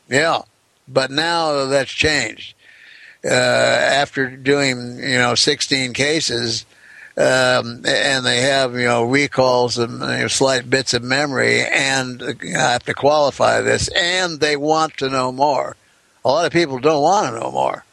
Yeah, 0.08 0.42
but 0.88 1.10
now 1.10 1.66
that's 1.66 1.90
changed. 1.90 2.54
Uh, 3.24 3.28
after 3.28 4.30
doing 4.30 4.98
you 4.98 5.18
know 5.18 5.34
16 5.34 5.92
cases, 5.92 6.64
um, 7.20 7.82
and 7.84 8.24
they 8.24 8.40
have 8.40 8.72
you 8.72 8.86
know 8.86 9.04
recalls 9.04 9.76
and 9.76 10.00
you 10.00 10.06
know, 10.06 10.28
slight 10.28 10.70
bits 10.70 10.94
of 10.94 11.02
memory, 11.02 11.60
and 11.60 12.22
I 12.22 12.58
have 12.58 12.84
to 12.84 12.94
qualify 12.94 13.60
this, 13.60 13.88
and 13.88 14.40
they 14.40 14.56
want 14.56 14.96
to 14.98 15.10
know 15.10 15.30
more. 15.30 15.76
A 16.24 16.28
lot 16.28 16.46
of 16.46 16.52
people 16.52 16.78
don't 16.78 17.02
want 17.02 17.34
to 17.34 17.40
know 17.40 17.50
more 17.50 17.84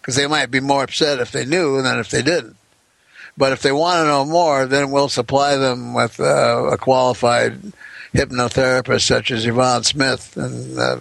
because 0.00 0.16
they 0.16 0.26
might 0.26 0.50
be 0.50 0.60
more 0.60 0.84
upset 0.84 1.18
if 1.18 1.32
they 1.32 1.46
knew 1.46 1.80
than 1.80 1.98
if 1.98 2.10
they 2.10 2.20
didn't. 2.20 2.56
But 3.38 3.52
if 3.52 3.62
they 3.62 3.72
want 3.72 4.02
to 4.02 4.06
know 4.06 4.26
more, 4.26 4.66
then 4.66 4.90
we'll 4.90 5.08
supply 5.08 5.56
them 5.56 5.94
with 5.94 6.20
uh, 6.20 6.70
a 6.72 6.76
qualified 6.76 7.72
hypnotherapist 8.12 9.06
such 9.06 9.30
as 9.30 9.46
Yvonne 9.46 9.84
Smith 9.84 10.36
in 10.36 10.78
uh, 10.78 11.00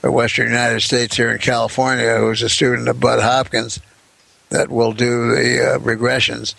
the 0.00 0.10
Western 0.10 0.46
United 0.46 0.80
States 0.80 1.16
here 1.16 1.30
in 1.30 1.38
California, 1.38 2.16
who's 2.16 2.40
a 2.40 2.48
student 2.48 2.88
of 2.88 3.00
Bud 3.00 3.20
Hopkins, 3.20 3.80
that 4.48 4.70
will 4.70 4.92
do 4.92 5.34
the 5.34 5.74
uh, 5.74 5.78
regressions 5.80 6.54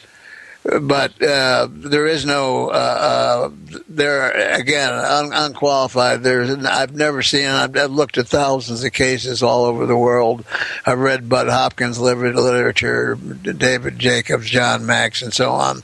but 0.81 1.21
uh, 1.21 1.67
there 1.71 2.05
is 2.05 2.25
no 2.25 2.69
uh, 2.69 2.71
uh, 2.71 3.49
there 3.87 4.31
again 4.53 4.93
un- 4.93 5.31
unqualified. 5.33 6.23
There's 6.23 6.49
I've 6.65 6.95
never 6.95 7.21
seen. 7.21 7.47
I've, 7.47 7.75
I've, 7.75 7.91
looked 7.91 8.17
at 8.17 8.27
thousands 8.27 8.83
of 8.83 8.93
cases 8.93 9.41
all 9.41 9.65
over 9.65 9.85
the 9.85 9.97
world. 9.97 10.45
I've 10.85 10.99
read 10.99 11.29
Bud 11.29 11.47
Hopkins 11.47 11.99
literature, 11.99 13.15
David 13.15 13.99
Jacobs, 13.99 14.49
John 14.49 14.85
Mack, 14.85 15.21
and 15.21 15.33
so 15.33 15.51
on. 15.51 15.83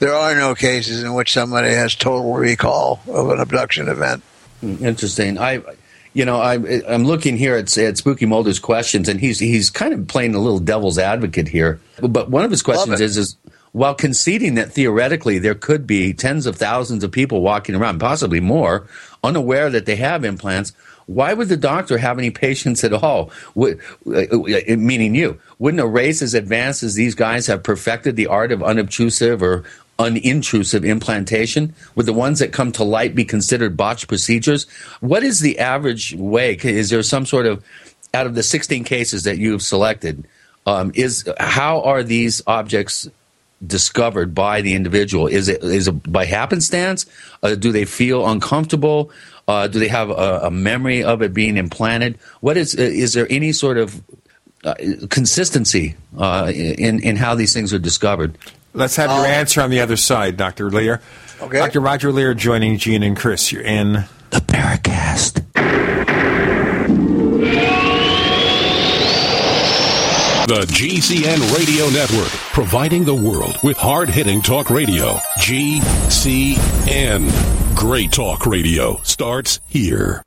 There 0.00 0.14
are 0.14 0.34
no 0.34 0.54
cases 0.54 1.02
in 1.02 1.14
which 1.14 1.32
somebody 1.32 1.70
has 1.70 1.94
total 1.94 2.34
recall 2.34 3.00
of 3.08 3.30
an 3.30 3.40
abduction 3.40 3.88
event. 3.88 4.22
Hmm, 4.60 4.84
interesting. 4.84 5.38
I 5.38 5.62
you 6.16 6.24
know, 6.24 6.40
I'm, 6.40 6.66
I'm 6.88 7.04
looking 7.04 7.36
here 7.36 7.56
at, 7.56 7.76
at 7.76 7.98
Spooky 7.98 8.24
Mulder's 8.24 8.58
questions, 8.58 9.06
and 9.06 9.20
he's 9.20 9.38
he's 9.38 9.68
kind 9.68 9.92
of 9.92 10.08
playing 10.08 10.34
a 10.34 10.38
little 10.38 10.58
devil's 10.58 10.98
advocate 10.98 11.46
here. 11.46 11.78
But 12.00 12.30
one 12.30 12.42
of 12.42 12.50
his 12.50 12.62
questions 12.62 13.02
is 13.02 13.18
is 13.18 13.36
while 13.76 13.94
conceding 13.94 14.54
that 14.54 14.72
theoretically 14.72 15.38
there 15.38 15.54
could 15.54 15.86
be 15.86 16.14
tens 16.14 16.46
of 16.46 16.56
thousands 16.56 17.04
of 17.04 17.12
people 17.12 17.42
walking 17.42 17.74
around, 17.74 17.98
possibly 17.98 18.40
more, 18.40 18.86
unaware 19.22 19.68
that 19.68 19.84
they 19.84 19.96
have 19.96 20.24
implants, 20.24 20.72
why 21.04 21.34
would 21.34 21.50
the 21.50 21.58
doctor 21.58 21.98
have 21.98 22.18
any 22.18 22.30
patients 22.30 22.82
at 22.84 22.94
all? 22.94 23.30
Uh, 23.54 23.72
uh, 24.06 24.76
meaning 24.78 25.14
you. 25.14 25.38
Wouldn't 25.58 25.82
a 25.82 25.86
race 25.86 26.22
as 26.22 26.32
advanced 26.32 26.82
as 26.82 26.94
these 26.94 27.14
guys 27.14 27.46
have 27.48 27.62
perfected 27.62 28.16
the 28.16 28.28
art 28.28 28.50
of 28.50 28.62
unobtrusive 28.62 29.42
or 29.42 29.64
unintrusive 29.98 30.82
implantation? 30.82 31.74
Would 31.96 32.06
the 32.06 32.14
ones 32.14 32.38
that 32.38 32.54
come 32.54 32.72
to 32.72 32.82
light 32.82 33.14
be 33.14 33.26
considered 33.26 33.76
botched 33.76 34.08
procedures? 34.08 34.64
What 35.00 35.22
is 35.22 35.40
the 35.40 35.58
average 35.58 36.14
way? 36.14 36.54
Is 36.54 36.88
there 36.88 37.02
some 37.02 37.26
sort 37.26 37.44
of, 37.44 37.62
out 38.14 38.26
of 38.26 38.36
the 38.36 38.42
16 38.42 38.84
cases 38.84 39.24
that 39.24 39.36
you've 39.36 39.60
selected, 39.60 40.26
um, 40.64 40.92
is 40.94 41.28
how 41.38 41.82
are 41.82 42.02
these 42.02 42.40
objects 42.46 43.10
discovered 43.66 44.34
by 44.34 44.62
the 44.62 44.74
individual? 44.74 45.26
Is 45.26 45.48
it 45.48 45.62
is 45.62 45.88
it 45.88 46.12
by 46.12 46.24
happenstance? 46.24 47.06
Uh, 47.42 47.54
do 47.54 47.72
they 47.72 47.84
feel 47.84 48.26
uncomfortable? 48.26 49.10
Uh, 49.48 49.68
do 49.68 49.78
they 49.78 49.88
have 49.88 50.10
a, 50.10 50.40
a, 50.44 50.50
memory 50.50 51.04
of 51.04 51.22
it 51.22 51.32
being 51.32 51.56
implanted? 51.56 52.18
What 52.40 52.56
is 52.56 52.74
is 52.74 53.12
there 53.12 53.26
any 53.30 53.52
sort 53.52 53.78
of 53.78 54.02
uh, 54.64 54.74
consistency 55.08 55.96
uh, 56.18 56.50
in 56.54 57.00
in 57.00 57.16
how 57.16 57.34
these 57.34 57.52
things 57.52 57.72
are 57.72 57.78
discovered? 57.78 58.38
Let's 58.74 58.96
have 58.96 59.10
your 59.10 59.20
uh, 59.20 59.28
answer 59.28 59.60
on 59.62 59.70
the 59.70 59.80
other 59.80 59.96
side, 59.96 60.36
Doctor 60.36 60.70
Leir. 60.70 61.00
Okay. 61.40 61.58
Dr. 61.58 61.80
Roger 61.80 62.12
Leir 62.12 62.34
joining 62.34 62.78
Gene 62.78 63.02
and 63.02 63.16
Chris. 63.16 63.52
You're 63.52 63.62
in 63.62 64.04
the 64.30 64.40
Paracast. 64.40 65.42
The 70.46 70.60
GCN 70.60 71.56
Radio 71.58 71.88
Network, 71.90 72.30
providing 72.52 73.04
the 73.04 73.12
world 73.12 73.58
with 73.64 73.76
hard 73.76 74.08
hitting 74.08 74.40
talk 74.40 74.70
radio. 74.70 75.14
GCN. 75.40 77.26
Great 77.74 78.12
talk 78.12 78.46
radio 78.46 79.00
starts 79.02 79.58
here. 79.66 80.22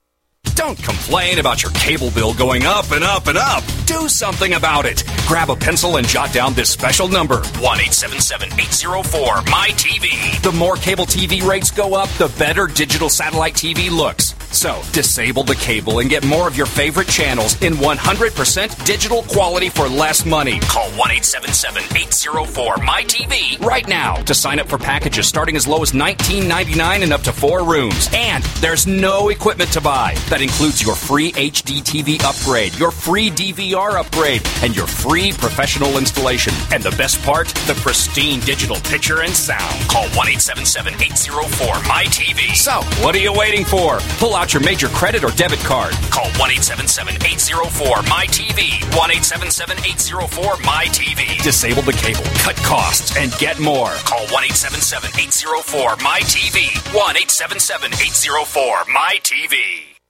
Don't 0.55 0.77
complain 0.83 1.39
about 1.39 1.63
your 1.63 1.71
cable 1.71 2.11
bill 2.11 2.33
going 2.33 2.65
up 2.65 2.91
and 2.91 3.01
up 3.01 3.27
and 3.27 3.37
up. 3.37 3.63
Do 3.85 4.09
something 4.09 4.55
about 4.55 4.85
it. 4.85 5.05
Grab 5.25 5.51
a 5.51 5.55
pencil 5.55 5.95
and 5.95 6.05
jot 6.05 6.33
down 6.33 6.53
this 6.53 6.69
special 6.69 7.07
number 7.07 7.37
1 7.37 7.43
877 7.79 8.59
804 8.59 9.35
MyTV. 9.37 10.41
The 10.41 10.51
more 10.51 10.75
cable 10.75 11.05
TV 11.05 11.41
rates 11.41 11.71
go 11.71 11.93
up, 11.93 12.09
the 12.17 12.27
better 12.37 12.67
digital 12.67 13.07
satellite 13.07 13.53
TV 13.53 13.89
looks. 13.89 14.35
So, 14.51 14.81
disable 14.91 15.43
the 15.43 15.55
cable 15.55 15.99
and 15.99 16.09
get 16.09 16.25
more 16.25 16.47
of 16.47 16.57
your 16.57 16.65
favorite 16.65 17.07
channels 17.07 17.61
in 17.61 17.73
100% 17.75 18.85
digital 18.85 19.23
quality 19.23 19.69
for 19.69 19.87
less 19.87 20.25
money. 20.25 20.59
Call 20.61 20.89
1 20.91 21.11
877 21.11 21.83
804 21.95 22.75
MyTV 22.77 23.61
right 23.63 23.87
now 23.87 24.15
to 24.23 24.33
sign 24.33 24.59
up 24.59 24.67
for 24.67 24.77
packages 24.77 25.27
starting 25.27 25.55
as 25.55 25.67
low 25.67 25.81
as 25.83 25.91
$19.99 25.91 27.03
and 27.03 27.13
up 27.13 27.21
to 27.21 27.31
four 27.31 27.63
rooms. 27.63 28.09
And 28.13 28.43
there's 28.59 28.87
no 28.87 29.29
equipment 29.29 29.71
to 29.73 29.81
buy. 29.81 30.15
That 30.29 30.41
includes 30.41 30.81
your 30.81 30.95
free 30.95 31.31
HD 31.33 31.81
TV 31.81 32.23
upgrade, 32.23 32.77
your 32.79 32.91
free 32.91 33.29
DVR 33.29 33.99
upgrade, 33.99 34.41
and 34.63 34.75
your 34.75 34.87
free 34.87 35.31
professional 35.31 35.97
installation. 35.97 36.53
And 36.71 36.81
the 36.81 36.95
best 36.97 37.21
part, 37.23 37.47
the 37.67 37.77
pristine 37.81 38.39
digital 38.41 38.77
picture 38.77 39.21
and 39.21 39.33
sound. 39.33 39.79
Call 39.89 40.07
1 40.17 40.27
877 40.27 40.93
804 40.95 41.67
MyTV. 41.75 42.55
So, 42.55 42.81
what 43.03 43.15
are 43.15 43.19
you 43.19 43.33
waiting 43.33 43.63
for? 43.63 43.99
Pull 44.17 44.38
out 44.39 44.53
your 44.53 44.63
major 44.63 44.87
credit 44.87 45.23
or 45.23 45.31
debit 45.31 45.59
card. 45.59 45.91
Call 46.15 46.31
1 46.39 46.51
877 46.63 47.15
804 47.15 47.97
MyTV. 48.07 48.79
1 48.95 49.11
877 49.11 49.77
804 49.83 50.53
MyTV. 50.63 51.43
Disable 51.43 51.81
the 51.81 51.93
cable, 51.93 52.23
cut 52.39 52.55
costs, 52.63 53.17
and 53.17 53.31
get 53.37 53.59
more. 53.59 53.91
Call 54.07 54.23
1 54.31 54.43
877 54.55 55.11
804 55.19 55.95
MyTV. 55.99 56.95
1 56.95 57.17
877 57.17 57.93
804 57.93 58.77
MyTV. 58.87 59.55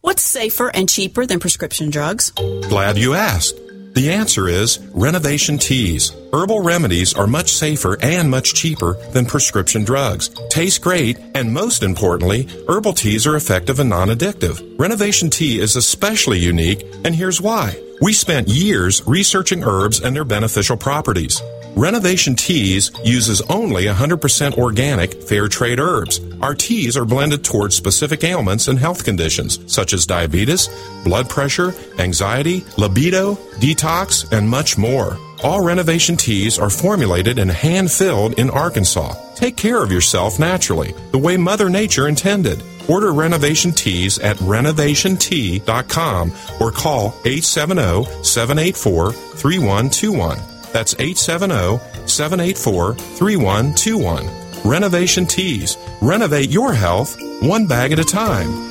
What's 0.02 0.24
safer 0.24 0.70
and 0.70 0.88
cheaper 0.88 1.26
than 1.26 1.40
prescription 1.40 1.90
drugs? 1.90 2.30
Glad 2.70 2.98
you 2.98 3.16
asked. 3.16 3.60
The 4.00 4.14
answer 4.14 4.48
is 4.48 4.80
Renovation 4.94 5.58
Teas. 5.58 6.14
Herbal 6.32 6.62
remedies 6.62 7.14
are 7.14 7.28
much 7.28 7.52
safer 7.52 7.98
and 8.02 8.32
much 8.32 8.54
cheaper 8.54 8.94
than 9.12 9.26
prescription 9.26 9.84
drugs. 9.84 10.30
Taste 10.50 10.82
great, 10.82 11.20
and 11.36 11.54
most 11.54 11.84
importantly, 11.84 12.48
herbal 12.70 12.94
teas 12.94 13.28
are 13.28 13.36
effective 13.36 13.78
and 13.78 13.90
non 13.90 14.08
addictive. 14.08 14.80
Renovation 14.80 15.30
Tea 15.30 15.60
is 15.60 15.76
especially 15.76 16.40
unique, 16.40 16.86
and 17.04 17.14
here's 17.14 17.42
why. 17.42 17.78
We 18.02 18.14
spent 18.14 18.48
years 18.48 19.06
researching 19.06 19.62
herbs 19.64 20.00
and 20.00 20.16
their 20.16 20.24
beneficial 20.24 20.78
properties. 20.78 21.42
Renovation 21.76 22.34
Teas 22.34 22.92
uses 23.04 23.42
only 23.44 23.86
100% 23.86 24.58
organic, 24.58 25.22
fair 25.22 25.50
trade 25.50 25.82
herbs. 25.82 26.22
Our 26.42 26.56
teas 26.56 26.96
are 26.96 27.04
blended 27.04 27.44
towards 27.44 27.76
specific 27.76 28.24
ailments 28.24 28.70
and 28.70 28.80
health 28.80 29.04
conditions 29.04 29.60
such 29.68 29.92
as 29.92 30.06
diabetes, 30.06 30.70
blood 31.04 31.30
pressure, 31.30 31.74
anxiety, 31.98 32.64
libido, 32.78 33.36
detox, 33.60 34.32
and 34.32 34.50
much 34.50 34.78
more. 34.78 35.18
All 35.44 35.62
renovation 35.62 36.16
teas 36.16 36.58
are 36.58 36.70
formulated 36.70 37.38
and 37.38 37.52
hand 37.52 37.92
filled 37.92 38.40
in 38.40 38.50
Arkansas. 38.50 39.14
Take 39.36 39.58
care 39.58 39.84
of 39.84 39.92
yourself 39.92 40.40
naturally, 40.40 40.94
the 41.12 41.18
way 41.18 41.36
Mother 41.36 41.70
Nature 41.70 42.08
intended. 42.08 42.62
Order 42.90 43.14
renovation 43.14 43.72
teas 43.72 44.18
at 44.20 44.38
renovationtea.com 44.38 46.32
or 46.60 46.72
call 46.72 47.16
870 47.26 48.24
784 48.24 49.12
3121. 49.14 50.38
That's 50.74 50.94
870 50.96 51.80
784 52.08 52.96
3121. 52.96 54.40
Renovation 54.64 55.26
Teas. 55.26 55.78
Renovate 56.02 56.50
your 56.50 56.74
health 56.74 57.18
one 57.42 57.66
bag 57.66 57.92
at 57.92 58.00
a 58.00 58.04
time. 58.04 58.68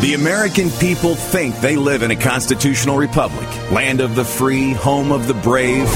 The 0.00 0.14
American 0.14 0.70
people 0.70 1.14
think 1.14 1.56
they 1.60 1.76
live 1.76 2.02
in 2.02 2.10
a 2.10 2.16
constitutional 2.16 2.96
republic, 2.96 3.48
land 3.70 4.00
of 4.00 4.14
the 4.14 4.24
free, 4.24 4.72
home 4.72 5.10
of 5.10 5.26
the 5.26 5.34
brave. 5.34 5.88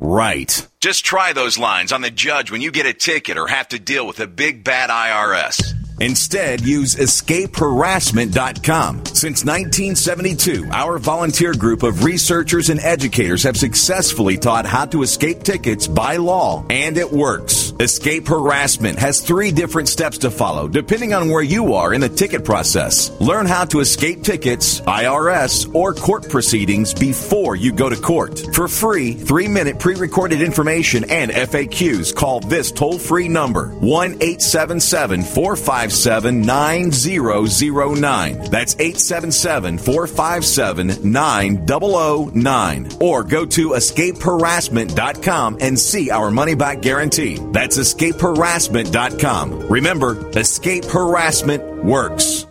Right. 0.00 0.67
Just 0.80 1.04
try 1.04 1.32
those 1.32 1.58
lines 1.58 1.90
on 1.90 2.02
the 2.02 2.10
judge 2.10 2.52
when 2.52 2.60
you 2.60 2.70
get 2.70 2.86
a 2.86 2.92
ticket 2.92 3.36
or 3.36 3.48
have 3.48 3.68
to 3.68 3.80
deal 3.80 4.06
with 4.06 4.20
a 4.20 4.28
big 4.28 4.62
bad 4.62 4.90
IRS. 4.90 5.74
Instead, 6.00 6.60
use 6.60 6.96
escapeharassment.com. 6.96 9.04
Since 9.06 9.44
1972, 9.44 10.68
our 10.72 10.98
volunteer 10.98 11.54
group 11.54 11.82
of 11.82 12.04
researchers 12.04 12.70
and 12.70 12.80
educators 12.80 13.42
have 13.42 13.56
successfully 13.56 14.36
taught 14.36 14.66
how 14.66 14.86
to 14.86 15.02
escape 15.02 15.42
tickets 15.42 15.86
by 15.86 16.16
law, 16.16 16.64
and 16.70 16.96
it 16.96 17.10
works. 17.10 17.72
Escape 17.80 18.28
Harassment 18.28 18.98
has 18.98 19.20
three 19.20 19.52
different 19.52 19.88
steps 19.88 20.18
to 20.18 20.30
follow, 20.30 20.68
depending 20.68 21.14
on 21.14 21.28
where 21.28 21.42
you 21.42 21.74
are 21.74 21.94
in 21.94 22.00
the 22.00 22.08
ticket 22.08 22.44
process. 22.44 23.10
Learn 23.20 23.46
how 23.46 23.64
to 23.66 23.80
escape 23.80 24.22
tickets, 24.22 24.80
IRS, 24.80 25.72
or 25.74 25.94
court 25.94 26.28
proceedings 26.28 26.94
before 26.94 27.56
you 27.56 27.72
go 27.72 27.88
to 27.88 27.96
court. 27.96 28.40
For 28.52 28.68
free, 28.68 29.14
three 29.14 29.48
minute 29.48 29.78
pre 29.78 29.94
recorded 29.94 30.42
information 30.42 31.04
and 31.10 31.30
FAQs, 31.30 32.14
call 32.14 32.40
this 32.40 32.72
toll 32.72 32.98
free 32.98 33.28
number 33.28 33.68
1 33.68 34.14
877 34.14 35.22
457 35.90 36.42
9009. 36.42 38.50
That's 38.50 38.74
877 38.74 39.78
457 39.78 41.10
9009. 41.10 42.88
Or 43.00 43.24
go 43.24 43.46
to 43.46 43.70
escapeharassment.com 43.70 45.58
and 45.60 45.78
see 45.78 46.10
our 46.10 46.30
money 46.30 46.54
back 46.54 46.82
guarantee. 46.82 47.38
That's 47.52 47.78
escapeharassment.com. 47.78 49.68
Remember, 49.68 50.38
escape 50.38 50.84
harassment 50.84 51.84
works. 51.84 52.44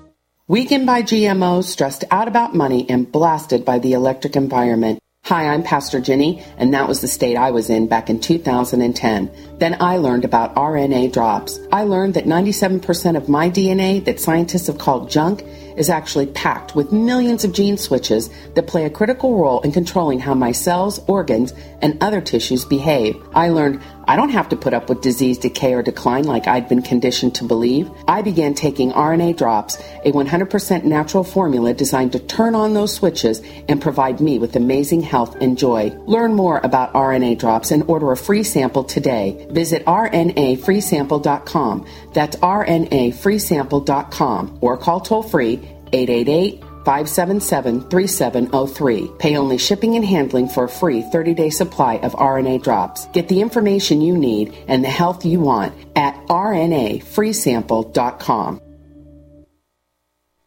Weakened 0.49 0.85
by 0.85 1.01
GMOs, 1.01 1.65
stressed 1.65 2.05
out 2.09 2.29
about 2.29 2.55
money, 2.55 2.89
and 2.89 3.11
blasted 3.11 3.65
by 3.65 3.79
the 3.79 3.91
electric 3.93 4.37
environment. 4.37 4.99
Hi, 5.27 5.47
I'm 5.49 5.61
Pastor 5.61 5.99
Jenny, 5.99 6.41
and 6.57 6.73
that 6.73 6.87
was 6.87 7.01
the 7.01 7.07
state 7.09 7.35
I 7.35 7.51
was 7.51 7.69
in 7.69 7.87
back 7.87 8.09
in 8.09 8.21
2010. 8.21 9.29
Then 9.57 9.75
I 9.81 9.97
learned 9.97 10.23
about 10.23 10.55
RNA 10.55 11.11
drops. 11.11 11.59
I 11.69 11.83
learned 11.83 12.13
that 12.13 12.23
97% 12.23 13.17
of 13.17 13.27
my 13.27 13.49
DNA 13.49 14.05
that 14.05 14.21
scientists 14.21 14.67
have 14.67 14.77
called 14.77 15.09
junk 15.09 15.43
is 15.75 15.89
actually 15.89 16.27
packed 16.27 16.75
with 16.75 16.93
millions 16.93 17.43
of 17.43 17.51
gene 17.51 17.77
switches 17.77 18.29
that 18.53 18.67
play 18.67 18.85
a 18.85 18.89
critical 18.89 19.37
role 19.37 19.59
in 19.63 19.73
controlling 19.73 20.21
how 20.21 20.33
my 20.33 20.53
cells, 20.53 21.01
organs, 21.07 21.53
and 21.81 22.01
other 22.01 22.21
tissues 22.21 22.63
behave. 22.63 23.21
I 23.35 23.49
learned 23.49 23.81
I 24.07 24.15
don't 24.15 24.29
have 24.29 24.49
to 24.49 24.55
put 24.55 24.73
up 24.73 24.89
with 24.89 25.01
disease, 25.01 25.37
decay, 25.37 25.73
or 25.73 25.83
decline 25.83 26.23
like 26.23 26.47
I'd 26.47 26.69
been 26.69 26.81
conditioned 26.81 27.35
to 27.35 27.43
believe. 27.43 27.91
I 28.07 28.21
began 28.21 28.53
taking 28.53 28.91
RNA 28.91 29.35
drops, 29.37 29.77
a 30.05 30.11
100% 30.11 30.83
natural 30.85 31.23
formula 31.23 31.73
designed 31.73 32.11
to 32.13 32.19
turn 32.19 32.55
on 32.55 32.73
those 32.73 32.93
switches 32.93 33.41
and 33.67 33.81
provide 33.81 34.21
me 34.21 34.39
with 34.39 34.55
amazing 34.55 35.01
health 35.01 35.35
and 35.41 35.57
joy. 35.57 35.89
Learn 36.05 36.33
more 36.33 36.61
about 36.63 36.93
RNA 36.93 37.39
drops 37.39 37.71
and 37.71 37.83
order 37.83 38.11
a 38.11 38.17
free 38.17 38.43
sample 38.43 38.83
today. 38.83 39.47
Visit 39.51 39.85
rnafreesample.com. 39.85 41.85
That's 42.13 42.35
rnafreesample.com 42.37 44.57
or 44.61 44.77
call 44.77 45.01
toll 45.01 45.23
free 45.23 45.55
888 45.93 46.66
577 46.87 47.89
3703. 47.89 49.11
Pay 49.19 49.35
only 49.35 49.57
shipping 49.57 49.97
and 49.97 50.05
handling 50.05 50.47
for 50.47 50.63
a 50.63 50.69
free 50.69 51.01
30 51.01 51.33
day 51.33 51.49
supply 51.49 51.95
of 51.95 52.13
RNA 52.13 52.63
drops. 52.63 53.07
Get 53.07 53.27
the 53.27 53.41
information 53.41 53.99
you 53.99 54.17
need 54.17 54.57
and 54.69 54.85
the 54.85 54.89
health 54.89 55.25
you 55.25 55.41
want 55.41 55.73
at 55.97 56.15
rnafreesample.com. 56.27 58.61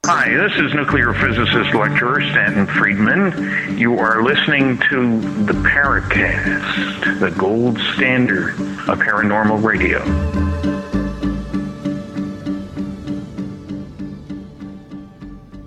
Hi, 0.06 0.30
this 0.30 0.56
is 0.56 0.72
nuclear 0.72 1.12
physicist 1.12 1.74
lecturer 1.74 2.22
Stanton 2.22 2.66
Friedman. 2.66 3.76
You 3.76 3.98
are 3.98 4.22
listening 4.22 4.78
to 4.88 5.20
the 5.44 5.52
Paracast, 5.52 7.20
the 7.20 7.32
gold 7.32 7.78
standard 7.96 8.54
of 8.88 8.98
paranormal 8.98 9.62
radio. 9.62 10.79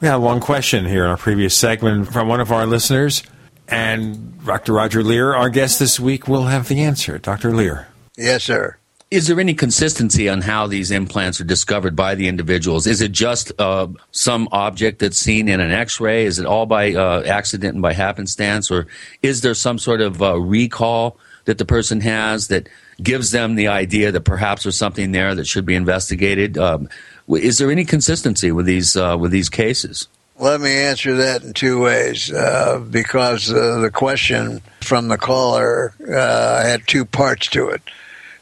We 0.04 0.10
had 0.10 0.18
one 0.18 0.42
question 0.42 0.84
here 0.84 1.06
in 1.06 1.12
our 1.12 1.16
previous 1.16 1.56
segment 1.56 2.12
from 2.12 2.28
one 2.28 2.42
of 2.42 2.52
our 2.52 2.66
listeners, 2.66 3.24
and 3.70 4.38
Dr. 4.46 4.74
Roger 4.74 5.02
Leir, 5.02 5.34
our 5.34 5.48
guest 5.48 5.80
this 5.80 5.98
week, 5.98 6.28
will 6.28 6.44
have 6.44 6.68
the 6.68 6.84
answer. 6.84 7.18
Dr. 7.18 7.56
Leir. 7.56 7.88
Yes, 8.18 8.44
sir. 8.44 8.76
Is 9.12 9.28
there 9.28 9.40
any 9.40 9.54
consistency 9.54 10.28
on 10.28 10.42
how 10.42 10.68
these 10.68 10.92
implants 10.92 11.40
are 11.40 11.46
discovered 11.46 11.96
by 11.96 12.16
the 12.16 12.28
individuals? 12.28 12.86
Is 12.86 13.00
it 13.00 13.14
just 13.14 13.54
uh, 13.58 13.88
some 14.12 14.50
object 14.52 15.00
that's 15.00 15.18
seen 15.18 15.48
in 15.48 15.62
an 15.62 15.72
X-ray? 15.72 16.26
Is 16.26 16.38
it 16.38 16.46
all 16.46 16.66
by 16.66 16.94
uh, 16.94 17.24
accident 17.24 17.76
and 17.76 17.82
by 17.82 17.94
happenstance, 17.94 18.70
or 18.70 18.88
is 19.22 19.40
there 19.40 19.54
some 19.54 19.80
sort 19.80 20.02
of 20.02 20.22
uh, 20.22 20.38
recall 20.38 21.18
that 21.46 21.60
the 21.60 21.66
person 21.66 22.02
has 22.02 22.50
that 22.50 22.68
gives 23.02 23.32
them 23.32 23.56
the 23.56 23.70
idea 23.70 24.12
that 24.12 24.26
perhaps 24.26 24.64
there's 24.64 24.76
something 24.76 25.14
there 25.14 25.34
that 25.34 25.48
should 25.48 25.66
be 25.66 25.76
investigated? 25.76 26.58
Um, 26.58 26.90
is 27.28 27.58
there 27.58 27.72
any 27.72 27.86
consistency 27.86 28.52
with 28.52 28.66
these 28.66 28.96
uh, 28.96 29.18
with 29.18 29.32
these 29.32 29.50
cases? 29.50 30.08
Let 30.40 30.62
me 30.62 30.72
answer 30.72 31.16
that 31.16 31.44
in 31.44 31.54
two 31.54 31.80
ways, 31.80 32.32
uh, 32.32 32.84
because 32.90 33.52
uh, 33.52 33.80
the 33.80 33.92
question 33.92 34.62
from 34.82 35.08
the 35.08 35.18
caller 35.18 35.94
uh, 36.02 36.64
had 36.64 36.88
two 36.88 37.06
parts 37.06 37.48
to 37.50 37.70
it. 37.70 37.82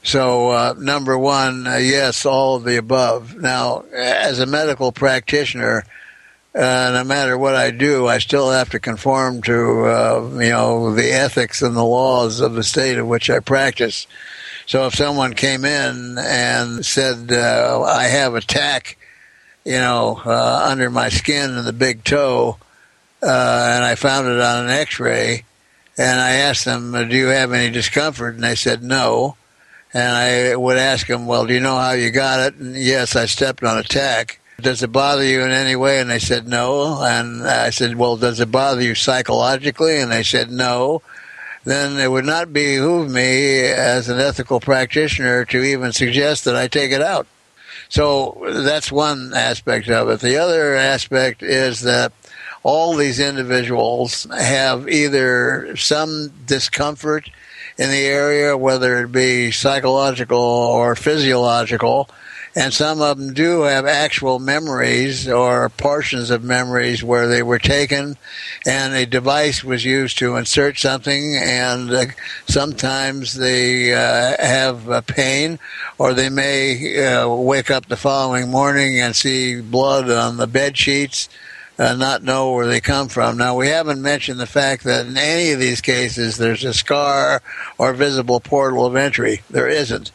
So, 0.04 0.50
uh, 0.50 0.74
number 0.80 1.18
one, 1.18 1.68
uh, 1.68 1.76
yes, 1.76 2.26
all 2.26 2.56
of 2.56 2.64
the 2.64 2.78
above. 2.78 3.36
Now, 3.36 3.84
as 3.94 4.40
a 4.40 4.46
medical 4.46 4.92
practitioner, 4.92 5.84
no 6.56 7.04
matter 7.04 7.38
what 7.38 7.56
I 7.56 7.72
do, 7.72 8.08
I 8.08 8.18
still 8.18 8.50
have 8.50 8.70
to 8.72 8.80
conform 8.80 9.42
to 9.44 9.52
you 9.54 10.50
know 10.50 10.96
the 10.96 11.12
ethics 11.12 11.62
and 11.62 11.76
the 11.76 11.84
laws 11.84 12.40
of 12.40 12.54
the 12.54 12.64
state 12.64 12.98
in 12.98 13.08
which 13.08 13.30
I 13.30 13.40
practice. 13.40 14.08
So 14.66 14.88
if 14.88 14.96
someone 14.96 15.34
came 15.34 15.66
in 15.66 16.18
and 16.18 16.86
said, 16.86 17.32
uh, 17.32 17.84
I 17.84 18.06
have 18.06 18.36
a 18.36 18.42
tack, 18.42 18.98
you 19.66 19.74
know, 19.74 20.22
uh, 20.26 20.68
under 20.70 20.90
my 20.90 21.10
skin 21.10 21.58
in 21.58 21.66
the 21.66 21.74
big 21.74 22.04
toe, 22.04 22.58
uh, 23.22 23.72
and 23.76 23.84
I 23.84 23.96
found 23.96 24.28
it 24.28 24.40
on 24.40 24.66
an 24.66 24.72
x-ray, 24.72 25.44
and 25.98 26.20
I 26.20 26.32
asked 26.32 26.66
them, 26.66 26.94
do 27.10 27.16
you 27.16 27.28
have 27.28 27.52
any 27.52 27.72
discomfort? 27.72 28.36
And 28.36 28.44
they 28.44 28.56
said 28.56 28.82
no. 28.82 29.36
And 29.94 30.16
I 30.16 30.56
would 30.56 30.78
ask 30.78 31.06
them, 31.06 31.28
well, 31.28 31.46
do 31.46 31.54
you 31.54 31.60
know 31.60 31.76
how 31.76 31.92
you 31.92 32.12
got 32.12 32.40
it? 32.40 32.56
And 32.56 32.76
yes, 32.76 33.16
I 33.16 33.26
stepped 33.26 33.64
on 33.64 33.78
a 33.78 33.84
tack. 33.84 34.40
Does 34.62 34.84
it 34.84 34.92
bother 34.92 35.24
you 35.24 35.42
in 35.42 35.52
any 35.52 35.76
way? 35.76 36.00
And 36.00 36.10
they 36.10 36.20
said 36.20 36.48
no. 36.48 37.04
And 37.04 37.44
I 37.44 37.72
said, 37.72 37.98
well, 37.98 38.16
does 38.16 38.40
it 38.40 38.52
bother 38.52 38.82
you 38.82 38.96
psychologically? 38.96 40.00
And 40.00 40.12
they 40.12 40.24
said 40.24 40.50
no 40.50 41.02
then 41.64 41.98
it 42.00 42.10
would 42.10 42.26
not 42.26 42.54
behoove 42.54 43.10
me 43.10 43.62
as 43.62 44.10
an 44.10 44.20
ethical 44.20 44.60
practitioner 44.60 45.46
to 45.46 45.64
even 45.64 45.92
suggest 45.92 46.46
that 46.46 46.56
I 46.56 46.68
take 46.68 46.92
it 46.92 47.02
out. 47.02 47.28
So 47.90 48.42
that's 48.50 48.92
one 48.92 49.34
aspect 49.36 49.90
of 49.90 50.10
it. 50.10 50.22
The 50.22 50.38
other 50.38 50.76
aspect 50.76 51.44
is 51.44 51.82
that 51.82 52.14
all 52.64 52.96
these 52.96 53.20
individuals 53.20 54.26
have 54.32 54.88
either 54.88 55.76
some 55.76 56.32
discomfort 56.46 57.30
in 57.78 57.90
the 57.90 58.06
area, 58.06 58.58
whether 58.58 59.04
it 59.04 59.12
be 59.12 59.52
psychological 59.52 60.40
or 60.40 60.96
physiological, 60.96 62.10
and 62.56 62.74
some 62.74 63.02
of 63.02 63.18
them 63.18 63.34
do 63.34 63.62
have 63.62 63.86
actual 63.86 64.40
memories 64.40 65.28
or 65.28 65.70
portions 65.70 66.30
of 66.30 66.44
memories 66.44 67.04
where 67.04 67.28
they 67.28 67.42
were 67.42 67.60
taken 67.60 68.18
and 68.66 68.94
a 68.94 69.06
device 69.06 69.64
was 69.64 69.86
used 69.86 70.18
to 70.18 70.36
insert 70.36 70.78
something 70.78 71.38
and 71.38 71.92
uh, 71.92 72.06
sometimes 72.48 73.34
they 73.34 73.94
uh, 73.94 74.36
have 74.40 74.90
uh, 74.90 75.02
pain 75.02 75.60
or 75.98 76.14
they 76.14 76.30
may 76.30 77.06
uh, 77.06 77.28
wake 77.30 77.72
up 77.72 77.86
the 77.88 77.96
following 77.96 78.50
morning 78.50 79.00
and 79.00 79.16
see 79.16 79.62
blood 79.62 80.10
on 80.10 80.38
the 80.38 80.48
bed 80.48 80.78
sheets 80.78 81.30
uh, 81.80 81.96
not 81.96 82.22
know 82.22 82.52
where 82.52 82.68
they 82.68 82.80
come 82.80 83.08
from. 83.08 83.38
Now, 83.38 83.56
we 83.56 83.68
haven't 83.70 84.04
mentioned 84.04 84.40
the 84.40 84.46
fact 84.46 84.84
that 84.84 85.08
in 85.08 85.18
any 85.18 85.52
of 85.52 85.60
these 85.60 85.82
cases 85.82 86.38
there's 86.38 86.64
a 86.64 86.76
scar 86.76 87.42
or 87.80 87.94
visible 87.94 88.40
portal 88.40 88.86
of 88.86 88.96
entry. 88.96 89.42
There 89.50 89.68
isn't. 89.68 90.12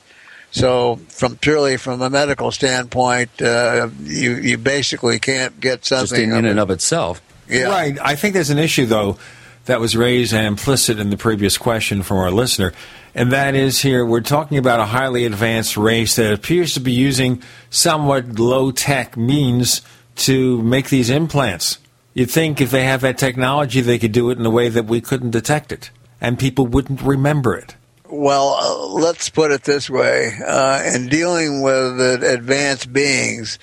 So, 0.56 0.96
from 1.10 1.36
purely 1.36 1.76
from 1.76 2.00
a 2.00 2.08
medical 2.08 2.50
standpoint, 2.50 3.42
uh, 3.42 3.90
you 4.02 4.36
you 4.36 4.56
basically 4.56 5.18
can't 5.18 5.60
get 5.60 5.84
something 5.84 6.08
just 6.08 6.18
in, 6.18 6.32
in 6.32 6.44
and 6.46 6.58
of 6.58 6.70
itself. 6.70 7.20
Yeah. 7.46 7.64
Right. 7.64 7.98
I 8.00 8.16
think 8.16 8.32
there's 8.32 8.48
an 8.48 8.58
issue 8.58 8.86
though 8.86 9.18
that 9.66 9.80
was 9.80 9.94
raised 9.94 10.32
and 10.32 10.46
implicit 10.46 10.98
in 10.98 11.10
the 11.10 11.18
previous 11.18 11.58
question 11.58 12.02
from 12.02 12.16
our 12.16 12.30
listener, 12.30 12.72
and 13.14 13.32
that 13.32 13.54
is 13.54 13.82
here 13.82 14.06
we're 14.06 14.22
talking 14.22 14.56
about 14.56 14.80
a 14.80 14.86
highly 14.86 15.26
advanced 15.26 15.76
race 15.76 16.16
that 16.16 16.32
appears 16.32 16.72
to 16.72 16.80
be 16.80 16.92
using 16.92 17.42
somewhat 17.68 18.38
low 18.38 18.70
tech 18.70 19.14
means 19.14 19.82
to 20.14 20.62
make 20.62 20.88
these 20.88 21.10
implants. 21.10 21.76
You'd 22.14 22.30
think 22.30 22.62
if 22.62 22.70
they 22.70 22.84
have 22.84 23.02
that 23.02 23.18
technology, 23.18 23.82
they 23.82 23.98
could 23.98 24.12
do 24.12 24.30
it 24.30 24.38
in 24.38 24.46
a 24.46 24.50
way 24.50 24.70
that 24.70 24.86
we 24.86 25.02
couldn't 25.02 25.32
detect 25.32 25.70
it, 25.70 25.90
and 26.18 26.38
people 26.38 26.66
wouldn't 26.66 27.02
remember 27.02 27.54
it. 27.54 27.76
Well, 28.08 28.54
uh, 28.54 28.86
let's 29.00 29.30
put 29.30 29.50
it 29.50 29.64
this 29.64 29.90
way: 29.90 30.38
uh, 30.46 30.82
in 30.94 31.08
dealing 31.08 31.62
with 31.62 32.00
advanced 32.22 32.92
beings, 32.92 33.58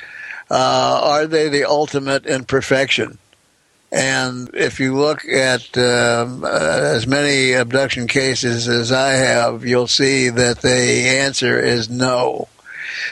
uh, 0.52 0.99
are 1.03 1.28
they 1.28 1.49
the 1.49 1.65
ultimate 1.65 2.26
in 2.26 2.45
perfection? 2.45 3.18
And 3.94 4.49
if 4.56 4.80
you 4.80 4.95
look 4.95 5.24
at 5.26 5.78
um, 5.78 6.44
uh, 6.44 6.48
as 6.48 7.06
many 7.06 7.53
abduction 7.53 8.07
cases 8.07 8.68
as 8.68 8.91
I 8.91 9.11
have, 9.11 9.64
you'll 9.64 9.88
see 9.88 10.30
that 10.30 10.61
the 10.61 11.20
answer 11.22 11.60
is 11.60 11.91
no. 11.91 12.48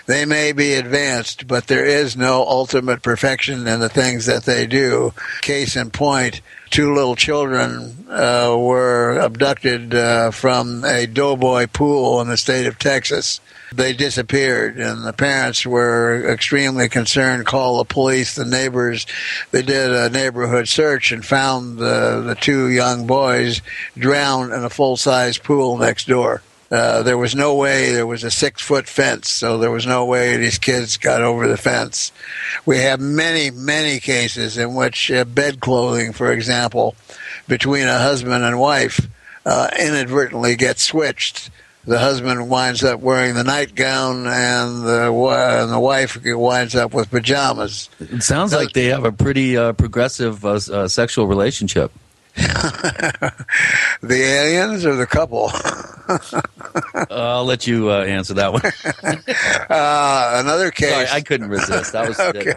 They 0.07 0.25
may 0.25 0.53
be 0.53 0.73
advanced, 0.73 1.47
but 1.47 1.67
there 1.67 1.85
is 1.85 2.17
no 2.17 2.41
ultimate 2.47 3.03
perfection 3.03 3.67
in 3.67 3.79
the 3.79 3.89
things 3.89 4.25
that 4.25 4.45
they 4.45 4.65
do. 4.65 5.13
Case 5.41 5.75
in 5.75 5.91
point, 5.91 6.41
two 6.71 6.93
little 6.93 7.15
children 7.15 8.05
uh, 8.09 8.55
were 8.57 9.19
abducted 9.19 9.93
uh, 9.93 10.31
from 10.31 10.83
a 10.85 11.05
doughboy 11.05 11.67
pool 11.67 12.21
in 12.21 12.29
the 12.29 12.37
state 12.37 12.65
of 12.65 12.79
Texas. 12.79 13.41
They 13.73 13.93
disappeared 13.93 14.77
and 14.77 15.05
the 15.05 15.13
parents 15.13 15.65
were 15.65 16.29
extremely 16.31 16.89
concerned 16.89 17.45
called 17.45 17.81
the 17.81 17.93
police 17.93 18.35
the 18.35 18.45
neighbors. 18.45 19.05
They 19.51 19.61
did 19.61 19.91
a 19.91 20.09
neighborhood 20.09 20.67
search 20.67 21.11
and 21.11 21.25
found 21.25 21.77
the, 21.77 22.21
the 22.25 22.35
two 22.35 22.69
young 22.69 23.05
boys 23.05 23.61
drowned 23.97 24.53
in 24.53 24.63
a 24.63 24.69
full-size 24.69 25.37
pool 25.37 25.77
next 25.77 26.07
door 26.07 26.41
uh, 26.71 27.03
there 27.03 27.17
was 27.17 27.35
no 27.35 27.55
way 27.55 27.91
there 27.91 28.07
was 28.07 28.23
a 28.23 28.31
six 28.31 28.61
foot 28.61 28.87
fence, 28.87 29.29
so 29.29 29.57
there 29.57 29.71
was 29.71 29.85
no 29.85 30.05
way 30.05 30.37
these 30.37 30.57
kids 30.57 30.97
got 30.97 31.21
over 31.21 31.47
the 31.47 31.57
fence. 31.57 32.11
We 32.65 32.77
have 32.79 32.99
many, 32.99 33.51
many 33.51 33.99
cases 33.99 34.57
in 34.57 34.73
which 34.73 35.11
uh, 35.11 35.25
bed 35.25 35.59
clothing, 35.59 36.13
for 36.13 36.31
example, 36.31 36.95
between 37.47 37.87
a 37.87 37.99
husband 37.99 38.43
and 38.43 38.59
wife 38.59 39.07
uh, 39.45 39.69
inadvertently 39.77 40.55
gets 40.55 40.83
switched 40.83 41.49
the 41.85 41.99
husband 41.99 42.49
winds 42.49 42.83
up 42.83 42.99
wearing 42.99 43.33
the 43.33 43.43
nightgown, 43.43 44.27
and 44.27 44.83
the 44.83 45.11
and 45.11 45.71
the 45.71 45.79
wife 45.79 46.17
winds 46.23 46.75
up 46.75 46.93
with 46.93 47.09
pajamas. 47.09 47.89
It 47.99 48.23
sounds 48.23 48.53
like 48.53 48.73
they 48.73 48.85
have 48.85 49.03
a 49.03 49.11
pretty 49.11 49.57
uh, 49.57 49.73
progressive 49.73 50.45
uh, 50.45 50.87
sexual 50.87 51.27
relationship. 51.27 51.91
the 52.35 53.35
aliens 54.01 54.85
or 54.85 54.95
the 54.95 55.05
couple? 55.05 55.51
I'll 57.11 57.45
let 57.45 57.67
you 57.67 57.91
uh, 57.91 58.03
answer 58.03 58.33
that 58.35 58.53
one. 58.53 58.61
Uh, 59.69 60.41
another 60.43 60.69
case. 60.71 60.91
Sorry, 60.91 61.07
I 61.09 61.21
couldn't 61.21 61.49
resist. 61.49 61.93
That 61.93 62.07
was 62.07 62.19
okay. 62.19 62.53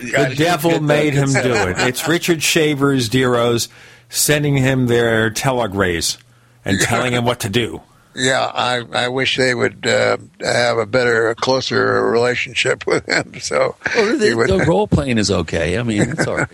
The 0.00 0.34
devil 0.36 0.80
made 0.80 1.12
him 1.12 1.32
do 1.32 1.54
it. 1.54 1.76
It's 1.78 2.06
Richard 2.06 2.42
Shaver's 2.42 3.08
Deros 3.08 3.68
sending 4.08 4.56
him 4.56 4.86
their 4.86 5.30
telegrays 5.30 6.18
and 6.64 6.80
telling 6.80 7.12
him 7.12 7.24
what 7.24 7.40
to 7.40 7.48
do. 7.48 7.82
Yeah, 8.14 8.50
I, 8.54 8.82
I 8.92 9.08
wish 9.08 9.36
they 9.36 9.54
would 9.54 9.86
uh, 9.86 10.18
have 10.40 10.78
a 10.78 10.86
better, 10.86 11.34
closer 11.34 12.08
relationship 12.10 12.86
with 12.86 13.06
him. 13.08 13.40
So 13.40 13.76
well, 13.94 14.18
the, 14.18 14.34
would, 14.34 14.50
the 14.50 14.64
role 14.66 14.86
playing 14.86 15.18
is 15.18 15.30
okay. 15.30 15.78
I 15.78 15.82
mean, 15.82 16.02
it's 16.02 16.26
all 16.26 16.36
right. 16.36 16.48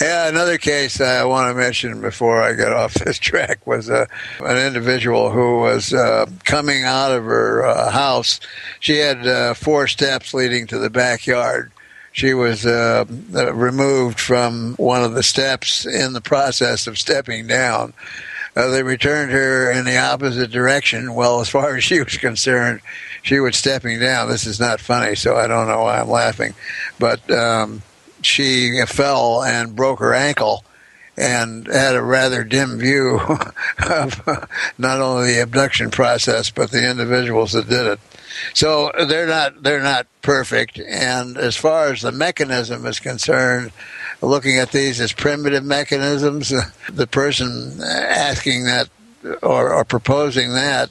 Yeah, 0.00 0.28
another 0.28 0.58
case 0.58 1.00
I 1.00 1.24
want 1.24 1.50
to 1.50 1.54
mention 1.54 2.00
before 2.00 2.42
I 2.42 2.52
get 2.52 2.72
off 2.72 2.94
this 2.94 3.18
track 3.18 3.66
was 3.66 3.90
uh, 3.90 4.06
an 4.40 4.58
individual 4.58 5.30
who 5.30 5.58
was 5.58 5.92
uh, 5.92 6.26
coming 6.44 6.84
out 6.84 7.12
of 7.12 7.24
her 7.24 7.66
uh, 7.66 7.90
house. 7.90 8.40
She 8.80 8.98
had 8.98 9.26
uh, 9.26 9.54
four 9.54 9.86
steps 9.86 10.34
leading 10.34 10.66
to 10.68 10.78
the 10.78 10.90
backyard. 10.90 11.72
She 12.12 12.34
was 12.34 12.66
uh, 12.66 13.06
removed 13.30 14.20
from 14.20 14.74
one 14.74 15.02
of 15.02 15.14
the 15.14 15.22
steps 15.22 15.86
in 15.86 16.12
the 16.12 16.20
process 16.20 16.86
of 16.86 16.98
stepping 16.98 17.46
down 17.46 17.94
uh, 18.54 18.68
they 18.68 18.82
returned 18.82 19.32
her 19.32 19.70
in 19.70 19.84
the 19.84 19.96
opposite 19.96 20.50
direction. 20.50 21.14
Well, 21.14 21.40
as 21.40 21.48
far 21.48 21.76
as 21.76 21.84
she 21.84 22.00
was 22.00 22.16
concerned, 22.16 22.80
she 23.22 23.40
was 23.40 23.56
stepping 23.56 23.98
down. 24.00 24.28
This 24.28 24.46
is 24.46 24.60
not 24.60 24.80
funny, 24.80 25.14
so 25.14 25.36
I 25.36 25.46
don't 25.46 25.68
know 25.68 25.82
why 25.82 26.00
I'm 26.00 26.10
laughing. 26.10 26.54
But 26.98 27.28
um, 27.30 27.82
she 28.22 28.80
fell 28.86 29.42
and 29.42 29.76
broke 29.76 30.00
her 30.00 30.14
ankle 30.14 30.64
and 31.16 31.66
had 31.66 31.94
a 31.94 32.02
rather 32.02 32.42
dim 32.42 32.78
view 32.78 33.20
of 33.90 34.48
not 34.78 35.00
only 35.00 35.34
the 35.34 35.42
abduction 35.42 35.90
process 35.90 36.50
but 36.50 36.70
the 36.70 36.90
individuals 36.90 37.52
that 37.52 37.68
did 37.68 37.86
it. 37.86 38.00
So 38.54 38.90
they're 39.06 39.26
not 39.26 39.62
they're 39.62 39.82
not 39.82 40.06
perfect. 40.22 40.78
And 40.78 41.36
as 41.36 41.56
far 41.56 41.92
as 41.92 42.00
the 42.00 42.12
mechanism 42.12 42.86
is 42.86 42.98
concerned, 42.98 43.72
looking 44.22 44.58
at 44.58 44.72
these 44.72 45.00
as 45.00 45.12
primitive 45.12 45.64
mechanisms. 45.64 46.52
The 46.92 47.06
person 47.06 47.80
asking 47.82 48.64
that 48.64 48.88
or, 49.40 49.72
or, 49.72 49.84
proposing 49.84 50.52
that 50.54 50.90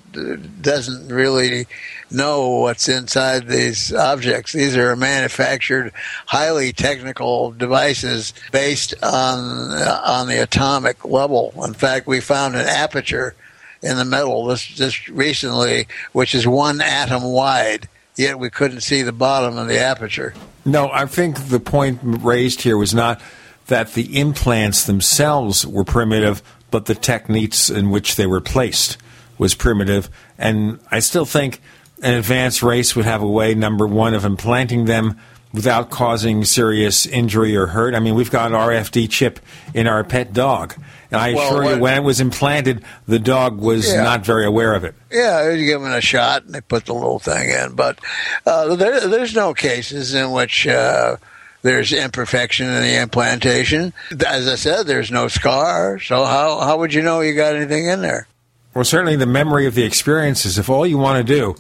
doesn't 0.62 1.10
really 1.10 1.68
know 2.12 2.50
what's 2.50 2.90
inside 2.90 3.48
these 3.48 3.94
objects. 3.94 4.54
These 4.54 4.76
are 4.78 4.96
manufactured, 4.96 5.94
highly 6.26 6.74
technical 6.74 7.52
devices 7.52 8.34
based 8.52 8.94
on 9.04 9.72
uh, 9.72 10.02
on 10.06 10.28
the 10.28 10.42
atomic 10.42 11.06
level. 11.06 11.54
In 11.64 11.74
fact, 11.74 12.08
we 12.08 12.20
found 12.20 12.56
an 12.56 12.68
aperture 12.68 13.36
in 13.82 13.98
the 13.98 14.06
metal 14.06 14.46
this 14.46 14.64
just 14.64 15.08
recently, 15.08 15.88
which 16.12 16.36
is 16.36 16.48
one 16.48 16.82
atom 16.82 17.24
wide. 17.24 17.88
Yet 18.16 18.38
we 18.38 18.50
couldn't 18.50 18.82
see 18.82 19.02
the 19.02 19.14
bottom 19.14 19.58
of 19.58 19.68
the 19.68 19.80
aperture. 19.80 20.34
No, 20.66 20.90
I 20.92 21.06
think 21.06 21.48
the 21.48 21.60
point 21.60 22.00
raised 22.04 22.62
here 22.62 22.78
was 22.78 22.94
not 22.94 23.22
that 23.68 23.94
the 23.94 24.20
implants 24.20 24.84
themselves 24.84 25.66
were 25.66 25.86
primitive, 25.86 26.44
but 26.70 26.86
the 26.86 26.94
techniques 26.96 27.70
in 27.70 27.90
which 27.90 28.18
they 28.18 28.28
were 28.28 28.42
placed 28.42 28.98
was 29.38 29.56
primitive. 29.56 30.10
And 30.38 30.80
I 30.92 31.00
still 31.00 31.26
think 31.26 31.62
an 32.02 32.16
advanced 32.16 32.64
race 32.64 32.96
would 32.96 33.06
have 33.06 33.22
a 33.22 33.28
way, 33.28 33.54
number 33.54 33.88
one, 33.88 34.14
of 34.14 34.26
implanting 34.26 34.86
them 34.86 35.20
without 35.54 35.90
causing 35.90 36.44
serious 36.46 37.06
injury 37.06 37.56
or 37.56 37.68
hurt. 37.68 37.94
I 37.94 38.00
mean, 38.00 38.16
we've 38.16 38.32
got 38.32 38.52
an 38.52 38.58
RFD 38.58 39.10
chip 39.10 39.40
in 39.74 39.88
our 39.88 40.04
pet 40.04 40.34
dog. 40.34 40.76
And 41.12 41.20
I 41.20 41.34
well, 41.34 41.48
assure 41.48 41.76
you, 41.76 41.82
when 41.82 41.98
it 41.98 42.04
was 42.04 42.22
implanted, 42.22 42.84
the 43.06 43.20
dog 43.20 43.60
was 43.60 43.92
yeah. 43.92 44.02
not 44.02 44.26
very 44.26 44.46
aware 44.46 44.74
of 44.74 44.84
it. 44.86 44.96
Yeah, 45.12 45.52
you 45.52 45.66
give 45.66 45.82
him 45.82 45.92
a 45.92 46.02
shot 46.02 46.46
and 46.46 46.56
they 46.56 46.62
put 46.62 46.86
the 46.86 46.94
little 46.94 47.20
thing 47.20 47.50
in. 47.50 47.76
But 47.76 48.00
uh, 48.46 48.76
there, 48.76 49.08
there's 49.08 49.36
no 49.36 49.54
cases 49.54 50.14
in 50.14 50.32
which 50.32 50.66
uh, 50.68 51.18
there's 51.64 51.92
imperfection 51.92 52.68
in 52.68 52.82
the 52.82 53.02
implantation. 53.02 53.94
As 54.26 54.48
I 54.48 54.56
said, 54.56 54.84
there's 54.84 55.12
no 55.12 55.28
scar. 55.28 56.00
So 56.00 56.24
how, 56.24 56.60
how 56.60 56.80
would 56.80 56.94
you 56.94 57.02
know 57.02 57.20
you 57.20 57.34
got 57.36 57.56
anything 57.56 57.88
in 57.88 58.02
there? 58.02 58.28
Well, 58.74 58.86
certainly 58.86 59.18
the 59.18 59.26
memory 59.26 59.66
of 59.66 59.76
the 59.76 59.84
experiences. 59.84 60.58
If 60.58 60.70
all 60.70 60.88
you 60.88 60.98
want 60.98 61.28
to 61.28 61.34
do 61.34 61.58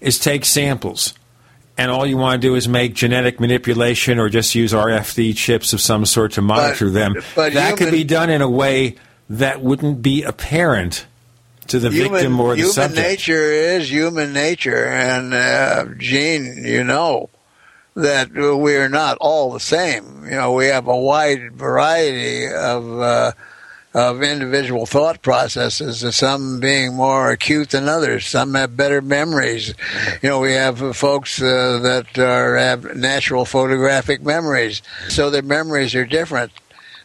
is 0.00 0.18
take 0.18 0.44
samples 0.44 1.14
and 1.80 1.90
all 1.90 2.06
you 2.06 2.18
want 2.18 2.42
to 2.42 2.46
do 2.46 2.54
is 2.56 2.68
make 2.68 2.94
genetic 2.94 3.40
manipulation 3.40 4.18
or 4.18 4.28
just 4.28 4.54
use 4.54 4.74
RFD 4.74 5.34
chips 5.34 5.72
of 5.72 5.80
some 5.80 6.04
sort 6.04 6.32
to 6.32 6.42
monitor 6.42 6.86
but, 6.86 6.92
them, 6.92 7.14
but 7.34 7.54
that 7.54 7.70
human, 7.70 7.76
could 7.78 7.90
be 7.90 8.04
done 8.04 8.28
in 8.28 8.42
a 8.42 8.50
way 8.50 8.96
that 9.30 9.62
wouldn't 9.62 10.02
be 10.02 10.22
apparent 10.22 11.06
to 11.68 11.78
the 11.78 11.90
human, 11.90 12.12
victim 12.12 12.38
or 12.38 12.50
the 12.50 12.56
human 12.56 12.72
subject. 12.72 12.98
Human 12.98 13.10
nature 13.10 13.52
is 13.52 13.90
human 13.90 14.32
nature, 14.34 14.86
and 14.88 15.32
uh, 15.32 15.86
Gene, 15.96 16.64
you 16.66 16.84
know 16.84 17.30
that 17.94 18.30
we 18.30 18.76
are 18.76 18.90
not 18.90 19.16
all 19.18 19.50
the 19.50 19.60
same. 19.60 20.24
You 20.24 20.32
know, 20.32 20.52
we 20.52 20.66
have 20.66 20.86
a 20.86 20.96
wide 20.96 21.54
variety 21.54 22.46
of. 22.46 23.00
Uh, 23.00 23.32
of 23.92 24.22
individual 24.22 24.86
thought 24.86 25.20
processes, 25.22 26.14
some 26.14 26.60
being 26.60 26.94
more 26.94 27.30
acute 27.30 27.70
than 27.70 27.88
others. 27.88 28.26
Some 28.26 28.54
have 28.54 28.76
better 28.76 29.00
memories. 29.00 29.74
You 30.22 30.28
know, 30.28 30.40
we 30.40 30.52
have 30.52 30.96
folks 30.96 31.42
uh, 31.42 31.80
that 31.82 32.18
are, 32.18 32.56
have 32.56 32.96
natural 32.96 33.44
photographic 33.44 34.22
memories, 34.22 34.82
so 35.08 35.30
their 35.30 35.42
memories 35.42 35.94
are 35.94 36.04
different. 36.04 36.52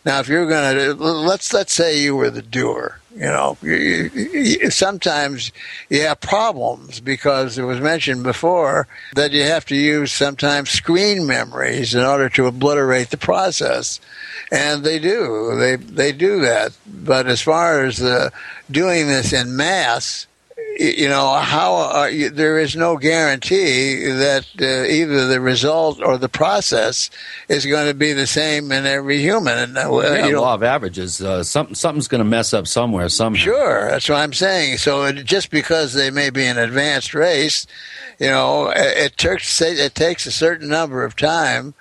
Now, 0.06 0.20
if 0.20 0.28
you're 0.28 0.48
going 0.48 0.76
to 0.76 0.94
let's 1.04 1.52
let's 1.52 1.74
say 1.74 2.00
you 2.00 2.16
were 2.16 2.30
the 2.30 2.44
doer, 2.44 3.00
you 3.16 3.22
know, 3.22 3.58
sometimes 4.70 5.54
you 5.90 6.02
have 6.02 6.20
problems 6.20 7.00
because 7.00 7.58
it 7.58 7.64
was 7.64 7.80
mentioned 7.80 8.24
before 8.24 8.90
that 9.16 9.32
you 9.32 9.44
have 9.44 9.66
to 9.68 9.76
use 9.76 10.12
sometimes 10.12 10.70
screen 10.70 11.26
memories 11.26 11.96
in 11.96 12.02
order 12.02 12.28
to 12.28 12.46
obliterate 12.46 13.12
the 13.12 13.18
process, 13.18 14.02
and 14.52 14.84
they 14.84 15.00
do 15.00 15.56
they 15.58 15.78
they 15.78 16.12
do 16.12 16.42
that. 16.42 16.74
But 16.86 17.28
as 17.28 17.42
far 17.42 17.86
as 17.86 17.98
the 17.98 18.34
doing 18.70 19.08
this 19.08 19.32
in 19.32 19.56
mass, 19.56 20.28
you 20.58 21.10
know 21.10 21.34
how 21.34 22.06
you, 22.06 22.30
there 22.30 22.58
is 22.58 22.76
no 22.76 22.98
guarantee 22.98 24.06
that 24.06 24.46
uh, 24.62 24.90
either 24.90 25.28
the 25.28 25.42
result 25.42 26.02
or 26.02 26.18
the 26.18 26.30
process 26.30 27.10
is 27.50 27.66
going 27.66 27.88
to 27.88 27.94
be 27.94 28.14
the 28.14 28.28
same 28.28 28.72
in 28.72 28.86
every 28.86 29.20
human. 29.20 29.58
And 29.58 29.78
uh, 29.78 30.00
yeah, 30.02 30.26
you 30.26 30.34
know, 30.34 30.42
law 30.42 30.54
of 30.54 30.64
averages. 30.64 31.22
Uh, 31.22 31.44
something 31.44 31.76
something's 31.76 32.08
going 32.08 32.20
to 32.20 32.26
mess 32.26 32.54
up 32.54 32.68
somewhere. 32.68 33.10
Somehow. 33.10 33.44
Sure, 33.44 33.90
that's 33.90 34.08
what 34.08 34.20
I'm 34.20 34.34
saying. 34.34 34.78
So 34.78 35.04
it, 35.04 35.26
just 35.26 35.50
because 35.50 35.94
they 35.94 36.10
may 36.10 36.30
be 36.30 36.46
an 36.46 36.58
advanced 36.58 37.14
race, 37.14 37.68
you 38.20 38.28
know, 38.28 38.72
it, 38.74 39.18
takes 39.18 39.62
it 39.62 39.96
takes 39.96 40.26
a 40.26 40.32
certain 40.32 40.70
number 40.70 41.04
of 41.04 41.16
time 41.16 41.74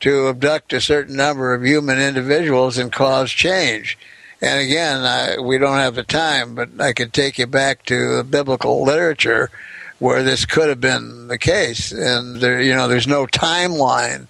to 0.00 0.28
abduct 0.28 0.72
a 0.72 0.80
certain 0.80 1.16
number 1.16 1.52
of 1.52 1.64
human 1.64 1.98
individuals 1.98 2.78
and 2.78 2.92
cause 2.92 3.30
change. 3.30 3.98
And 4.42 4.60
again, 4.60 5.00
I, 5.02 5.38
we 5.38 5.58
don't 5.58 5.76
have 5.76 5.94
the 5.94 6.02
time, 6.02 6.54
but 6.54 6.68
I 6.80 6.92
could 6.92 7.12
take 7.12 7.38
you 7.38 7.46
back 7.46 7.84
to 7.86 8.16
the 8.16 8.24
biblical 8.24 8.82
literature 8.84 9.50
where 9.98 10.22
this 10.22 10.46
could 10.46 10.68
have 10.68 10.80
been 10.80 11.28
the 11.28 11.38
case. 11.38 11.92
And 11.92 12.36
there, 12.36 12.60
you 12.60 12.74
know, 12.74 12.88
there's 12.88 13.06
no 13.06 13.26
timeline 13.26 14.26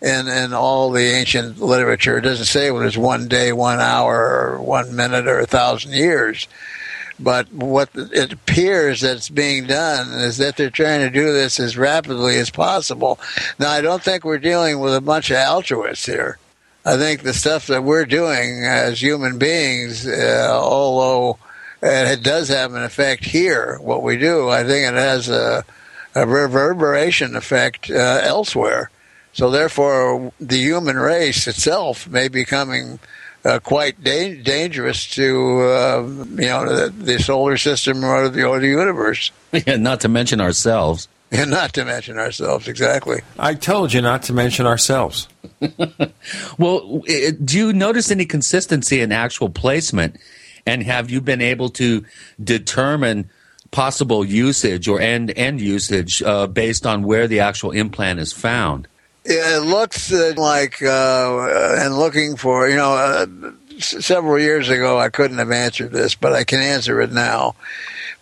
in 0.00 0.28
in 0.28 0.54
all 0.54 0.90
the 0.90 1.02
ancient 1.02 1.60
literature. 1.60 2.18
It 2.18 2.22
doesn't 2.22 2.46
say 2.46 2.70
whether 2.70 2.86
it's 2.86 2.96
one 2.96 3.28
day, 3.28 3.52
one 3.52 3.80
hour, 3.80 4.16
or 4.16 4.62
one 4.62 4.96
minute, 4.96 5.26
or 5.26 5.38
a 5.38 5.46
thousand 5.46 5.92
years. 5.92 6.48
But 7.18 7.52
what 7.52 7.90
it 7.94 8.32
appears 8.32 9.02
that's 9.02 9.28
being 9.28 9.66
done 9.66 10.08
is 10.14 10.38
that 10.38 10.56
they're 10.56 10.70
trying 10.70 11.00
to 11.00 11.10
do 11.10 11.34
this 11.34 11.60
as 11.60 11.76
rapidly 11.76 12.38
as 12.38 12.48
possible. 12.48 13.20
Now, 13.58 13.70
I 13.70 13.82
don't 13.82 14.02
think 14.02 14.24
we're 14.24 14.38
dealing 14.38 14.80
with 14.80 14.94
a 14.94 15.02
bunch 15.02 15.30
of 15.30 15.36
altruists 15.36 16.06
here. 16.06 16.38
I 16.84 16.96
think 16.96 17.22
the 17.22 17.34
stuff 17.34 17.66
that 17.66 17.84
we're 17.84 18.06
doing 18.06 18.64
as 18.64 19.02
human 19.02 19.38
beings, 19.38 20.06
uh, 20.06 20.48
although 20.50 21.38
it 21.82 22.22
does 22.22 22.48
have 22.48 22.74
an 22.74 22.82
effect 22.82 23.24
here, 23.24 23.78
what 23.80 24.02
we 24.02 24.16
do, 24.16 24.48
I 24.48 24.64
think 24.64 24.88
it 24.88 24.94
has 24.94 25.28
a, 25.28 25.64
a 26.14 26.26
reverberation 26.26 27.36
effect 27.36 27.90
uh, 27.90 28.20
elsewhere. 28.22 28.90
So, 29.32 29.50
therefore, 29.50 30.32
the 30.40 30.56
human 30.56 30.96
race 30.96 31.46
itself 31.46 32.08
may 32.08 32.28
be 32.28 32.40
becoming 32.40 32.98
uh, 33.44 33.58
quite 33.60 34.02
da- 34.02 34.42
dangerous 34.42 35.08
to 35.10 35.60
uh, 35.62 36.02
you 36.02 36.48
know 36.48 36.74
the, 36.74 36.90
the, 36.90 37.18
solar 37.18 37.56
system 37.56 38.04
or 38.04 38.28
the, 38.28 38.44
or 38.44 38.60
the 38.60 38.68
universe. 38.68 39.30
Yeah, 39.52 39.76
not 39.76 40.00
to 40.02 40.08
mention 40.08 40.40
ourselves. 40.40 41.08
And 41.32 41.52
not 41.52 41.74
to 41.74 41.84
mention 41.84 42.18
ourselves, 42.18 42.66
exactly. 42.66 43.20
I 43.38 43.54
told 43.54 43.92
you 43.92 44.02
not 44.02 44.24
to 44.24 44.32
mention 44.32 44.66
ourselves. 44.66 45.28
well, 46.58 47.02
do 47.44 47.56
you 47.56 47.72
notice 47.72 48.10
any 48.10 48.26
consistency 48.26 49.00
in 49.00 49.12
actual 49.12 49.48
placement? 49.48 50.16
And 50.66 50.82
have 50.82 51.08
you 51.08 51.20
been 51.20 51.40
able 51.40 51.68
to 51.70 52.04
determine 52.42 53.30
possible 53.70 54.24
usage 54.24 54.88
or 54.88 55.00
end 55.00 55.32
end 55.36 55.60
usage 55.60 56.20
uh, 56.22 56.48
based 56.48 56.84
on 56.84 57.04
where 57.04 57.28
the 57.28 57.38
actual 57.38 57.70
implant 57.70 58.18
is 58.18 58.32
found? 58.32 58.88
it 59.24 59.62
looks 59.64 60.12
uh, 60.12 60.32
like, 60.36 60.82
uh, 60.82 61.76
and 61.78 61.96
looking 61.96 62.36
for, 62.36 62.68
you 62.68 62.76
know, 62.76 62.94
uh, 62.94 63.26
several 63.80 64.38
years 64.38 64.68
ago 64.68 64.98
I 64.98 65.08
couldn't 65.08 65.38
have 65.38 65.50
answered 65.50 65.92
this, 65.92 66.14
but 66.14 66.32
I 66.32 66.44
can 66.44 66.60
answer 66.60 67.00
it 67.00 67.12
now. 67.12 67.54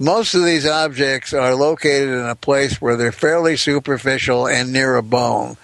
Most 0.00 0.34
of 0.34 0.44
these 0.44 0.64
objects 0.64 1.34
are 1.34 1.56
located 1.56 2.10
in 2.10 2.24
a 2.24 2.36
place 2.36 2.80
where 2.80 2.96
they're 2.96 3.10
fairly 3.10 3.56
superficial 3.56 4.46
and 4.46 4.72
near 4.72 4.94
a 4.94 5.02
bone. 5.02 5.56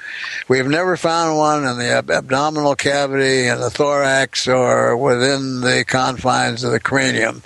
We've 0.49 0.67
never 0.67 0.97
found 0.97 1.39
one 1.39 1.65
in 1.65 1.79
the 1.79 1.89
ab- 1.89 2.11
abdominal 2.11 2.75
cavity, 2.75 3.47
in 3.47 3.61
the 3.61 3.71
thorax, 3.71 4.49
or 4.49 4.97
within 4.97 5.61
the 5.61 5.85
confines 5.87 6.65
of 6.65 6.73
the 6.73 6.81
cranium. 6.81 7.45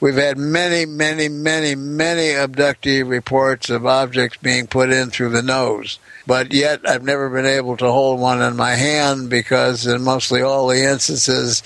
We've 0.00 0.14
had 0.16 0.38
many, 0.38 0.86
many, 0.86 1.28
many, 1.28 1.74
many 1.74 2.28
abductee 2.28 3.06
reports 3.06 3.68
of 3.68 3.84
objects 3.84 4.38
being 4.38 4.66
put 4.66 4.90
in 4.90 5.10
through 5.10 5.30
the 5.30 5.42
nose 5.42 5.98
but 6.30 6.52
yet 6.52 6.88
I've 6.88 7.02
never 7.02 7.28
been 7.28 7.44
able 7.44 7.76
to 7.78 7.90
hold 7.90 8.20
one 8.20 8.40
in 8.40 8.54
my 8.54 8.76
hand 8.76 9.28
because 9.28 9.84
in 9.84 10.04
mostly 10.04 10.42
all 10.42 10.68
the 10.68 10.80
instances 10.80 11.60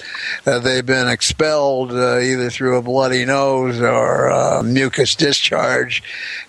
uh, 0.46 0.58
they've 0.58 0.86
been 0.86 1.06
expelled 1.06 1.92
uh, 1.92 2.18
either 2.20 2.48
through 2.48 2.78
a 2.78 2.82
bloody 2.82 3.26
nose 3.26 3.78
or 3.78 4.30
uh, 4.30 4.62
mucus 4.62 5.16
discharge, 5.16 6.02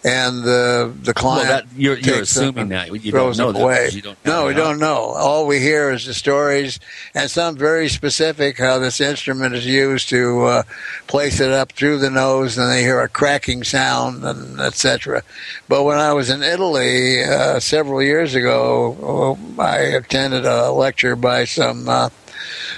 and 0.06 0.44
the 0.46 0.96
the 1.02 1.14
client 1.14 1.50
well, 1.50 1.58
that, 1.58 1.66
you're, 1.76 1.98
you're 1.98 2.22
assuming 2.22 2.70
that 2.70 2.88
you 3.04 3.12
don't 3.12 3.38
know 3.38 3.50
away. 3.50 3.90
You 3.92 4.02
don't 4.02 4.26
no, 4.26 4.48
we 4.48 4.54
don't 4.54 4.80
know. 4.80 4.96
All 4.96 5.46
we 5.46 5.60
hear 5.60 5.92
is 5.92 6.06
the 6.06 6.14
stories 6.14 6.80
and 7.16 7.30
some 7.30 7.58
very 7.58 7.90
specific 7.90 8.58
how 8.58 8.80
this 8.80 9.02
instrument 9.02 9.56
is 9.56 9.66
used 9.66 10.08
to 10.08 10.46
uh, 10.46 10.64
place 11.08 11.42
it 11.42 11.52
up 11.52 11.74
through 11.74 11.98
the 11.98 12.10
nose, 12.10 12.58
and 12.58 12.72
they 12.72 12.82
hear 12.82 13.02
a 13.02 13.10
cracking 13.10 13.66
sound 13.66 14.24
and 14.24 14.62
etc. 14.62 15.22
But 15.68 15.84
when 15.84 15.98
I 15.98 16.14
was 16.14 16.30
in 16.30 16.44
Italy 16.44 17.22
uh, 17.22 17.60
several 17.60 18.05
years 18.06 18.36
ago, 18.36 19.38
I 19.60 19.78
attended 19.78 20.46
a 20.46 20.72
lecture 20.72 21.16
by 21.16 21.46
some 21.46 21.90
uh, 21.90 22.10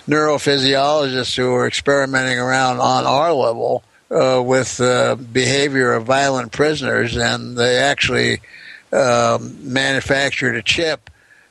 neurophysiologists 0.08 1.36
who 1.36 1.52
were 1.52 1.68
experimenting 1.68 2.40
around 2.40 2.80
on 2.80 3.06
our 3.06 3.34
level 3.34 3.84
uh, 4.10 4.41
with 4.44 4.78
the 4.78 5.12
uh, 5.12 5.16
behavior 5.16 5.94
of 5.94 6.06
violent 6.06 6.52
prisoners, 6.52 7.18
and 7.18 7.58
they 7.58 7.78
actually 7.78 8.41
um, 8.94 9.58
manufactured 9.72 10.56
a 10.56 10.64
chip 10.64 11.10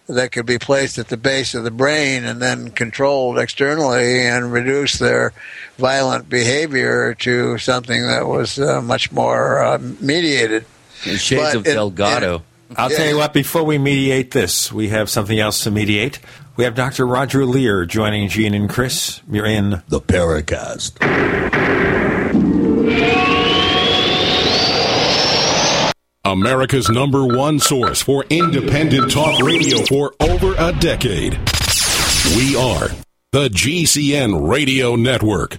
that 0.08 0.30
could 0.32 0.46
be 0.46 0.58
placed 0.58 0.98
at 0.98 1.08
the 1.08 1.16
base 1.16 1.54
of 1.54 1.64
the 1.64 1.70
brain 1.70 2.24
and 2.24 2.40
then 2.40 2.70
controlled 2.70 3.38
externally 3.38 4.20
and 4.26 4.52
reduce 4.52 4.98
their 4.98 5.32
violent 5.78 6.28
behavior 6.28 7.14
to 7.14 7.58
something 7.58 8.06
that 8.06 8.26
was 8.26 8.58
uh, 8.58 8.80
much 8.80 9.10
more 9.10 9.62
uh, 9.62 9.78
mediated. 10.00 10.64
Shades 11.00 11.42
but 11.42 11.56
of 11.56 11.64
Delgado. 11.64 12.42
I'll 12.74 12.90
yeah. 12.90 12.96
tell 12.96 13.06
you 13.06 13.16
what, 13.16 13.32
before 13.32 13.62
we 13.62 13.78
mediate 13.78 14.32
this, 14.32 14.72
we 14.72 14.88
have 14.88 15.08
something 15.08 15.38
else 15.38 15.62
to 15.64 15.70
mediate. 15.70 16.18
We 16.56 16.64
have 16.64 16.74
Dr. 16.74 17.06
Roger 17.06 17.44
Leir 17.44 17.84
joining 17.84 18.28
Gene 18.28 18.54
and 18.54 18.68
Chris. 18.68 19.20
You're 19.30 19.46
in 19.46 19.82
the 19.88 20.00
Paracast. 20.00 20.96
America's 26.24 26.88
number 26.88 27.24
one 27.24 27.60
source 27.60 28.02
for 28.02 28.24
independent 28.30 29.12
talk 29.12 29.40
radio 29.42 29.84
for 29.84 30.12
over 30.18 30.54
a 30.58 30.72
decade. 30.72 31.34
We 32.36 32.56
are 32.56 32.88
the 33.30 33.48
GCN 33.48 34.48
Radio 34.48 34.96
Network. 34.96 35.58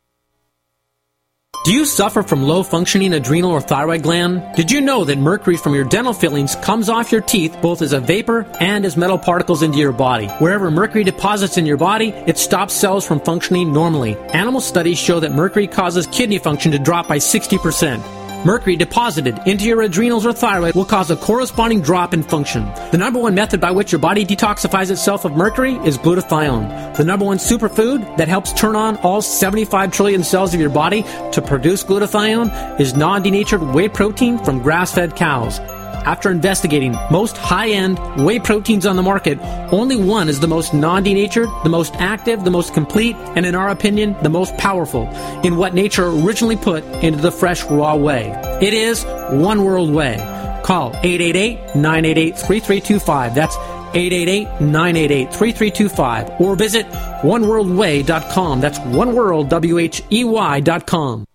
Do 1.63 1.71
you 1.71 1.85
suffer 1.85 2.23
from 2.23 2.41
low 2.41 2.63
functioning 2.63 3.13
adrenal 3.13 3.51
or 3.51 3.61
thyroid 3.61 4.01
gland? 4.01 4.55
Did 4.55 4.71
you 4.71 4.81
know 4.81 5.05
that 5.05 5.19
mercury 5.19 5.57
from 5.57 5.75
your 5.75 5.83
dental 5.83 6.11
fillings 6.11 6.55
comes 6.55 6.89
off 6.89 7.11
your 7.11 7.21
teeth 7.21 7.55
both 7.61 7.83
as 7.83 7.93
a 7.93 7.99
vapor 7.99 8.47
and 8.59 8.83
as 8.83 8.97
metal 8.97 9.19
particles 9.19 9.61
into 9.61 9.77
your 9.77 9.91
body? 9.91 10.25
Wherever 10.39 10.71
mercury 10.71 11.03
deposits 11.03 11.59
in 11.59 11.67
your 11.67 11.77
body, 11.77 12.09
it 12.25 12.39
stops 12.39 12.73
cells 12.73 13.05
from 13.05 13.19
functioning 13.19 13.71
normally. 13.71 14.17
Animal 14.33 14.59
studies 14.59 14.97
show 14.97 15.19
that 15.19 15.33
mercury 15.33 15.67
causes 15.67 16.07
kidney 16.07 16.39
function 16.39 16.71
to 16.71 16.79
drop 16.79 17.07
by 17.07 17.17
60%. 17.17 18.20
Mercury 18.43 18.75
deposited 18.75 19.37
into 19.45 19.65
your 19.65 19.83
adrenals 19.83 20.25
or 20.25 20.33
thyroid 20.33 20.73
will 20.73 20.85
cause 20.85 21.11
a 21.11 21.15
corresponding 21.15 21.79
drop 21.79 22.11
in 22.11 22.23
function. 22.23 22.65
The 22.91 22.97
number 22.97 23.19
one 23.19 23.35
method 23.35 23.61
by 23.61 23.69
which 23.69 23.91
your 23.91 23.99
body 23.99 24.25
detoxifies 24.25 24.89
itself 24.89 25.25
of 25.25 25.35
mercury 25.35 25.75
is 25.85 25.99
glutathione. 25.99 26.95
The 26.97 27.05
number 27.05 27.23
one 27.23 27.37
superfood 27.37 28.17
that 28.17 28.27
helps 28.27 28.51
turn 28.53 28.75
on 28.75 28.97
all 28.97 29.21
75 29.21 29.91
trillion 29.91 30.23
cells 30.23 30.55
of 30.55 30.59
your 30.59 30.71
body 30.71 31.03
to 31.33 31.41
produce 31.41 31.83
glutathione 31.83 32.79
is 32.79 32.95
non-denatured 32.95 33.61
whey 33.61 33.89
protein 33.89 34.39
from 34.39 34.63
grass-fed 34.63 35.15
cows. 35.15 35.59
After 36.05 36.31
investigating 36.31 36.93
most 37.09 37.37
high 37.37 37.69
end 37.69 37.99
whey 38.23 38.39
proteins 38.39 38.85
on 38.85 38.95
the 38.95 39.01
market, 39.01 39.39
only 39.71 39.95
one 39.95 40.29
is 40.29 40.39
the 40.39 40.47
most 40.47 40.73
non 40.73 41.03
denatured, 41.03 41.49
the 41.63 41.69
most 41.69 41.95
active, 41.95 42.43
the 42.43 42.51
most 42.51 42.73
complete, 42.73 43.15
and 43.35 43.45
in 43.45 43.55
our 43.55 43.69
opinion, 43.69 44.15
the 44.21 44.29
most 44.29 44.55
powerful 44.57 45.07
in 45.43 45.57
what 45.57 45.73
nature 45.73 46.07
originally 46.07 46.57
put 46.57 46.83
into 47.03 47.21
the 47.21 47.31
fresh 47.31 47.63
raw 47.65 47.95
whey. 47.95 48.31
It 48.61 48.73
is 48.73 49.03
One 49.31 49.63
World 49.63 49.93
Whey. 49.93 50.17
Call 50.63 50.89
888 51.03 51.75
988 51.75 52.37
3325. 52.37 53.35
That's 53.35 53.57
888-988-3325 53.91 56.39
or 56.39 56.55
visit 56.55 56.85
oneworldwhey.com. 56.87 58.61
That's 58.61 58.79
oneworld, 58.79 59.49
W-H-E-Y.com. 59.49 61.25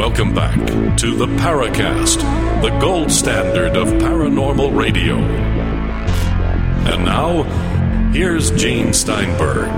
Welcome 0.00 0.32
back 0.32 0.56
to 0.96 1.14
the 1.14 1.26
Paracast, 1.26 2.22
the 2.62 2.70
gold 2.80 3.12
standard 3.12 3.76
of 3.76 3.88
paranormal 3.88 4.74
radio. 4.74 5.16
And 6.88 7.04
now, 7.04 7.42
here's 8.10 8.50
Gene 8.52 8.94
Steinberg. 8.94 9.68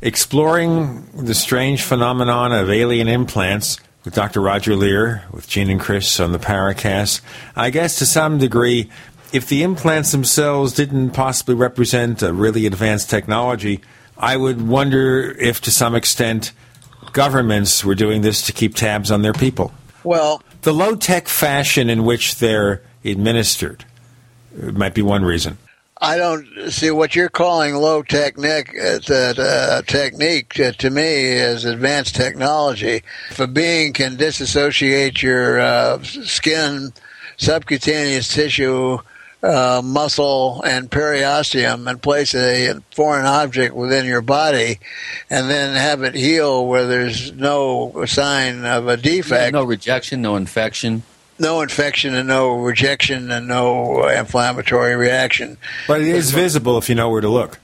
Exploring 0.00 1.04
the 1.14 1.34
strange 1.34 1.82
phenomenon 1.82 2.52
of 2.52 2.70
alien 2.70 3.08
implants 3.08 3.80
with 4.04 4.14
Dr. 4.14 4.40
Roger 4.40 4.76
Leir, 4.76 5.24
with 5.32 5.48
Gene 5.48 5.68
and 5.68 5.80
Chris 5.80 6.20
on 6.20 6.30
the 6.30 6.38
Paracast. 6.38 7.22
I 7.56 7.70
guess 7.70 7.98
to 7.98 8.06
some 8.06 8.38
degree, 8.38 8.88
if 9.32 9.48
the 9.48 9.64
implants 9.64 10.12
themselves 10.12 10.74
didn't 10.74 11.10
possibly 11.10 11.56
represent 11.56 12.22
a 12.22 12.32
really 12.32 12.66
advanced 12.66 13.10
technology, 13.10 13.80
I 14.20 14.36
would 14.36 14.68
wonder 14.68 15.32
if 15.38 15.62
to 15.62 15.70
some 15.70 15.94
extent 15.94 16.52
governments 17.12 17.84
were 17.84 17.94
doing 17.94 18.20
this 18.20 18.42
to 18.42 18.52
keep 18.52 18.74
tabs 18.74 19.10
on 19.10 19.22
their 19.22 19.32
people. 19.32 19.72
Well, 20.04 20.42
the 20.62 20.72
low 20.74 20.94
tech 20.94 21.26
fashion 21.26 21.88
in 21.88 22.04
which 22.04 22.36
they're 22.36 22.82
administered 23.02 23.84
might 24.54 24.94
be 24.94 25.02
one 25.02 25.24
reason. 25.24 25.56
I 26.02 26.16
don't 26.16 26.70
see 26.70 26.90
what 26.90 27.14
you're 27.14 27.28
calling 27.28 27.74
low 27.74 28.02
technique. 28.02 28.72
That 28.72 29.38
uh, 29.38 29.82
technique 29.82 30.58
uh, 30.58 30.72
to 30.72 30.90
me 30.90 31.02
is 31.02 31.64
advanced 31.64 32.14
technology. 32.14 33.02
If 33.30 33.40
a 33.40 33.46
being 33.46 33.92
can 33.92 34.16
disassociate 34.16 35.22
your 35.22 35.60
uh, 35.60 36.02
skin, 36.02 36.92
subcutaneous 37.36 38.28
tissue, 38.28 38.98
uh, 39.42 39.80
muscle, 39.84 40.62
and 40.62 40.90
periosteum, 40.90 41.88
and 41.88 42.02
place 42.02 42.34
a 42.34 42.74
foreign 42.90 43.26
object 43.26 43.74
within 43.74 44.04
your 44.06 44.22
body, 44.22 44.78
and 45.28 45.48
then 45.48 45.74
have 45.74 46.02
it 46.02 46.14
heal 46.14 46.66
where 46.66 46.86
there's 46.86 47.32
no 47.32 48.04
sign 48.06 48.64
of 48.64 48.88
a 48.88 48.96
defect, 48.96 49.54
no 49.54 49.64
rejection, 49.64 50.22
no 50.22 50.36
infection 50.36 51.02
no 51.40 51.62
infection 51.62 52.14
and 52.14 52.28
no 52.28 52.58
rejection 52.58 53.30
and 53.30 53.48
no 53.48 54.06
inflammatory 54.08 54.94
reaction. 54.94 55.56
But 55.88 56.02
it 56.02 56.08
is 56.08 56.30
visible 56.30 56.78
if 56.78 56.88
you 56.88 56.94
know 56.94 57.08
where 57.08 57.22
to 57.22 57.28
look. 57.28 57.58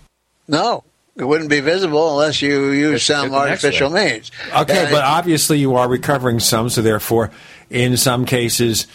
No, 0.48 0.82
it 1.16 1.24
wouldn't 1.24 1.50
be 1.50 1.60
visible 1.60 2.12
unless 2.12 2.42
you 2.42 2.70
use 2.70 3.02
some 3.02 3.34
artificial 3.34 3.90
means. 3.90 4.30
Okay, 4.54 4.88
but 4.90 5.04
obviously 5.04 5.58
you 5.58 5.74
are 5.76 5.88
recovering 5.88 6.40
some, 6.40 6.68
so 6.68 6.82
therefore, 6.82 7.30
in 7.70 7.96
some 7.96 8.24
cases, 8.24 8.86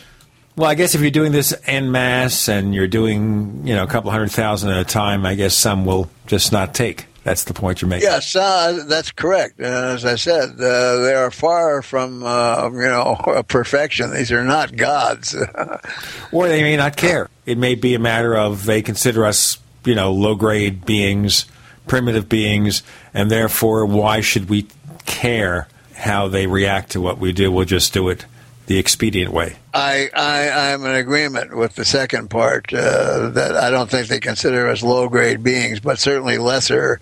well, 0.62 0.70
I 0.70 0.76
guess 0.76 0.94
if 0.94 1.02
you're 1.02 1.10
doing 1.10 1.32
this 1.32 1.56
en 1.66 1.90
masse 1.90 2.48
and 2.48 2.76
you're 2.76 2.88
doing, 2.88 3.66
you 3.66 3.74
know, 3.74 3.84
a 3.84 3.88
couple 3.88 4.12
hundred 4.12 4.30
thousand 4.30 4.70
at 4.70 4.78
a 4.78 4.84
time, 4.84 5.26
I 5.26 5.34
guess 5.34 5.56
some 5.56 5.86
will 5.86 6.08
just 6.28 6.52
not 6.52 6.76
take. 6.76 7.08
That's 7.24 7.46
the 7.46 7.56
point 7.56 7.82
you're 7.82 7.90
making. 7.90 8.08
Yes, 8.08 8.36
uh, 8.36 8.84
that's 8.88 9.12
correct. 9.12 9.60
Uh, 9.60 9.64
as 9.64 10.06
I 10.06 10.14
said, 10.18 10.52
uh, 10.60 10.98
they 10.98 11.16
are 11.16 11.32
far 11.32 11.82
from 11.82 12.24
uh, 12.24 12.70
you 12.74 12.80
know 12.80 13.44
perfection. 13.48 14.14
These 14.14 14.32
are 14.32 14.44
not 14.44 14.76
gods, 14.76 15.36
or 16.32 16.48
they 16.48 16.62
may 16.62 16.78
not 16.78 16.96
care. 16.96 17.28
It 17.48 17.58
may 17.58 17.74
be 17.74 17.96
a 17.96 18.00
matter 18.00 18.38
of 18.38 18.66
they 18.66 18.84
consider 18.84 19.26
us, 19.26 19.58
you 19.84 19.96
know, 19.96 20.14
low 20.14 20.36
grade 20.36 20.86
beings, 20.86 21.48
primitive 21.88 22.30
beings, 22.30 22.84
and 23.16 23.32
therefore, 23.32 23.88
why 23.88 24.22
should 24.22 24.48
we 24.48 24.68
care 25.08 25.68
how 25.96 26.28
they 26.28 26.46
react 26.46 26.92
to 26.92 27.02
what 27.02 27.18
we 27.18 27.34
do? 27.34 27.52
We'll 27.52 27.66
just 27.66 27.94
do 27.94 28.10
it 28.10 28.26
the 28.72 28.80
expedient 28.80 29.34
way. 29.34 29.54
I, 29.74 30.10
I 30.16 30.72
I'm 30.72 30.86
in 30.86 30.96
agreement 30.96 31.58
with 31.58 31.76
the 31.76 31.84
second 31.84 32.30
part 32.30 32.74
uh, 32.74 33.30
that 33.32 33.58
I 33.58 33.70
don't 33.70 33.90
think 33.90 34.08
they 34.08 34.22
consider 34.22 34.70
us 34.70 34.82
low 34.82 35.10
grade 35.10 35.44
beings, 35.44 35.82
but 35.82 36.00
certainly 36.00 36.38
lesser. 36.38 37.02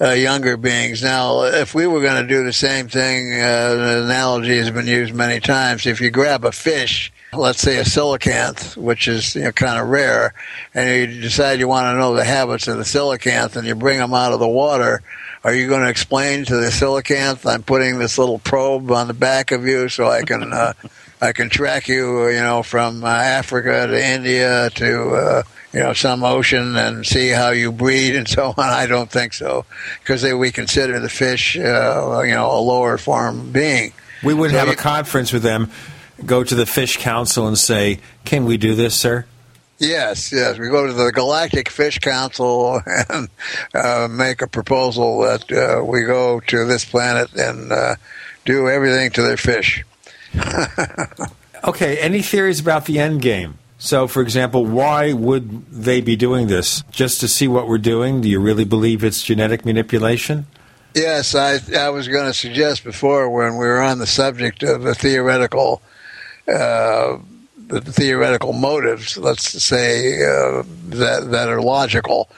Uh, 0.00 0.12
younger 0.12 0.56
beings. 0.56 1.00
Now, 1.00 1.42
if 1.44 1.76
we 1.76 1.86
were 1.86 2.00
going 2.00 2.20
to 2.20 2.26
do 2.26 2.42
the 2.42 2.52
same 2.52 2.88
thing, 2.88 3.34
uh, 3.34 3.74
the 3.74 4.02
analogy 4.02 4.56
has 4.56 4.68
been 4.68 4.88
used 4.88 5.14
many 5.14 5.38
times. 5.38 5.86
If 5.86 6.00
you 6.00 6.10
grab 6.10 6.44
a 6.44 6.50
fish, 6.50 7.12
let's 7.32 7.60
say 7.60 7.76
a 7.76 7.84
coelacanth, 7.84 8.76
which 8.76 9.06
is 9.06 9.36
you 9.36 9.42
know, 9.42 9.52
kind 9.52 9.78
of 9.78 9.86
rare, 9.88 10.34
and 10.74 11.12
you 11.12 11.20
decide 11.20 11.60
you 11.60 11.68
want 11.68 11.94
to 11.94 11.98
know 11.98 12.14
the 12.14 12.24
habits 12.24 12.66
of 12.66 12.78
the 12.78 12.82
coelacanth 12.84 13.54
and 13.54 13.64
you 13.64 13.76
bring 13.76 13.98
them 13.98 14.12
out 14.12 14.32
of 14.32 14.40
the 14.40 14.48
water, 14.48 15.02
are 15.44 15.54
you 15.54 15.68
going 15.68 15.82
to 15.82 15.90
explain 15.90 16.46
to 16.46 16.56
the 16.56 16.68
coelacanth, 16.68 17.48
I'm 17.48 17.62
putting 17.62 17.98
this 17.98 18.18
little 18.18 18.38
probe 18.38 18.90
on 18.90 19.06
the 19.06 19.14
back 19.14 19.52
of 19.52 19.66
you 19.66 19.88
so 19.88 20.08
I 20.08 20.22
can 20.22 20.52
uh, 20.52 20.72
I 21.22 21.32
can 21.32 21.48
track 21.48 21.86
you, 21.86 22.28
you 22.28 22.40
know, 22.40 22.64
from 22.64 23.04
uh, 23.04 23.06
Africa 23.08 23.86
to 23.86 24.04
India 24.06 24.68
to 24.74 25.10
uh, 25.14 25.42
you 25.72 25.78
know 25.80 25.92
some 25.92 26.24
ocean 26.24 26.76
and 26.76 27.06
see 27.06 27.28
how 27.28 27.50
you 27.50 27.70
breed 27.70 28.16
and 28.16 28.26
so 28.36 28.48
on. 28.48 28.54
I 28.58 28.86
don't 28.86 29.08
think 29.10 29.32
so 29.32 29.64
because 30.00 30.24
we 30.24 30.50
consider 30.50 30.98
the 30.98 31.08
fish, 31.08 31.56
uh, 31.56 32.22
you 32.24 32.32
know, 32.32 32.50
a 32.50 32.58
lower 32.60 32.98
form 32.98 33.52
being. 33.52 33.92
We 34.24 34.34
would 34.34 34.50
So 34.50 34.58
have 34.58 34.66
you- 34.66 34.72
a 34.74 34.76
conference 34.76 35.32
with 35.32 35.42
them, 35.44 35.70
go 36.26 36.42
to 36.44 36.54
the 36.56 36.66
Fish 36.66 36.96
Council 36.98 37.46
and 37.46 37.56
say, 37.56 38.00
"Can 38.24 38.44
we 38.44 38.56
do 38.56 38.74
this, 38.74 38.94
sir?" 38.96 39.24
Yes, 39.78 40.30
yes. 40.32 40.58
We 40.58 40.68
go 40.68 40.86
to 40.86 40.92
the 40.92 41.10
Galactic 41.12 41.68
Fish 41.68 41.98
Council 42.00 42.80
and 43.08 43.28
uh, 43.74 44.08
make 44.10 44.42
a 44.42 44.46
proposal 44.48 45.20
that 45.22 45.50
uh, 45.52 45.84
we 45.84 46.02
go 46.02 46.40
to 46.40 46.64
this 46.66 46.84
planet 46.84 47.32
and 47.34 47.70
uh, 47.72 47.94
do 48.44 48.68
everything 48.68 49.10
to 49.12 49.22
their 49.22 49.36
fish. 49.36 49.84
Okay, 51.64 51.96
any 51.98 52.22
theories 52.22 52.58
about 52.58 52.86
the 52.86 52.98
end 52.98 53.22
game? 53.22 53.58
So, 53.78 54.08
for 54.08 54.20
example, 54.20 54.64
why 54.66 55.12
would 55.12 55.66
they 55.66 56.00
be 56.00 56.16
doing 56.16 56.48
this? 56.48 56.82
Just 56.90 57.20
to 57.20 57.28
see 57.28 57.46
what 57.46 57.68
we're 57.68 57.78
doing? 57.78 58.20
Do 58.20 58.28
you 58.28 58.40
really 58.40 58.64
believe 58.64 59.04
it's 59.04 59.22
genetic 59.22 59.64
manipulation? 59.64 60.46
Yes, 60.94 61.34
I, 61.34 61.58
I 61.76 61.90
was 61.90 62.08
going 62.08 62.26
to 62.26 62.34
suggest 62.34 62.84
before 62.84 63.30
when 63.30 63.56
we 63.56 63.66
were 63.66 63.80
on 63.80 63.98
the 63.98 64.06
subject 64.06 64.62
of 64.62 64.82
the 64.82 64.94
theoretical, 64.94 65.80
uh, 66.48 67.18
the 67.68 67.80
theoretical 67.80 68.52
motives, 68.52 69.16
let's 69.16 69.62
say 69.62 70.16
uh, 70.16 70.64
that 70.88 71.28
that 71.30 71.48
are 71.48 71.62
logical. 71.62 72.28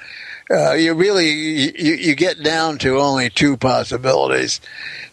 Uh, 0.51 0.73
you 0.73 0.95
really 0.95 1.31
you, 1.31 1.95
you 1.95 2.15
get 2.15 2.43
down 2.43 2.79
to 2.79 3.01
only 3.01 3.31
two 3.31 3.57
possibilities. 3.57 4.61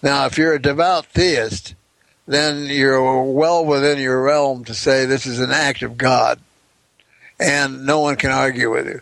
Now, 0.03 0.25
if 0.25 0.37
you're 0.37 0.53
a 0.53 0.61
devout 0.61 1.05
theist, 1.07 1.75
then 2.31 2.65
you're 2.65 3.23
well 3.23 3.65
within 3.65 3.99
your 3.99 4.21
realm 4.21 4.63
to 4.65 4.73
say 4.73 5.05
this 5.05 5.25
is 5.25 5.39
an 5.39 5.51
act 5.51 5.81
of 5.83 5.97
God, 5.97 6.39
and 7.39 7.85
no 7.85 7.99
one 7.99 8.15
can 8.15 8.31
argue 8.31 8.71
with 8.71 8.87
you. 8.87 9.01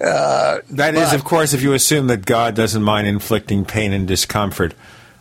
Uh, 0.00 0.58
That 0.70 0.94
is, 0.94 1.10
but- 1.10 1.14
of 1.16 1.24
course, 1.24 1.52
if 1.54 1.62
you 1.62 1.72
assume 1.72 2.06
that 2.08 2.24
God 2.24 2.54
doesn't 2.54 2.82
mind 2.82 3.06
inflicting 3.06 3.64
pain 3.64 3.92
and 3.92 4.06
discomfort 4.06 4.74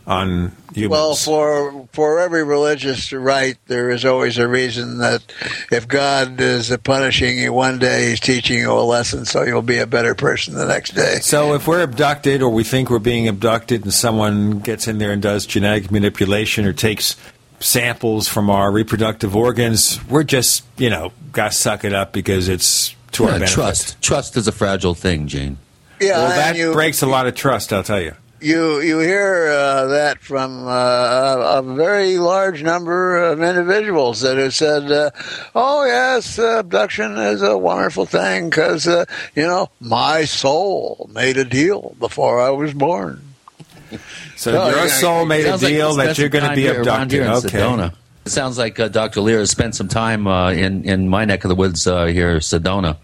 on 0.08 0.54
humans. 0.74 0.92
Well, 0.92 1.16
for 1.16 1.88
for 1.92 2.20
every 2.20 2.44
religious 2.44 3.12
rite, 3.12 3.58
there 3.68 3.90
is 3.90 4.06
always 4.06 4.38
a 4.38 4.48
reason 4.48 5.00
that 5.00 5.22
if 5.70 5.88
God 5.88 6.40
is 6.40 6.76
punishing 6.84 7.38
you 7.38 7.52
one 7.52 7.78
day, 7.78 8.10
He's 8.10 8.22
teaching 8.22 8.58
you 8.58 8.72
a 8.72 8.82
lesson, 8.82 9.26
so 9.26 9.44
you'll 9.44 9.62
be 9.62 9.80
a 9.80 9.86
better 9.86 10.16
person 10.16 10.56
the 10.56 10.66
next 10.66 10.92
day. 10.96 11.18
So 11.22 11.54
if 11.54 11.68
we're 11.68 11.84
abducted 11.84 12.42
or 12.42 12.50
we 12.50 12.64
think 12.64 12.90
we're 12.90 13.00
being 13.00 13.28
abducted 13.28 13.84
and 13.84 13.94
someone 13.94 14.60
gets 14.60 14.88
in 14.88 14.98
there 14.98 15.12
and 15.12 15.22
does 15.22 15.46
genetic 15.46 15.92
manipulation 15.92 16.66
or 16.66 16.72
takes 16.72 17.18
samples 17.60 18.30
from 18.30 18.50
our 18.50 18.72
reproductive 18.72 19.36
organs, 19.36 20.04
we're 20.06 20.24
just, 20.24 20.64
you 20.78 20.90
know, 20.90 21.12
got 21.34 21.52
to 21.52 21.58
suck 21.58 21.84
it 21.84 21.94
up 21.94 22.14
because 22.14 22.48
it's 22.48 22.96
to 23.12 23.26
our 23.26 23.32
benefit. 23.32 23.54
trust. 23.54 24.02
Trust 24.02 24.38
is 24.38 24.48
a 24.48 24.52
fragile 24.54 24.94
thing, 24.94 25.28
Jane. 25.28 25.58
Yeah, 26.00 26.20
well, 26.20 26.30
that 26.30 26.56
you, 26.56 26.72
breaks 26.72 27.02
a 27.02 27.08
lot 27.08 27.26
of 27.28 27.36
trust, 27.36 27.74
I'll 27.74 27.84
tell 27.84 28.00
you. 28.00 28.14
You 28.40 28.82
you 28.82 29.00
hear 29.00 29.48
uh, 29.48 29.88
that 29.88 30.20
from 30.22 30.68
uh, 30.68 31.60
a 31.60 31.62
very 31.64 32.20
large 32.20 32.62
number 32.62 33.18
of 33.18 33.42
individuals 33.42 34.22
that 34.22 34.38
have 34.38 34.54
said, 34.54 34.92
uh, 34.92 35.10
"Oh 35.56 35.86
yes, 35.86 36.38
uh, 36.38 36.60
abduction 36.60 37.18
is 37.18 37.42
a 37.42 37.58
wonderful 37.58 38.06
thing 38.06 38.50
because 38.52 38.88
uh, 38.88 39.06
you 39.36 39.42
know 39.48 39.70
my 39.80 40.26
soul 40.26 41.10
made 41.14 41.38
a 41.38 41.46
deal 41.46 41.96
before 42.00 42.40
I 42.40 42.52
was 42.52 42.74
born." 42.74 43.22
So 44.36 44.52
your 44.52 44.76
yeah, 44.86 44.88
soul 44.88 45.26
made 45.26 45.46
a 45.46 45.50
Sounds 45.58 45.64
like 45.64 45.72
deal 45.72 45.96
that 45.96 46.18
you're 46.20 46.30
going 46.30 46.48
to 46.48 46.56
be 46.56 46.68
abducted. 46.68 47.12
here 47.12 47.24
in 47.24 47.30
Okay. 47.32 47.48
Sedona. 47.58 47.94
It 48.24 48.30
sounds 48.30 48.56
like 48.60 48.80
uh, 48.80 48.88
Dr. 48.88 49.22
Leir 49.22 49.40
has 49.40 49.50
spent 49.50 49.74
some 49.74 49.88
time 49.88 50.28
uh, 50.28 50.52
in 50.52 50.84
in 50.84 51.10
my 51.10 51.26
neck 51.26 51.44
of 51.44 51.50
the 51.50 51.56
woods 51.56 51.88
uh, 51.88 52.06
here, 52.06 52.38
Sedona. 52.38 52.98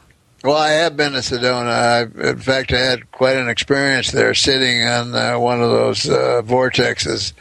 Well, 0.43 0.57
I 0.57 0.71
have 0.71 0.97
been 0.97 1.13
to 1.13 1.19
Sedona. 1.19 1.69
I, 1.69 2.29
in 2.29 2.37
fact, 2.37 2.73
I 2.73 2.79
had 2.79 3.09
quite 3.13 3.37
an 3.37 3.47
experience 3.47 4.11
there, 4.11 4.33
sitting 4.33 4.83
on 4.83 5.15
uh, 5.15 5.39
one 5.39 5.61
of 5.61 5.69
those 5.71 6.05
uh, 6.09 6.41
vortexes. 6.43 7.31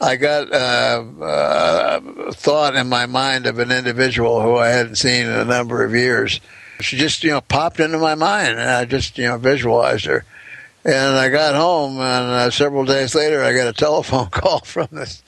I 0.00 0.16
got 0.16 0.50
uh, 0.50 1.04
uh, 1.20 2.00
a 2.28 2.32
thought 2.32 2.74
in 2.74 2.88
my 2.88 3.04
mind 3.04 3.44
of 3.44 3.58
an 3.58 3.70
individual 3.70 4.40
who 4.40 4.56
I 4.56 4.68
hadn't 4.68 4.96
seen 4.96 5.26
in 5.26 5.32
a 5.32 5.44
number 5.44 5.84
of 5.84 5.94
years. 5.94 6.40
She 6.80 6.96
just, 6.96 7.22
you 7.24 7.30
know, 7.30 7.42
popped 7.42 7.78
into 7.78 7.98
my 7.98 8.14
mind, 8.14 8.58
and 8.58 8.70
I 8.70 8.86
just, 8.86 9.18
you 9.18 9.26
know, 9.26 9.36
visualized 9.36 10.06
her. 10.06 10.24
And 10.86 11.16
I 11.16 11.30
got 11.30 11.56
home, 11.56 11.98
and 11.98 12.30
uh, 12.30 12.50
several 12.52 12.84
days 12.84 13.12
later, 13.16 13.42
I 13.42 13.52
got 13.52 13.66
a 13.66 13.72
telephone 13.72 14.26
call 14.30 14.60
from 14.60 14.86
this 14.92 15.20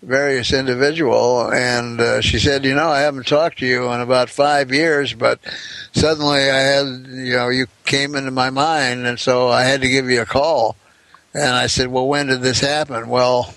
various 0.00 0.54
individual, 0.54 1.52
and 1.52 2.00
uh, 2.00 2.22
she 2.22 2.38
said, 2.38 2.64
"You 2.64 2.74
know, 2.74 2.88
I 2.88 3.00
haven't 3.00 3.26
talked 3.26 3.58
to 3.58 3.66
you 3.66 3.92
in 3.92 4.00
about 4.00 4.30
five 4.30 4.72
years, 4.72 5.12
but 5.12 5.38
suddenly 5.92 6.48
I 6.50 6.60
had, 6.60 6.86
you 7.08 7.36
know, 7.36 7.50
you 7.50 7.66
came 7.84 8.14
into 8.14 8.30
my 8.30 8.48
mind, 8.48 9.06
and 9.06 9.20
so 9.20 9.48
I 9.48 9.64
had 9.64 9.82
to 9.82 9.88
give 9.90 10.08
you 10.08 10.22
a 10.22 10.26
call." 10.26 10.76
And 11.34 11.54
I 11.54 11.66
said, 11.66 11.88
well, 11.88 12.06
when 12.06 12.26
did 12.26 12.42
this 12.42 12.60
happen? 12.60 13.08
Well, 13.08 13.54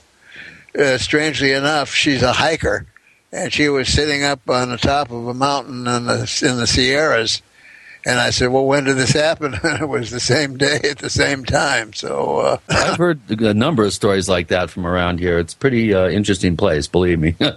uh, 0.78 0.98
strangely 0.98 1.52
enough, 1.52 1.94
she's 1.94 2.22
a 2.22 2.34
hiker, 2.34 2.86
and 3.32 3.52
she 3.52 3.68
was 3.70 3.90
sitting 3.90 4.24
up 4.24 4.50
on 4.50 4.70
the 4.70 4.78
top 4.78 5.12
of 5.12 5.28
a 5.28 5.34
mountain 5.34 5.88
in 5.88 6.06
the 6.06 6.44
in 6.44 6.58
the 6.58 6.68
Sierras. 6.68 7.42
And 8.06 8.20
I 8.20 8.30
said, 8.30 8.50
"Well, 8.50 8.66
when 8.66 8.84
did 8.84 8.98
this 8.98 9.14
happen?" 9.14 9.60
And 9.64 9.82
it 9.82 9.90
was 9.90 10.12
the 10.12 10.20
same 10.20 10.58
day 10.58 10.80
at 10.84 11.00
the 11.00 11.10
same 11.10 11.44
time. 11.44 11.94
So 11.94 12.38
uh, 12.38 12.58
I've 12.70 12.98
heard 12.98 13.20
a 13.30 13.54
number 13.54 13.84
of 13.84 13.94
stories 13.94 14.30
like 14.30 14.50
that 14.50 14.70
from 14.70 14.86
around 14.86 15.20
here. 15.20 15.40
It's 15.40 15.54
a 15.54 15.58
pretty 15.58 15.94
uh, 15.94 16.10
interesting 16.10 16.56
place, 16.56 16.88
believe 16.88 17.20
me. 17.20 17.36
yeah, 17.40 17.50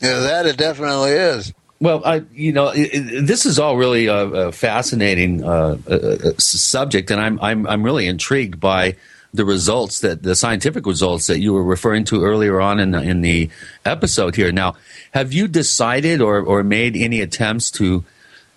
that 0.00 0.46
it 0.46 0.56
definitely 0.56 1.12
is. 1.12 1.52
Well, 1.80 2.02
I, 2.04 2.22
you 2.32 2.52
know, 2.52 2.68
it, 2.68 2.90
it, 2.92 3.26
this 3.26 3.46
is 3.46 3.58
all 3.58 3.76
really 3.76 4.06
a, 4.06 4.16
a 4.16 4.52
fascinating 4.52 5.44
uh, 5.44 5.76
uh, 5.88 6.32
subject, 6.38 7.10
and 7.10 7.20
I'm 7.20 7.38
I'm 7.40 7.66
I'm 7.66 7.82
really 7.82 8.06
intrigued 8.06 8.58
by 8.58 8.96
the 9.32 9.44
results 9.44 10.00
that 10.00 10.22
the 10.22 10.34
scientific 10.34 10.86
results 10.86 11.26
that 11.26 11.40
you 11.40 11.52
were 11.52 11.64
referring 11.64 12.04
to 12.04 12.22
earlier 12.22 12.60
on 12.60 12.78
in 12.78 12.92
the, 12.92 13.02
in 13.02 13.20
the 13.20 13.50
episode 13.84 14.36
here. 14.36 14.52
Now, 14.52 14.76
have 15.12 15.32
you 15.32 15.48
decided 15.48 16.20
or 16.20 16.40
or 16.40 16.62
made 16.62 16.96
any 16.96 17.20
attempts 17.20 17.70
to 17.72 18.04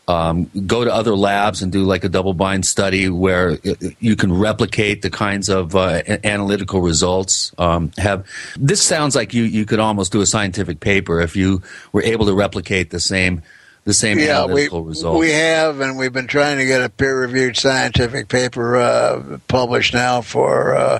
um, 0.07 0.49
go 0.65 0.85
to 0.85 0.93
other 0.93 1.15
labs 1.15 1.61
and 1.61 1.71
do 1.71 1.83
like 1.83 2.03
a 2.03 2.09
double 2.09 2.33
blind 2.33 2.65
study 2.65 3.09
where 3.09 3.57
you 3.99 4.15
can 4.15 4.31
replicate 4.33 5.01
the 5.01 5.09
kinds 5.09 5.49
of 5.49 5.75
uh, 5.75 6.01
analytical 6.23 6.81
results. 6.81 7.53
Um, 7.57 7.91
have 7.97 8.25
this 8.57 8.81
sounds 8.81 9.15
like 9.15 9.33
you 9.33 9.43
you 9.43 9.65
could 9.65 9.79
almost 9.79 10.11
do 10.11 10.21
a 10.21 10.25
scientific 10.25 10.79
paper 10.79 11.19
if 11.19 11.35
you 11.35 11.61
were 11.91 12.03
able 12.03 12.25
to 12.27 12.33
replicate 12.33 12.89
the 12.89 13.01
same 13.01 13.41
the 13.83 13.93
same 13.93 14.19
yeah, 14.19 14.43
analytical 14.43 14.83
we, 14.83 14.89
results. 14.89 15.19
We 15.19 15.31
have, 15.31 15.79
and 15.79 15.97
we've 15.97 16.11
been 16.11 16.27
trying 16.27 16.57
to 16.57 16.65
get 16.65 16.81
a 16.81 16.89
peer-reviewed 16.89 17.55
scientific 17.55 18.27
paper 18.27 18.75
uh, 18.75 19.39
published 19.47 19.93
now 19.93 20.19
for 20.19 20.75
uh, 20.75 20.99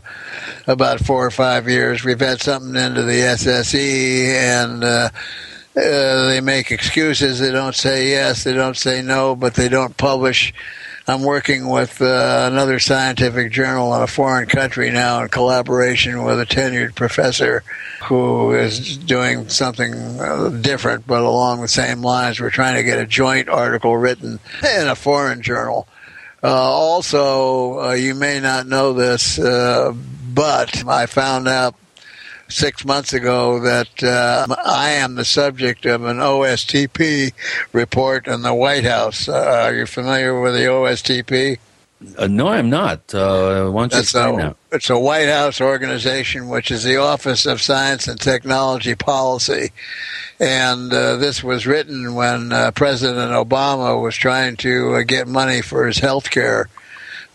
about 0.67 1.01
four 1.01 1.25
or 1.25 1.31
five 1.31 1.67
years. 1.67 2.05
We've 2.05 2.19
had 2.19 2.41
something 2.41 2.81
into 2.81 3.03
the 3.03 3.19
SSE, 3.19 4.29
and 4.29 5.11
uh, 5.77 6.25
they 6.27 6.41
make 6.41 6.71
excuses. 6.71 7.39
They 7.39 7.51
don't 7.51 7.75
say 7.75 8.09
yes, 8.09 8.43
they 8.43 8.53
don't 8.53 8.77
say 8.77 9.01
no, 9.01 9.35
but 9.35 9.53
they 9.53 9.69
don't 9.69 9.95
publish. 9.95 10.53
I'm 11.09 11.21
working 11.21 11.69
with 11.69 12.01
uh, 12.01 12.49
another 12.51 12.79
scientific 12.79 13.51
journal 13.51 13.95
in 13.95 14.01
a 14.01 14.07
foreign 14.07 14.47
country 14.47 14.91
now 14.91 15.21
in 15.21 15.29
collaboration 15.29 16.23
with 16.23 16.39
a 16.39 16.45
tenured 16.45 16.95
professor 16.95 17.63
who 18.03 18.53
is 18.53 18.97
doing 18.97 19.47
something 19.47 19.93
uh, 20.19 20.49
different 20.49 21.07
but 21.07 21.21
along 21.21 21.61
the 21.61 21.67
same 21.67 22.01
lines. 22.01 22.41
We're 22.41 22.49
trying 22.49 22.75
to 22.75 22.83
get 22.83 22.99
a 22.99 23.05
joint 23.05 23.47
article 23.47 23.95
written 23.95 24.39
in 24.63 24.87
a 24.87 24.95
foreign 24.95 25.41
journal. 25.41 25.87
Uh, 26.43 26.47
also, 26.47 27.79
uh, 27.79 27.93
you 27.93 28.13
may 28.13 28.39
not 28.39 28.67
know 28.67 28.93
this, 28.93 29.39
uh, 29.39 29.93
but 30.33 30.85
I 30.87 31.05
found 31.05 31.47
out 31.47 31.75
six 32.49 32.85
months 32.85 33.13
ago 33.13 33.59
that 33.59 34.03
uh, 34.03 34.47
I 34.65 34.91
am 34.91 35.15
the 35.15 35.25
subject 35.25 35.85
of 35.85 36.03
an 36.05 36.17
OSTP 36.17 37.33
report 37.73 38.27
in 38.27 38.41
the 38.41 38.53
White 38.53 38.85
House. 38.85 39.27
Uh, 39.27 39.63
are 39.65 39.75
you 39.75 39.85
familiar 39.85 40.39
with 40.39 40.53
the 40.53 40.61
OSTP? 40.61 41.57
Uh, 42.17 42.27
no, 42.27 42.47
I'm 42.47 42.69
not. 42.69 43.13
Uh, 43.13 43.69
why 43.69 43.83
don't 43.83 43.91
you 43.91 43.97
That's 43.97 44.13
explain 44.13 44.39
a, 44.39 44.43
that? 44.43 44.57
It's 44.71 44.89
a 44.89 44.99
White 44.99 45.29
House 45.29 45.59
organization, 45.59 46.47
which 46.47 46.69
is 46.69 46.83
the 46.83 46.97
Office 46.97 47.45
of 47.45 47.61
Science 47.61 48.07
and 48.07 48.19
Technology 48.19 48.93
Policy. 48.93 49.71
And 50.39 50.93
uh, 50.93 51.15
this 51.15 51.43
was 51.43 51.65
written 51.65 52.13
when 52.13 52.53
uh, 52.53 52.71
President 52.71 53.31
Obama 53.31 53.99
was 53.99 54.15
trying 54.15 54.57
to 54.57 54.95
uh, 54.95 55.03
get 55.03 55.27
money 55.27 55.61
for 55.61 55.87
his 55.87 55.97
health 55.97 56.29
care 56.29 56.69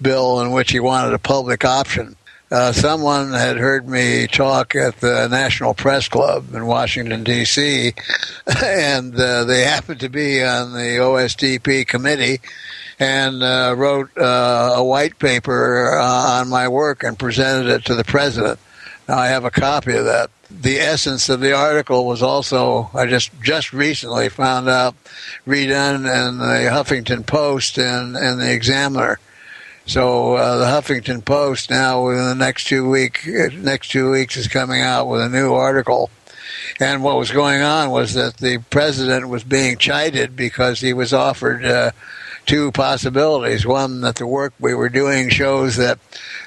bill, 0.01 0.41
in 0.41 0.53
which 0.53 0.71
he 0.71 0.81
wanted 0.81 1.13
a 1.13 1.19
public 1.19 1.65
option. 1.65 2.15
Uh, 2.53 2.71
someone 2.71 3.33
had 3.33 3.57
heard 3.57 3.89
me 3.89 4.27
talk 4.27 4.77
at 4.77 4.99
the 4.99 5.27
National 5.27 5.73
Press 5.73 6.07
Club 6.07 6.55
in 6.55 6.67
Washington, 6.67 7.25
D.C., 7.25 7.95
and 8.63 9.19
uh, 9.19 9.45
they 9.45 9.63
happened 9.63 10.01
to 10.01 10.11
be 10.11 10.45
on 10.45 10.75
the 10.75 10.99
OSTP 11.01 11.87
committee 11.87 12.43
and 13.01 13.43
uh, 13.43 13.75
wrote 13.75 14.11
uh, 14.19 14.75
a 14.77 14.85
white 14.85 15.19
paper 15.19 15.99
uh, 15.99 16.05
on 16.05 16.51
my 16.51 16.69
work 16.69 17.03
and 17.03 17.19
presented 17.19 17.71
it 17.71 17.87
to 17.87 17.95
the 17.95 18.05
president. 18.05 18.59
Now 19.09 19.17
I 19.17 19.29
have 19.29 19.47
a 19.47 19.51
copy 19.51 19.97
of 19.97 20.05
that. 20.05 20.29
The 20.51 20.79
essence 20.79 21.31
of 21.31 21.41
the 21.41 21.55
article 21.55 22.05
was 22.05 22.23
also 22.23 22.91
I 22.93 23.07
just 23.07 23.31
just 23.41 23.73
recently 23.73 24.29
found 24.29 24.69
out 24.69 24.95
redone 25.47 26.05
in 26.05 26.37
the 26.37 26.69
Huffington 26.71 27.25
Post 27.27 27.79
and, 27.79 28.15
and 28.15 28.39
the 28.39 28.53
Examiner. 28.53 29.19
So 29.87 30.35
uh, 30.35 30.59
the 30.59 30.65
Huffington 30.67 31.25
Post 31.25 31.71
now 31.71 32.07
within 32.07 32.29
the 32.29 32.35
next 32.35 32.67
two 32.69 32.89
week 32.89 33.27
next 33.27 33.91
two 33.91 34.11
weeks 34.11 34.37
is 34.37 34.49
coming 34.49 34.81
out 34.81 35.09
with 35.09 35.21
a 35.21 35.29
new 35.29 35.53
article. 35.55 36.11
And 36.81 37.03
what 37.03 37.19
was 37.19 37.31
going 37.31 37.63
on 37.63 37.91
was 37.91 38.15
that 38.15 38.39
the 38.39 38.59
president 38.71 39.29
was 39.29 39.45
being 39.45 39.77
chided 39.77 40.37
because 40.37 40.81
he 40.81 40.93
was 40.93 41.13
offered 41.13 41.65
uh, 41.65 41.91
two 42.47 42.73
possibilities. 42.73 43.67
One, 43.67 44.01
that 44.03 44.17
the 44.17 44.27
work 44.27 44.53
we 44.59 44.75
were 44.75 44.89
doing 44.89 45.29
shows 45.29 45.77
that 45.77 45.99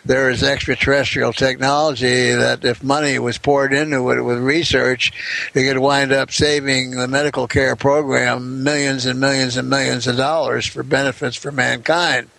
there 0.03 0.29
is 0.29 0.43
extraterrestrial 0.43 1.33
technology 1.33 2.31
that 2.31 2.63
if 2.63 2.83
money 2.83 3.17
was 3.17 3.37
poured 3.37 3.73
into 3.73 4.11
it 4.11 4.21
with 4.21 4.37
research, 4.37 5.11
it 5.53 5.63
could 5.63 5.79
wind 5.79 6.11
up 6.11 6.31
saving 6.31 6.91
the 6.91 7.07
medical 7.07 7.47
care 7.47 7.75
program 7.75 8.63
millions 8.63 9.05
and 9.05 9.19
millions 9.19 9.57
and 9.57 9.69
millions 9.69 10.07
of 10.07 10.17
dollars 10.17 10.65
for 10.65 10.83
benefits 10.83 11.35
for 11.35 11.51
mankind. 11.51 12.29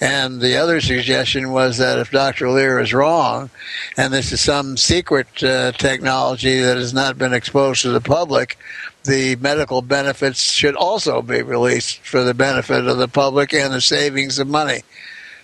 And 0.00 0.40
the 0.40 0.56
other 0.56 0.80
suggestion 0.80 1.52
was 1.52 1.78
that 1.78 1.98
if 1.98 2.10
Dr. 2.10 2.50
Leir 2.50 2.78
is 2.80 2.92
wrong, 2.92 3.50
and 3.96 4.12
this 4.12 4.30
is 4.30 4.40
some 4.40 4.76
secret 4.76 5.42
uh, 5.42 5.72
technology 5.72 6.60
that 6.60 6.76
has 6.76 6.92
not 6.92 7.16
been 7.16 7.32
exposed 7.32 7.82
to 7.82 7.90
the 7.90 8.00
public, 8.00 8.58
the 9.06 9.36
medical 9.36 9.82
benefits 9.82 10.52
should 10.52 10.74
also 10.74 11.22
be 11.22 11.42
released 11.42 11.98
for 12.00 12.24
the 12.24 12.34
benefit 12.34 12.86
of 12.86 12.98
the 12.98 13.08
public 13.08 13.54
and 13.54 13.72
the 13.72 13.80
savings 13.80 14.38
of 14.38 14.48
money. 14.48 14.82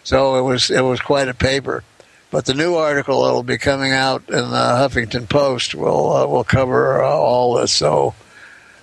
So 0.05 0.37
it 0.37 0.43
was 0.43 0.71
it 0.71 0.83
was 0.83 1.01
quite 1.01 1.29
a 1.29 1.35
paper. 1.35 1.85
But 2.31 2.47
the 2.47 2.55
new 2.55 2.75
article 2.77 3.25
that 3.25 3.33
will 3.33 3.43
be 3.43 3.59
coming 3.59 3.93
out 3.93 4.23
in 4.29 4.51
the 4.51 4.77
Huffington 4.79 5.29
Post 5.29 5.75
will 5.75 6.13
uh, 6.13 6.27
will 6.27 6.45
cover 6.45 7.03
uh, 7.03 7.09
all 7.09 7.55
this. 7.55 7.73
So 7.73 8.15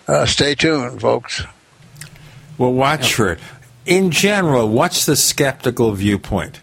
uh, 0.08 0.26
stay 0.26 0.56
tuned, 0.56 1.02
folks. 1.02 1.44
Well, 2.58 2.74
watch 2.74 3.14
for 3.14 3.34
it. 3.34 3.40
In 3.86 4.12
general, 4.12 4.70
what's 4.70 5.06
the 5.06 5.16
skeptical 5.16 5.94
viewpoint 5.94 6.62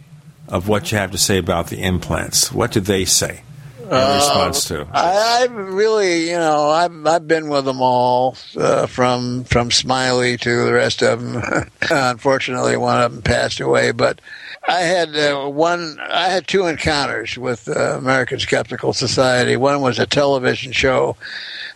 of 0.48 0.68
what 0.68 0.93
you 0.93 0.98
have 0.98 1.10
to 1.10 1.18
say 1.18 1.38
about 1.38 1.68
the 1.68 1.82
implants? 1.82 2.52
What 2.52 2.70
do 2.70 2.80
they 2.80 3.05
say 3.05 3.43
in 3.90 4.14
response 4.14 4.68
to? 4.68 4.86
I, 4.92 5.42
I've 5.42 5.54
really, 5.54 6.30
you 6.30 6.36
know, 6.36 6.70
I've 6.70 7.06
I've 7.06 7.28
been 7.28 7.48
with 7.48 7.64
them 7.64 7.80
all, 7.80 8.36
uh, 8.56 8.86
from 8.86 9.44
from 9.44 9.70
Smiley 9.70 10.36
to 10.38 10.64
the 10.64 10.72
rest 10.72 11.02
of 11.02 11.22
them. 11.22 11.42
Unfortunately, 11.90 12.76
one 12.76 13.02
of 13.02 13.12
them 13.12 13.22
passed 13.22 13.60
away, 13.60 13.92
but 13.92 14.20
I 14.68 14.80
had 14.80 15.16
uh, 15.16 15.46
one. 15.48 15.98
I 16.00 16.28
had 16.28 16.46
two 16.46 16.66
encounters 16.66 17.38
with 17.38 17.68
uh, 17.68 17.96
American 17.98 18.38
Skeptical 18.38 18.92
Society. 18.92 19.56
One 19.56 19.80
was 19.80 19.98
a 19.98 20.06
television 20.06 20.72
show 20.72 21.16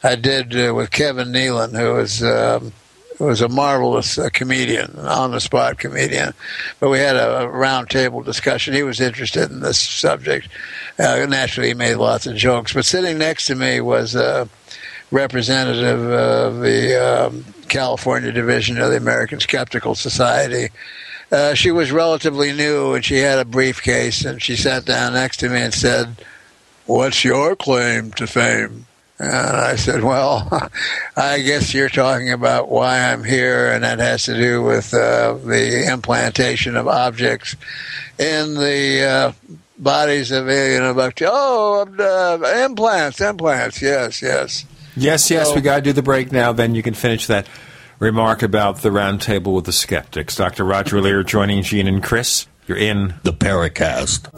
I 0.03 0.17
did 0.17 0.57
uh, 0.57 0.75
with 0.75 0.91
Kevin 0.91 1.29
Nealon, 1.29 1.79
who 1.79 1.95
was. 1.95 2.23
Um, 2.23 2.73
was 3.21 3.41
a 3.41 3.49
marvelous 3.49 4.19
uh, 4.19 4.31
comedian, 4.33 4.99
on 4.99 5.31
the 5.31 5.41
spot 5.41 5.79
comedian. 5.79 6.33
But 6.79 6.91
we 6.91 6.99
had 6.99 7.17
a, 7.17 7.41
a 7.41 7.49
round 7.49 7.91
table 7.91 8.23
discussion. 8.23 8.75
He 8.75 8.83
was 8.83 9.01
interested 9.01 9.51
in 9.51 9.61
this 9.61 9.79
subject. 9.79 10.49
Uh, 10.99 11.27
naturally, 11.29 11.69
he 11.69 11.75
made 11.75 11.97
lots 11.97 12.27
of 12.27 12.37
jokes. 12.37 12.73
But 12.73 12.85
sitting 12.85 13.19
next 13.19 13.47
to 13.47 13.55
me 13.55 13.81
was 13.81 14.15
a 14.15 14.49
representative 15.11 16.11
of 16.11 16.61
the 16.61 17.27
um, 17.27 17.45
California 17.69 18.33
division 18.33 18.79
of 18.79 18.91
the 18.91 18.97
American 18.97 19.41
Skeptical 19.41 19.95
Society. 19.95 20.69
Uh, 21.33 21.55
she 21.55 21.71
was 21.71 21.93
relatively 21.93 22.53
new 22.53 22.95
and 22.95 23.05
she 23.05 23.19
had 23.19 23.39
a 23.39 23.45
briefcase 23.45 24.25
and 24.25 24.43
she 24.43 24.57
sat 24.57 24.85
down 24.85 25.13
next 25.13 25.39
to 25.39 25.49
me 25.49 25.61
and 25.61 25.75
said, 25.75 26.25
What's 26.87 27.25
your 27.25 27.55
claim 27.55 28.11
to 28.13 28.27
fame? 28.27 28.87
And 29.21 29.57
I 29.57 29.77
said, 29.77 30.03
Well, 30.03 30.49
I 31.17 31.41
guess 31.41 31.75
you're 31.75 31.91
talking 31.91 32.33
about 32.33 32.71
why 32.71 33.13
I'm 33.13 33.23
here, 33.23 33.71
and 33.71 33.85
that 33.85 33.99
has 33.99 34.25
to 34.25 34.35
do 34.35 34.63
with 34.63 34.95
uh, 34.95 35.35
the 35.35 35.91
implantation 35.93 36.75
of 36.75 36.89
objects 36.89 37.55
in 38.19 38.55
the 38.55 39.05
uh, 39.05 39.33
bodies 39.79 40.31
of 40.31 40.49
alien 40.49 40.83
abductees. 40.83 41.29
Oh, 41.31 41.83
uh, 41.99 42.65
implants, 42.65 43.21
implants, 43.21 43.83
yes, 43.83 44.23
yes. 44.23 44.65
Yes, 44.97 45.31
yes, 45.31 45.49
So- 45.49 45.55
we 45.55 45.61
got 45.61 45.77
to 45.77 45.83
do 45.83 45.93
the 45.93 46.03
break 46.03 46.33
now. 46.33 46.53
Then 46.55 46.75
you 46.75 46.83
can 46.83 46.95
finish 46.95 47.27
that 47.27 47.47
remark 47.99 48.43
about 48.43 48.79
the 48.79 48.89
roundtable 48.89 49.55
with 49.55 49.67
the 49.67 49.73
skeptics. 49.73 50.35
Dr. 50.35 50.65
Roger 50.65 51.01
Leir 51.01 51.23
joining 51.23 51.63
Gene 51.63 51.87
and 51.87 52.03
Chris. 52.03 52.47
You're 52.67 52.79
in 52.79 53.15
the 53.23 53.33
Paracast. 53.35 54.31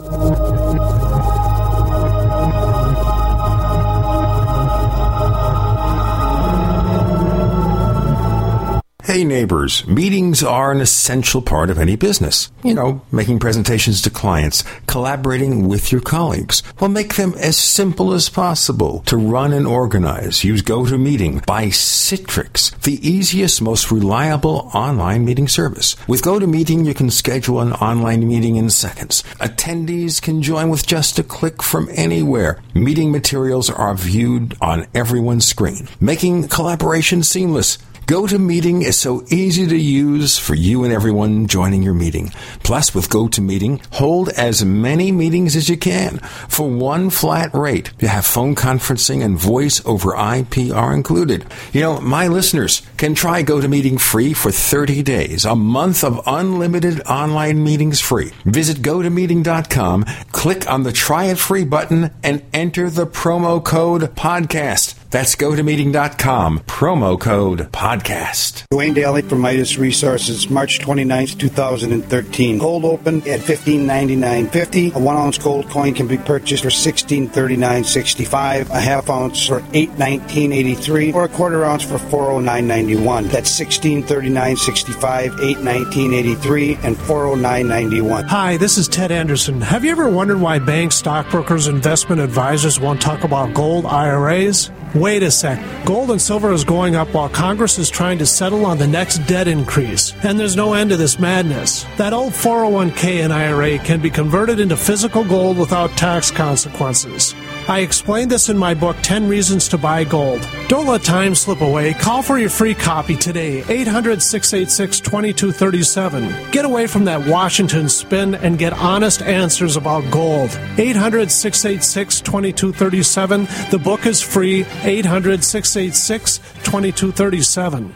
Hey 9.13 9.25
neighbors, 9.25 9.85
meetings 9.85 10.41
are 10.41 10.71
an 10.71 10.81
essential 10.81 11.43
part 11.43 11.69
of 11.69 11.77
any 11.77 11.95
business. 11.95 12.51
You 12.63 12.73
know, 12.73 13.05
making 13.11 13.37
presentations 13.37 14.01
to 14.01 14.09
clients, 14.09 14.63
collaborating 14.87 15.67
with 15.67 15.91
your 15.91 16.01
colleagues. 16.01 16.63
Well, 16.79 16.89
make 16.89 17.13
them 17.13 17.35
as 17.37 17.55
simple 17.55 18.13
as 18.13 18.27
possible 18.27 19.01
to 19.01 19.15
run 19.15 19.53
and 19.53 19.67
organize. 19.67 20.43
Use 20.43 20.63
GoToMeeting 20.63 21.45
by 21.45 21.67
Citrix, 21.67 22.75
the 22.81 23.07
easiest, 23.07 23.61
most 23.61 23.91
reliable 23.91 24.71
online 24.73 25.25
meeting 25.25 25.47
service. 25.47 25.95
With 26.07 26.23
GoToMeeting, 26.23 26.83
you 26.83 26.95
can 26.95 27.11
schedule 27.11 27.59
an 27.59 27.73
online 27.73 28.27
meeting 28.27 28.55
in 28.55 28.71
seconds. 28.71 29.21
Attendees 29.39 30.23
can 30.23 30.41
join 30.41 30.71
with 30.71 30.87
just 30.87 31.19
a 31.19 31.23
click 31.23 31.61
from 31.61 31.87
anywhere. 31.91 32.63
Meeting 32.73 33.11
materials 33.11 33.69
are 33.69 33.93
viewed 33.93 34.57
on 34.59 34.87
everyone's 34.95 35.45
screen, 35.45 35.87
making 35.99 36.47
collaboration 36.47 37.21
seamless. 37.21 37.77
GoToMeeting 38.07 38.83
is 38.83 38.97
so 38.97 39.23
easy 39.29 39.65
to 39.65 39.77
use 39.77 40.37
for 40.37 40.55
you 40.55 40.83
and 40.83 40.91
everyone 40.91 41.47
joining 41.47 41.83
your 41.83 41.93
meeting. 41.93 42.31
Plus, 42.61 42.93
with 42.93 43.09
GoToMeeting, 43.09 43.81
hold 43.93 44.27
as 44.29 44.65
many 44.65 45.09
meetings 45.13 45.55
as 45.55 45.69
you 45.69 45.77
can 45.77 46.17
for 46.49 46.69
one 46.69 47.09
flat 47.09 47.53
rate. 47.53 47.91
You 47.99 48.09
have 48.09 48.25
phone 48.25 48.55
conferencing 48.55 49.23
and 49.23 49.37
voice 49.37 49.81
over 49.85 50.15
IP 50.15 50.75
are 50.75 50.93
included. 50.93 51.45
You 51.71 51.79
know, 51.79 52.01
my 52.01 52.27
listeners 52.27 52.81
can 52.97 53.15
try 53.15 53.41
GoToMeeting 53.41 54.01
free 54.01 54.33
for 54.33 54.51
30 54.51 55.01
days, 55.03 55.45
a 55.45 55.55
month 55.55 56.03
of 56.03 56.19
unlimited 56.27 56.99
online 57.07 57.63
meetings 57.63 58.01
free. 58.01 58.33
Visit 58.43 58.79
GoToMeeting.com, 58.79 60.03
click 60.33 60.69
on 60.69 60.83
the 60.83 60.91
try 60.91 61.25
it 61.25 61.37
free 61.37 61.63
button, 61.63 62.11
and 62.21 62.43
enter 62.53 62.89
the 62.89 63.07
promo 63.07 63.63
code 63.63 64.01
podcast. 64.15 64.95
That's 65.13 65.35
gotomeeting.com, 65.35 66.61
promo 66.61 67.19
code 67.19 67.71
podcast. 67.71 68.63
Dwayne 68.73 68.95
Daly 68.95 69.21
from 69.21 69.41
Midas 69.41 69.77
Resources, 69.77 70.49
March 70.49 70.79
29th, 70.79 71.37
2013. 71.37 72.57
Gold 72.57 72.83
open 72.83 73.17
at 73.17 73.41
$15.99.50. 73.41 74.95
A 74.95 74.99
one 74.99 75.15
ounce 75.15 75.37
gold 75.37 75.69
coin 75.69 75.93
can 75.93 76.07
be 76.07 76.17
purchased 76.17 76.63
for 76.63 76.69
$16.39.65. 76.69 78.69
A 78.71 78.79
half 78.79 79.07
ounce 79.11 79.45
for 79.45 79.59
$8.19.83 79.59 81.13
or 81.13 81.25
a 81.25 81.29
quarter 81.29 81.63
ounce 81.63 81.83
for 81.83 81.99
$409.91. 81.99 83.29
That's 83.29 83.51
$16.39.65, 83.61 85.29
$8.19.83, 85.29 86.83
and 86.83 86.95
$409.91. 86.95 88.23
Hi, 88.29 88.57
this 88.57 88.79
is 88.79 88.87
Ted 88.87 89.11
Anderson. 89.11 89.61
Have 89.61 89.85
you 89.85 89.91
ever 89.91 90.09
wondered 90.09 90.41
why 90.41 90.57
banks, 90.57 90.95
stockbrokers, 90.95 91.67
investment 91.67 92.19
advisors 92.19 92.79
won't 92.79 92.99
talk 92.99 93.23
about 93.23 93.53
gold 93.53 93.85
IRAs? 93.85 94.71
Wait 95.03 95.21
a 95.21 95.29
sec. 95.29 95.59
Gold 95.85 96.11
and 96.11 96.21
silver 96.21 96.53
is 96.53 96.63
going 96.63 96.95
up 96.95 97.13
while 97.13 97.27
Congress 97.27 97.77
is 97.77 97.89
trying 97.89 98.17
to 98.19 98.25
settle 98.25 98.65
on 98.65 98.77
the 98.77 98.87
next 98.87 99.17
debt 99.27 99.49
increase. 99.49 100.13
And 100.23 100.39
there's 100.39 100.55
no 100.55 100.75
end 100.75 100.91
to 100.91 100.95
this 100.95 101.19
madness. 101.19 101.83
That 101.97 102.13
old 102.13 102.31
401k 102.31 103.21
and 103.21 103.33
IRA 103.33 103.79
can 103.79 103.99
be 103.99 104.09
converted 104.09 104.61
into 104.61 104.77
physical 104.77 105.25
gold 105.25 105.57
without 105.57 105.91
tax 105.97 106.31
consequences. 106.31 107.35
I 107.67 107.79
explained 107.79 108.29
this 108.29 108.49
in 108.49 108.57
my 108.57 108.73
book, 108.73 108.97
10 109.03 109.29
Reasons 109.29 109.69
to 109.69 109.77
Buy 109.77 110.03
Gold. 110.03 110.45
Don't 110.67 110.85
let 110.85 111.01
time 111.01 111.33
slip 111.33 111.61
away. 111.61 111.93
Call 111.93 112.21
for 112.21 112.37
your 112.37 112.49
free 112.49 112.73
copy 112.75 113.15
today, 113.15 113.63
800 113.69 114.21
686 114.21 114.99
2237. 114.99 116.51
Get 116.51 116.65
away 116.65 116.87
from 116.87 117.05
that 117.05 117.25
Washington 117.25 117.87
spin 117.87 118.35
and 118.35 118.59
get 118.59 118.73
honest 118.73 119.21
answers 119.21 119.77
about 119.77 120.09
gold. 120.11 120.49
800 120.77 121.31
686 121.31 122.19
2237. 122.19 123.47
The 123.71 123.79
book 123.79 124.05
is 124.05 124.21
free, 124.21 124.65
800 124.83 125.41
686 125.41 126.39
2237. 126.63 127.95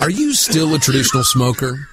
Are 0.00 0.10
you 0.10 0.32
still 0.32 0.74
a 0.74 0.78
traditional 0.78 1.24
smoker? 1.24 1.88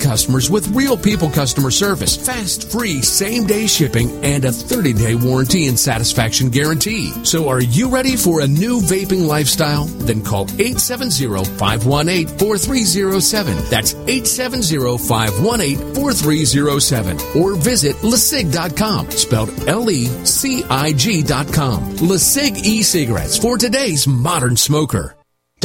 customers 0.00 0.50
with 0.50 0.66
real 0.68 0.96
people 0.96 1.28
customer 1.30 1.70
service, 1.70 2.16
fast, 2.16 2.70
free, 2.70 3.02
same 3.02 3.46
day 3.46 3.66
shipping, 3.66 4.10
and 4.24 4.44
a 4.44 4.52
30 4.52 4.92
day 4.94 5.14
warranty 5.14 5.66
and 5.66 5.78
satisfaction 5.78 6.48
guarantee. 6.50 7.12
So 7.24 7.48
are 7.48 7.60
you 7.60 7.88
ready 7.88 8.16
for 8.16 8.40
a 8.40 8.46
new 8.46 8.80
vaping 8.80 9.26
lifestyle? 9.26 9.84
Then 9.84 10.24
call 10.24 10.44
870 10.58 11.44
518 11.58 12.38
4307. 12.38 13.56
That's 13.70 13.94
870 13.94 14.98
518 14.98 15.94
4307. 15.94 17.42
Or 17.42 17.54
visit 17.54 17.96
LeCig.com, 17.96 19.10
spelled 19.10 19.50
L 19.68 19.90
E 19.90 20.06
C 20.24 20.64
I 20.64 20.92
G.com. 20.92 21.82
LeCig 21.96 22.64
e 22.64 22.82
cigarettes 22.82 23.36
for 23.36 23.58
today's 23.58 24.06
modern 24.06 24.56
smoker. 24.56 25.16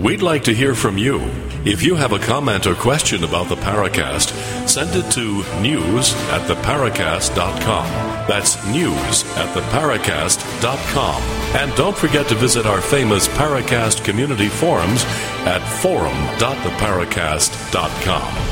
We'd 0.00 0.22
like 0.22 0.44
to 0.44 0.54
hear 0.54 0.76
from 0.76 0.96
you. 0.96 1.18
If 1.64 1.82
you 1.82 1.96
have 1.96 2.12
a 2.12 2.20
comment 2.20 2.68
or 2.68 2.76
question 2.76 3.24
about 3.24 3.48
the 3.48 3.56
Paracast, 3.56 4.30
send 4.68 4.94
it 4.94 5.10
to 5.10 5.38
news 5.60 6.14
at 6.30 6.48
theparacast.com. 6.48 7.86
That's 8.28 8.64
news 8.68 9.24
at 9.36 9.52
theparacast.com. 9.56 11.22
And 11.56 11.74
don't 11.74 11.98
forget 11.98 12.28
to 12.28 12.36
visit 12.36 12.64
our 12.64 12.80
famous 12.80 13.26
Paracast 13.26 14.04
community 14.04 14.48
forums 14.48 15.02
at 15.44 15.66
forum.theparacast.com. 15.82 18.44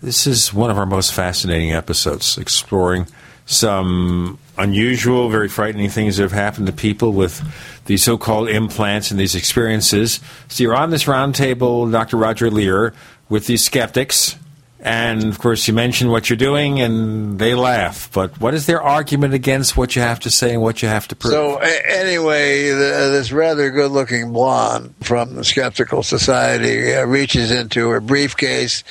This 0.00 0.26
is 0.26 0.52
one 0.52 0.72
of 0.72 0.78
our 0.78 0.86
most 0.86 1.14
fascinating 1.14 1.72
episodes, 1.72 2.36
exploring 2.36 3.06
some 3.46 4.38
unusual, 4.56 5.28
very 5.28 5.48
frightening 5.48 5.90
things 5.90 6.16
that 6.16 6.22
have 6.22 6.32
happened 6.32 6.66
to 6.66 6.72
people 6.72 7.12
with 7.12 7.42
these 7.86 8.02
so 8.02 8.16
called 8.16 8.48
implants 8.48 9.10
and 9.10 9.20
these 9.20 9.34
experiences. 9.34 10.20
So 10.48 10.62
you're 10.62 10.76
on 10.76 10.90
this 10.90 11.04
roundtable, 11.04 11.90
Dr. 11.90 12.16
Roger 12.16 12.50
Leir, 12.50 12.94
with 13.28 13.46
these 13.46 13.64
skeptics. 13.64 14.36
And 14.80 15.24
of 15.24 15.38
course, 15.38 15.66
you 15.66 15.72
mention 15.72 16.10
what 16.10 16.28
you're 16.28 16.36
doing, 16.36 16.78
and 16.78 17.38
they 17.38 17.54
laugh. 17.54 18.10
But 18.12 18.38
what 18.38 18.52
is 18.52 18.66
their 18.66 18.82
argument 18.82 19.32
against 19.32 19.78
what 19.78 19.96
you 19.96 20.02
have 20.02 20.20
to 20.20 20.30
say 20.30 20.52
and 20.52 20.60
what 20.60 20.82
you 20.82 20.88
have 20.88 21.08
to 21.08 21.16
prove? 21.16 21.32
So 21.32 21.56
anyway, 21.56 22.68
the, 22.68 23.08
this 23.10 23.32
rather 23.32 23.70
good-looking 23.70 24.30
blonde 24.34 24.94
from 25.00 25.36
the 25.36 25.44
Skeptical 25.44 26.02
Society 26.02 26.94
uh, 26.94 27.06
reaches 27.06 27.50
into 27.50 27.88
her 27.88 28.00
briefcase, 28.00 28.84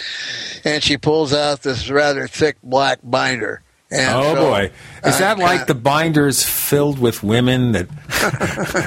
and 0.66 0.82
she 0.82 0.98
pulls 0.98 1.32
out 1.32 1.62
this 1.62 1.88
rather 1.92 2.28
thick 2.28 2.58
black 2.64 2.98
binder 3.04 3.62
And 3.94 4.16
oh 4.16 4.34
so 4.34 4.46
boy, 4.46 4.72
is 5.06 5.20
that 5.20 5.38
like 5.38 5.60
kinda- 5.60 5.66
the 5.74 5.80
binders 5.80 6.44
filled 6.44 6.98
with 7.00 7.22
women 7.24 7.74
that 7.74 7.88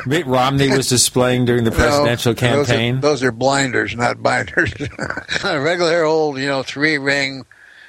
Mitt 0.07 0.27
Romney 0.27 0.69
was 0.71 0.89
displaying 0.89 1.45
during 1.45 1.65
the 1.65 1.71
presidential 1.71 2.33
No, 2.33 2.35
those 2.35 2.43
are- 2.43 2.67
campaign? 2.73 3.01
Those 3.01 3.23
are, 3.23 3.33
blinders, 3.33 3.95
not 3.95 4.23
binders. 4.23 4.73
a 5.45 5.61
regular 5.61 6.03
old, 6.05 6.39
you 6.39 6.47
know, 6.47 6.63
three 6.63 6.99
ring, 6.99 7.45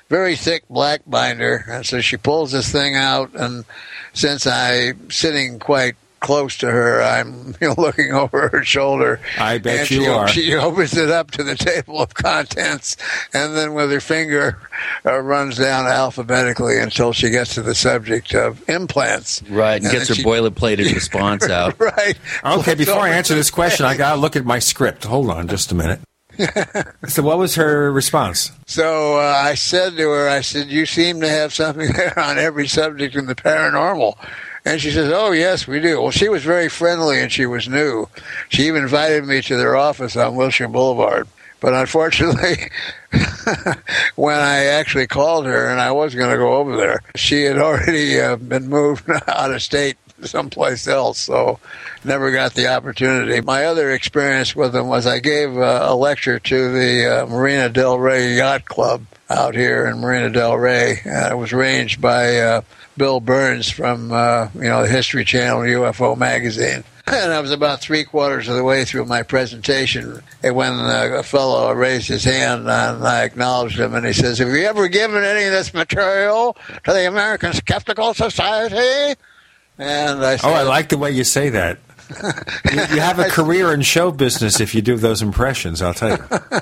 very 0.09 0.35
thick 0.35 0.63
black 0.69 1.01
binder. 1.07 1.65
And 1.67 1.85
so 1.85 2.01
she 2.01 2.17
pulls 2.17 2.51
this 2.51 2.71
thing 2.71 2.95
out, 2.95 3.33
and 3.33 3.65
since 4.13 4.45
I'm 4.45 5.09
sitting 5.09 5.59
quite 5.59 5.95
close 6.19 6.57
to 6.57 6.71
her, 6.71 7.01
I'm 7.01 7.55
you 7.61 7.67
know, 7.69 7.75
looking 7.77 8.11
over 8.13 8.49
her 8.49 8.63
shoulder. 8.63 9.19
I 9.39 9.57
bet 9.57 9.79
and 9.81 9.91
you 9.91 10.01
she, 10.03 10.07
are. 10.07 10.27
She 10.27 10.53
opens 10.55 10.95
it 10.97 11.09
up 11.09 11.31
to 11.31 11.43
the 11.43 11.55
table 11.55 12.01
of 12.01 12.13
contents, 12.13 12.97
and 13.33 13.55
then 13.55 13.73
with 13.73 13.91
her 13.91 13.99
finger 13.99 14.59
uh, 15.05 15.17
runs 15.19 15.57
down 15.57 15.85
alphabetically 15.87 16.79
until 16.79 17.13
she 17.13 17.29
gets 17.29 17.53
to 17.55 17.61
the 17.61 17.75
subject 17.75 18.33
of 18.33 18.67
implants. 18.69 19.41
Right, 19.43 19.75
and 19.75 19.85
And 19.85 19.91
gets 19.93 20.09
her 20.09 20.15
then 20.15 20.23
she- 20.23 20.29
boilerplated 20.29 20.93
response 20.93 21.49
out. 21.49 21.79
right. 21.79 22.17
Okay, 22.43 22.61
Flips 22.63 22.77
before 22.85 23.01
I 23.01 23.09
answer 23.09 23.35
this 23.35 23.49
question, 23.51 23.85
I 23.85 23.95
got 23.97 24.15
to 24.15 24.19
look 24.21 24.35
at 24.35 24.45
my 24.45 24.59
script. 24.59 25.03
Hold 25.05 25.29
on 25.29 25.47
just 25.47 25.71
a 25.71 25.75
minute. 25.75 25.99
so, 27.07 27.23
what 27.23 27.39
was 27.39 27.55
her 27.55 27.91
response? 27.91 28.51
So 28.67 29.17
uh, 29.17 29.21
I 29.21 29.55
said 29.55 29.97
to 29.97 30.07
her, 30.09 30.29
I 30.29 30.41
said, 30.41 30.67
"You 30.67 30.85
seem 30.85 31.19
to 31.21 31.27
have 31.27 31.51
something 31.51 31.91
there 31.93 32.17
on 32.19 32.37
every 32.37 32.67
subject 32.67 33.15
in 33.15 33.25
the 33.25 33.33
paranormal." 33.33 34.15
And 34.67 34.81
she 34.81 34.91
says, 34.91 35.11
"Oh 35.13 35.31
yes, 35.31 35.65
we 35.65 35.79
do." 35.79 36.01
Well, 36.01 36.11
she 36.11 36.27
was 36.27 36.43
very 36.43 36.67
friendly 36.67 37.21
and 37.21 37.31
she 37.31 37.45
was 37.45 37.69
new. 37.69 38.09
She 38.49 38.67
even 38.67 38.83
invited 38.83 39.25
me 39.25 39.41
to 39.43 39.55
their 39.55 39.77
office 39.77 40.17
on 40.17 40.35
Wilshire 40.35 40.67
Boulevard. 40.67 41.27
But 41.59 41.73
unfortunately, 41.73 42.69
when 44.15 44.35
I 44.35 44.65
actually 44.65 45.07
called 45.07 45.45
her 45.45 45.69
and 45.69 45.79
I 45.79 45.91
was 45.91 46.13
going 46.13 46.29
to 46.29 46.37
go 46.37 46.57
over 46.57 46.75
there, 46.75 47.01
she 47.15 47.43
had 47.43 47.57
already 47.57 48.19
uh, 48.19 48.35
been 48.35 48.67
moved 48.67 49.09
out 49.27 49.53
of 49.53 49.63
state 49.63 49.97
someplace 50.23 50.87
else, 50.87 51.19
so 51.19 51.59
never 52.03 52.31
got 52.31 52.53
the 52.53 52.67
opportunity. 52.67 53.39
My 53.41 53.65
other 53.65 53.91
experience 53.91 54.55
with 54.55 54.73
them 54.73 54.87
was 54.87 55.07
I 55.07 55.19
gave 55.19 55.57
uh, 55.57 55.85
a 55.87 55.95
lecture 55.95 56.39
to 56.39 56.71
the 56.71 57.23
uh, 57.23 57.25
Marina 57.27 57.69
Del 57.69 57.97
Rey 57.97 58.35
Yacht 58.35 58.65
Club 58.65 59.05
out 59.29 59.55
here 59.55 59.85
in 59.87 59.99
Marina 59.99 60.29
Del 60.29 60.57
Rey. 60.57 61.01
Uh, 61.05 61.31
it 61.31 61.37
was 61.37 61.53
arranged 61.53 62.01
by 62.01 62.39
uh, 62.39 62.61
Bill 62.95 63.21
Birnes 63.21 63.71
from 63.71 64.11
uh, 64.11 64.49
you 64.55 64.61
know 64.61 64.83
the 64.83 64.89
History 64.89 65.25
Channel 65.25 65.61
UFO 65.61 66.17
magazine. 66.17 66.83
And 67.09 67.31
I 67.31 67.39
was 67.39 67.51
about 67.51 67.79
three 67.79 68.03
quarters 68.03 68.49
of 68.49 68.57
the 68.57 68.65
way 68.65 68.83
through 68.83 69.05
my 69.05 69.23
presentation 69.23 70.21
when 70.41 70.73
uh, 70.73 71.15
a 71.19 71.23
fellow 71.23 71.71
raised 71.71 72.09
his 72.09 72.25
hand 72.25 72.63
and 72.63 73.07
I 73.07 73.23
acknowledged 73.23 73.79
him 73.79 73.95
and 73.95 74.05
he 74.05 74.11
says, 74.11 74.39
Have 74.39 74.49
you 74.49 74.65
ever 74.65 74.89
given 74.89 75.23
any 75.23 75.45
of 75.45 75.53
this 75.53 75.73
material 75.73 76.57
to 76.83 76.91
the 76.91 77.07
American 77.07 77.53
Skeptical 77.53 78.13
Society? 78.13 79.17
And 79.77 80.25
I 80.25 80.35
said, 80.35 80.49
Oh, 80.49 80.53
I 80.53 80.63
like 80.63 80.89
the 80.89 80.97
way 80.97 81.11
you 81.11 81.23
say 81.23 81.47
that. 81.49 81.79
you, 82.71 82.95
you 82.95 83.01
have 83.01 83.19
a 83.19 83.29
career 83.29 83.73
in 83.73 83.81
show 83.81 84.11
business 84.11 84.59
if 84.59 84.73
you 84.73 84.81
do 84.81 84.97
those 84.97 85.21
impressions, 85.21 85.81
I'll 85.81 85.93
tell 85.93 86.17
you. 86.17 86.23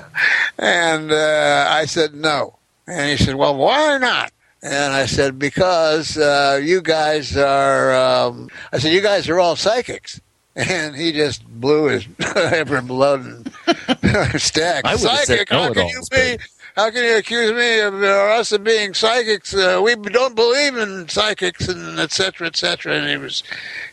And 0.58 1.12
uh, 1.12 1.66
I 1.68 1.84
said, 1.84 2.14
no. 2.14 2.58
And 2.86 3.10
he 3.10 3.22
said, 3.22 3.34
well, 3.34 3.56
why 3.56 3.98
not? 3.98 4.32
And 4.62 4.94
I 4.94 5.06
said, 5.06 5.38
because 5.38 6.16
uh, 6.16 6.60
you 6.62 6.80
guys 6.80 7.36
are, 7.36 7.94
um, 7.94 8.48
I 8.72 8.78
said, 8.78 8.92
you 8.92 9.02
guys 9.02 9.28
are 9.28 9.38
all 9.38 9.54
psychics. 9.54 10.20
And 10.56 10.96
he 10.96 11.12
just 11.12 11.46
blew 11.46 11.88
his 11.88 12.06
every 12.34 12.80
blood 12.80 13.20
and 13.20 14.40
stack. 14.40 14.86
I 14.86 14.94
would've 14.94 15.00
said 15.00 15.26
Psychic? 15.26 15.50
How 15.50 15.72
can 15.74 15.88
you 15.88 16.02
be? 16.10 16.38
How 16.76 16.90
can 16.90 17.04
you 17.04 17.16
accuse 17.16 17.52
me 17.52 17.80
of 17.80 18.02
uh, 18.02 18.06
us 18.38 18.52
of 18.52 18.62
being 18.62 18.92
psychics? 18.92 19.54
Uh, 19.54 19.80
we 19.82 19.94
don't 19.94 20.34
believe 20.34 20.76
in 20.76 21.08
psychics, 21.08 21.68
and 21.68 21.98
et 21.98 22.12
cetera, 22.12 22.48
et 22.48 22.56
cetera. 22.56 22.96
And 22.96 23.08
he 23.08 23.16
was 23.16 23.42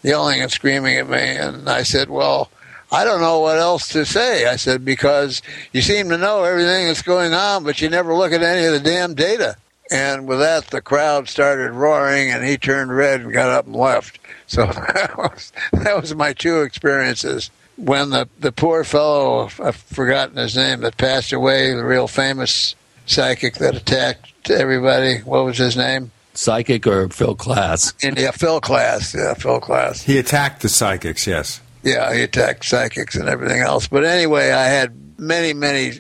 yelling 0.04 0.42
and 0.42 0.52
screaming 0.52 0.98
at 0.98 1.08
me. 1.08 1.18
And 1.18 1.70
I 1.70 1.84
said, 1.84 2.10
well, 2.10 2.50
I 2.92 3.06
don't 3.06 3.22
know 3.22 3.40
what 3.40 3.58
else 3.58 3.88
to 3.90 4.06
say. 4.06 4.48
I 4.48 4.58
said, 4.58 4.84
because 4.84 5.42
you 5.72 5.82
seem 5.82 6.10
to 6.10 6.18
know 6.18 6.44
everything 6.44 6.88
that's 6.88 7.02
going 7.02 7.34
on, 7.34 7.64
but 7.64 7.80
you 7.80 7.90
never 7.90 8.14
look 8.14 8.34
at 8.34 8.44
any 8.44 8.66
of 8.66 8.74
the 8.74 8.82
damn 8.82 9.14
data. 9.14 9.56
And 9.90 10.28
with 10.28 10.40
that, 10.40 10.68
the 10.68 10.82
crowd 10.82 11.30
started 11.30 11.72
roaring, 11.72 12.32
and 12.32 12.44
he 12.44 12.58
turned 12.58 12.94
red 12.94 13.22
and 13.22 13.32
got 13.32 13.50
up 13.50 13.66
and 13.66 13.78
left. 13.78 14.20
So 14.46 14.66
that 14.94 15.18
was, 15.18 15.54
that 15.72 16.02
was 16.02 16.14
my 16.16 16.34
two 16.34 16.64
experiences. 16.64 17.50
When 17.76 18.12
the, 18.12 18.30
the 18.40 18.52
poor 18.52 18.84
fellow, 18.84 19.50
I've 19.60 19.76
forgotten 19.76 20.38
his 20.38 20.56
name, 20.56 20.82
that 20.82 20.98
passed 20.98 21.34
away, 21.34 21.74
the 21.74 21.84
real 21.84 22.08
famous 22.08 22.76
psychic 23.06 23.56
that 23.56 23.76
attacked 23.76 24.50
everybody, 24.50 25.18
what 25.20 25.46
was 25.46 25.58
his 25.58 25.76
name? 25.76 26.12
Psychic 26.36 26.86
or 26.88 27.10
Phil 27.10 27.36
Klass? 27.36 27.94
In, 28.04 28.16
yeah, 28.16 28.32
Phil 28.32 28.62
Klass. 28.62 29.16
Yeah, 29.16 29.34
Phil 29.34 29.60
Klass. 29.60 30.04
He 30.04 30.18
attacked 30.18 30.62
the 30.62 30.70
psychics, 30.70 31.28
yes. 31.28 31.62
Yeah, 31.84 32.14
he 32.14 32.22
attacked 32.22 32.66
psychics 32.66 33.16
and 33.16 33.28
everything 33.28 33.62
else. 33.62 33.88
But 33.88 34.06
anyway, 34.06 34.52
I 34.52 34.66
had 34.66 35.20
many, 35.20 35.54
many 35.54 36.00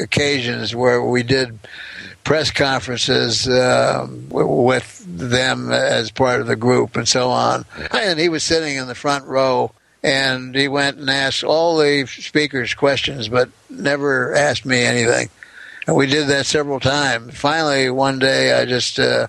occasions 0.00 0.74
where 0.74 1.02
we 1.02 1.22
did 1.22 1.58
press 2.24 2.50
conferences 2.50 3.48
um, 3.48 4.26
w- 4.28 4.62
with 4.62 5.04
them 5.06 5.72
as 5.72 6.10
part 6.10 6.40
of 6.40 6.46
the 6.46 6.56
group 6.56 6.96
and 6.96 7.08
so 7.08 7.30
on. 7.30 7.64
And 7.92 8.18
he 8.18 8.28
was 8.28 8.44
sitting 8.44 8.76
in 8.76 8.88
the 8.88 8.94
front 8.94 9.24
row. 9.26 9.72
And 10.02 10.54
he 10.54 10.66
went 10.66 10.98
and 10.98 11.08
asked 11.08 11.44
all 11.44 11.78
the 11.78 12.06
speakers 12.06 12.74
questions, 12.74 13.28
but 13.28 13.50
never 13.70 14.34
asked 14.34 14.66
me 14.66 14.82
anything. 14.82 15.28
And 15.86 15.96
we 15.96 16.06
did 16.06 16.28
that 16.28 16.46
several 16.46 16.80
times. 16.80 17.36
Finally, 17.36 17.90
one 17.90 18.18
day, 18.18 18.52
I 18.52 18.64
just 18.64 18.98
uh, 18.98 19.28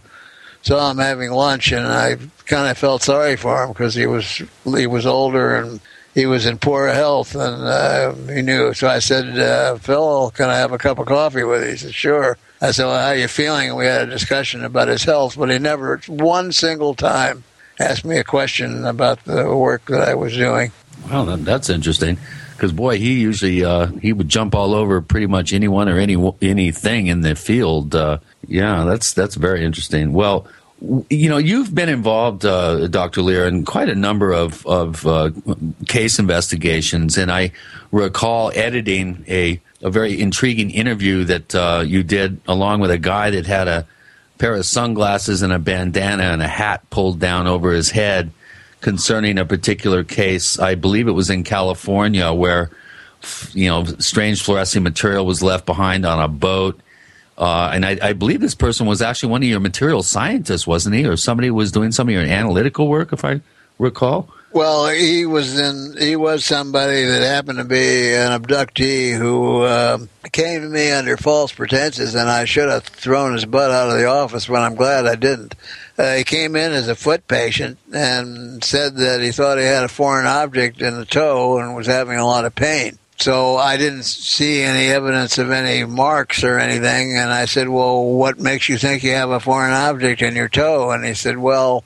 saw 0.62 0.90
him 0.90 0.98
having 0.98 1.32
lunch, 1.32 1.72
and 1.72 1.86
I 1.86 2.18
kind 2.46 2.70
of 2.70 2.78
felt 2.78 3.04
sorry 3.04 3.36
for 3.36 3.64
him 3.64 3.70
because 3.70 3.96
he 3.96 4.06
was 4.06 4.42
he 4.64 4.88
was 4.88 5.06
older 5.06 5.56
and 5.56 5.80
he 6.14 6.26
was 6.26 6.46
in 6.46 6.58
poor 6.60 6.90
health, 6.90 7.36
and 7.36 7.64
uh, 7.64 8.14
he 8.32 8.42
knew. 8.42 8.74
So 8.74 8.88
I 8.88 9.00
said, 9.00 9.38
uh, 9.38 9.76
"Phil, 9.78 10.32
can 10.32 10.50
I 10.50 10.58
have 10.58 10.72
a 10.72 10.78
cup 10.78 11.00
of 11.00 11.08
coffee 11.08 11.44
with 11.44 11.64
you?" 11.64 11.72
He 11.72 11.78
said, 11.78 11.94
"Sure." 11.94 12.38
I 12.62 12.72
said, 12.72 12.86
well, 12.86 13.00
"How 13.00 13.08
are 13.08 13.16
you 13.16 13.28
feeling?" 13.28 13.70
And 13.70 13.78
we 13.78 13.86
had 13.86 14.08
a 14.08 14.12
discussion 14.12 14.64
about 14.64 14.88
his 14.88 15.04
health, 15.04 15.38
but 15.38 15.50
he 15.50 15.58
never 15.60 16.02
one 16.08 16.52
single 16.52 16.94
time 16.94 17.44
asked 17.84 18.06
me 18.06 18.18
a 18.18 18.24
question 18.24 18.86
about 18.86 19.24
the 19.26 19.56
work 19.56 19.86
that 19.86 20.08
I 20.08 20.16
was 20.16 20.36
doing. 20.36 20.72
That, 21.08 21.46
that's 21.46 21.70
interesting. 21.70 22.18
Because 22.54 22.72
boy, 22.72 22.98
he 22.98 23.20
usually 23.20 23.64
uh, 23.64 23.88
he 23.88 24.14
would 24.14 24.30
jump 24.30 24.56
all 24.56 24.74
over 24.74 25.02
pretty 25.02 25.28
much 25.28 25.54
anyone 25.54 25.90
or 25.90 26.00
any 26.00 26.16
anything 26.42 27.08
in 27.08 27.22
the 27.22 27.36
field. 27.36 27.94
Uh, 27.94 28.20
yeah, 28.48 28.86
that's 28.86 29.14
that's 29.14 29.36
very 29.36 29.66
interesting. 29.66 30.14
Well, 30.14 30.48
you 31.10 31.30
know, 31.30 31.38
you've 31.38 31.74
been 31.74 31.90
involved, 31.90 32.46
uh, 32.46 32.88
Doctor 32.88 33.22
Leir, 33.22 33.48
in 33.48 33.66
quite 33.66 33.90
a 33.90 33.96
number 33.96 34.32
of 34.32 34.66
of 34.68 35.06
uh, 35.06 35.32
case 35.88 36.20
investigations, 36.20 37.18
and 37.18 37.32
I 37.32 37.52
recall 37.92 38.52
editing 38.56 39.26
a 39.28 39.60
a 39.82 39.90
very 39.90 40.20
intriguing 40.20 40.72
interview 40.72 41.26
that 41.26 41.54
uh, 41.56 41.84
you 41.86 42.04
did 42.04 42.40
along 42.48 42.80
with 42.80 42.92
a 42.92 42.98
guy 42.98 43.30
that 43.32 43.46
had 43.46 43.68
a 43.68 43.86
pair 44.38 44.56
of 44.56 44.66
sunglasses 44.66 45.42
and 45.42 45.54
a 45.54 45.60
bandana 45.60 46.24
and 46.24 46.42
a 46.42 46.48
hat 46.48 46.90
pulled 46.90 47.20
down 47.20 47.48
over 47.48 47.72
his 47.72 47.92
head 47.92 48.32
concerning 48.82 49.38
a 49.38 49.46
particular 49.46 50.04
case. 50.04 50.60
I 50.60 50.76
believe 50.76 51.08
it 51.08 51.12
was 51.12 51.30
in 51.30 51.44
California 51.44 52.32
where, 52.34 52.70
you 53.54 53.70
know, 53.70 53.86
strange 54.00 54.44
fluorescent 54.44 54.84
material 54.84 55.26
was 55.26 55.42
left 55.42 55.66
behind 55.66 56.06
on 56.06 56.20
a 56.20 56.28
boat. 56.28 56.80
Uh, 57.38 57.72
and 57.74 57.86
I, 57.86 57.98
I 58.02 58.14
believe 58.14 58.42
this 58.42 58.56
person 58.56 58.86
was 58.86 59.02
actually 59.02 59.30
one 59.30 59.42
of 59.42 59.50
your 59.50 59.60
material 59.60 60.04
scientists, 60.04 60.68
wasn't 60.68 60.96
he? 60.96 61.06
Or 61.06 61.18
somebody 61.18 61.50
was 61.50 61.72
doing 61.72 61.92
some 61.92 62.10
of 62.10 62.14
your 62.14 62.24
analytical 62.24 62.88
work, 62.88 63.14
if 63.14 63.24
I 63.26 63.42
recall. 63.80 64.30
Well, 64.54 64.88
he 64.90 65.26
was 65.26 65.58
in. 65.58 65.98
He 66.00 66.16
was 66.16 66.46
somebody 66.46 67.06
that 67.06 67.24
happened 67.24 67.58
to 67.58 67.64
be 67.64 68.14
an 68.14 68.40
abductee 68.40 69.18
who 69.18 69.66
um, 69.66 70.10
came 70.32 70.62
to 70.62 70.70
me 70.70 70.92
under 70.92 71.18
false 71.18 71.52
pretenses, 71.52 72.14
and 72.14 72.30
I 72.30 72.46
should 72.46 72.70
have 72.70 72.84
thrown 72.84 73.34
his 73.34 73.46
butt 73.46 73.72
out 73.72 73.90
of 73.90 73.98
the 73.98 74.06
office. 74.06 74.46
But 74.46 74.62
I'm 74.62 74.76
glad 74.76 75.08
I 75.08 75.16
didn't. 75.16 75.56
Uh, 75.98 76.18
he 76.18 76.24
came 76.24 76.56
in 76.56 76.72
as 76.72 76.88
a 76.88 76.94
foot 76.94 77.28
patient 77.28 77.80
and 77.92 78.64
said 78.64 78.96
that 78.98 79.22
he 79.22 79.32
thought 79.32 79.58
he 79.58 79.64
had 79.64 79.86
a 79.86 79.88
foreign 79.88 80.28
object 80.28 80.84
in 80.84 81.00
the 81.00 81.06
toe 81.06 81.58
and 81.58 81.76
was 81.76 81.88
having 81.88 82.20
a 82.20 82.26
lot 82.28 82.46
of 82.46 82.54
pain. 82.54 83.00
So 83.18 83.58
I 83.58 83.78
didn't 83.78 84.04
see 84.04 84.62
any 84.62 84.86
evidence 84.92 85.40
of 85.40 85.50
any 85.50 85.84
marks 85.84 86.44
or 86.44 86.60
anything, 86.60 87.18
and 87.18 87.34
I 87.34 87.46
said, 87.46 87.70
"Well, 87.70 88.06
what 88.06 88.40
makes 88.40 88.70
you 88.70 88.78
think 88.78 89.02
you 89.02 89.14
have 89.14 89.32
a 89.32 89.40
foreign 89.40 89.74
object 89.74 90.22
in 90.22 90.36
your 90.36 90.50
toe?" 90.50 90.92
And 90.92 91.04
he 91.04 91.16
said, 91.16 91.40
"Well." 91.40 91.84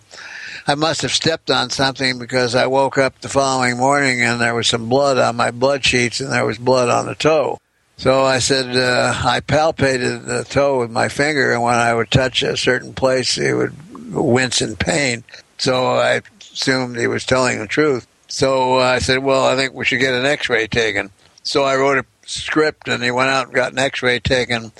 I 0.69 0.75
must 0.75 1.01
have 1.03 1.13
stepped 1.13 1.49
on 1.49 1.69
something 1.69 2.19
because 2.19 2.53
I 2.53 2.67
woke 2.67 2.97
up 2.97 3.21
the 3.21 3.29
following 3.29 3.77
morning 3.77 4.21
and 4.21 4.41
there 4.41 4.53
was 4.53 4.67
some 4.67 4.89
blood 4.89 5.17
on 5.17 5.37
my 5.37 5.49
blood 5.49 5.85
sheets 5.85 6.19
and 6.19 6.29
there 6.29 6.45
was 6.45 6.57
blood 6.57 6.89
on 6.89 7.05
the 7.05 7.15
toe. 7.15 7.57
So 7.95 8.25
I 8.25 8.39
said, 8.39 8.75
uh, 8.75 9.13
I 9.23 9.39
palpated 9.39 10.25
the 10.25 10.43
toe 10.43 10.79
with 10.79 10.91
my 10.91 11.07
finger, 11.07 11.51
and 11.51 11.63
when 11.63 11.73
I 11.73 11.95
would 11.95 12.11
touch 12.11 12.43
a 12.43 12.55
certain 12.55 12.93
place, 12.93 13.39
it 13.39 13.53
would 13.53 14.13
wince 14.13 14.61
in 14.61 14.75
pain. 14.75 15.23
So 15.57 15.93
I 15.93 16.21
assumed 16.39 16.97
he 16.97 17.07
was 17.07 17.25
telling 17.25 17.57
the 17.57 17.65
truth. 17.65 18.05
So 18.27 18.77
I 18.77 18.99
said, 18.99 19.23
Well, 19.23 19.45
I 19.45 19.55
think 19.55 19.73
we 19.73 19.83
should 19.83 19.99
get 19.99 20.13
an 20.13 20.27
x 20.27 20.47
ray 20.47 20.67
taken. 20.67 21.09
So 21.41 21.63
I 21.63 21.75
wrote 21.75 21.97
a 21.97 22.05
script, 22.27 22.87
and 22.87 23.01
he 23.01 23.09
went 23.09 23.29
out 23.29 23.47
and 23.47 23.55
got 23.55 23.71
an 23.71 23.79
x 23.79 24.03
ray 24.03 24.19
taken, 24.19 24.71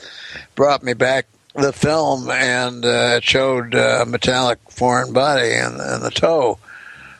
brought 0.53 0.83
me 0.83 0.93
back 0.93 1.25
the 1.57 1.73
film, 1.73 2.29
and 2.29 2.85
uh, 2.85 3.15
it 3.17 3.23
showed 3.23 3.73
a 3.73 4.05
metallic 4.05 4.59
foreign 4.69 5.11
body 5.11 5.53
in 5.53 5.77
the 5.77 6.11
toe. 6.13 6.59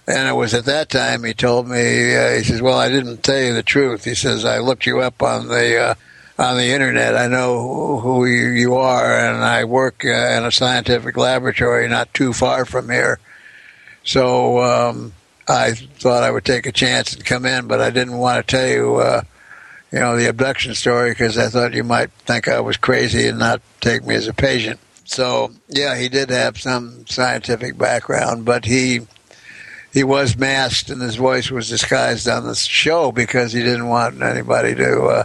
And 0.07 0.29
it 0.29 0.33
was 0.33 0.53
at 0.53 0.65
that 0.65 0.89
time 0.89 1.23
he 1.25 1.33
told 1.33 1.67
me, 1.67 2.15
uh, 2.15 2.37
he 2.37 2.43
says, 2.43 2.61
"Well, 2.61 2.77
I 2.77 2.87
didn't 2.87 3.23
tell 3.23 3.41
you 3.41 3.53
the 3.53 3.63
truth." 3.63 4.05
He 4.05 4.15
says, 4.15 4.45
"I 4.45 4.59
looked 4.59 4.85
you 4.85 5.01
up 5.01 5.21
on 5.21 5.49
the 5.49 5.77
uh, 5.77 5.95
on 6.39 6.55
the 6.55 6.67
internet. 6.67 7.17
I 7.17 7.27
know 7.27 7.99
who 7.99 8.25
you, 8.25 8.47
you 8.51 8.75
are, 8.75 9.17
and 9.17 9.43
I 9.43 9.65
work 9.65 10.05
uh, 10.05 10.09
in 10.09 10.45
a 10.45 10.51
scientific 10.51 11.17
laboratory 11.17 11.89
not 11.89 12.13
too 12.13 12.31
far 12.31 12.63
from 12.63 12.89
here." 12.89 13.19
So 14.05 14.59
um, 14.63 15.11
I 15.47 15.71
thought 15.73 16.23
I 16.23 16.31
would 16.31 16.45
take 16.45 16.65
a 16.65 16.71
chance 16.71 17.13
and 17.13 17.25
come 17.25 17.45
in, 17.45 17.67
but 17.67 17.81
I 17.81 17.89
didn't 17.89 18.17
want 18.17 18.45
to 18.45 18.55
tell 18.55 18.67
you, 18.67 18.95
uh, 18.97 19.21
you 19.91 19.99
know, 19.99 20.17
the 20.17 20.29
abduction 20.29 20.73
story 20.73 21.11
because 21.11 21.37
I 21.37 21.47
thought 21.47 21.73
you 21.73 21.83
might 21.83 22.11
think 22.11 22.47
I 22.47 22.59
was 22.59 22.77
crazy 22.77 23.27
and 23.27 23.39
not 23.39 23.61
take 23.79 24.05
me 24.05 24.15
as 24.15 24.27
a 24.27 24.33
patient. 24.33 24.79
So 25.05 25.51
yeah, 25.69 25.97
he 25.97 26.09
did 26.09 26.29
have 26.29 26.59
some 26.59 27.07
scientific 27.07 27.77
background, 27.77 28.43
but 28.43 28.65
he 28.65 29.01
he 29.93 30.03
was 30.03 30.37
masked 30.37 30.89
and 30.89 31.01
his 31.01 31.15
voice 31.15 31.49
was 31.49 31.69
disguised 31.69 32.27
on 32.27 32.45
the 32.45 32.55
show 32.55 33.11
because 33.11 33.53
he 33.53 33.63
didn't 33.63 33.87
want 33.87 34.21
anybody 34.21 34.75
to 34.75 35.03
uh, 35.05 35.23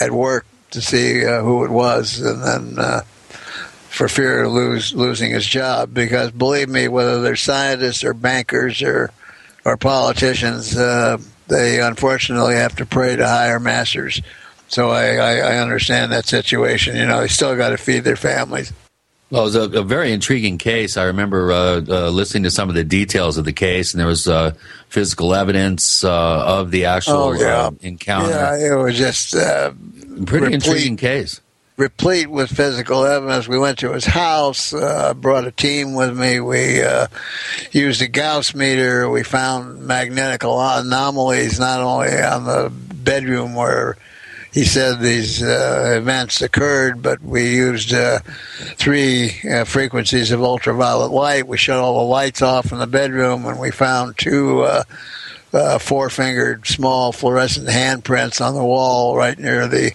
at 0.00 0.12
work 0.12 0.46
to 0.70 0.80
see 0.80 1.24
uh, 1.24 1.40
who 1.42 1.64
it 1.64 1.70
was, 1.70 2.20
and 2.20 2.42
then 2.42 2.78
uh, 2.78 3.00
for 3.88 4.08
fear 4.08 4.44
of 4.44 4.52
lose, 4.52 4.94
losing 4.94 5.30
his 5.30 5.46
job. 5.46 5.94
Because 5.94 6.30
believe 6.30 6.68
me, 6.68 6.88
whether 6.88 7.20
they're 7.20 7.36
scientists 7.36 8.04
or 8.04 8.14
bankers 8.14 8.82
or 8.82 9.10
or 9.64 9.76
politicians, 9.76 10.76
uh, 10.76 11.18
they 11.48 11.80
unfortunately 11.80 12.54
have 12.56 12.76
to 12.76 12.86
pray 12.86 13.16
to 13.16 13.26
higher 13.26 13.60
masters. 13.60 14.20
So 14.68 14.90
I, 14.90 15.14
I, 15.16 15.32
I 15.36 15.56
understand 15.58 16.10
that 16.12 16.26
situation. 16.26 16.96
You 16.96 17.06
know, 17.06 17.20
they 17.20 17.28
still 17.28 17.54
got 17.56 17.70
to 17.70 17.76
feed 17.76 18.00
their 18.00 18.16
families. 18.16 18.72
Well, 19.30 19.42
it 19.42 19.44
was 19.46 19.56
a, 19.56 19.80
a 19.80 19.82
very 19.82 20.12
intriguing 20.12 20.58
case. 20.58 20.96
I 20.96 21.04
remember 21.04 21.50
uh, 21.50 21.56
uh, 21.88 22.08
listening 22.10 22.44
to 22.44 22.50
some 22.50 22.68
of 22.68 22.74
the 22.74 22.84
details 22.84 23.36
of 23.36 23.44
the 23.44 23.52
case, 23.52 23.92
and 23.92 24.00
there 24.00 24.06
was 24.06 24.28
uh, 24.28 24.52
physical 24.88 25.34
evidence 25.34 26.04
uh, 26.04 26.10
of 26.46 26.70
the 26.70 26.84
actual 26.84 27.14
Oh, 27.14 27.32
yeah. 27.32 27.66
uh, 27.66 27.70
encounter. 27.80 28.30
Yeah, 28.30 28.72
it 28.72 28.76
was 28.76 28.96
just 28.96 29.34
uh, 29.34 29.72
Pretty 30.26 30.46
replete- 30.46 30.54
intriguing 30.54 30.96
case. 30.96 31.40
Replete 31.76 32.30
with 32.30 32.50
physical 32.50 33.04
evidence. 33.04 33.48
We 33.48 33.58
went 33.58 33.78
to 33.78 33.92
his 33.92 34.04
house, 34.04 34.72
uh, 34.72 35.14
brought 35.14 35.46
a 35.46 35.50
team 35.50 35.94
with 35.94 36.16
me. 36.16 36.40
We 36.40 36.82
uh, 36.82 37.08
used 37.72 38.00
a 38.02 38.08
Gauss 38.08 38.54
meter. 38.54 39.08
We 39.08 39.22
found 39.22 39.80
magnetic 39.80 40.44
anomalies 40.44 41.58
not 41.58 41.80
only 41.80 42.16
on 42.20 42.44
the 42.44 42.70
bedroom 42.70 43.54
where 43.54 43.96
he 44.52 44.64
said 44.64 45.00
these 45.00 45.42
uh, 45.42 45.94
events 45.96 46.40
occurred, 46.40 47.02
but 47.02 47.20
we 47.20 47.56
used 47.56 47.92
uh, 47.92 48.20
three 48.76 49.40
uh, 49.50 49.64
frequencies 49.64 50.30
of 50.30 50.42
ultraviolet 50.42 51.10
light. 51.10 51.48
We 51.48 51.56
shut 51.56 51.78
all 51.78 51.98
the 51.98 52.10
lights 52.10 52.40
off 52.40 52.70
in 52.70 52.78
the 52.78 52.86
bedroom, 52.86 53.46
and 53.46 53.58
we 53.58 53.72
found 53.72 54.16
two. 54.16 54.64
Uh, 55.54 55.64
uh, 55.74 55.78
four-fingered 55.78 56.66
small 56.66 57.12
fluorescent 57.12 57.68
handprints 57.68 58.44
on 58.44 58.54
the 58.54 58.64
wall 58.64 59.16
right 59.16 59.38
near 59.38 59.66
the 59.66 59.92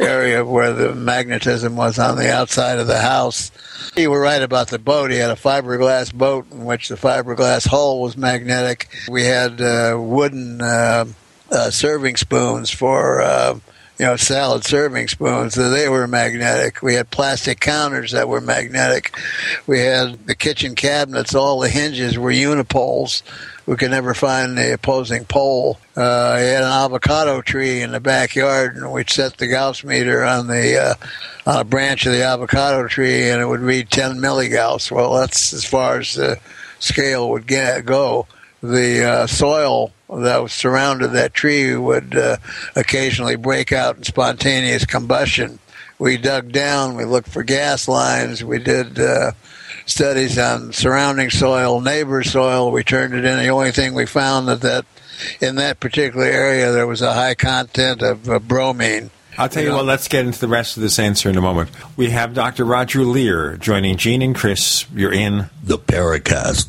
area 0.00 0.44
where 0.44 0.72
the 0.72 0.94
magnetism 0.94 1.76
was 1.76 1.98
on 1.98 2.16
the 2.16 2.32
outside 2.32 2.78
of 2.78 2.86
the 2.86 2.98
house. 2.98 3.50
You 3.96 4.10
were 4.10 4.20
right 4.20 4.42
about 4.42 4.68
the 4.68 4.78
boat. 4.78 5.10
He 5.10 5.18
had 5.18 5.30
a 5.30 5.34
fiberglass 5.34 6.12
boat 6.12 6.46
in 6.50 6.64
which 6.64 6.88
the 6.88 6.96
fiberglass 6.96 7.66
hull 7.66 8.00
was 8.00 8.16
magnetic. 8.16 8.88
We 9.08 9.24
had 9.24 9.60
uh, 9.60 9.96
wooden 10.00 10.60
uh, 10.60 11.06
uh, 11.50 11.70
serving 11.70 12.16
spoons 12.16 12.70
for 12.70 13.20
uh, 13.22 13.58
you 13.98 14.06
know 14.06 14.16
salad 14.16 14.64
serving 14.64 15.08
spoons. 15.08 15.54
They 15.54 15.88
were 15.88 16.08
magnetic. 16.08 16.82
We 16.82 16.94
had 16.94 17.10
plastic 17.10 17.60
counters 17.60 18.12
that 18.12 18.28
were 18.28 18.40
magnetic. 18.40 19.16
We 19.66 19.80
had 19.80 20.26
the 20.26 20.34
kitchen 20.34 20.74
cabinets. 20.74 21.34
All 21.34 21.60
the 21.60 21.68
hinges 21.68 22.18
were 22.18 22.32
unipoles. 22.32 23.22
We 23.64 23.76
could 23.76 23.92
never 23.92 24.12
find 24.12 24.58
the 24.58 24.74
opposing 24.74 25.24
pole. 25.24 25.78
Uh, 25.94 26.36
he 26.36 26.44
had 26.46 26.64
an 26.64 26.72
avocado 26.72 27.42
tree 27.42 27.80
in 27.80 27.92
the 27.92 28.00
backyard, 28.00 28.76
and 28.76 28.90
we'd 28.90 29.08
set 29.08 29.36
the 29.36 29.46
Gauss 29.46 29.84
meter 29.84 30.24
on 30.24 30.48
the 30.48 30.78
uh, 30.78 30.94
on 31.46 31.60
a 31.60 31.64
branch 31.64 32.06
of 32.06 32.12
the 32.12 32.24
avocado 32.24 32.88
tree, 32.88 33.28
and 33.28 33.40
it 33.40 33.46
would 33.46 33.60
read 33.60 33.90
10 33.90 34.18
milligauss. 34.18 34.90
Well, 34.90 35.14
that's 35.14 35.52
as 35.52 35.64
far 35.64 35.98
as 35.98 36.14
the 36.14 36.40
scale 36.80 37.30
would 37.30 37.46
get 37.46 37.84
go. 37.84 38.26
The 38.62 39.04
uh, 39.04 39.26
soil 39.26 39.92
that 40.08 40.42
was 40.42 40.52
surrounded 40.52 41.08
that 41.12 41.34
tree 41.34 41.74
would 41.74 42.16
uh, 42.16 42.36
occasionally 42.76 43.36
break 43.36 43.72
out 43.72 43.96
in 43.96 44.02
spontaneous 44.02 44.84
combustion. 44.84 45.58
We 45.98 46.16
dug 46.16 46.52
down, 46.52 46.96
we 46.96 47.04
looked 47.04 47.28
for 47.28 47.42
gas 47.44 47.88
lines, 47.88 48.44
we 48.44 48.58
did 48.58 48.98
uh, 48.98 49.32
studies 49.86 50.38
on 50.38 50.72
surrounding 50.72 51.30
soil, 51.30 51.80
neighbor 51.80 52.22
soil. 52.22 52.70
We 52.70 52.84
turned 52.84 53.14
it 53.14 53.24
in. 53.24 53.38
The 53.38 53.48
only 53.48 53.72
thing 53.72 53.94
we 53.94 54.06
found 54.06 54.48
that, 54.48 54.60
that 54.62 54.84
in 55.40 55.56
that 55.56 55.80
particular 55.80 56.26
area 56.26 56.72
there 56.72 56.86
was 56.86 57.02
a 57.02 57.12
high 57.12 57.34
content 57.34 58.02
of 58.02 58.28
uh, 58.28 58.38
bromine. 58.38 59.10
I'll 59.38 59.48
tell 59.48 59.64
you 59.64 59.72
what, 59.72 59.86
let's 59.86 60.08
get 60.08 60.26
into 60.26 60.40
the 60.40 60.48
rest 60.48 60.76
of 60.76 60.82
this 60.82 60.98
answer 60.98 61.30
in 61.30 61.38
a 61.38 61.40
moment. 61.40 61.70
We 61.96 62.10
have 62.10 62.34
Dr. 62.34 62.66
Roger 62.66 63.02
Leir 63.02 63.56
joining 63.56 63.96
Gene 63.96 64.20
and 64.20 64.34
Chris. 64.34 64.84
You're 64.94 65.12
in 65.12 65.48
the 65.62 65.78
Paracast. 65.78 66.68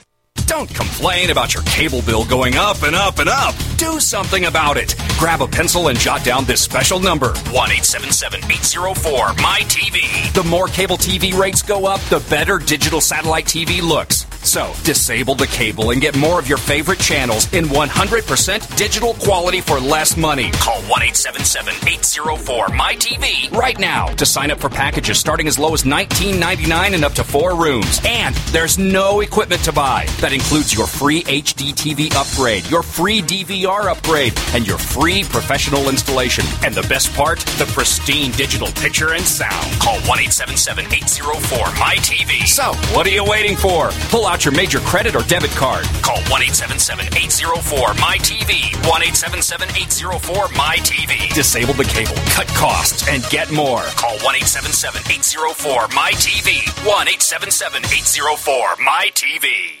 Don't 0.47 0.73
complain 0.73 1.29
about 1.29 1.53
your 1.53 1.63
cable 1.63 2.01
bill 2.01 2.25
going 2.25 2.55
up 2.55 2.83
and 2.83 2.95
up 2.95 3.19
and 3.19 3.29
up. 3.29 3.55
Do 3.77 3.99
something 3.99 4.45
about 4.45 4.77
it. 4.77 4.95
Grab 5.17 5.41
a 5.41 5.47
pencil 5.47 5.87
and 5.87 5.97
jot 5.97 6.23
down 6.23 6.45
this 6.45 6.61
special 6.61 6.99
number 6.99 7.29
1 7.29 7.35
877 7.53 8.39
804 8.51 9.27
MyTV. 9.29 10.33
The 10.33 10.43
more 10.43 10.67
cable 10.67 10.97
TV 10.97 11.33
rates 11.33 11.61
go 11.61 11.85
up, 11.85 11.99
the 12.09 12.23
better 12.29 12.57
digital 12.57 13.01
satellite 13.01 13.45
TV 13.45 13.81
looks. 13.81 14.25
So, 14.43 14.73
disable 14.83 15.35
the 15.35 15.45
cable 15.47 15.91
and 15.91 16.01
get 16.01 16.17
more 16.17 16.39
of 16.39 16.49
your 16.49 16.57
favorite 16.57 16.99
channels 16.99 17.51
in 17.53 17.65
100% 17.65 18.75
digital 18.75 19.13
quality 19.15 19.61
for 19.61 19.79
less 19.79 20.17
money. 20.17 20.49
Call 20.51 20.81
1 20.81 21.01
877 21.03 21.73
804 21.87 22.67
MyTV 22.67 23.51
right 23.51 23.77
now 23.79 24.07
to 24.07 24.25
sign 24.25 24.49
up 24.49 24.59
for 24.59 24.69
packages 24.69 25.19
starting 25.19 25.47
as 25.47 25.59
low 25.59 25.73
as 25.73 25.83
$19.99 25.83 26.95
and 26.95 27.05
up 27.05 27.13
to 27.13 27.23
four 27.23 27.55
rooms. 27.55 28.01
And 28.03 28.33
there's 28.51 28.79
no 28.79 29.21
equipment 29.21 29.63
to 29.65 29.71
buy. 29.71 30.05
That 30.31 30.39
includes 30.39 30.73
your 30.73 30.87
free 30.87 31.23
HD 31.23 31.75
TV 31.75 32.07
upgrade, 32.15 32.65
your 32.71 32.83
free 32.83 33.21
DVR 33.21 33.91
upgrade, 33.91 34.31
and 34.55 34.65
your 34.65 34.77
free 34.77 35.25
professional 35.25 35.89
installation. 35.89 36.45
And 36.63 36.73
the 36.73 36.87
best 36.87 37.13
part, 37.13 37.39
the 37.59 37.65
pristine 37.75 38.31
digital 38.31 38.69
picture 38.79 39.11
and 39.11 39.25
sound. 39.25 39.67
Call 39.83 39.99
1 40.07 40.31
877 40.31 40.85
804 40.87 41.67
MyTV. 41.75 42.47
So, 42.47 42.71
what 42.95 43.05
are 43.07 43.11
you 43.11 43.25
waiting 43.25 43.57
for? 43.57 43.91
Pull 44.07 44.25
out 44.25 44.45
your 44.45 44.55
major 44.55 44.79
credit 44.87 45.17
or 45.17 45.23
debit 45.27 45.51
card. 45.51 45.83
Call 45.99 46.23
1 46.31 46.47
877 46.47 47.11
804 47.11 47.91
MyTV. 47.99 48.87
1 48.87 49.03
877 49.11 49.67
804 49.67 50.47
MyTV. 50.55 51.35
Disable 51.35 51.75
the 51.75 51.83
cable, 51.91 52.15
cut 52.31 52.47
costs, 52.55 53.03
and 53.11 53.19
get 53.27 53.51
more. 53.51 53.83
Call 53.99 54.15
1 54.23 54.47
877 54.47 55.11
804 55.11 55.91
MyTV. 55.91 56.87
1 56.87 57.19
877 57.19 57.83
804 57.83 58.79
MyTV. 58.79 59.80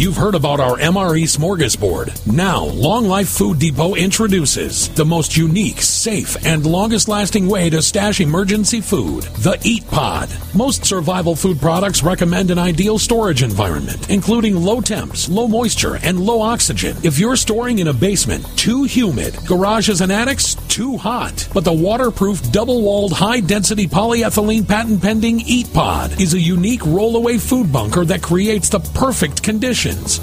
You've 0.00 0.16
heard 0.16 0.34
about 0.34 0.60
our 0.60 0.78
MRE 0.78 1.24
smorgasbord. 1.24 2.26
Now, 2.26 2.64
Long 2.64 3.04
Life 3.04 3.28
Food 3.28 3.58
Depot 3.58 3.94
introduces 3.94 4.88
the 4.88 5.04
most 5.04 5.36
unique, 5.36 5.82
safe, 5.82 6.42
and 6.46 6.64
longest 6.64 7.06
lasting 7.06 7.46
way 7.46 7.68
to 7.68 7.82
stash 7.82 8.18
emergency 8.18 8.80
food 8.80 9.24
the 9.24 9.60
Eat 9.62 9.86
Pod. 9.88 10.30
Most 10.54 10.86
survival 10.86 11.36
food 11.36 11.60
products 11.60 12.02
recommend 12.02 12.50
an 12.50 12.58
ideal 12.58 12.98
storage 12.98 13.42
environment, 13.42 14.08
including 14.08 14.56
low 14.56 14.80
temps, 14.80 15.28
low 15.28 15.46
moisture, 15.46 15.96
and 15.96 16.18
low 16.18 16.40
oxygen. 16.40 16.96
If 17.02 17.18
you're 17.18 17.36
storing 17.36 17.78
in 17.78 17.88
a 17.88 17.92
basement, 17.92 18.46
too 18.56 18.84
humid, 18.84 19.36
garages 19.46 20.00
and 20.00 20.10
attics, 20.10 20.54
too 20.68 20.96
hot. 20.96 21.46
But 21.52 21.64
the 21.64 21.74
waterproof, 21.74 22.50
double 22.52 22.80
walled, 22.80 23.12
high 23.12 23.40
density 23.40 23.86
polyethylene 23.86 24.66
patent 24.66 25.02
pending 25.02 25.40
Eat 25.40 25.70
Pod 25.74 26.18
is 26.18 26.32
a 26.32 26.40
unique 26.40 26.80
rollaway 26.80 27.38
food 27.38 27.70
bunker 27.70 28.06
that 28.06 28.22
creates 28.22 28.70
the 28.70 28.80
perfect 28.80 29.42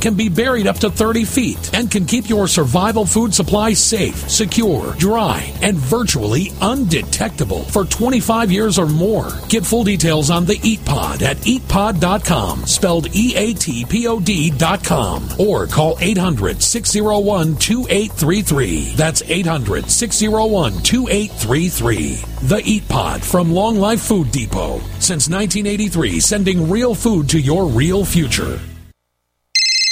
can 0.02 0.16
be 0.16 0.30
buried 0.30 0.68
up 0.68 0.78
to 0.78 0.90
30 0.90 1.26
feet, 1.26 1.74
and 1.74 1.90
can 1.90 2.06
keep 2.06 2.30
your 2.30 2.48
survival 2.48 3.06
food 3.06 3.34
supply 3.34 3.74
safe, 3.74 4.30
secure, 4.30 4.94
dry, 4.98 5.54
and 5.62 5.78
virtually 5.78 6.52
undetectable 6.62 7.64
for 7.64 7.86
25 7.86 8.52
years 8.52 8.80
or 8.80 8.88
more. 8.88 9.30
Get 9.50 9.66
full 9.66 9.84
details 9.84 10.30
on 10.30 10.46
the 10.46 10.60
Eat 10.64 10.84
Pod 10.86 11.22
at 11.22 11.38
eatpod.com, 11.38 12.66
spelled 12.66 13.16
E 13.16 13.36
A 13.36 13.54
T 13.54 13.86
P 13.86 14.08
O 14.08 14.20
D.com, 14.20 15.28
or 15.40 15.68
call 15.68 15.98
800 16.00 16.62
601 16.62 17.56
2833. 17.58 18.94
That's 18.96 19.22
800 19.24 19.90
601 19.90 20.84
2833. 20.84 22.16
The 22.48 22.62
Eat 22.64 22.88
Pod 22.88 23.24
from 23.24 23.52
Long 23.52 23.78
Life 23.78 24.02
Food 24.02 24.32
Depot. 24.32 24.80
Since 25.00 25.30
1983, 25.30 26.20
sending 26.20 26.70
real 26.70 26.94
food 26.94 27.30
to 27.30 27.40
your 27.40 27.66
real 27.66 28.06
future. 28.06 28.60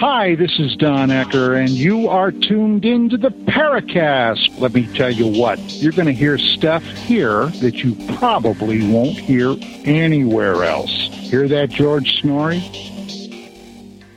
Hi, 0.00 0.36
this 0.36 0.60
is 0.60 0.76
Don 0.76 1.08
Ecker, 1.08 1.58
and 1.58 1.70
you 1.70 2.08
are 2.08 2.30
tuned 2.30 2.84
into 2.84 3.16
the 3.16 3.30
Paracast. 3.30 4.60
Let 4.60 4.72
me 4.72 4.86
tell 4.94 5.10
you 5.10 5.26
what, 5.26 5.58
you're 5.58 5.90
going 5.90 6.06
to 6.06 6.12
hear 6.12 6.38
stuff 6.38 6.84
here 6.84 7.46
that 7.46 7.82
you 7.82 7.96
probably 8.16 8.88
won't 8.88 9.18
hear 9.18 9.56
anywhere 9.84 10.62
else. 10.62 10.92
Hear 11.10 11.48
that, 11.48 11.70
George 11.70 12.22
Noory? 12.22 12.62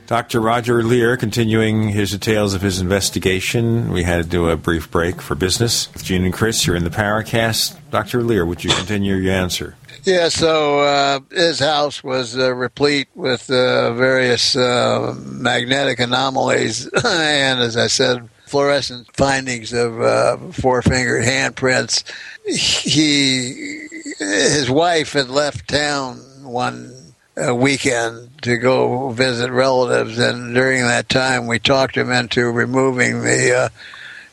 Dr. 0.06 0.40
Roger 0.40 0.84
Leir 0.84 1.16
continuing 1.16 1.88
his 1.88 2.12
details 2.12 2.54
of 2.54 2.62
his 2.62 2.80
investigation. 2.80 3.90
We 3.90 4.04
had 4.04 4.22
to 4.22 4.28
do 4.28 4.50
a 4.50 4.56
brief 4.56 4.88
break 4.88 5.20
for 5.20 5.34
business. 5.34 5.88
Gene 6.00 6.24
and 6.24 6.32
Chris, 6.32 6.64
you're 6.64 6.76
in 6.76 6.84
the 6.84 6.90
Paracast. 6.90 7.76
Dr. 7.90 8.22
Leir, 8.22 8.46
would 8.46 8.62
you 8.62 8.70
continue 8.70 9.16
your 9.16 9.34
answer? 9.34 9.74
Yeah, 10.04 10.30
so 10.30 10.80
uh, 10.80 11.20
his 11.30 11.60
house 11.60 12.02
was 12.02 12.36
uh, 12.36 12.52
replete 12.52 13.06
with 13.14 13.48
uh, 13.48 13.92
various 13.94 14.56
uh, 14.56 15.14
magnetic 15.16 16.00
anomalies, 16.00 16.88
and 17.04 17.60
as 17.60 17.76
I 17.76 17.86
said, 17.86 18.28
fluorescent 18.46 19.14
findings 19.14 19.72
of 19.72 20.00
uh, 20.00 20.38
four-fingered 20.50 21.22
handprints. 21.22 22.02
He, 22.44 23.86
his 24.18 24.68
wife 24.68 25.12
had 25.12 25.28
left 25.28 25.68
town 25.68 26.16
one 26.42 26.92
uh, 27.36 27.54
weekend 27.54 28.42
to 28.42 28.56
go 28.56 29.10
visit 29.10 29.52
relatives, 29.52 30.18
and 30.18 30.52
during 30.52 30.82
that 30.82 31.08
time, 31.08 31.46
we 31.46 31.60
talked 31.60 31.96
him 31.96 32.10
into 32.10 32.50
removing 32.50 33.20
the 33.20 33.70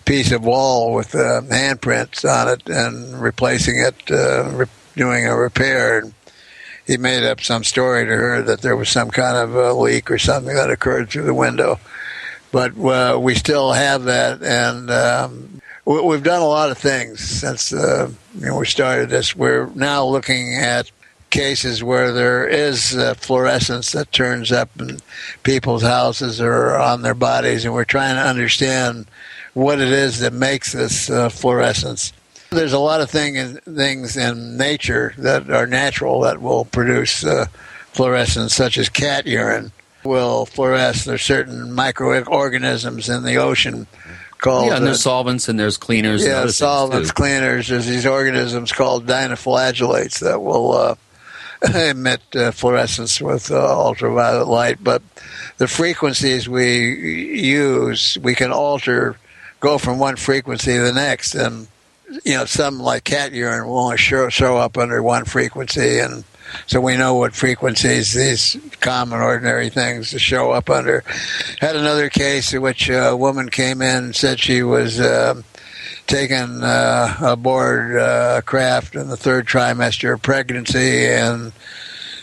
piece 0.06 0.32
of 0.32 0.44
wall 0.44 0.96
with 0.96 1.12
handprints 1.12 2.28
on 2.28 2.48
it 2.48 2.68
and 2.68 3.22
replacing 3.22 3.78
it. 3.78 4.10
Re- 4.10 4.66
doing 4.96 5.26
a 5.26 5.36
repair. 5.36 6.00
And 6.00 6.14
he 6.86 6.98
made 6.98 7.24
up 7.24 7.42
some 7.42 7.64
story 7.64 8.06
to 8.06 8.12
her 8.12 8.42
that 8.42 8.62
there 8.62 8.76
was 8.76 8.90
some 8.90 9.12
kind 9.12 9.38
of 9.38 9.56
a 9.56 9.74
leak 9.74 10.10
or 10.10 10.18
something 10.18 10.56
that 10.56 10.72
occurred 10.72 11.10
through 11.10 11.26
the 11.26 11.34
window. 11.34 11.80
But 12.52 12.78
uh, 12.80 13.20
we 13.20 13.36
still 13.36 13.74
have 13.74 14.06
that, 14.06 14.42
and 14.42 14.90
um, 14.90 15.62
we've 15.86 16.24
done 16.24 16.42
a 16.42 16.48
lot 16.48 16.72
of 16.72 16.80
things 16.80 17.20
since 17.20 17.72
uh, 17.72 18.12
you 18.40 18.48
know, 18.48 18.58
we 18.58 18.66
started 18.66 19.10
this. 19.10 19.36
We're 19.36 19.68
now 19.76 20.06
looking 20.06 20.56
at 20.56 20.90
cases 21.30 21.84
where 21.84 22.12
there 22.12 22.48
is 22.48 22.96
uh, 22.96 23.14
fluorescence 23.14 23.92
that 23.92 24.12
turns 24.12 24.52
up 24.52 24.70
in 24.80 25.00
people's 25.44 25.84
houses 25.84 26.42
or 26.42 26.76
on 26.76 27.04
their 27.04 27.14
bodies, 27.14 27.66
and 27.66 27.74
we're 27.74 27.86
trying 27.86 28.16
to 28.16 28.28
understand 28.28 29.06
what 29.54 29.80
it 29.80 29.90
is 29.90 30.20
that 30.20 30.34
makes 30.34 30.74
this 30.74 31.10
uh, 31.10 31.30
fluorescence. 31.30 32.14
There's 32.52 32.74
a 32.74 32.80
lot 32.80 33.02
of 33.02 33.10
thing 33.10 33.36
in, 33.36 33.58
things 33.58 34.18
in 34.18 34.58
nature 34.58 35.14
that 35.20 35.50
are 35.50 35.68
natural 35.68 36.22
that 36.22 36.42
will 36.42 36.66
produce 36.66 37.24
uh, 37.24 37.46
fluorescence, 37.94 38.56
such 38.56 38.78
as 38.78 38.90
cat 38.90 39.28
urine 39.28 39.72
will 40.04 40.46
fluoresce. 40.46 41.06
There's 41.06 41.22
certain 41.22 41.74
microorganisms 41.74 43.10
in 43.10 43.24
the 43.24 43.38
ocean 43.38 43.88
called 44.40 44.68
yeah, 44.68 44.78
and 44.78 44.86
there's 44.86 44.98
uh, 44.98 45.10
solvents 45.10 45.50
and 45.50 45.60
there's 45.60 45.78
cleaners. 45.78 46.26
Yeah, 46.26 46.48
solvents, 46.48 47.12
cleaners. 47.12 47.68
There's 47.68 47.86
these 47.86 48.06
organisms 48.06 48.72
called 48.72 49.06
dinoflagellates 49.06 50.20
that 50.20 50.42
will 50.42 50.72
uh, 50.74 50.96
emit 51.76 52.22
uh, 52.36 52.52
fluorescence 52.52 53.22
with 53.22 53.52
uh, 53.52 53.80
ultraviolet 53.80 54.48
light. 54.48 54.84
But 54.84 55.02
the 55.58 55.68
frequencies 55.68 56.48
we 56.48 57.42
use, 57.42 58.18
we 58.22 58.34
can 58.34 58.52
alter, 58.52 59.18
go 59.60 59.78
from 59.78 60.00
one 60.00 60.16
frequency 60.16 60.74
to 60.74 60.82
the 60.82 60.94
next, 60.94 61.36
and 61.36 61.68
you 62.24 62.34
know, 62.34 62.46
some 62.46 62.80
like 62.80 63.04
cat 63.04 63.32
urine 63.32 63.68
will 63.68 63.80
only 63.80 63.98
show, 63.98 64.30
show 64.30 64.58
up 64.58 64.78
under 64.78 65.02
one 65.02 65.26
frequency, 65.26 66.00
and 66.00 66.24
so 66.66 66.82
we 66.82 66.98
know 66.98 67.16
what 67.16 67.36
frequencies 67.36 68.14
these 68.14 68.58
common, 68.80 69.20
ordinary 69.20 69.70
things 69.70 70.10
show 70.10 70.52
up 70.52 70.70
under. 70.70 71.04
Had 71.60 71.76
another 71.76 72.10
case 72.10 72.54
in 72.54 72.62
which 72.62 72.90
a 72.90 73.16
woman 73.16 73.50
came 73.50 73.82
in 73.82 74.06
and 74.06 74.16
said 74.16 74.40
she 74.40 74.64
was 74.64 75.00
uh, 75.00 75.42
taken 76.08 76.64
uh, 76.64 77.16
aboard 77.22 77.98
uh, 77.98 78.36
a 78.40 78.42
craft 78.42 78.96
in 78.96 79.10
the 79.10 79.18
third 79.18 79.46
trimester 79.46 80.14
of 80.14 80.22
pregnancy, 80.22 81.06
and 81.06 81.52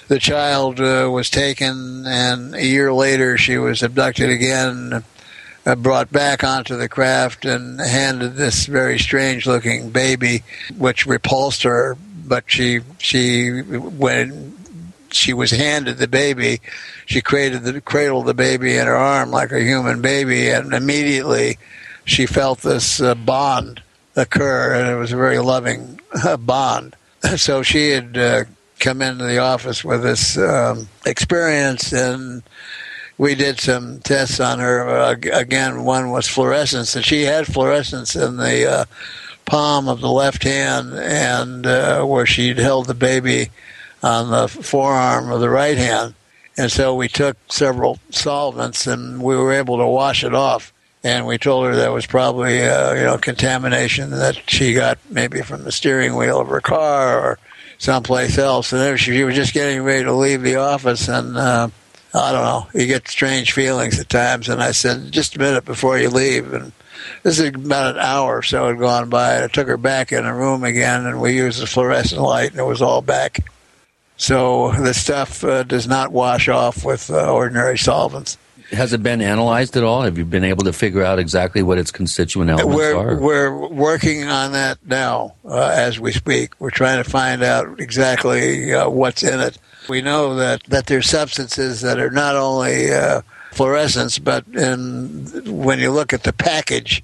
the 0.09 0.19
child 0.19 0.81
uh, 0.81 1.09
was 1.11 1.31
taken, 1.31 2.05
and 2.07 2.55
a 2.55 2.65
year 2.65 2.93
later 2.93 3.39
she 3.39 3.59
was 3.59 3.83
abducted 3.83 4.31
again 4.31 5.05
brought 5.75 6.13
back 6.13 6.45
onto 6.45 6.77
the 6.77 6.89
craft 6.89 7.45
and 7.45 7.81
handed 7.81 8.37
this 8.37 8.67
very 8.67 8.99
strange 8.99 9.47
looking 9.47 9.91
baby, 9.91 10.43
which 10.77 11.07
repulsed 11.07 11.65
her. 11.65 11.97
But 12.27 12.45
she 12.47 12.81
she 12.99 13.61
when 13.61 14.57
she 15.11 15.33
was 15.33 15.51
handed 15.51 15.99
the 15.99 16.09
baby, 16.09 16.61
she 17.07 17.21
created 17.21 17.63
the 17.63 17.81
cradled 17.81 18.27
the 18.27 18.35
baby 18.35 18.77
in 18.77 18.87
her 18.87 18.97
arm 18.97 19.31
like 19.31 19.53
a 19.53 19.61
human 19.61 20.03
baby, 20.03 20.51
and 20.51 20.73
immediately 20.73 21.59
she 22.05 22.27
felt 22.27 22.61
this 22.61 23.01
uh, 23.01 23.15
bond 23.15 23.83
occur, 24.15 24.75
and 24.75 24.91
it 24.91 24.97
was 24.97 25.13
a 25.13 25.17
very 25.17 25.39
loving 25.39 26.01
uh, 26.25 26.37
bond. 26.37 26.97
So 27.37 27.65
she 27.65 27.91
had 27.91 28.17
uh, 28.17 28.45
come 28.79 29.03
into 29.03 29.25
the 29.25 29.39
office 29.39 29.85
with 29.85 30.03
this 30.03 30.39
um, 30.39 30.89
experience 31.05 31.93
and 31.93 32.43
we 33.19 33.35
did 33.35 33.61
some 33.61 34.01
tests 34.01 34.41
on 34.41 34.59
her. 34.59 34.89
Uh, 34.89 35.17
again, 35.33 35.85
one 35.85 36.11
was 36.11 36.29
fluorescence, 36.29 36.95
and 36.97 37.05
she 37.05 37.23
had 37.23 37.47
fluorescence 37.47 38.15
in 38.15 38.37
the 38.37 38.71
uh, 38.71 38.85
palm 39.45 39.89
of 39.89 40.01
the 40.01 40.11
left 40.11 40.43
hand, 40.43 40.93
and 40.95 41.67
uh, 41.67 42.05
where 42.05 42.27
she'd 42.27 42.59
held 42.59 42.87
the 42.87 42.95
baby 42.95 43.51
on 44.03 44.31
the 44.31 44.49
forearm 44.49 45.31
of 45.31 45.41
the 45.41 45.51
right 45.51 45.79
hand. 45.79 46.15
And 46.59 46.71
so 46.71 46.95
we 46.95 47.09
took 47.09 47.37
several 47.49 47.99
solvents, 48.11 48.87
and 48.87 49.23
we 49.23 49.37
were 49.37 49.53
able 49.53 49.79
to 49.79 49.87
wash 49.87 50.25
it 50.25 50.35
off. 50.35 50.73
And 51.05 51.27
we 51.27 51.39
told 51.39 51.67
her 51.67 51.77
that 51.77 51.93
was 51.93 52.07
probably 52.07 52.63
uh, 52.63 52.95
you 52.95 53.05
know 53.05 53.19
contamination 53.19 54.11
that 54.11 54.51
she 54.51 54.75
got 54.75 54.99
maybe 55.09 55.41
from 55.43 55.63
the 55.63 55.71
steering 55.71 56.17
wheel 56.17 56.41
of 56.41 56.49
her 56.49 56.61
car 56.61 57.21
or 57.21 57.39
someplace 57.79 58.39
else. 58.39 58.73
And 58.73 58.81
then 58.81 58.97
she 58.97 59.23
was 59.23 59.37
just 59.37 59.55
getting 59.55 59.83
ready 59.83 60.05
to 60.05 60.13
leave 60.13 60.43
the 60.43 60.57
office, 60.57 61.09
and 61.09 61.37
uh, 61.37 61.69
I 62.17 62.33
don't 62.33 62.45
know, 62.45 62.81
you 62.81 62.87
get 62.87 63.09
strange 63.09 63.53
feelings 63.53 64.01
at 64.01 64.09
times. 64.09 64.49
And 64.49 64.63
I 64.63 64.73
said, 64.73 65.13
just 65.13 65.37
a 65.37 65.39
minute 65.39 65.65
before 65.65 65.99
you 65.99 66.11
leave, 66.11 66.53
and 66.53 66.73
this 67.23 67.39
is 67.39 67.49
about 67.49 67.97
an 67.97 68.01
hour 68.01 68.39
or 68.39 68.43
so 68.43 68.69
had 68.69 68.79
gone 68.79 69.09
by. 69.09 69.35
And 69.35 69.45
I 69.45 69.49
took 69.49 69.69
her 69.69 69.77
back 69.77 70.13
in 70.13 70.25
the 70.25 70.33
room 70.33 70.65
again, 70.65 71.07
and 71.07 71.21
we 71.21 71.37
used 71.37 71.61
the 71.61 71.67
fluorescent 71.67 72.21
light, 72.21 72.51
and 72.51 72.61
it 72.61 72.65
was 72.65 72.83
all 72.83 73.03
back. 73.03 73.45
So 74.17 74.73
the 74.73 74.95
stuff 74.95 75.45
uh, 75.45 75.63
does 75.63 75.87
not 75.87 76.11
wash 76.11 76.49
off 76.49 76.85
with 76.85 77.11
uh, 77.11 77.33
ordinary 77.33 77.77
solvents. 77.77 78.39
Has 78.71 78.93
it 78.93 79.03
been 79.03 79.21
analyzed 79.21 79.77
at 79.77 79.85
all? 79.85 80.03
Have 80.03 80.19
you 80.19 80.25
been 80.25 80.43
able 80.43 80.65
to 80.65 80.73
figure 80.73 81.03
out 81.03 81.21
exactly 81.21 81.63
what 81.63 81.79
its 81.79 81.93
constituent 81.93 82.51
elements 82.51 82.77
we're, 82.77 82.97
are? 82.97 83.21
We're 83.21 83.69
working 83.69 84.25
on 84.25 84.53
that 84.53 84.79
now 84.85 85.35
uh, 85.45 85.73
as 85.73 86.01
we 86.01 86.11
speak. 86.11 86.59
We're 86.59 86.71
trying 86.71 87.03
to 87.03 87.09
find 87.09 87.45
out 87.45 87.81
exactly 87.81 88.75
uh, 88.75 88.89
what's 88.89 89.23
in 89.23 89.39
it. 89.39 89.59
We 89.89 90.03
know 90.03 90.35
that, 90.37 90.63
that 90.65 90.87
there's 90.87 91.09
substances 91.09 91.81
that 91.81 91.99
are 91.99 92.11
not 92.11 92.37
only 92.37 92.93
uh, 92.93 93.23
fluorescents, 93.53 94.23
but 94.23 94.47
in, 94.49 95.27
when 95.47 95.79
you 95.79 95.91
look 95.91 96.13
at 96.13 96.25
the 96.25 96.33
package 96.33 97.03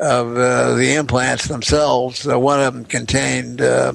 of 0.00 0.36
uh, 0.36 0.74
the 0.74 0.94
implants 0.94 1.46
themselves, 1.48 2.26
uh, 2.26 2.38
one 2.38 2.60
of 2.60 2.74
them 2.74 2.84
contained 2.84 3.60
uh, 3.60 3.92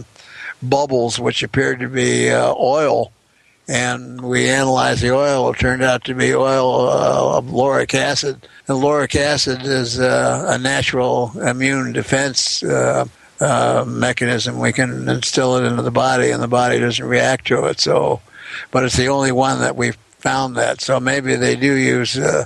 bubbles 0.61 1.19
which 1.19 1.43
appeared 1.43 1.79
to 1.79 1.89
be 1.89 2.31
oil 2.31 3.11
and 3.69 4.19
we 4.21 4.49
analyzed 4.49 5.03
the 5.03 5.13
oil. 5.13 5.51
It 5.51 5.59
turned 5.59 5.83
out 5.83 6.03
to 6.05 6.15
be 6.15 6.33
oil 6.33 6.89
uh, 6.89 7.37
of 7.37 7.51
lauric 7.51 7.93
acid. 7.93 8.47
And 8.67 8.79
lauric 8.79 9.15
acid 9.15 9.61
is 9.61 9.99
uh, 9.99 10.47
a 10.49 10.57
natural 10.57 11.39
immune 11.39 11.93
defense 11.93 12.63
uh, 13.41 13.45
uh, 13.81 13.85
mechanism. 13.85 14.59
We 14.59 14.73
can 14.73 15.07
instill 15.09 15.57
it 15.57 15.63
into 15.65 15.81
the 15.81 15.91
body, 15.91 16.31
and 16.31 16.41
the 16.41 16.47
body 16.47 16.79
doesn't 16.79 17.05
react 17.05 17.47
to 17.47 17.65
it. 17.65 17.79
So, 17.79 18.21
but 18.71 18.83
it's 18.83 18.97
the 18.97 19.07
only 19.07 19.31
one 19.31 19.59
that 19.59 19.75
we've 19.75 19.97
found 20.19 20.55
that. 20.57 20.81
So 20.81 20.99
maybe 20.99 21.35
they 21.35 21.55
do 21.55 21.73
use 21.73 22.17
uh, 22.17 22.45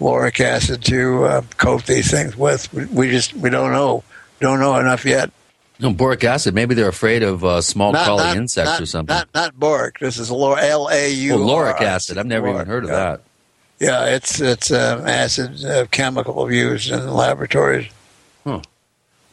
lauric 0.00 0.40
acid 0.40 0.82
to 0.84 1.24
uh, 1.24 1.42
coat 1.56 1.86
these 1.86 2.10
things 2.10 2.36
with. 2.36 2.72
We 2.72 3.10
just 3.10 3.34
we 3.34 3.50
don't 3.50 3.72
know. 3.72 4.02
Don't 4.40 4.58
know 4.58 4.76
enough 4.76 5.04
yet. 5.04 5.30
No, 5.78 5.92
boric 5.92 6.22
acid. 6.24 6.54
Maybe 6.54 6.74
they're 6.74 6.88
afraid 6.88 7.22
of 7.22 7.44
uh, 7.44 7.60
small 7.60 7.92
Not- 7.92 8.04
crawly 8.04 8.24
not- 8.24 8.36
insects 8.36 8.70
not- 8.72 8.80
or 8.80 8.86
something. 8.86 9.14
Not 9.14 9.28
not 9.34 9.58
boric. 9.58 9.98
This 10.00 10.18
is 10.18 10.30
L 10.30 10.88
A 10.90 11.12
U. 11.12 11.34
Oh, 11.34 11.38
lauric 11.38 11.80
acid. 11.80 12.18
I've 12.18 12.26
never 12.26 12.48
even 12.48 12.66
heard 12.66 12.84
of 12.84 12.90
that. 12.90 13.20
Yeah, 13.80 14.04
it's 14.06 14.40
it's 14.40 14.70
an 14.70 15.08
acid 15.08 15.64
uh, 15.64 15.86
chemical 15.90 16.52
used 16.52 16.90
in 16.90 17.08
laboratories. 17.12 17.88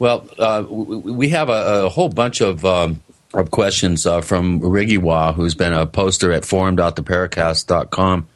Well, 0.00 0.26
uh, 0.38 0.64
we 0.66 1.28
have 1.28 1.50
a, 1.50 1.84
a 1.84 1.88
whole 1.90 2.08
bunch 2.08 2.40
of 2.40 2.64
um, 2.64 3.02
of 3.34 3.50
questions 3.50 4.06
uh, 4.06 4.22
from 4.22 4.60
Rigiwa, 4.60 5.34
who's 5.34 5.54
been 5.54 5.74
a 5.74 5.86
poster 5.86 6.32
at 6.32 6.44
forum.theparacast.com. 6.44 8.26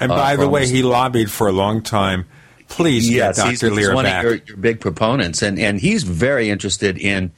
And 0.00 0.12
uh, 0.12 0.14
by 0.14 0.36
the 0.36 0.48
way, 0.48 0.68
he 0.68 0.82
lobbied 0.82 1.30
for 1.30 1.48
a 1.48 1.52
long 1.52 1.82
time. 1.82 2.26
Please 2.68 3.08
yes, 3.08 3.38
get 3.38 3.48
he's, 3.48 3.60
Dr. 3.60 3.70
he's 3.70 3.76
Leir 3.76 3.94
one 3.94 4.04
back. 4.04 4.24
of 4.24 4.30
your, 4.30 4.40
your 4.46 4.56
big 4.58 4.80
proponents, 4.80 5.40
and 5.40 5.58
and 5.58 5.80
he's 5.80 6.02
very 6.02 6.50
interested 6.50 6.98
in 6.98 7.32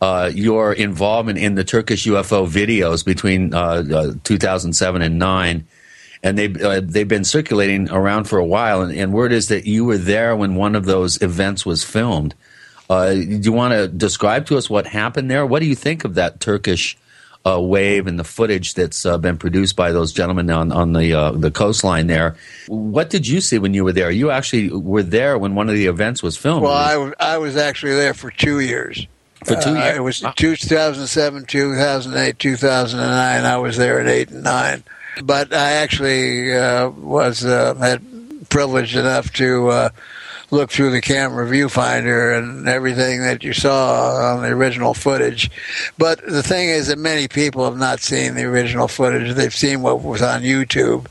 uh, 0.00 0.30
your 0.34 0.72
involvement 0.72 1.38
in 1.38 1.54
the 1.54 1.64
Turkish 1.64 2.06
UFO 2.06 2.48
videos 2.48 3.04
between 3.04 3.54
uh, 3.54 3.84
uh, 3.92 4.12
2007 4.24 5.02
and 5.02 5.18
nine, 5.20 5.68
and 6.24 6.36
they 6.36 6.52
uh, 6.60 6.80
they've 6.82 7.06
been 7.06 7.24
circulating 7.24 7.88
around 7.90 8.24
for 8.24 8.40
a 8.40 8.44
while, 8.44 8.82
and, 8.82 8.92
and 8.92 9.12
word 9.12 9.30
is 9.30 9.46
that 9.48 9.66
you 9.66 9.84
were 9.84 9.98
there 9.98 10.34
when 10.34 10.56
one 10.56 10.74
of 10.74 10.84
those 10.84 11.22
events 11.22 11.64
was 11.64 11.84
filmed. 11.84 12.34
Uh, 12.90 13.14
do 13.14 13.40
you 13.44 13.52
want 13.52 13.72
to 13.72 13.86
describe 13.86 14.46
to 14.46 14.58
us 14.58 14.68
what 14.68 14.84
happened 14.86 15.30
there? 15.30 15.46
What 15.46 15.60
do 15.60 15.66
you 15.66 15.76
think 15.76 16.04
of 16.04 16.16
that 16.16 16.40
Turkish 16.40 16.98
uh, 17.46 17.58
wave 17.60 18.06
and 18.08 18.18
the 18.18 18.24
footage 18.24 18.74
that's 18.74 19.06
uh, 19.06 19.16
been 19.16 19.38
produced 19.38 19.76
by 19.76 19.92
those 19.92 20.12
gentlemen 20.12 20.50
on 20.50 20.72
on 20.72 20.92
the 20.92 21.14
uh, 21.14 21.30
the 21.30 21.52
coastline 21.52 22.08
there? 22.08 22.34
What 22.66 23.08
did 23.08 23.28
you 23.28 23.40
see 23.40 23.58
when 23.58 23.74
you 23.74 23.84
were 23.84 23.92
there? 23.92 24.10
You 24.10 24.32
actually 24.32 24.70
were 24.70 25.04
there 25.04 25.38
when 25.38 25.54
one 25.54 25.68
of 25.68 25.76
the 25.76 25.86
events 25.86 26.20
was 26.20 26.36
filmed. 26.36 26.62
Well, 26.64 26.72
I, 26.72 26.92
w- 26.94 27.14
I 27.20 27.38
was 27.38 27.56
actually 27.56 27.94
there 27.94 28.12
for 28.12 28.30
two 28.32 28.58
years. 28.58 29.06
For 29.44 29.54
two 29.54 29.70
Uh, 29.70 29.74
years? 29.84 29.96
It 29.96 30.00
was 30.00 30.24
2007, 30.36 31.46
2008, 31.46 32.38
2009. 32.38 33.44
I 33.44 33.56
was 33.56 33.76
there 33.76 34.00
at 34.00 34.08
eight 34.08 34.30
and 34.30 34.42
nine. 34.42 34.82
But 35.22 35.54
I 35.54 35.72
actually 35.74 36.52
uh, 36.54 36.88
was 36.90 37.44
uh, 37.44 37.74
had 37.76 38.02
privileged 38.50 38.96
enough 38.96 39.32
to 39.34 39.68
uh, 39.68 39.88
look 40.50 40.70
through 40.70 40.90
the 40.90 41.00
camera 41.00 41.46
viewfinder 41.46 42.36
and 42.36 42.68
everything 42.68 43.22
that 43.22 43.42
you 43.42 43.52
saw 43.52 44.34
on 44.34 44.42
the 44.42 44.48
original 44.48 44.94
footage. 44.94 45.50
But 45.96 46.24
the 46.26 46.42
thing 46.42 46.68
is 46.68 46.88
that 46.88 46.98
many 46.98 47.28
people 47.28 47.64
have 47.64 47.78
not 47.78 48.00
seen 48.00 48.34
the 48.34 48.44
original 48.44 48.88
footage. 48.88 49.34
They've 49.34 49.54
seen 49.54 49.82
what 49.82 50.02
was 50.02 50.22
on 50.22 50.42
YouTube, 50.42 51.06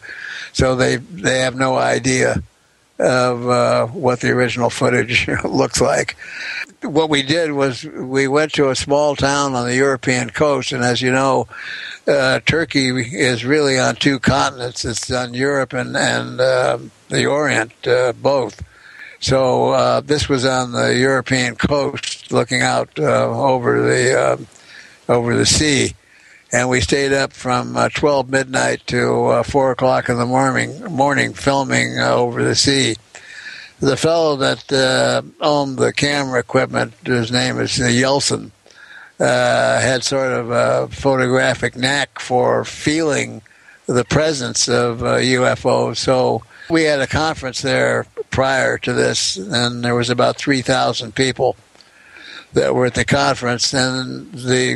so 0.54 0.76
they 0.76 0.98
they 0.98 1.40
have 1.40 1.56
no 1.56 1.78
idea 1.78 2.42
of 3.00 3.48
uh, 3.48 3.88
what 3.88 4.20
the 4.20 4.30
original 4.30 4.70
footage 4.70 5.28
looks 5.44 5.80
like. 5.80 6.18
What 6.82 7.10
we 7.10 7.24
did 7.24 7.54
was 7.54 7.84
we 7.84 8.28
went 8.28 8.54
to 8.54 8.70
a 8.70 8.76
small 8.76 9.16
town 9.16 9.54
on 9.54 9.68
the 9.68 9.76
European 9.76 10.30
coast, 10.30 10.72
and 10.72 10.84
as 10.84 11.02
you 11.02 11.12
know, 11.12 11.48
uh, 12.08 12.40
Turkey 12.46 12.90
is 12.90 13.46
really 13.46 13.80
on 13.80 13.96
two 13.96 14.20
continents. 14.20 14.84
It's 14.84 15.12
on 15.12 15.34
Europe 15.34 15.74
and 15.74 15.96
and 15.96 16.42
uh, 16.42 16.80
the 17.10 17.26
Orient, 17.26 17.88
uh, 17.88 18.14
both. 18.14 18.62
So 19.20 19.72
uh, 19.72 20.02
this 20.02 20.30
was 20.30 20.46
on 20.46 20.72
the 20.72 20.96
European 20.96 21.56
coast, 21.56 22.32
looking 22.32 22.62
out 22.62 22.90
uh, 22.98 23.30
over 23.30 23.82
the 23.82 24.20
uh, 24.20 24.38
over 25.12 25.36
the 25.36 25.46
sea, 25.46 25.96
and 26.54 26.70
we 26.70 26.80
stayed 26.80 27.12
up 27.12 27.34
from 27.34 27.76
uh, 27.76 27.90
12 27.90 28.30
midnight 28.30 28.86
to 28.88 29.44
four 29.44 29.72
o'clock 29.72 30.08
in 30.08 30.18
the 30.18 30.26
morning, 30.26 30.84
morning 30.86 31.34
filming 31.34 32.00
over 32.00 32.44
the 32.44 32.56
sea. 32.56 32.96
The 33.80 33.98
fellow 33.98 34.36
that 34.38 34.72
uh, 34.72 35.22
owned 35.40 35.78
the 35.78 35.94
camera 35.94 36.40
equipment, 36.40 36.94
his 37.06 37.32
name 37.32 37.60
is 37.60 37.72
Yeltsin, 37.72 38.52
uh, 39.20 39.80
had 39.80 40.04
sort 40.04 40.34
of 40.34 40.52
a 40.52 40.88
photographic 40.90 41.76
knack 41.76 42.20
for 42.20 42.66
feeling 42.66 43.42
the 43.86 44.04
presence 44.04 44.68
of 44.68 45.02
uh, 45.02 45.18
UFOs. 45.18 45.98
So 45.98 46.44
we 46.70 46.84
had 46.84 47.00
a 47.00 47.08
conference 47.08 47.62
there 47.62 48.06
prior 48.30 48.78
to 48.80 48.94
this, 48.94 49.38
and 49.38 49.84
there 49.84 49.96
was 49.96 50.10
about 50.10 50.38
3,000 50.38 51.16
people 51.16 51.56
that 52.54 52.74
were 52.74 52.86
at 52.86 52.96
the 52.96 53.06
conference, 53.06 53.74
and 53.74 54.32
the 54.34 54.76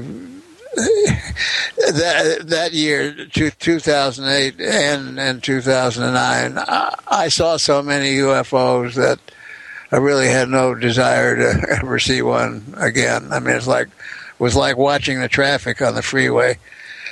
that 0.75 2.47
that 2.47 2.73
year, 2.73 3.27
two, 3.31 3.51
2008 3.51 4.59
and 4.59 5.19
and 5.19 5.43
2009, 5.43 6.57
I, 6.57 6.95
I 7.07 7.27
saw 7.27 7.57
so 7.57 7.83
many 7.83 8.15
UFOs 8.17 8.95
that 8.95 9.19
I 9.91 9.97
really 9.97 10.27
had 10.27 10.49
no 10.49 10.73
desire 10.73 11.35
to 11.35 11.67
ever 11.79 11.99
see 11.99 12.23
one 12.23 12.73
again. 12.77 13.31
I 13.31 13.39
mean, 13.39 13.55
it's 13.55 13.67
like 13.67 13.87
it 13.87 14.39
was 14.39 14.55
like 14.55 14.77
watching 14.77 15.19
the 15.19 15.27
traffic 15.27 15.81
on 15.81 15.93
the 15.93 16.01
freeway. 16.01 16.57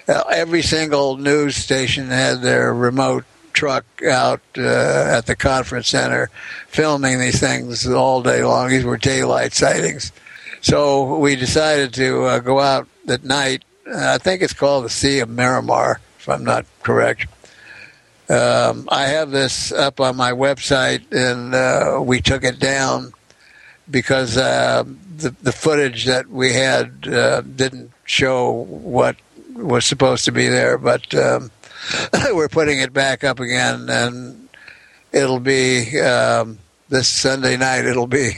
Uh, 0.08 0.24
every 0.32 0.64
single 0.64 1.18
news 1.18 1.56
station 1.56 2.08
had 2.08 2.42
their 2.42 2.74
remote 2.74 3.26
truck 3.54 3.86
out 4.04 4.42
uh, 4.58 5.18
at 5.18 5.26
the 5.26 5.36
conference 5.36 5.90
center 5.90 6.30
filming 6.68 7.20
these 7.20 7.40
things 7.40 7.88
all 7.88 8.22
day 8.22 8.44
long. 8.44 8.70
These 8.70 8.84
were 8.84 8.98
daylight 8.98 9.54
sightings. 9.54 10.12
So 10.62 11.18
we 11.18 11.36
decided 11.36 11.94
to 11.96 12.24
uh, 12.26 12.40
go 12.40 12.60
out 12.60 12.88
at 13.08 13.24
night. 13.24 13.64
I 13.94 14.18
think 14.20 14.42
it's 14.42 14.54
called 14.54 14.86
the 14.86 14.90
Sea 14.90 15.20
of 15.20 15.30
Miramar, 15.30 16.00
if 16.20 16.30
I'm 16.30 16.44
not 16.44 16.66
correct. 16.84 17.28
Um, 18.30 18.88
I 18.90 19.08
have 19.08 19.32
this 19.32 19.72
up 19.74 20.00
on 20.00 20.16
my 20.16 20.32
website, 20.32 21.04
and 21.12 21.54
uh, 21.54 22.02
we 22.02 22.22
took 22.22 22.44
it 22.46 22.60
down 22.60 23.12
because 23.90 24.38
uh, 24.38 24.84
the 25.18 25.36
the 25.42 25.52
footage 25.52 26.06
that 26.06 26.30
we 26.30 26.54
had 26.54 27.08
uh, 27.08 27.42
didn't 27.42 27.92
show 28.06 28.52
what 28.52 29.18
was 29.56 29.84
supposed 29.86 30.24
to 30.26 30.32
be 30.32 30.48
there. 30.48 30.78
But 30.78 31.14
um, 31.14 31.52
we're 32.32 32.50
putting 32.50 32.80
it 32.80 32.94
back 32.94 33.24
up 33.24 33.40
again, 33.40 33.90
and 33.90 34.50
it'll 35.12 35.40
be 35.40 36.00
um, 36.00 36.60
this 36.90 37.08
Sunday 37.08 37.58
night. 37.58 37.86
It'll 37.86 38.08
be 38.08 38.32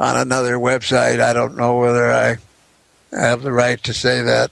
on 0.00 0.16
another 0.16 0.56
website. 0.56 1.20
I 1.20 1.32
don't 1.32 1.56
know 1.56 1.78
whether 1.78 2.10
I 2.10 2.36
have 3.12 3.42
the 3.42 3.52
right 3.52 3.82
to 3.84 3.94
say 3.94 4.22
that, 4.22 4.50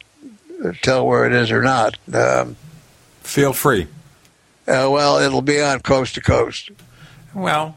tell 0.82 1.06
where 1.06 1.26
it 1.26 1.32
is 1.32 1.50
or 1.50 1.62
not. 1.62 1.96
Um, 2.12 2.56
Feel 3.22 3.52
free. 3.52 3.88
Uh, 4.66 4.88
well, 4.90 5.18
it'll 5.18 5.42
be 5.42 5.60
on 5.60 5.80
coast 5.80 6.14
to 6.14 6.20
coast. 6.20 6.70
Well, 7.34 7.76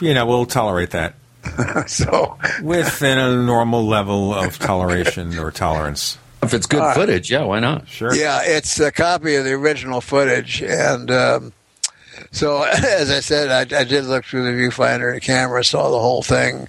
you 0.00 0.14
know, 0.14 0.26
we'll 0.26 0.46
tolerate 0.46 0.90
that. 0.90 1.14
so, 1.86 2.36
within 2.62 3.18
a 3.18 3.42
normal 3.42 3.86
level 3.86 4.34
of 4.34 4.58
toleration 4.58 5.38
or 5.38 5.50
tolerance. 5.50 6.18
If 6.42 6.54
it's 6.54 6.66
good 6.66 6.80
All 6.80 6.86
right. 6.88 6.96
footage, 6.96 7.30
yeah, 7.30 7.44
why 7.44 7.58
not? 7.58 7.88
Sure. 7.88 8.14
Yeah, 8.14 8.42
it's 8.44 8.78
a 8.80 8.92
copy 8.92 9.34
of 9.34 9.44
the 9.44 9.52
original 9.52 10.00
footage, 10.00 10.62
and 10.62 11.10
um, 11.10 11.52
so 12.30 12.62
as 12.64 13.10
I 13.10 13.20
said, 13.20 13.72
I, 13.72 13.80
I 13.80 13.84
did 13.84 14.04
look 14.04 14.24
through 14.24 14.44
the 14.44 14.50
viewfinder 14.50 15.08
and 15.08 15.16
the 15.16 15.20
camera, 15.20 15.64
saw 15.64 15.90
the 15.90 15.98
whole 15.98 16.22
thing. 16.22 16.68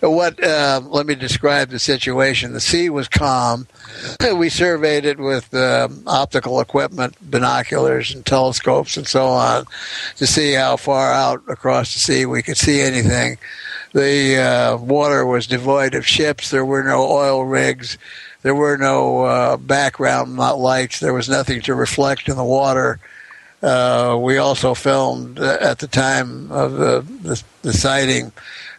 What? 0.00 0.42
Um, 0.42 0.90
let 0.90 1.06
me 1.06 1.14
describe 1.14 1.70
the 1.70 1.78
situation. 1.78 2.52
The 2.52 2.60
sea 2.60 2.90
was 2.90 3.08
calm. 3.08 3.66
We 4.38 4.48
surveyed 4.48 5.04
it 5.04 5.18
with 5.18 5.52
um, 5.54 6.02
optical 6.06 6.60
equipment, 6.60 7.16
binoculars, 7.20 8.14
and 8.14 8.24
telescopes, 8.24 8.96
and 8.96 9.08
so 9.08 9.26
on, 9.26 9.64
to 10.16 10.26
see 10.26 10.52
how 10.52 10.76
far 10.76 11.12
out 11.12 11.42
across 11.48 11.94
the 11.94 12.00
sea 12.00 12.26
we 12.26 12.42
could 12.42 12.56
see 12.56 12.80
anything. 12.80 13.38
The 13.94 14.36
uh, 14.36 14.76
water 14.76 15.26
was 15.26 15.46
devoid 15.46 15.94
of 15.94 16.06
ships. 16.06 16.50
There 16.50 16.64
were 16.64 16.84
no 16.84 17.10
oil 17.10 17.44
rigs. 17.44 17.98
There 18.42 18.54
were 18.54 18.76
no 18.76 19.24
uh, 19.24 19.56
background 19.56 20.36
lights. 20.36 21.00
There 21.00 21.12
was 21.12 21.28
nothing 21.28 21.60
to 21.62 21.74
reflect 21.74 22.28
in 22.28 22.36
the 22.36 22.44
water. 22.44 23.00
Uh, 23.62 24.16
we 24.20 24.38
also 24.38 24.74
filmed 24.74 25.40
uh, 25.40 25.58
at 25.60 25.80
the 25.80 25.88
time 25.88 26.52
of 26.52 26.72
the, 26.72 27.00
the, 27.22 27.42
the 27.62 27.72
sighting. 27.72 28.32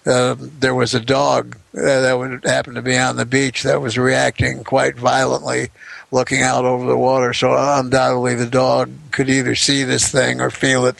Uh, 0.05 0.35
there 0.37 0.73
was 0.73 0.93
a 0.93 0.99
dog 0.99 1.57
uh, 1.77 1.81
that 1.81 2.17
would 2.17 2.45
happen 2.45 2.75
to 2.75 2.81
be 2.81 2.97
on 2.97 3.17
the 3.17 3.25
beach 3.25 3.63
that 3.63 3.81
was 3.81 3.97
reacting 3.97 4.63
quite 4.63 4.95
violently, 4.95 5.69
looking 6.11 6.41
out 6.41 6.63
over 6.63 6.85
the 6.85 6.97
water. 6.97 7.33
So 7.33 7.53
undoubtedly, 7.53 8.35
the 8.35 8.45
dog 8.45 8.89
could 9.11 9.29
either 9.29 9.55
see 9.55 9.83
this 9.83 10.09
thing 10.09 10.39
or 10.39 10.49
feel 10.49 10.85
it, 10.85 10.95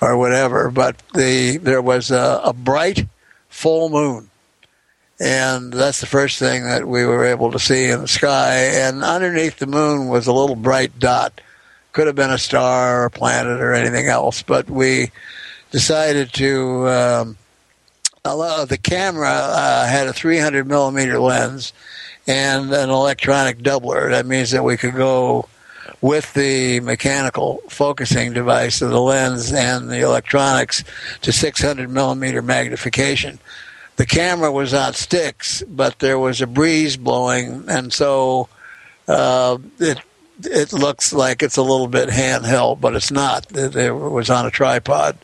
or 0.00 0.16
whatever. 0.16 0.70
But 0.70 0.96
the 1.14 1.58
there 1.58 1.82
was 1.82 2.10
a, 2.10 2.40
a 2.42 2.54
bright 2.54 3.06
full 3.50 3.90
moon 3.90 4.30
and 5.22 5.72
that's 5.72 6.00
the 6.00 6.06
first 6.06 6.40
thing 6.40 6.64
that 6.64 6.88
we 6.88 7.06
were 7.06 7.24
able 7.24 7.52
to 7.52 7.58
see 7.60 7.90
in 7.90 8.00
the 8.00 8.08
sky. 8.08 8.54
And 8.56 9.04
underneath 9.04 9.58
the 9.58 9.68
moon 9.68 10.08
was 10.08 10.26
a 10.26 10.32
little 10.32 10.56
bright 10.56 10.98
dot. 10.98 11.40
Could 11.92 12.08
have 12.08 12.16
been 12.16 12.32
a 12.32 12.38
star 12.38 13.02
or 13.02 13.04
a 13.04 13.10
planet 13.10 13.60
or 13.60 13.72
anything 13.72 14.08
else, 14.08 14.42
but 14.42 14.68
we 14.68 15.12
decided 15.70 16.32
to 16.34 16.88
um, 16.88 17.36
allow 18.24 18.64
the 18.64 18.78
camera 18.78 19.30
uh, 19.30 19.86
had 19.86 20.08
a 20.08 20.12
300 20.12 20.66
millimeter 20.66 21.20
lens 21.20 21.72
and 22.26 22.72
an 22.72 22.90
electronic 22.90 23.58
doubler. 23.58 24.10
That 24.10 24.26
means 24.26 24.50
that 24.50 24.64
we 24.64 24.76
could 24.76 24.96
go 24.96 25.48
with 26.00 26.34
the 26.34 26.80
mechanical 26.80 27.62
focusing 27.68 28.32
device 28.32 28.82
of 28.82 28.90
the 28.90 29.00
lens 29.00 29.52
and 29.52 29.88
the 29.88 30.00
electronics 30.00 30.82
to 31.20 31.30
600 31.30 31.88
millimeter 31.90 32.42
magnification 32.42 33.38
the 33.96 34.06
camera 34.06 34.50
was 34.50 34.74
on 34.74 34.94
sticks, 34.94 35.62
but 35.68 35.98
there 35.98 36.18
was 36.18 36.40
a 36.40 36.46
breeze 36.46 36.96
blowing, 36.96 37.64
and 37.68 37.92
so 37.92 38.48
uh, 39.08 39.58
it 39.78 39.98
it 40.44 40.72
looks 40.72 41.12
like 41.12 41.42
it's 41.42 41.56
a 41.56 41.62
little 41.62 41.88
bit 41.88 42.08
handheld, 42.08 42.80
but 42.80 42.96
it's 42.96 43.10
not. 43.10 43.46
It, 43.56 43.76
it 43.76 43.92
was 43.92 44.30
on 44.30 44.46
a 44.46 44.50
tripod. 44.50 45.16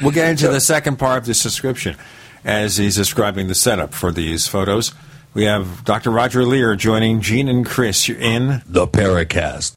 We'll 0.00 0.12
get 0.12 0.30
into 0.30 0.48
the 0.48 0.60
second 0.60 0.98
part 0.98 1.18
of 1.18 1.26
this 1.26 1.42
description 1.42 1.96
as 2.44 2.76
he's 2.76 2.96
describing 2.96 3.48
the 3.48 3.54
setup 3.54 3.94
for 3.94 4.12
these 4.12 4.46
photos. 4.46 4.92
We 5.34 5.44
have 5.44 5.84
Dr. 5.84 6.10
Roger 6.10 6.44
Leir 6.44 6.76
joining 6.76 7.20
Gene 7.20 7.48
and 7.48 7.64
Chris. 7.66 8.08
You're 8.08 8.18
in 8.18 8.62
the 8.66 8.86
Paracast. 8.86 9.76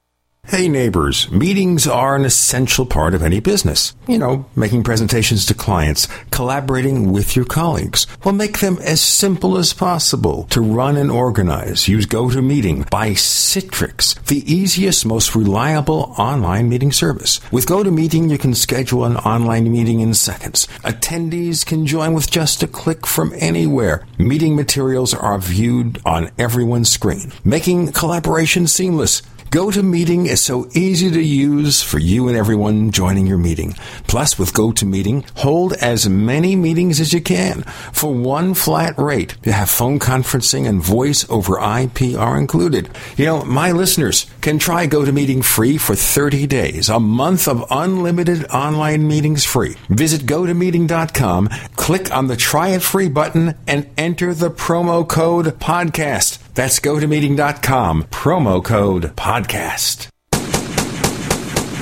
Hey 0.51 0.67
neighbors, 0.67 1.31
meetings 1.31 1.87
are 1.87 2.13
an 2.13 2.25
essential 2.25 2.85
part 2.85 3.13
of 3.13 3.23
any 3.23 3.39
business. 3.39 3.95
You 4.05 4.17
know, 4.17 4.45
making 4.53 4.83
presentations 4.83 5.45
to 5.45 5.53
clients, 5.53 6.09
collaborating 6.31 7.13
with 7.13 7.37
your 7.37 7.45
colleagues. 7.45 8.05
Well, 8.25 8.33
make 8.35 8.59
them 8.59 8.77
as 8.81 8.99
simple 8.99 9.57
as 9.57 9.71
possible 9.71 10.43
to 10.49 10.59
run 10.59 10.97
and 10.97 11.09
organize. 11.09 11.87
Use 11.87 12.05
GoToMeeting 12.05 12.89
by 12.89 13.11
Citrix, 13.11 14.21
the 14.25 14.43
easiest, 14.51 15.05
most 15.05 15.35
reliable 15.35 16.13
online 16.17 16.67
meeting 16.67 16.91
service. 16.91 17.39
With 17.51 17.67
GoToMeeting, 17.67 18.29
you 18.29 18.37
can 18.37 18.53
schedule 18.53 19.05
an 19.05 19.15
online 19.17 19.71
meeting 19.71 20.01
in 20.01 20.13
seconds. 20.13 20.67
Attendees 20.83 21.65
can 21.65 21.85
join 21.85 22.13
with 22.13 22.29
just 22.29 22.61
a 22.61 22.67
click 22.67 23.07
from 23.07 23.31
anywhere. 23.37 24.05
Meeting 24.17 24.57
materials 24.57 25.13
are 25.13 25.39
viewed 25.39 26.01
on 26.03 26.31
everyone's 26.37 26.89
screen, 26.89 27.31
making 27.45 27.93
collaboration 27.93 28.67
seamless. 28.67 29.21
GoToMeeting 29.51 30.27
is 30.27 30.41
so 30.41 30.69
easy 30.71 31.11
to 31.11 31.21
use 31.21 31.83
for 31.83 31.99
you 31.99 32.29
and 32.29 32.37
everyone 32.37 32.91
joining 32.91 33.27
your 33.27 33.37
meeting. 33.37 33.75
Plus, 34.07 34.39
with 34.39 34.53
GoToMeeting, 34.53 35.27
hold 35.39 35.73
as 35.73 36.07
many 36.07 36.55
meetings 36.55 37.01
as 37.01 37.11
you 37.11 37.19
can 37.19 37.63
for 37.91 38.13
one 38.13 38.53
flat 38.53 38.97
rate. 38.97 39.35
You 39.43 39.51
have 39.51 39.69
phone 39.69 39.99
conferencing 39.99 40.69
and 40.69 40.81
voice 40.81 41.29
over 41.29 41.59
IP 41.59 42.17
are 42.17 42.37
included. 42.37 42.89
You 43.17 43.25
know, 43.25 43.43
my 43.43 43.73
listeners 43.73 44.25
can 44.39 44.57
try 44.57 44.87
GoToMeeting 44.87 45.43
free 45.43 45.77
for 45.77 45.95
30 45.95 46.47
days, 46.47 46.87
a 46.87 47.01
month 47.01 47.49
of 47.49 47.65
unlimited 47.69 48.45
online 48.51 49.05
meetings 49.05 49.43
free. 49.43 49.75
Visit 49.89 50.21
GoToMeeting.com, 50.21 51.49
click 51.75 52.09
on 52.15 52.27
the 52.27 52.37
try 52.37 52.69
it 52.69 52.83
free 52.83 53.09
button, 53.09 53.55
and 53.67 53.89
enter 53.97 54.33
the 54.33 54.49
promo 54.49 55.05
code 55.05 55.47
podcast. 55.59 56.40
That's 56.53 56.79
gotomeeting.com, 56.79 58.03
promo 58.03 58.63
code 58.63 59.15
podcast. 59.15 60.07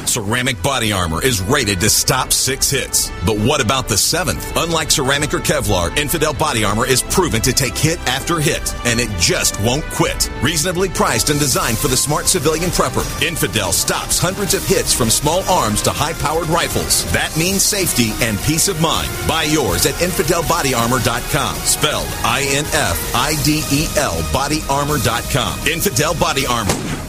Ceramic 0.09 0.63
body 0.63 0.91
armor 0.91 1.23
is 1.23 1.39
rated 1.39 1.79
to 1.81 1.89
stop 1.89 2.33
six 2.33 2.71
hits. 2.71 3.11
But 3.27 3.37
what 3.37 3.61
about 3.61 3.87
the 3.87 3.95
seventh? 3.95 4.43
Unlike 4.57 4.89
ceramic 4.89 5.35
or 5.35 5.37
Kevlar, 5.37 5.95
Infidel 5.99 6.33
body 6.33 6.63
armor 6.63 6.87
is 6.87 7.03
proven 7.03 7.41
to 7.41 7.53
take 7.53 7.77
hit 7.77 7.99
after 8.07 8.39
hit, 8.39 8.73
and 8.85 8.99
it 8.99 9.09
just 9.19 9.61
won't 9.61 9.85
quit. 9.91 10.31
Reasonably 10.41 10.89
priced 10.89 11.29
and 11.29 11.39
designed 11.39 11.77
for 11.77 11.89
the 11.89 11.95
smart 11.95 12.25
civilian 12.25 12.71
prepper, 12.71 13.05
Infidel 13.21 13.71
stops 13.71 14.17
hundreds 14.17 14.55
of 14.55 14.65
hits 14.65 14.95
from 14.95 15.11
small 15.11 15.43
arms 15.43 15.83
to 15.83 15.91
high 15.91 16.13
powered 16.13 16.47
rifles. 16.47 17.05
That 17.13 17.35
means 17.37 17.61
safety 17.61 18.09
and 18.25 18.39
peace 18.39 18.67
of 18.67 18.81
mind. 18.81 19.11
Buy 19.27 19.43
yours 19.43 19.85
at 19.85 19.93
InfidelBodyArmor.com. 19.95 21.55
Spelled 21.57 22.07
I 22.25 22.49
N 22.49 22.65
F 22.73 23.13
I 23.13 23.35
D 23.43 23.61
E 23.71 23.85
L 23.95 24.17
BodyArmor.com. 24.33 25.67
Infidel 25.67 26.15
Body 26.15 26.47
Armor 26.47 27.08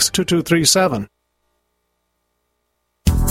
2237. 0.09 1.07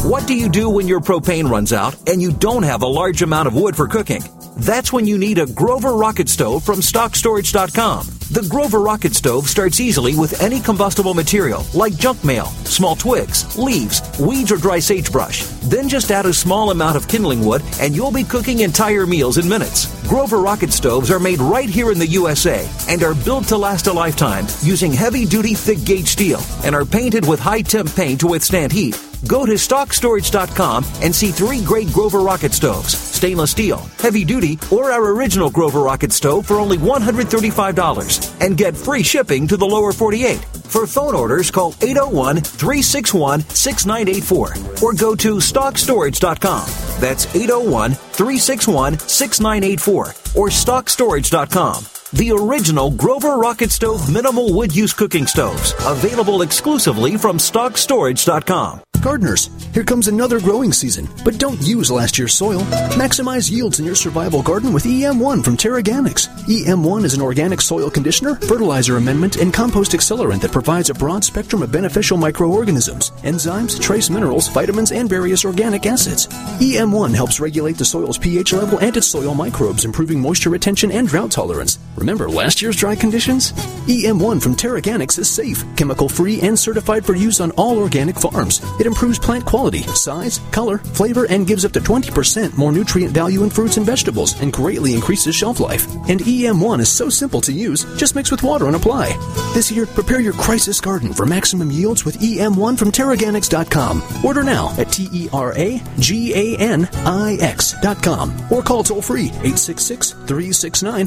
What 0.08 0.26
do 0.26 0.34
you 0.34 0.49
do 0.49 0.70
when 0.70 0.89
your 0.89 1.00
propane 1.00 1.50
runs 1.50 1.73
out 1.73 1.94
and 2.08 2.23
you 2.23 2.32
don't 2.32 2.62
have 2.62 2.82
a 2.82 2.86
large 2.86 3.23
amount 3.23 3.49
of 3.49 3.55
wood 3.55 3.76
for 3.76 3.86
cooking? 3.86 4.23
That's 4.60 4.92
when 4.92 5.06
you 5.06 5.16
need 5.16 5.39
a 5.39 5.47
Grover 5.47 5.94
Rocket 5.94 6.28
Stove 6.28 6.64
from 6.64 6.80
StockStorage.com. 6.80 8.06
The 8.30 8.47
Grover 8.50 8.80
Rocket 8.80 9.14
Stove 9.14 9.48
starts 9.48 9.80
easily 9.80 10.14
with 10.14 10.42
any 10.42 10.60
combustible 10.60 11.14
material 11.14 11.64
like 11.72 11.97
junk 11.97 12.22
mail, 12.22 12.44
small 12.66 12.94
twigs, 12.94 13.56
leaves, 13.56 14.02
weeds, 14.20 14.52
or 14.52 14.58
dry 14.58 14.78
sagebrush. 14.78 15.44
Then 15.62 15.89
just 15.89 16.10
add 16.10 16.26
a 16.26 16.34
small 16.34 16.72
amount 16.72 16.97
of 16.98 17.08
kindling 17.08 17.42
wood 17.42 17.62
and 17.80 17.97
you'll 17.97 18.12
be 18.12 18.22
cooking 18.22 18.60
entire 18.60 19.06
meals 19.06 19.39
in 19.39 19.48
minutes. 19.48 19.86
Grover 20.06 20.40
Rocket 20.40 20.74
Stoves 20.74 21.10
are 21.10 21.18
made 21.18 21.40
right 21.40 21.68
here 21.68 21.90
in 21.90 21.98
the 21.98 22.06
USA 22.06 22.68
and 22.86 23.02
are 23.02 23.14
built 23.14 23.44
to 23.48 23.56
last 23.56 23.86
a 23.86 23.92
lifetime 23.92 24.47
using 24.60 24.92
heavy 24.92 25.24
duty 25.24 25.55
thick 25.55 25.82
gauge 25.84 26.08
steel 26.08 26.40
and 26.64 26.74
are 26.74 26.84
painted 26.84 27.26
with 27.26 27.40
high 27.40 27.62
temp 27.62 27.94
paint 27.97 28.20
to 28.20 28.26
withstand 28.26 28.72
heat. 28.72 29.09
Go 29.26 29.44
to 29.47 29.52
StockStorage.com 29.52 30.84
and 31.02 31.15
see 31.15 31.31
three 31.31 31.62
great 31.62 31.92
Grover 31.92 32.20
Rocket 32.20 32.52
Stoves 32.52 32.97
stainless 33.20 33.50
steel, 33.50 33.78
heavy 33.99 34.24
duty, 34.24 34.58
or 34.73 34.90
our 34.90 35.10
original 35.10 35.50
Grover 35.50 35.81
Rocket 35.81 36.10
Stove 36.10 36.47
for 36.47 36.58
only 36.58 36.78
$135 36.78 38.40
and 38.40 38.57
get 38.57 38.74
free 38.74 39.02
shipping 39.02 39.47
to 39.47 39.58
the 39.58 39.66
lower 39.66 39.92
48. 39.92 40.39
For 40.70 40.86
phone 40.86 41.15
orders, 41.15 41.50
call 41.50 41.74
801 41.82 42.36
361 42.40 43.40
6984 43.40 44.55
or 44.82 44.92
go 44.94 45.15
to 45.15 45.36
stockstorage.com. 45.36 46.65
That's 47.00 47.26
801 47.34 47.92
361 47.92 48.99
6984 48.99 50.07
or 50.34 50.49
stockstorage.com. 50.49 51.99
The 52.12 52.32
original 52.32 52.90
Grover 52.90 53.36
Rocket 53.36 53.70
Stove 53.70 54.12
minimal 54.12 54.52
wood 54.52 54.74
use 54.74 54.92
cooking 54.92 55.28
stoves, 55.28 55.74
available 55.86 56.42
exclusively 56.42 57.16
from 57.16 57.39
stockstorage.com. 57.39 58.80
Gardeners, 59.00 59.48
here 59.72 59.84
comes 59.84 60.08
another 60.08 60.40
growing 60.40 60.72
season, 60.72 61.08
but 61.24 61.39
don't 61.39 61.60
use 61.62 61.90
last 61.90 62.18
year's 62.18 62.34
soil. 62.34 62.60
Maximize 62.98 63.50
yields 63.50 63.78
in 63.78 63.86
your 63.86 63.94
survival 63.94 64.42
garden 64.42 64.74
with 64.74 64.84
EM1 64.84 65.42
from 65.42 65.56
Teraganix. 65.56 66.28
EM1 66.44 67.05
is 67.05 67.14
an 67.14 67.22
organic 67.22 67.62
soil 67.62 67.89
conditioner, 67.89 68.34
fertilizer 68.34 68.98
amendment, 68.98 69.36
and 69.36 69.55
compost 69.55 69.92
accelerant 69.92 70.42
that 70.42 70.52
provides 70.52 70.90
a 70.90 70.94
broad 70.94 71.24
spectrum 71.24 71.62
of 71.62 71.72
beneficial 71.72 72.18
microorganisms, 72.18 73.12
enzymes, 73.22 73.80
trace 73.80 74.10
minerals, 74.10 74.48
vitamins, 74.48 74.92
and 74.92 75.08
various 75.08 75.47
organic 75.47 75.86
acids. 75.86 76.26
EM1 76.58 77.14
helps 77.14 77.40
regulate 77.40 77.78
the 77.78 77.84
soil's 77.84 78.18
pH 78.18 78.52
level 78.52 78.78
and 78.80 78.97
its 78.97 79.06
soil 79.06 79.34
microbes, 79.34 79.86
improving 79.86 80.20
moisture 80.20 80.50
retention 80.50 80.92
and 80.92 81.08
drought 81.08 81.30
tolerance. 81.30 81.78
Remember 82.00 82.30
last 82.30 82.62
year's 82.62 82.76
dry 82.76 82.96
conditions? 82.96 83.52
EM1 83.86 84.40
from 84.40 84.56
Teraganix 84.56 85.18
is 85.18 85.28
safe, 85.28 85.62
chemical 85.76 86.08
free, 86.08 86.40
and 86.40 86.58
certified 86.58 87.04
for 87.04 87.14
use 87.14 87.40
on 87.40 87.50
all 87.52 87.76
organic 87.76 88.16
farms. 88.16 88.62
It 88.80 88.86
improves 88.86 89.18
plant 89.18 89.44
quality, 89.44 89.82
size, 89.82 90.40
color, 90.50 90.78
flavor, 90.78 91.26
and 91.26 91.46
gives 91.46 91.66
up 91.66 91.72
to 91.72 91.80
20% 91.80 92.56
more 92.56 92.72
nutrient 92.72 93.12
value 93.12 93.42
in 93.42 93.50
fruits 93.50 93.76
and 93.76 93.84
vegetables 93.84 94.40
and 94.40 94.50
greatly 94.50 94.94
increases 94.94 95.34
shelf 95.34 95.60
life. 95.60 95.86
And 96.08 96.20
EM1 96.20 96.80
is 96.80 96.90
so 96.90 97.10
simple 97.10 97.42
to 97.42 97.52
use, 97.52 97.84
just 97.96 98.14
mix 98.14 98.30
with 98.30 98.42
water 98.42 98.66
and 98.66 98.76
apply. 98.76 99.08
This 99.52 99.70
year, 99.70 99.84
prepare 99.84 100.20
your 100.20 100.32
crisis 100.32 100.80
garden 100.80 101.12
for 101.12 101.26
maximum 101.26 101.70
yields 101.70 102.06
with 102.06 102.18
EM1 102.20 102.78
from 102.78 102.90
Teraganix.com. 102.92 104.24
Order 104.24 104.42
now 104.42 104.74
at 104.78 104.90
T 104.90 105.08
E 105.12 105.28
R 105.34 105.52
A 105.58 105.82
G 105.98 106.32
A 106.34 106.58
N 106.58 106.88
I 107.04 107.36
X.com 107.40 108.34
or 108.50 108.62
call 108.62 108.84
toll 108.84 109.02
free 109.02 109.26
866 109.26 110.12
369 110.12 111.06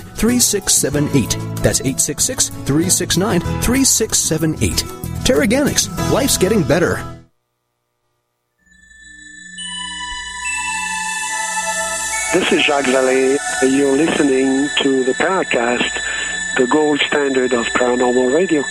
3678. 0.84 1.64
That's 1.64 1.80
866 1.82 2.50
369 2.50 3.42
3678. 3.62 4.84
Teraganix, 5.24 6.12
life's 6.12 6.38
getting 6.38 6.64
better. 6.64 6.96
This 12.34 12.52
is 12.52 12.64
Jacques 12.66 12.86
Vallée. 12.86 13.38
You're 13.62 13.96
listening 13.96 14.68
to 14.82 15.04
the 15.04 15.14
Paracast, 15.14 16.02
the 16.58 16.68
gold 16.68 17.00
standard 17.08 17.54
of 17.54 17.66
paranormal 17.68 18.34
radio. 18.34 18.64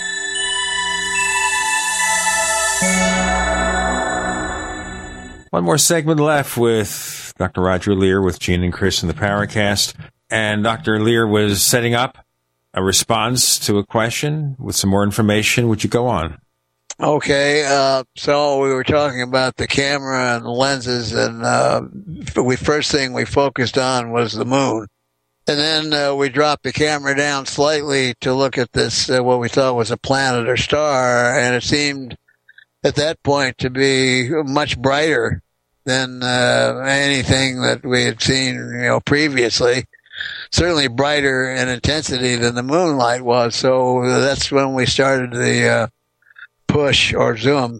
One 5.49 5.63
more 5.63 5.77
segment 5.77 6.19
left 6.19 6.57
with 6.57 7.33
Dr. 7.37 7.61
Roger 7.61 7.95
Leir 7.95 8.21
with 8.21 8.39
Gene 8.39 8.63
and 8.63 8.73
Chris 8.73 9.01
in 9.01 9.07
the 9.07 9.13
Paracast. 9.13 9.93
And 10.33 10.63
Dr. 10.63 10.99
Leir 10.99 11.27
was 11.27 11.61
setting 11.61 11.93
up 11.93 12.17
a 12.73 12.83
response 12.83 13.59
to 13.67 13.77
a 13.77 13.85
question 13.85 14.55
with 14.57 14.75
some 14.75 14.89
more 14.89 15.03
information. 15.03 15.67
Would 15.67 15.83
you 15.83 15.91
go 15.91 16.07
on? 16.07 16.39
Okay, 16.99 17.63
uh, 17.67 18.03
so 18.17 18.59
we 18.59 18.69
were 18.69 18.83
talking 18.83 19.21
about 19.21 19.57
the 19.57 19.67
camera 19.67 20.35
and 20.35 20.43
the 20.43 20.49
lenses, 20.49 21.13
and 21.13 21.43
uh, 21.43 21.83
we 22.43 22.55
first 22.55 22.91
thing 22.91 23.13
we 23.13 23.25
focused 23.25 23.77
on 23.77 24.09
was 24.09 24.33
the 24.33 24.43
moon, 24.43 24.87
and 25.45 25.59
then 25.59 25.93
uh, 25.93 26.15
we 26.15 26.29
dropped 26.29 26.63
the 26.63 26.73
camera 26.73 27.15
down 27.15 27.45
slightly 27.45 28.15
to 28.21 28.33
look 28.33 28.57
at 28.57 28.71
this 28.71 29.11
uh, 29.11 29.23
what 29.23 29.39
we 29.39 29.49
thought 29.49 29.75
was 29.75 29.91
a 29.91 29.97
planet 29.97 30.49
or 30.49 30.57
star, 30.57 31.37
and 31.37 31.53
it 31.53 31.61
seemed 31.61 32.17
at 32.83 32.95
that 32.95 33.21
point 33.21 33.59
to 33.59 33.69
be 33.69 34.29
much 34.29 34.81
brighter 34.81 35.43
than 35.83 36.23
uh, 36.23 36.83
anything 36.87 37.61
that 37.61 37.85
we 37.85 38.03
had 38.03 38.19
seen, 38.19 38.55
you 38.55 38.81
know, 38.81 38.99
previously. 38.99 39.85
Certainly 40.51 40.89
brighter 40.89 41.51
in 41.51 41.69
intensity 41.69 42.35
than 42.35 42.55
the 42.55 42.63
moonlight 42.63 43.21
was. 43.21 43.55
So 43.55 44.01
that's 44.05 44.51
when 44.51 44.73
we 44.73 44.85
started 44.85 45.31
the 45.31 45.67
uh, 45.67 45.87
push 46.67 47.13
or 47.13 47.37
zoom 47.37 47.79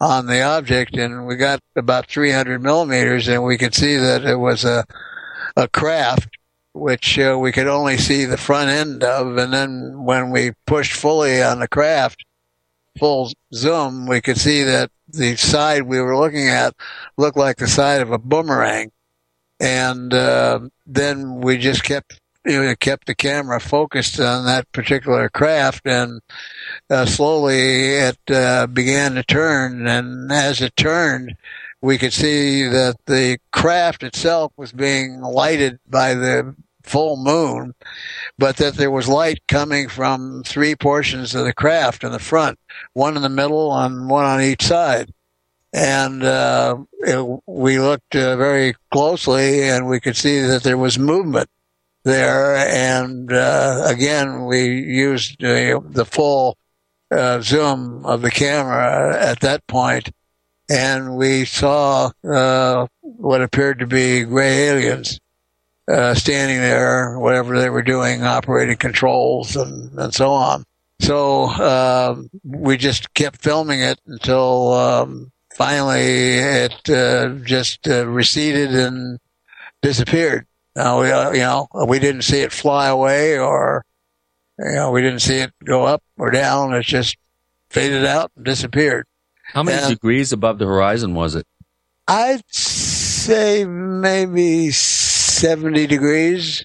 on 0.00 0.26
the 0.26 0.42
object, 0.42 0.96
and 0.96 1.26
we 1.26 1.36
got 1.36 1.60
about 1.76 2.06
300 2.06 2.62
millimeters, 2.62 3.28
and 3.28 3.44
we 3.44 3.56
could 3.56 3.74
see 3.74 3.96
that 3.96 4.24
it 4.24 4.36
was 4.36 4.64
a 4.64 4.84
a 5.56 5.68
craft 5.68 6.36
which 6.72 7.18
uh, 7.20 7.36
we 7.38 7.52
could 7.52 7.68
only 7.68 7.96
see 7.96 8.24
the 8.24 8.36
front 8.36 8.68
end 8.68 9.04
of, 9.04 9.36
and 9.36 9.52
then 9.52 10.04
when 10.04 10.30
we 10.30 10.50
pushed 10.66 10.92
fully 10.92 11.40
on 11.40 11.60
the 11.60 11.68
craft, 11.68 12.24
full 12.98 13.30
zoom, 13.54 14.06
we 14.06 14.20
could 14.20 14.36
see 14.36 14.64
that 14.64 14.90
the 15.08 15.36
side 15.36 15.82
we 15.84 16.00
were 16.00 16.16
looking 16.16 16.48
at 16.48 16.74
looked 17.16 17.36
like 17.36 17.58
the 17.58 17.68
side 17.68 18.00
of 18.00 18.10
a 18.10 18.18
boomerang, 18.18 18.90
and 19.60 20.12
uh, 20.12 20.60
then 20.86 21.40
we 21.40 21.58
just 21.58 21.84
kept 21.84 22.20
you 22.44 22.62
know, 22.62 22.74
kept 22.76 23.06
the 23.06 23.14
camera 23.14 23.58
focused 23.58 24.20
on 24.20 24.44
that 24.44 24.70
particular 24.72 25.28
craft, 25.30 25.86
and 25.86 26.20
uh, 26.90 27.06
slowly 27.06 27.94
it 27.94 28.18
uh, 28.30 28.66
began 28.66 29.14
to 29.14 29.22
turn. 29.22 29.86
And 29.86 30.30
as 30.30 30.60
it 30.60 30.76
turned, 30.76 31.36
we 31.80 31.98
could 31.98 32.12
see 32.12 32.64
that 32.64 32.96
the 33.06 33.38
craft 33.52 34.02
itself 34.02 34.52
was 34.56 34.72
being 34.72 35.20
lighted 35.20 35.78
by 35.88 36.14
the 36.14 36.54
full 36.82 37.16
moon, 37.16 37.74
but 38.38 38.58
that 38.58 38.74
there 38.74 38.90
was 38.90 39.08
light 39.08 39.40
coming 39.48 39.88
from 39.88 40.42
three 40.44 40.74
portions 40.74 41.34
of 41.34 41.44
the 41.44 41.54
craft 41.54 42.04
in 42.04 42.12
the 42.12 42.18
front, 42.18 42.58
one 42.92 43.16
in 43.16 43.22
the 43.22 43.28
middle 43.28 43.74
and 43.74 44.10
one 44.10 44.24
on 44.24 44.42
each 44.42 44.64
side. 44.64 45.12
And 45.74 46.22
uh, 46.22 46.76
it, 47.00 47.40
we 47.46 47.80
looked 47.80 48.14
uh, 48.14 48.36
very 48.36 48.76
closely, 48.92 49.68
and 49.68 49.88
we 49.88 49.98
could 49.98 50.16
see 50.16 50.40
that 50.40 50.62
there 50.62 50.78
was 50.78 50.98
movement 51.00 51.48
there. 52.04 52.56
And 52.56 53.32
uh, 53.32 53.82
again, 53.84 54.46
we 54.46 54.66
used 54.68 55.40
the 55.40 56.08
full 56.08 56.56
uh, 57.10 57.40
zoom 57.40 58.06
of 58.06 58.22
the 58.22 58.30
camera 58.30 59.18
at 59.20 59.40
that 59.40 59.66
point, 59.66 60.10
and 60.70 61.16
we 61.16 61.44
saw 61.44 62.10
uh, 62.22 62.86
what 63.00 63.42
appeared 63.42 63.80
to 63.80 63.86
be 63.86 64.22
gray 64.22 64.68
aliens 64.68 65.18
uh, 65.88 66.14
standing 66.14 66.58
there, 66.58 67.18
whatever 67.18 67.58
they 67.58 67.68
were 67.68 67.82
doing, 67.82 68.22
operating 68.22 68.76
controls 68.76 69.56
and, 69.56 69.98
and 69.98 70.14
so 70.14 70.30
on. 70.30 70.64
So 71.00 71.46
um, 71.48 72.30
we 72.44 72.76
just 72.76 73.12
kept 73.14 73.42
filming 73.42 73.80
it 73.80 74.00
until 74.06 74.72
um, 74.72 75.32
finally 75.54 76.36
it 76.38 76.90
uh, 76.90 77.30
just 77.44 77.86
receded 77.86 78.74
and 78.74 79.18
disappeared. 79.82 80.46
Now 80.76 81.00
we, 81.02 81.10
uh, 81.10 81.30
you 81.32 81.40
know, 81.40 81.68
we 81.86 81.98
didn't 81.98 82.22
see 82.22 82.40
it 82.40 82.52
fly 82.52 82.88
away 82.88 83.38
or, 83.38 83.84
you 84.58 84.72
know, 84.72 84.90
we 84.90 85.02
didn't 85.02 85.20
see 85.20 85.38
it 85.38 85.52
go 85.64 85.84
up 85.84 86.02
or 86.18 86.30
down. 86.30 86.74
It 86.74 86.84
just 86.84 87.16
faded 87.70 88.04
out 88.04 88.32
and 88.36 88.44
disappeared. 88.44 89.06
How 89.52 89.62
many 89.62 89.78
And 89.78 89.94
degrees 89.94 90.32
above 90.32 90.58
the 90.58 90.66
horizon 90.66 91.14
was 91.14 91.34
it? 91.34 91.46
I'd 92.08 92.42
say 92.52 93.64
maybe 93.64 94.70
70 94.72 95.86
degrees. 95.86 96.64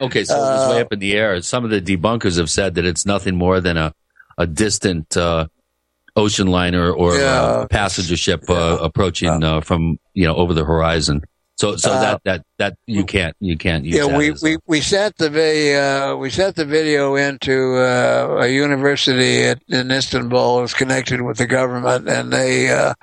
Okay, 0.00 0.24
so 0.24 0.36
it 0.36 0.38
was 0.38 0.74
way 0.74 0.80
up 0.80 0.92
in 0.92 0.98
the 0.98 1.14
air. 1.14 1.40
Some 1.42 1.64
of 1.64 1.70
the 1.70 1.80
debunkers 1.80 2.38
have 2.38 2.50
said 2.50 2.74
that 2.74 2.84
it's 2.84 3.06
nothing 3.06 3.36
more 3.36 3.60
than 3.60 3.76
a, 3.76 3.94
a 4.38 4.46
distant 4.46 5.16
uh, 5.16 5.46
ocean 6.16 6.46
liner 6.48 6.90
or 6.92 7.18
Yeah. 7.18 7.42
uh, 7.42 7.66
passenger 7.68 8.16
ship 8.16 8.48
uh, 8.48 8.78
approaching 8.80 9.42
uh, 9.42 9.60
from 9.60 9.98
you 10.14 10.24
know 10.26 10.34
over 10.36 10.54
the 10.54 10.64
horizon. 10.64 11.22
So 11.56 11.76
so 11.76 11.92
Uh, 11.92 12.00
that 12.00 12.20
that 12.24 12.42
that 12.58 12.76
you 12.86 13.04
can't 13.04 13.36
you 13.38 13.56
can't 13.56 13.84
use 13.84 13.94
Yeah, 13.96 14.16
we, 14.16 14.32
we, 14.42 14.58
we 14.66 14.80
sent 14.80 15.16
the 15.18 15.30
video, 15.30 16.14
uh, 16.14 16.16
we 16.16 16.28
sent 16.28 16.56
the 16.56 16.64
video 16.64 17.14
into, 17.14 17.76
uh, 17.76 18.38
a 18.40 18.48
university 18.48 19.44
at, 19.44 19.62
in 19.68 19.90
Istanbul. 19.92 20.58
It 20.58 20.62
was 20.62 20.74
connected 20.74 21.22
with 21.22 21.38
the 21.38 21.46
government 21.46 22.08
and 22.08 22.32
they, 22.32 22.70
uh, 22.70 22.94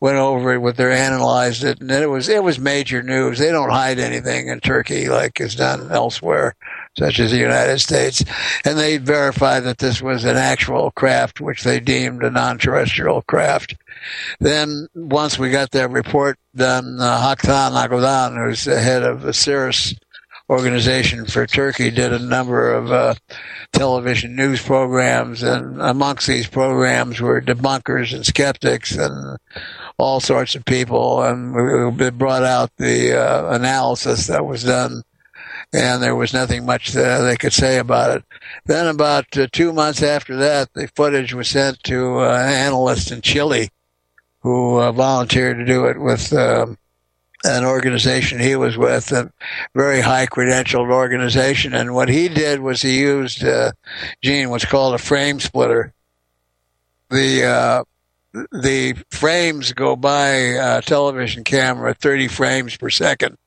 went 0.00 0.16
over 0.16 0.54
it 0.54 0.58
with 0.58 0.76
their, 0.76 0.90
analyzed 0.90 1.62
it 1.62 1.80
and 1.80 1.88
it 1.90 2.08
was, 2.10 2.28
it 2.28 2.42
was 2.42 2.58
major 2.58 3.00
news. 3.00 3.38
They 3.38 3.52
don't 3.52 3.70
hide 3.70 4.00
anything 4.00 4.48
in 4.48 4.58
Turkey 4.58 5.08
like 5.08 5.40
is 5.40 5.54
done 5.54 5.92
elsewhere, 5.92 6.56
such 6.96 7.18
as 7.20 7.30
the 7.30 7.38
United 7.38 7.78
States. 7.78 8.24
And 8.64 8.78
they 8.78 8.98
verified 8.98 9.64
that 9.64 9.78
this 9.78 10.00
was 10.00 10.24
an 10.24 10.36
actual 10.36 10.90
craft, 10.92 11.40
which 11.40 11.62
they 11.62 11.80
deemed 11.80 12.22
a 12.22 12.30
non-terrestrial 12.30 13.22
craft. 13.22 13.76
Then 14.40 14.88
once 14.94 15.38
we 15.38 15.50
got 15.50 15.70
that 15.72 15.90
report 15.90 16.38
done, 16.54 16.98
uh, 17.00 17.20
Haktan 17.20 17.72
Akdogan, 17.72 18.36
who's 18.36 18.64
the 18.64 18.80
head 18.80 19.02
of 19.02 19.22
the 19.22 19.32
Sirius 19.32 19.94
organization 20.50 21.24
for 21.24 21.46
Turkey, 21.46 21.90
did 21.90 22.12
a 22.12 22.18
number 22.18 22.72
of 22.72 22.92
uh, 22.92 23.14
television 23.72 24.36
news 24.36 24.62
programs, 24.62 25.42
and 25.42 25.80
amongst 25.80 26.26
these 26.26 26.46
programs 26.46 27.20
were 27.20 27.40
debunkers 27.40 28.14
and 28.14 28.26
skeptics, 28.26 28.94
and 28.94 29.38
all 29.96 30.20
sorts 30.20 30.54
of 30.54 30.64
people, 30.64 31.22
and 31.22 31.54
we, 31.54 31.86
we 31.88 32.10
brought 32.10 32.42
out 32.42 32.70
the 32.76 33.18
uh, 33.18 33.54
analysis 33.54 34.26
that 34.26 34.44
was 34.44 34.64
done, 34.64 35.02
and 35.74 36.00
there 36.00 36.14
was 36.14 36.32
nothing 36.32 36.64
much 36.64 36.92
that 36.92 37.22
they 37.22 37.36
could 37.36 37.52
say 37.52 37.78
about 37.78 38.16
it. 38.16 38.24
Then, 38.64 38.86
about 38.86 39.36
uh, 39.36 39.48
two 39.50 39.72
months 39.72 40.02
after 40.02 40.36
that, 40.36 40.72
the 40.72 40.86
footage 40.94 41.34
was 41.34 41.48
sent 41.48 41.82
to 41.84 42.20
uh, 42.20 42.28
an 42.28 42.48
analyst 42.48 43.10
in 43.10 43.22
Chile 43.22 43.70
who 44.40 44.78
uh, 44.78 44.92
volunteered 44.92 45.58
to 45.58 45.64
do 45.64 45.86
it 45.86 45.98
with. 45.98 46.32
Um, 46.32 46.78
an 47.46 47.62
organization 47.62 48.40
he 48.40 48.56
was 48.56 48.78
with, 48.78 49.12
a 49.12 49.30
very 49.74 50.00
high 50.00 50.24
credentialed 50.24 50.90
organization. 50.90 51.74
And 51.74 51.94
what 51.94 52.08
he 52.08 52.30
did 52.30 52.60
was 52.60 52.80
he 52.80 52.98
used, 52.98 53.44
uh, 53.44 53.72
Gene, 54.22 54.48
what's 54.48 54.64
called 54.64 54.94
a 54.94 54.98
frame 54.98 55.40
splitter. 55.40 55.92
The, 57.10 57.44
uh, 57.44 57.84
the 58.50 58.96
frames 59.10 59.72
go 59.72 59.94
by 59.94 60.28
a 60.28 60.82
television 60.82 61.44
camera 61.44 61.94
30 61.94 62.28
frames 62.28 62.76
per 62.76 62.90
second, 62.90 63.38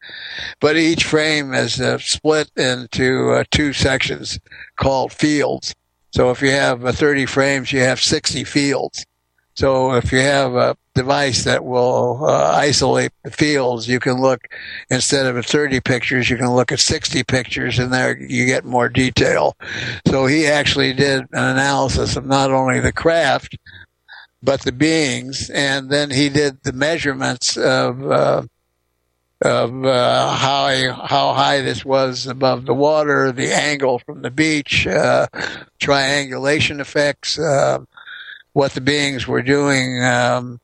but 0.61 0.77
each 0.77 1.03
frame 1.03 1.53
is 1.53 1.81
uh, 1.81 1.97
split 1.97 2.49
into 2.55 3.31
uh, 3.31 3.43
two 3.51 3.73
sections 3.73 4.39
called 4.77 5.11
fields. 5.11 5.75
So 6.11 6.31
if 6.31 6.41
you 6.41 6.51
have 6.51 6.85
uh, 6.85 6.93
30 6.93 7.25
frames, 7.25 7.71
you 7.71 7.81
have 7.81 7.99
60 7.99 8.45
fields. 8.45 9.05
So 9.55 9.93
if 9.93 10.11
you 10.11 10.19
have 10.19 10.53
a 10.53 10.77
device 10.93 11.43
that 11.43 11.65
will 11.65 12.23
uh, 12.23 12.51
isolate 12.55 13.11
the 13.23 13.31
fields, 13.31 13.87
you 13.87 13.99
can 13.99 14.21
look 14.21 14.47
instead 14.89 15.25
of 15.25 15.35
at 15.35 15.45
30 15.45 15.81
pictures, 15.81 16.29
you 16.29 16.37
can 16.37 16.51
look 16.51 16.71
at 16.71 16.79
60 16.79 17.23
pictures, 17.23 17.79
and 17.79 17.91
there 17.91 18.17
you 18.19 18.45
get 18.45 18.65
more 18.65 18.87
detail. 18.87 19.57
So 20.07 20.27
he 20.27 20.45
actually 20.45 20.93
did 20.93 21.21
an 21.21 21.43
analysis 21.43 22.15
of 22.15 22.25
not 22.25 22.51
only 22.51 22.79
the 22.79 22.93
craft 22.93 23.57
but 24.41 24.61
the 24.61 24.71
beings, 24.71 25.49
and 25.49 25.89
then 25.89 26.09
he 26.11 26.29
did 26.29 26.63
the 26.63 26.73
measurements 26.73 27.57
of. 27.57 28.03
Uh, 28.03 28.43
of 29.41 29.85
uh, 29.85 30.31
how 30.31 31.05
how 31.05 31.33
high 31.33 31.61
this 31.61 31.85
was 31.85 32.25
above 32.25 32.65
the 32.65 32.73
water, 32.73 33.31
the 33.31 33.55
angle 33.55 33.99
from 33.99 34.23
the 34.23 34.31
beach, 34.31 34.87
uh, 34.87 35.27
triangulation 35.79 36.79
effects, 36.79 37.37
uh, 37.37 37.77
what 38.53 38.71
the 38.71 38.81
beings 38.81 39.27
were 39.27 39.43
doing 39.43 40.03
um, 40.03 40.59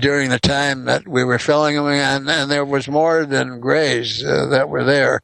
during 0.00 0.28
the 0.28 0.38
time 0.38 0.84
that 0.84 1.08
we 1.08 1.24
were 1.24 1.38
filling 1.38 1.76
them, 1.76 1.86
and, 1.86 2.28
and 2.28 2.50
there 2.50 2.64
was 2.64 2.88
more 2.88 3.24
than 3.24 3.60
grays 3.60 4.22
uh, 4.22 4.46
that 4.46 4.68
were 4.68 4.84
there. 4.84 5.20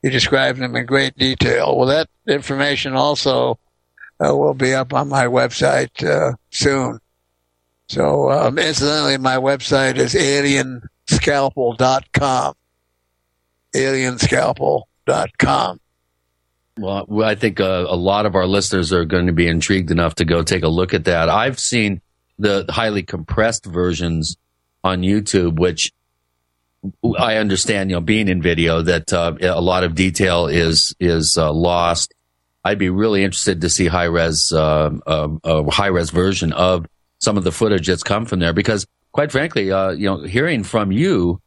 He 0.00 0.08
described 0.08 0.58
them 0.58 0.74
in 0.74 0.86
great 0.86 1.16
detail. 1.18 1.76
Well, 1.76 1.88
that 1.88 2.08
information 2.26 2.94
also 2.94 3.58
uh, 4.24 4.34
will 4.34 4.54
be 4.54 4.74
up 4.74 4.94
on 4.94 5.08
my 5.08 5.26
website 5.26 6.02
uh, 6.02 6.34
soon. 6.50 6.98
So, 7.92 8.30
um, 8.30 8.58
incidentally, 8.58 9.18
my 9.18 9.36
website 9.36 9.98
is 9.98 10.14
alienscalpel.com. 10.14 12.54
Alienscalpel.com. 13.74 15.80
Well, 16.78 17.22
I 17.22 17.34
think 17.34 17.60
uh, 17.60 17.84
a 17.86 17.94
lot 17.94 18.24
of 18.24 18.34
our 18.34 18.46
listeners 18.46 18.94
are 18.94 19.04
going 19.04 19.26
to 19.26 19.34
be 19.34 19.46
intrigued 19.46 19.90
enough 19.90 20.14
to 20.14 20.24
go 20.24 20.42
take 20.42 20.62
a 20.62 20.68
look 20.68 20.94
at 20.94 21.04
that. 21.04 21.28
I've 21.28 21.58
seen 21.58 22.00
the 22.38 22.64
highly 22.70 23.02
compressed 23.02 23.66
versions 23.66 24.38
on 24.82 25.02
YouTube, 25.02 25.58
which 25.58 25.92
I 27.18 27.36
understand, 27.36 27.90
you 27.90 27.96
know, 27.96 28.00
being 28.00 28.28
in 28.28 28.40
video, 28.40 28.80
that 28.80 29.12
uh, 29.12 29.34
a 29.42 29.60
lot 29.60 29.84
of 29.84 29.94
detail 29.94 30.46
is 30.46 30.96
is 30.98 31.36
uh, 31.36 31.52
lost. 31.52 32.14
I'd 32.64 32.78
be 32.78 32.88
really 32.88 33.22
interested 33.22 33.60
to 33.60 33.68
see 33.68 33.86
high 33.86 34.04
res 34.04 34.50
uh, 34.50 34.92
a 35.06 35.70
high 35.70 35.88
res 35.88 36.08
version 36.08 36.54
of 36.54 36.86
some 37.22 37.38
of 37.38 37.44
the 37.44 37.52
footage 37.52 37.86
that's 37.86 38.02
come 38.02 38.26
from 38.26 38.40
there, 38.40 38.52
because 38.52 38.86
quite 39.12 39.30
frankly, 39.30 39.70
uh, 39.70 39.90
you 39.90 40.06
know, 40.06 40.22
hearing 40.22 40.64
from 40.64 40.90
you 40.90 41.40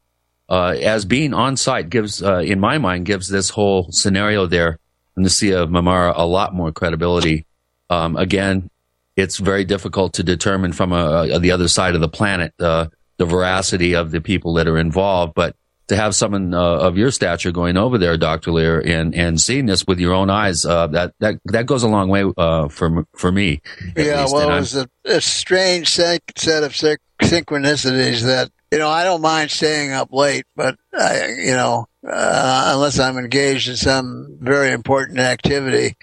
uh, 0.48 0.76
as 0.82 1.06
being 1.06 1.34
on 1.34 1.58
site 1.58 1.90
gives, 1.90 2.22
in 2.22 2.60
my 2.60 2.78
mind, 2.78 3.06
gives 3.06 3.28
this 3.28 3.50
whole 3.50 3.92
scenario 3.92 4.46
there 4.46 4.80
in 5.18 5.24
the 5.24 5.30
Sea 5.30 5.52
of 5.52 5.70
Marmara 5.70 6.14
a 6.16 6.26
lot 6.26 6.54
more 6.54 6.72
credibility. 6.72 7.46
Um, 7.90 8.16
again, 8.16 8.70
it's 9.16 9.38
very 9.38 9.66
difficult 9.66 10.14
to 10.14 10.24
determine 10.24 10.74
from 10.74 10.92
a, 10.92 11.28
a, 11.34 11.40
the 11.40 11.52
other 11.52 11.68
side 11.68 11.96
of 11.96 12.02
the 12.02 12.10
planet 12.10 12.54
uh, 12.60 12.88
the 13.18 13.26
veracity 13.26 13.96
of 13.96 14.12
the 14.12 14.22
people 14.22 14.54
that 14.56 14.68
are 14.68 14.78
involved, 14.78 15.34
but 15.36 15.56
to 15.88 15.96
have 15.96 16.16
someone 16.16 16.54
uh, 16.54 16.60
of 16.60 16.98
your 16.98 17.12
stature 17.12 17.52
going 17.52 17.78
over 17.78 17.98
there, 17.98 18.18
Doctor 18.18 18.52
Leir, 18.52 18.80
and 18.80 19.14
and 19.14 19.40
seeing 19.40 19.66
this 19.66 19.86
with 19.86 20.00
your 20.00 20.14
own 20.14 20.30
eyes, 20.30 20.66
uh, 20.66 20.88
that 20.88 21.14
that 21.20 21.40
that 21.46 21.66
goes 21.66 21.84
a 21.84 21.88
long 21.88 22.10
way 22.10 22.26
uh, 22.38 22.68
for 22.68 23.06
for 23.16 23.32
me. 23.32 23.62
Yeah, 23.96 24.22
least. 24.22 24.34
well, 24.34 24.50
it 24.50 24.60
was 24.60 24.76
a, 24.76 24.90
a 25.06 25.22
strange 25.22 25.90
set 25.90 26.22
of 26.38 26.74
synchronicities 26.74 28.22
that 28.24 28.52
you 28.72 28.80
know 28.80 28.90
I 28.90 29.04
don't 29.04 29.22
mind 29.22 29.52
staying 29.52 29.92
up 29.92 30.12
late, 30.12 30.46
but 30.56 30.78
I, 30.94 31.28
you 31.38 31.54
know 31.54 31.88
uh, 32.08 32.72
unless 32.74 33.00
I'm 33.00 33.18
engaged 33.18 33.70
in 33.70 33.76
some 33.76 34.38
very 34.40 34.72
important 34.72 35.20
activity. 35.20 35.96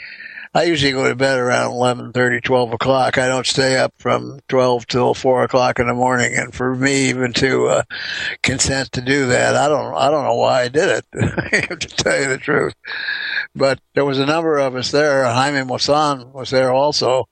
I 0.54 0.64
usually 0.64 0.92
go 0.92 1.08
to 1.08 1.14
bed 1.14 1.38
around 1.38 1.72
11:30, 1.72 2.42
12 2.42 2.72
o'clock. 2.74 3.16
I 3.16 3.26
don't 3.26 3.46
stay 3.46 3.78
up 3.78 3.94
from 3.96 4.40
12 4.48 4.86
till 4.86 5.14
4 5.14 5.44
o'clock 5.44 5.78
in 5.78 5.86
the 5.86 5.94
morning. 5.94 6.34
And 6.34 6.54
for 6.54 6.74
me, 6.74 7.08
even 7.08 7.32
to 7.34 7.68
uh, 7.68 7.82
consent 8.42 8.92
to 8.92 9.00
do 9.00 9.26
that, 9.26 9.56
I 9.56 9.68
don't, 9.68 9.94
I 9.94 10.10
don't 10.10 10.24
know 10.24 10.34
why 10.34 10.62
I 10.62 10.68
did 10.68 10.88
it. 10.88 11.06
To 11.82 11.88
tell 11.88 12.20
you 12.20 12.28
the 12.28 12.38
truth. 12.38 12.74
But 13.54 13.80
there 13.94 14.04
was 14.04 14.18
a 14.18 14.26
number 14.26 14.58
of 14.58 14.74
us 14.74 14.90
there. 14.90 15.24
Jaime 15.24 15.66
Maussan 15.66 16.32
was 16.32 16.50
there 16.50 16.72
also, 16.72 17.28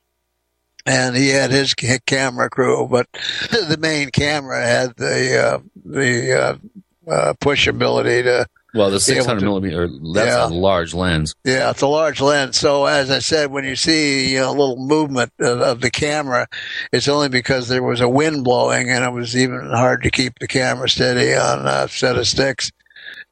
and 0.87 1.15
he 1.15 1.29
had 1.29 1.51
his 1.51 1.75
camera 1.75 2.49
crew. 2.49 2.89
But 2.89 3.07
the 3.51 3.77
main 3.79 4.11
camera 4.11 4.65
had 4.65 4.97
the 4.97 5.39
uh, 5.39 5.59
the 5.85 6.41
uh, 6.41 7.11
uh, 7.11 7.35
push 7.41 7.67
ability 7.67 8.23
to 8.23 8.47
well, 8.75 8.91
the 8.91 9.01
600 9.01 9.41
to- 9.41 9.45
millimeter, 9.45 9.89
that's 10.15 10.27
Yeah. 10.29 10.47
a 10.47 10.49
large 10.49 10.95
lens. 10.95 11.35
yeah, 11.45 11.71
it's 11.71 11.83
a 11.83 11.87
large 11.87 12.21
lens. 12.21 12.59
So 12.59 12.87
as 12.87 13.11
I 13.11 13.19
said, 13.19 13.51
when 13.51 13.65
you 13.65 13.77
see 13.77 14.37
a 14.37 14.51
little 14.51 14.77
movement 14.77 15.33
of, 15.41 15.61
of 15.61 15.81
the 15.81 15.91
camera, 15.91 16.47
it's 16.93 17.09
only 17.09 17.29
because 17.29 17.69
there 17.69 17.83
was 17.83 18.01
a 18.01 18.09
wind 18.09 18.45
blowing 18.45 18.91
and 18.91 19.05
it 19.05 19.13
was 19.13 19.37
even 19.37 19.61
hard 19.71 20.03
to 20.05 20.11
keep 20.11 20.39
the 20.39 20.49
camera 20.49 20.89
steady 20.89 21.35
on 21.35 21.67
a 21.67 21.89
set 21.89 22.17
of 22.17 22.27
sticks. 22.29 22.71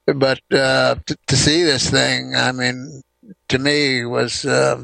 But 0.06 0.40
uh, 0.52 0.96
to, 1.06 1.16
to 1.26 1.36
see 1.36 1.62
this 1.62 1.90
thing, 1.90 2.34
I 2.34 2.52
mean, 2.52 3.02
to 3.48 3.58
me 3.58 4.04
was 4.06 4.44
uh, 4.46 4.82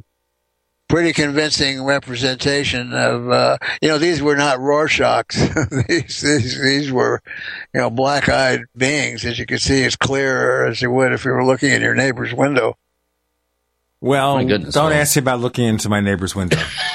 pretty 0.88 1.12
convincing 1.12 1.82
representation 1.82 2.92
of 2.92 3.30
uh, 3.30 3.58
you 3.82 3.88
know 3.88 3.98
these 3.98 4.22
were 4.22 4.36
not 4.36 4.58
Rorschachs. 4.58 5.34
these, 5.88 6.20
these 6.20 6.60
these 6.62 6.92
were 6.92 7.22
you 7.74 7.80
know 7.80 7.90
black-eyed 7.90 8.60
beings, 8.76 9.24
as 9.24 9.38
you 9.38 9.46
could 9.46 9.60
see, 9.62 9.84
as 9.84 9.96
clear 9.96 10.66
as 10.66 10.80
you 10.82 10.90
would 10.90 11.12
if 11.12 11.24
you 11.24 11.30
were 11.32 11.44
looking 11.44 11.70
in 11.70 11.82
your 11.82 11.94
neighbor's 11.94 12.32
window. 12.34 12.76
Well, 14.00 14.36
My 14.36 14.44
goodness, 14.44 14.74
don't 14.74 14.90
well. 14.90 15.00
ask 15.00 15.16
me 15.16 15.20
about 15.20 15.40
looking 15.40 15.64
into 15.66 15.88
my 15.88 16.00
neighbor's 16.00 16.34
window. 16.34 16.58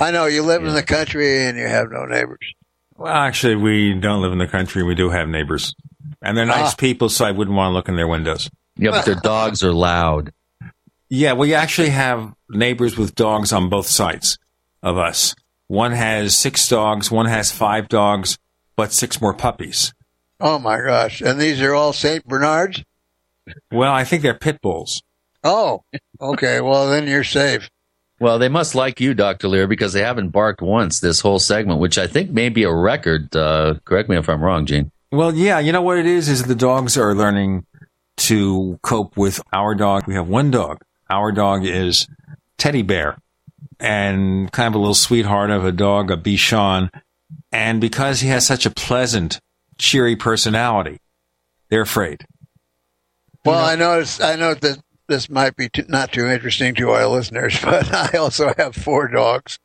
I 0.00 0.10
know 0.10 0.26
you 0.26 0.42
live 0.42 0.64
in 0.64 0.74
the 0.74 0.82
country 0.82 1.44
and 1.46 1.56
you 1.56 1.66
have 1.66 1.90
no 1.90 2.04
neighbors. 2.04 2.52
well, 2.96 3.12
actually, 3.12 3.54
we 3.56 3.94
don't 3.94 4.22
live 4.22 4.32
in 4.32 4.38
the 4.38 4.48
country. 4.48 4.82
We 4.82 4.94
do 4.96 5.10
have 5.10 5.28
neighbors, 5.28 5.74
and 6.20 6.36
they're 6.36 6.44
nice 6.46 6.72
Ah. 6.72 6.76
people, 6.76 7.08
so 7.08 7.24
I 7.24 7.30
wouldn't 7.30 7.56
want 7.56 7.70
to 7.70 7.74
look 7.74 7.88
in 7.88 7.96
their 7.96 8.08
windows. 8.08 8.50
Yeah, 8.76 8.90
but 8.90 9.04
their 9.04 9.14
dogs 9.14 9.62
are 9.62 9.72
loud. 9.72 10.32
Yeah, 11.14 11.34
we 11.34 11.52
actually 11.52 11.90
have 11.90 12.32
neighbors 12.48 12.96
with 12.96 13.14
dogs 13.14 13.52
on 13.52 13.68
both 13.68 13.86
sides 13.86 14.38
of 14.82 14.96
us. 14.96 15.34
One 15.66 15.92
has 15.92 16.34
six 16.34 16.66
dogs, 16.66 17.10
one 17.10 17.26
has 17.26 17.52
five 17.52 17.88
dogs, 17.90 18.38
but 18.76 18.92
six 18.92 19.20
more 19.20 19.34
puppies. 19.34 19.92
Oh 20.40 20.58
my 20.58 20.80
gosh! 20.80 21.20
And 21.20 21.38
these 21.38 21.60
are 21.60 21.74
all 21.74 21.92
Saint 21.92 22.26
Bernards. 22.26 22.82
Well, 23.70 23.92
I 23.92 24.04
think 24.04 24.22
they're 24.22 24.32
pit 24.32 24.62
bulls. 24.62 25.02
Oh, 25.44 25.84
okay. 26.18 26.62
Well, 26.62 26.88
then 26.88 27.06
you're 27.06 27.24
safe. 27.24 27.68
Well, 28.18 28.38
they 28.38 28.48
must 28.48 28.74
like 28.74 28.98
you, 28.98 29.12
Dr. 29.12 29.48
Leir, 29.48 29.66
because 29.66 29.92
they 29.92 30.00
haven't 30.00 30.30
barked 30.30 30.62
once 30.62 31.00
this 31.00 31.20
whole 31.20 31.38
segment, 31.38 31.78
which 31.78 31.98
I 31.98 32.06
think 32.06 32.30
may 32.30 32.48
be 32.48 32.62
a 32.62 32.72
record. 32.72 33.36
Uh, 33.36 33.74
correct 33.84 34.08
me 34.08 34.16
if 34.16 34.30
I'm 34.30 34.42
wrong, 34.42 34.64
Gene. 34.64 34.90
Well, 35.10 35.34
yeah, 35.34 35.58
you 35.58 35.72
know 35.72 35.82
what 35.82 35.98
it 35.98 36.06
is 36.06 36.30
is 36.30 36.44
the 36.44 36.54
dogs 36.54 36.96
are 36.96 37.14
learning 37.14 37.66
to 38.16 38.78
cope 38.80 39.18
with 39.18 39.42
our 39.52 39.74
dog. 39.74 40.06
We 40.06 40.14
have 40.14 40.26
one 40.26 40.50
dog. 40.50 40.80
Our 41.12 41.30
dog 41.30 41.66
is 41.66 42.08
Teddy 42.56 42.80
Bear 42.80 43.18
and 43.78 44.50
kind 44.50 44.68
of 44.68 44.74
a 44.74 44.78
little 44.78 44.94
sweetheart 44.94 45.50
of 45.50 45.62
a 45.62 45.70
dog, 45.70 46.10
a 46.10 46.16
Bichon. 46.16 46.88
And 47.52 47.82
because 47.82 48.20
he 48.20 48.28
has 48.28 48.46
such 48.46 48.64
a 48.64 48.70
pleasant, 48.70 49.38
cheery 49.76 50.16
personality, 50.16 50.96
they're 51.68 51.82
afraid. 51.82 52.24
Well, 53.44 53.62
I 53.62 53.76
noticed. 53.76 54.22
I 54.22 54.36
know 54.36 54.54
that 54.54 54.78
this 55.06 55.28
might 55.28 55.54
be 55.54 55.68
too, 55.68 55.84
not 55.86 56.12
too 56.12 56.28
interesting 56.28 56.74
to 56.76 56.88
our 56.92 57.06
listeners, 57.06 57.60
but 57.62 57.92
I 57.92 58.16
also 58.16 58.54
have 58.56 58.74
four 58.74 59.08
dogs. 59.08 59.58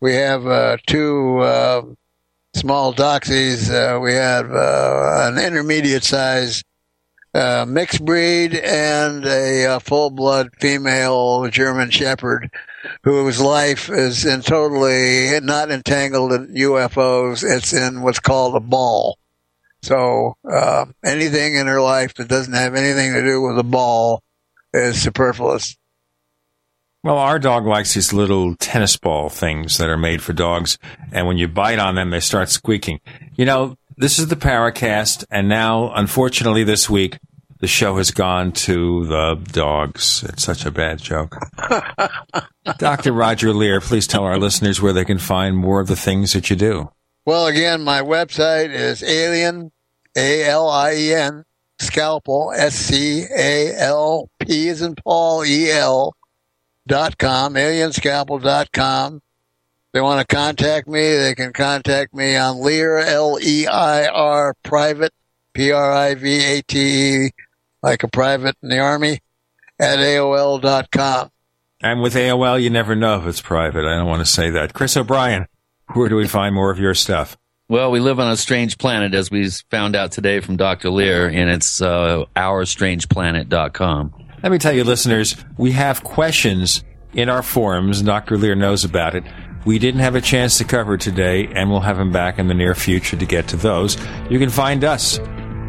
We 0.00 0.14
have 0.14 0.46
uh, 0.46 0.78
two 0.86 1.40
uh, 1.40 1.82
small 2.54 2.94
doxies. 2.94 3.70
Uh, 3.70 4.00
we 4.00 4.14
have 4.14 4.50
uh, 4.50 5.28
an 5.28 5.38
intermediate 5.38 6.04
size 6.04 6.62
uh, 7.34 7.64
mixed 7.66 8.04
breed 8.04 8.54
and 8.54 9.24
a, 9.24 9.66
uh 9.66 9.78
full 9.78 10.10
blood 10.10 10.50
female 10.60 11.48
German 11.48 11.90
Shepherd 11.90 12.50
whose 13.02 13.40
life 13.40 13.88
is 13.88 14.24
in 14.24 14.42
totally 14.42 15.40
not 15.40 15.70
entangled 15.70 16.32
in 16.32 16.54
UFOs. 16.54 17.44
It's 17.44 17.72
in 17.72 18.02
what's 18.02 18.20
called 18.20 18.56
a 18.56 18.60
ball. 18.60 19.18
So 19.82 20.36
uh, 20.48 20.86
anything 21.04 21.56
in 21.56 21.66
her 21.66 21.80
life 21.80 22.14
that 22.14 22.28
doesn't 22.28 22.54
have 22.54 22.74
anything 22.74 23.14
to 23.14 23.22
do 23.22 23.40
with 23.42 23.58
a 23.58 23.64
ball 23.64 24.22
is 24.72 25.02
superfluous. 25.02 25.76
Well, 27.04 27.18
our 27.18 27.40
dog 27.40 27.66
likes 27.66 27.94
these 27.94 28.12
little 28.12 28.54
tennis 28.54 28.96
ball 28.96 29.28
things 29.28 29.78
that 29.78 29.88
are 29.88 29.96
made 29.96 30.22
for 30.22 30.32
dogs, 30.32 30.78
and 31.10 31.26
when 31.26 31.36
you 31.36 31.48
bite 31.48 31.80
on 31.80 31.96
them, 31.96 32.10
they 32.10 32.20
start 32.20 32.48
squeaking. 32.48 33.00
You 33.34 33.44
know, 33.44 33.76
this 33.96 34.18
is 34.18 34.28
the 34.28 34.36
Paracast, 34.36 35.24
and 35.30 35.48
now, 35.48 35.92
unfortunately, 35.94 36.64
this 36.64 36.90
week, 36.90 37.18
the 37.60 37.68
show 37.68 37.96
has 37.96 38.10
gone 38.10 38.52
to 38.52 39.06
the 39.06 39.36
dogs. 39.52 40.24
It's 40.28 40.42
such 40.42 40.66
a 40.66 40.70
bad 40.70 41.00
joke. 41.00 41.36
Dr. 42.78 43.12
Roger 43.12 43.52
Leir, 43.52 43.80
please 43.80 44.06
tell 44.08 44.24
our 44.24 44.38
listeners 44.38 44.82
where 44.82 44.92
they 44.92 45.04
can 45.04 45.18
find 45.18 45.56
more 45.56 45.80
of 45.80 45.86
the 45.86 45.96
things 45.96 46.32
that 46.32 46.50
you 46.50 46.56
do. 46.56 46.90
Well, 47.24 47.46
again, 47.46 47.82
my 47.82 48.00
website 48.00 48.70
is 48.70 49.04
alien, 49.04 49.70
A-L-I-E-N, 50.16 51.44
scalpel, 51.78 52.52
S-C-A-L-P 52.56 53.78
as 54.68 54.82
in 54.82 54.96
Paul, 54.96 55.44
E-L, 55.44 56.16
dot 56.88 57.18
com, 57.18 57.54
alienscalpel 57.54 58.42
dot 58.42 58.72
com. 58.72 59.20
They 59.92 60.00
want 60.00 60.26
to 60.26 60.34
contact 60.34 60.88
me, 60.88 61.16
they 61.16 61.34
can 61.34 61.52
contact 61.52 62.14
me 62.14 62.34
on 62.36 62.60
Leir, 62.62 62.98
L-E-I-R, 62.98 64.54
private, 64.62 65.12
P-R-I-V-A-T-E, 65.52 67.30
like 67.82 68.02
a 68.02 68.08
private 68.08 68.56
in 68.62 68.70
the 68.70 68.78
army, 68.78 69.18
at 69.78 69.98
AOL 69.98 70.60
dot 70.60 70.90
com. 70.90 71.30
And 71.82 72.00
with 72.00 72.14
AOL, 72.14 72.62
you 72.62 72.70
never 72.70 72.94
know 72.94 73.20
if 73.20 73.26
it's 73.26 73.40
private. 73.40 73.84
I 73.84 73.96
don't 73.96 74.06
want 74.06 74.20
to 74.20 74.26
say 74.26 74.50
that. 74.50 74.72
Chris 74.72 74.96
O'Brien, 74.96 75.46
where 75.94 76.08
do 76.08 76.16
we 76.16 76.28
find 76.28 76.54
more 76.54 76.70
of 76.70 76.78
your 76.78 76.94
stuff? 76.94 77.36
Well, 77.68 77.90
we 77.90 78.00
live 78.00 78.20
on 78.20 78.30
a 78.30 78.36
strange 78.36 78.78
planet, 78.78 79.14
as 79.14 79.30
we 79.30 79.48
found 79.70 79.96
out 79.96 80.12
today 80.12 80.40
from 80.40 80.56
Dr. 80.56 80.90
Leir, 80.90 81.26
and 81.28 81.50
it's 81.50 81.80
uh, 81.82 82.24
ourstrangeplanet.com. 82.36 84.14
Let 84.42 84.52
me 84.52 84.58
tell 84.58 84.72
you, 84.72 84.84
listeners, 84.84 85.36
we 85.56 85.72
have 85.72 86.04
questions 86.04 86.84
in 87.14 87.28
our 87.28 87.42
forums. 87.42 88.02
Dr. 88.02 88.36
Leir 88.36 88.54
knows 88.54 88.84
about 88.84 89.14
it. 89.14 89.24
We 89.64 89.78
didn't 89.78 90.00
have 90.00 90.16
a 90.16 90.20
chance 90.20 90.58
to 90.58 90.64
cover 90.64 90.96
today, 90.96 91.46
and 91.46 91.70
we'll 91.70 91.80
have 91.80 91.98
him 91.98 92.10
back 92.10 92.38
in 92.38 92.48
the 92.48 92.54
near 92.54 92.74
future 92.74 93.16
to 93.16 93.26
get 93.26 93.48
to 93.48 93.56
those. 93.56 93.96
You 94.28 94.40
can 94.40 94.50
find 94.50 94.82
us 94.82 95.20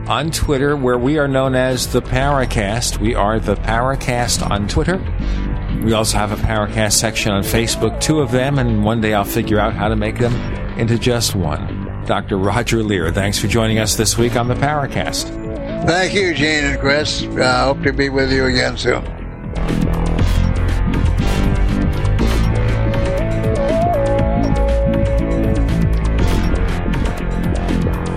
on 0.08 0.32
Twitter, 0.32 0.76
where 0.76 0.98
we 0.98 1.20
are 1.20 1.28
known 1.28 1.54
as 1.54 1.92
the 1.94 2.02
Paracast. 2.02 2.98
We 2.98 3.14
are 3.14 3.40
the 3.40 3.56
Paracast 3.56 4.50
on 4.50 4.68
Twitter. 4.68 4.98
We 5.84 5.94
also 5.94 6.18
have 6.18 6.32
a 6.32 6.36
Paracast 6.36 6.94
section 6.94 7.32
on 7.32 7.44
Facebook, 7.44 8.02
two 8.02 8.20
of 8.20 8.32
them, 8.32 8.58
and 8.58 8.84
one 8.84 9.00
day 9.00 9.14
I'll 9.14 9.26
figure 9.26 9.60
out 9.60 9.74
how 9.74 9.90
to 9.90 9.96
make 9.96 10.18
them 10.18 10.34
into 10.78 10.98
just 10.98 11.36
one. 11.36 12.04
Dr. 12.06 12.38
Roger 12.38 12.84
Leir, 12.84 13.12
thanks 13.12 13.38
for 13.38 13.48
joining 13.48 13.80
us 13.80 13.96
this 13.96 14.18
week 14.18 14.36
on 14.36 14.48
the 14.48 14.56
Paracast. 14.56 15.28
Thank 15.86 16.14
you, 16.14 16.34
Gene 16.34 16.66
and 16.66 16.80
Chris. 16.80 17.24
I 17.24 17.42
uh, 17.42 17.66
hope 17.66 17.84
to 17.84 17.94
be 17.94 18.10
with 18.10 18.32
you 18.32 18.46
again 18.46 18.78
soon. 18.78 20.13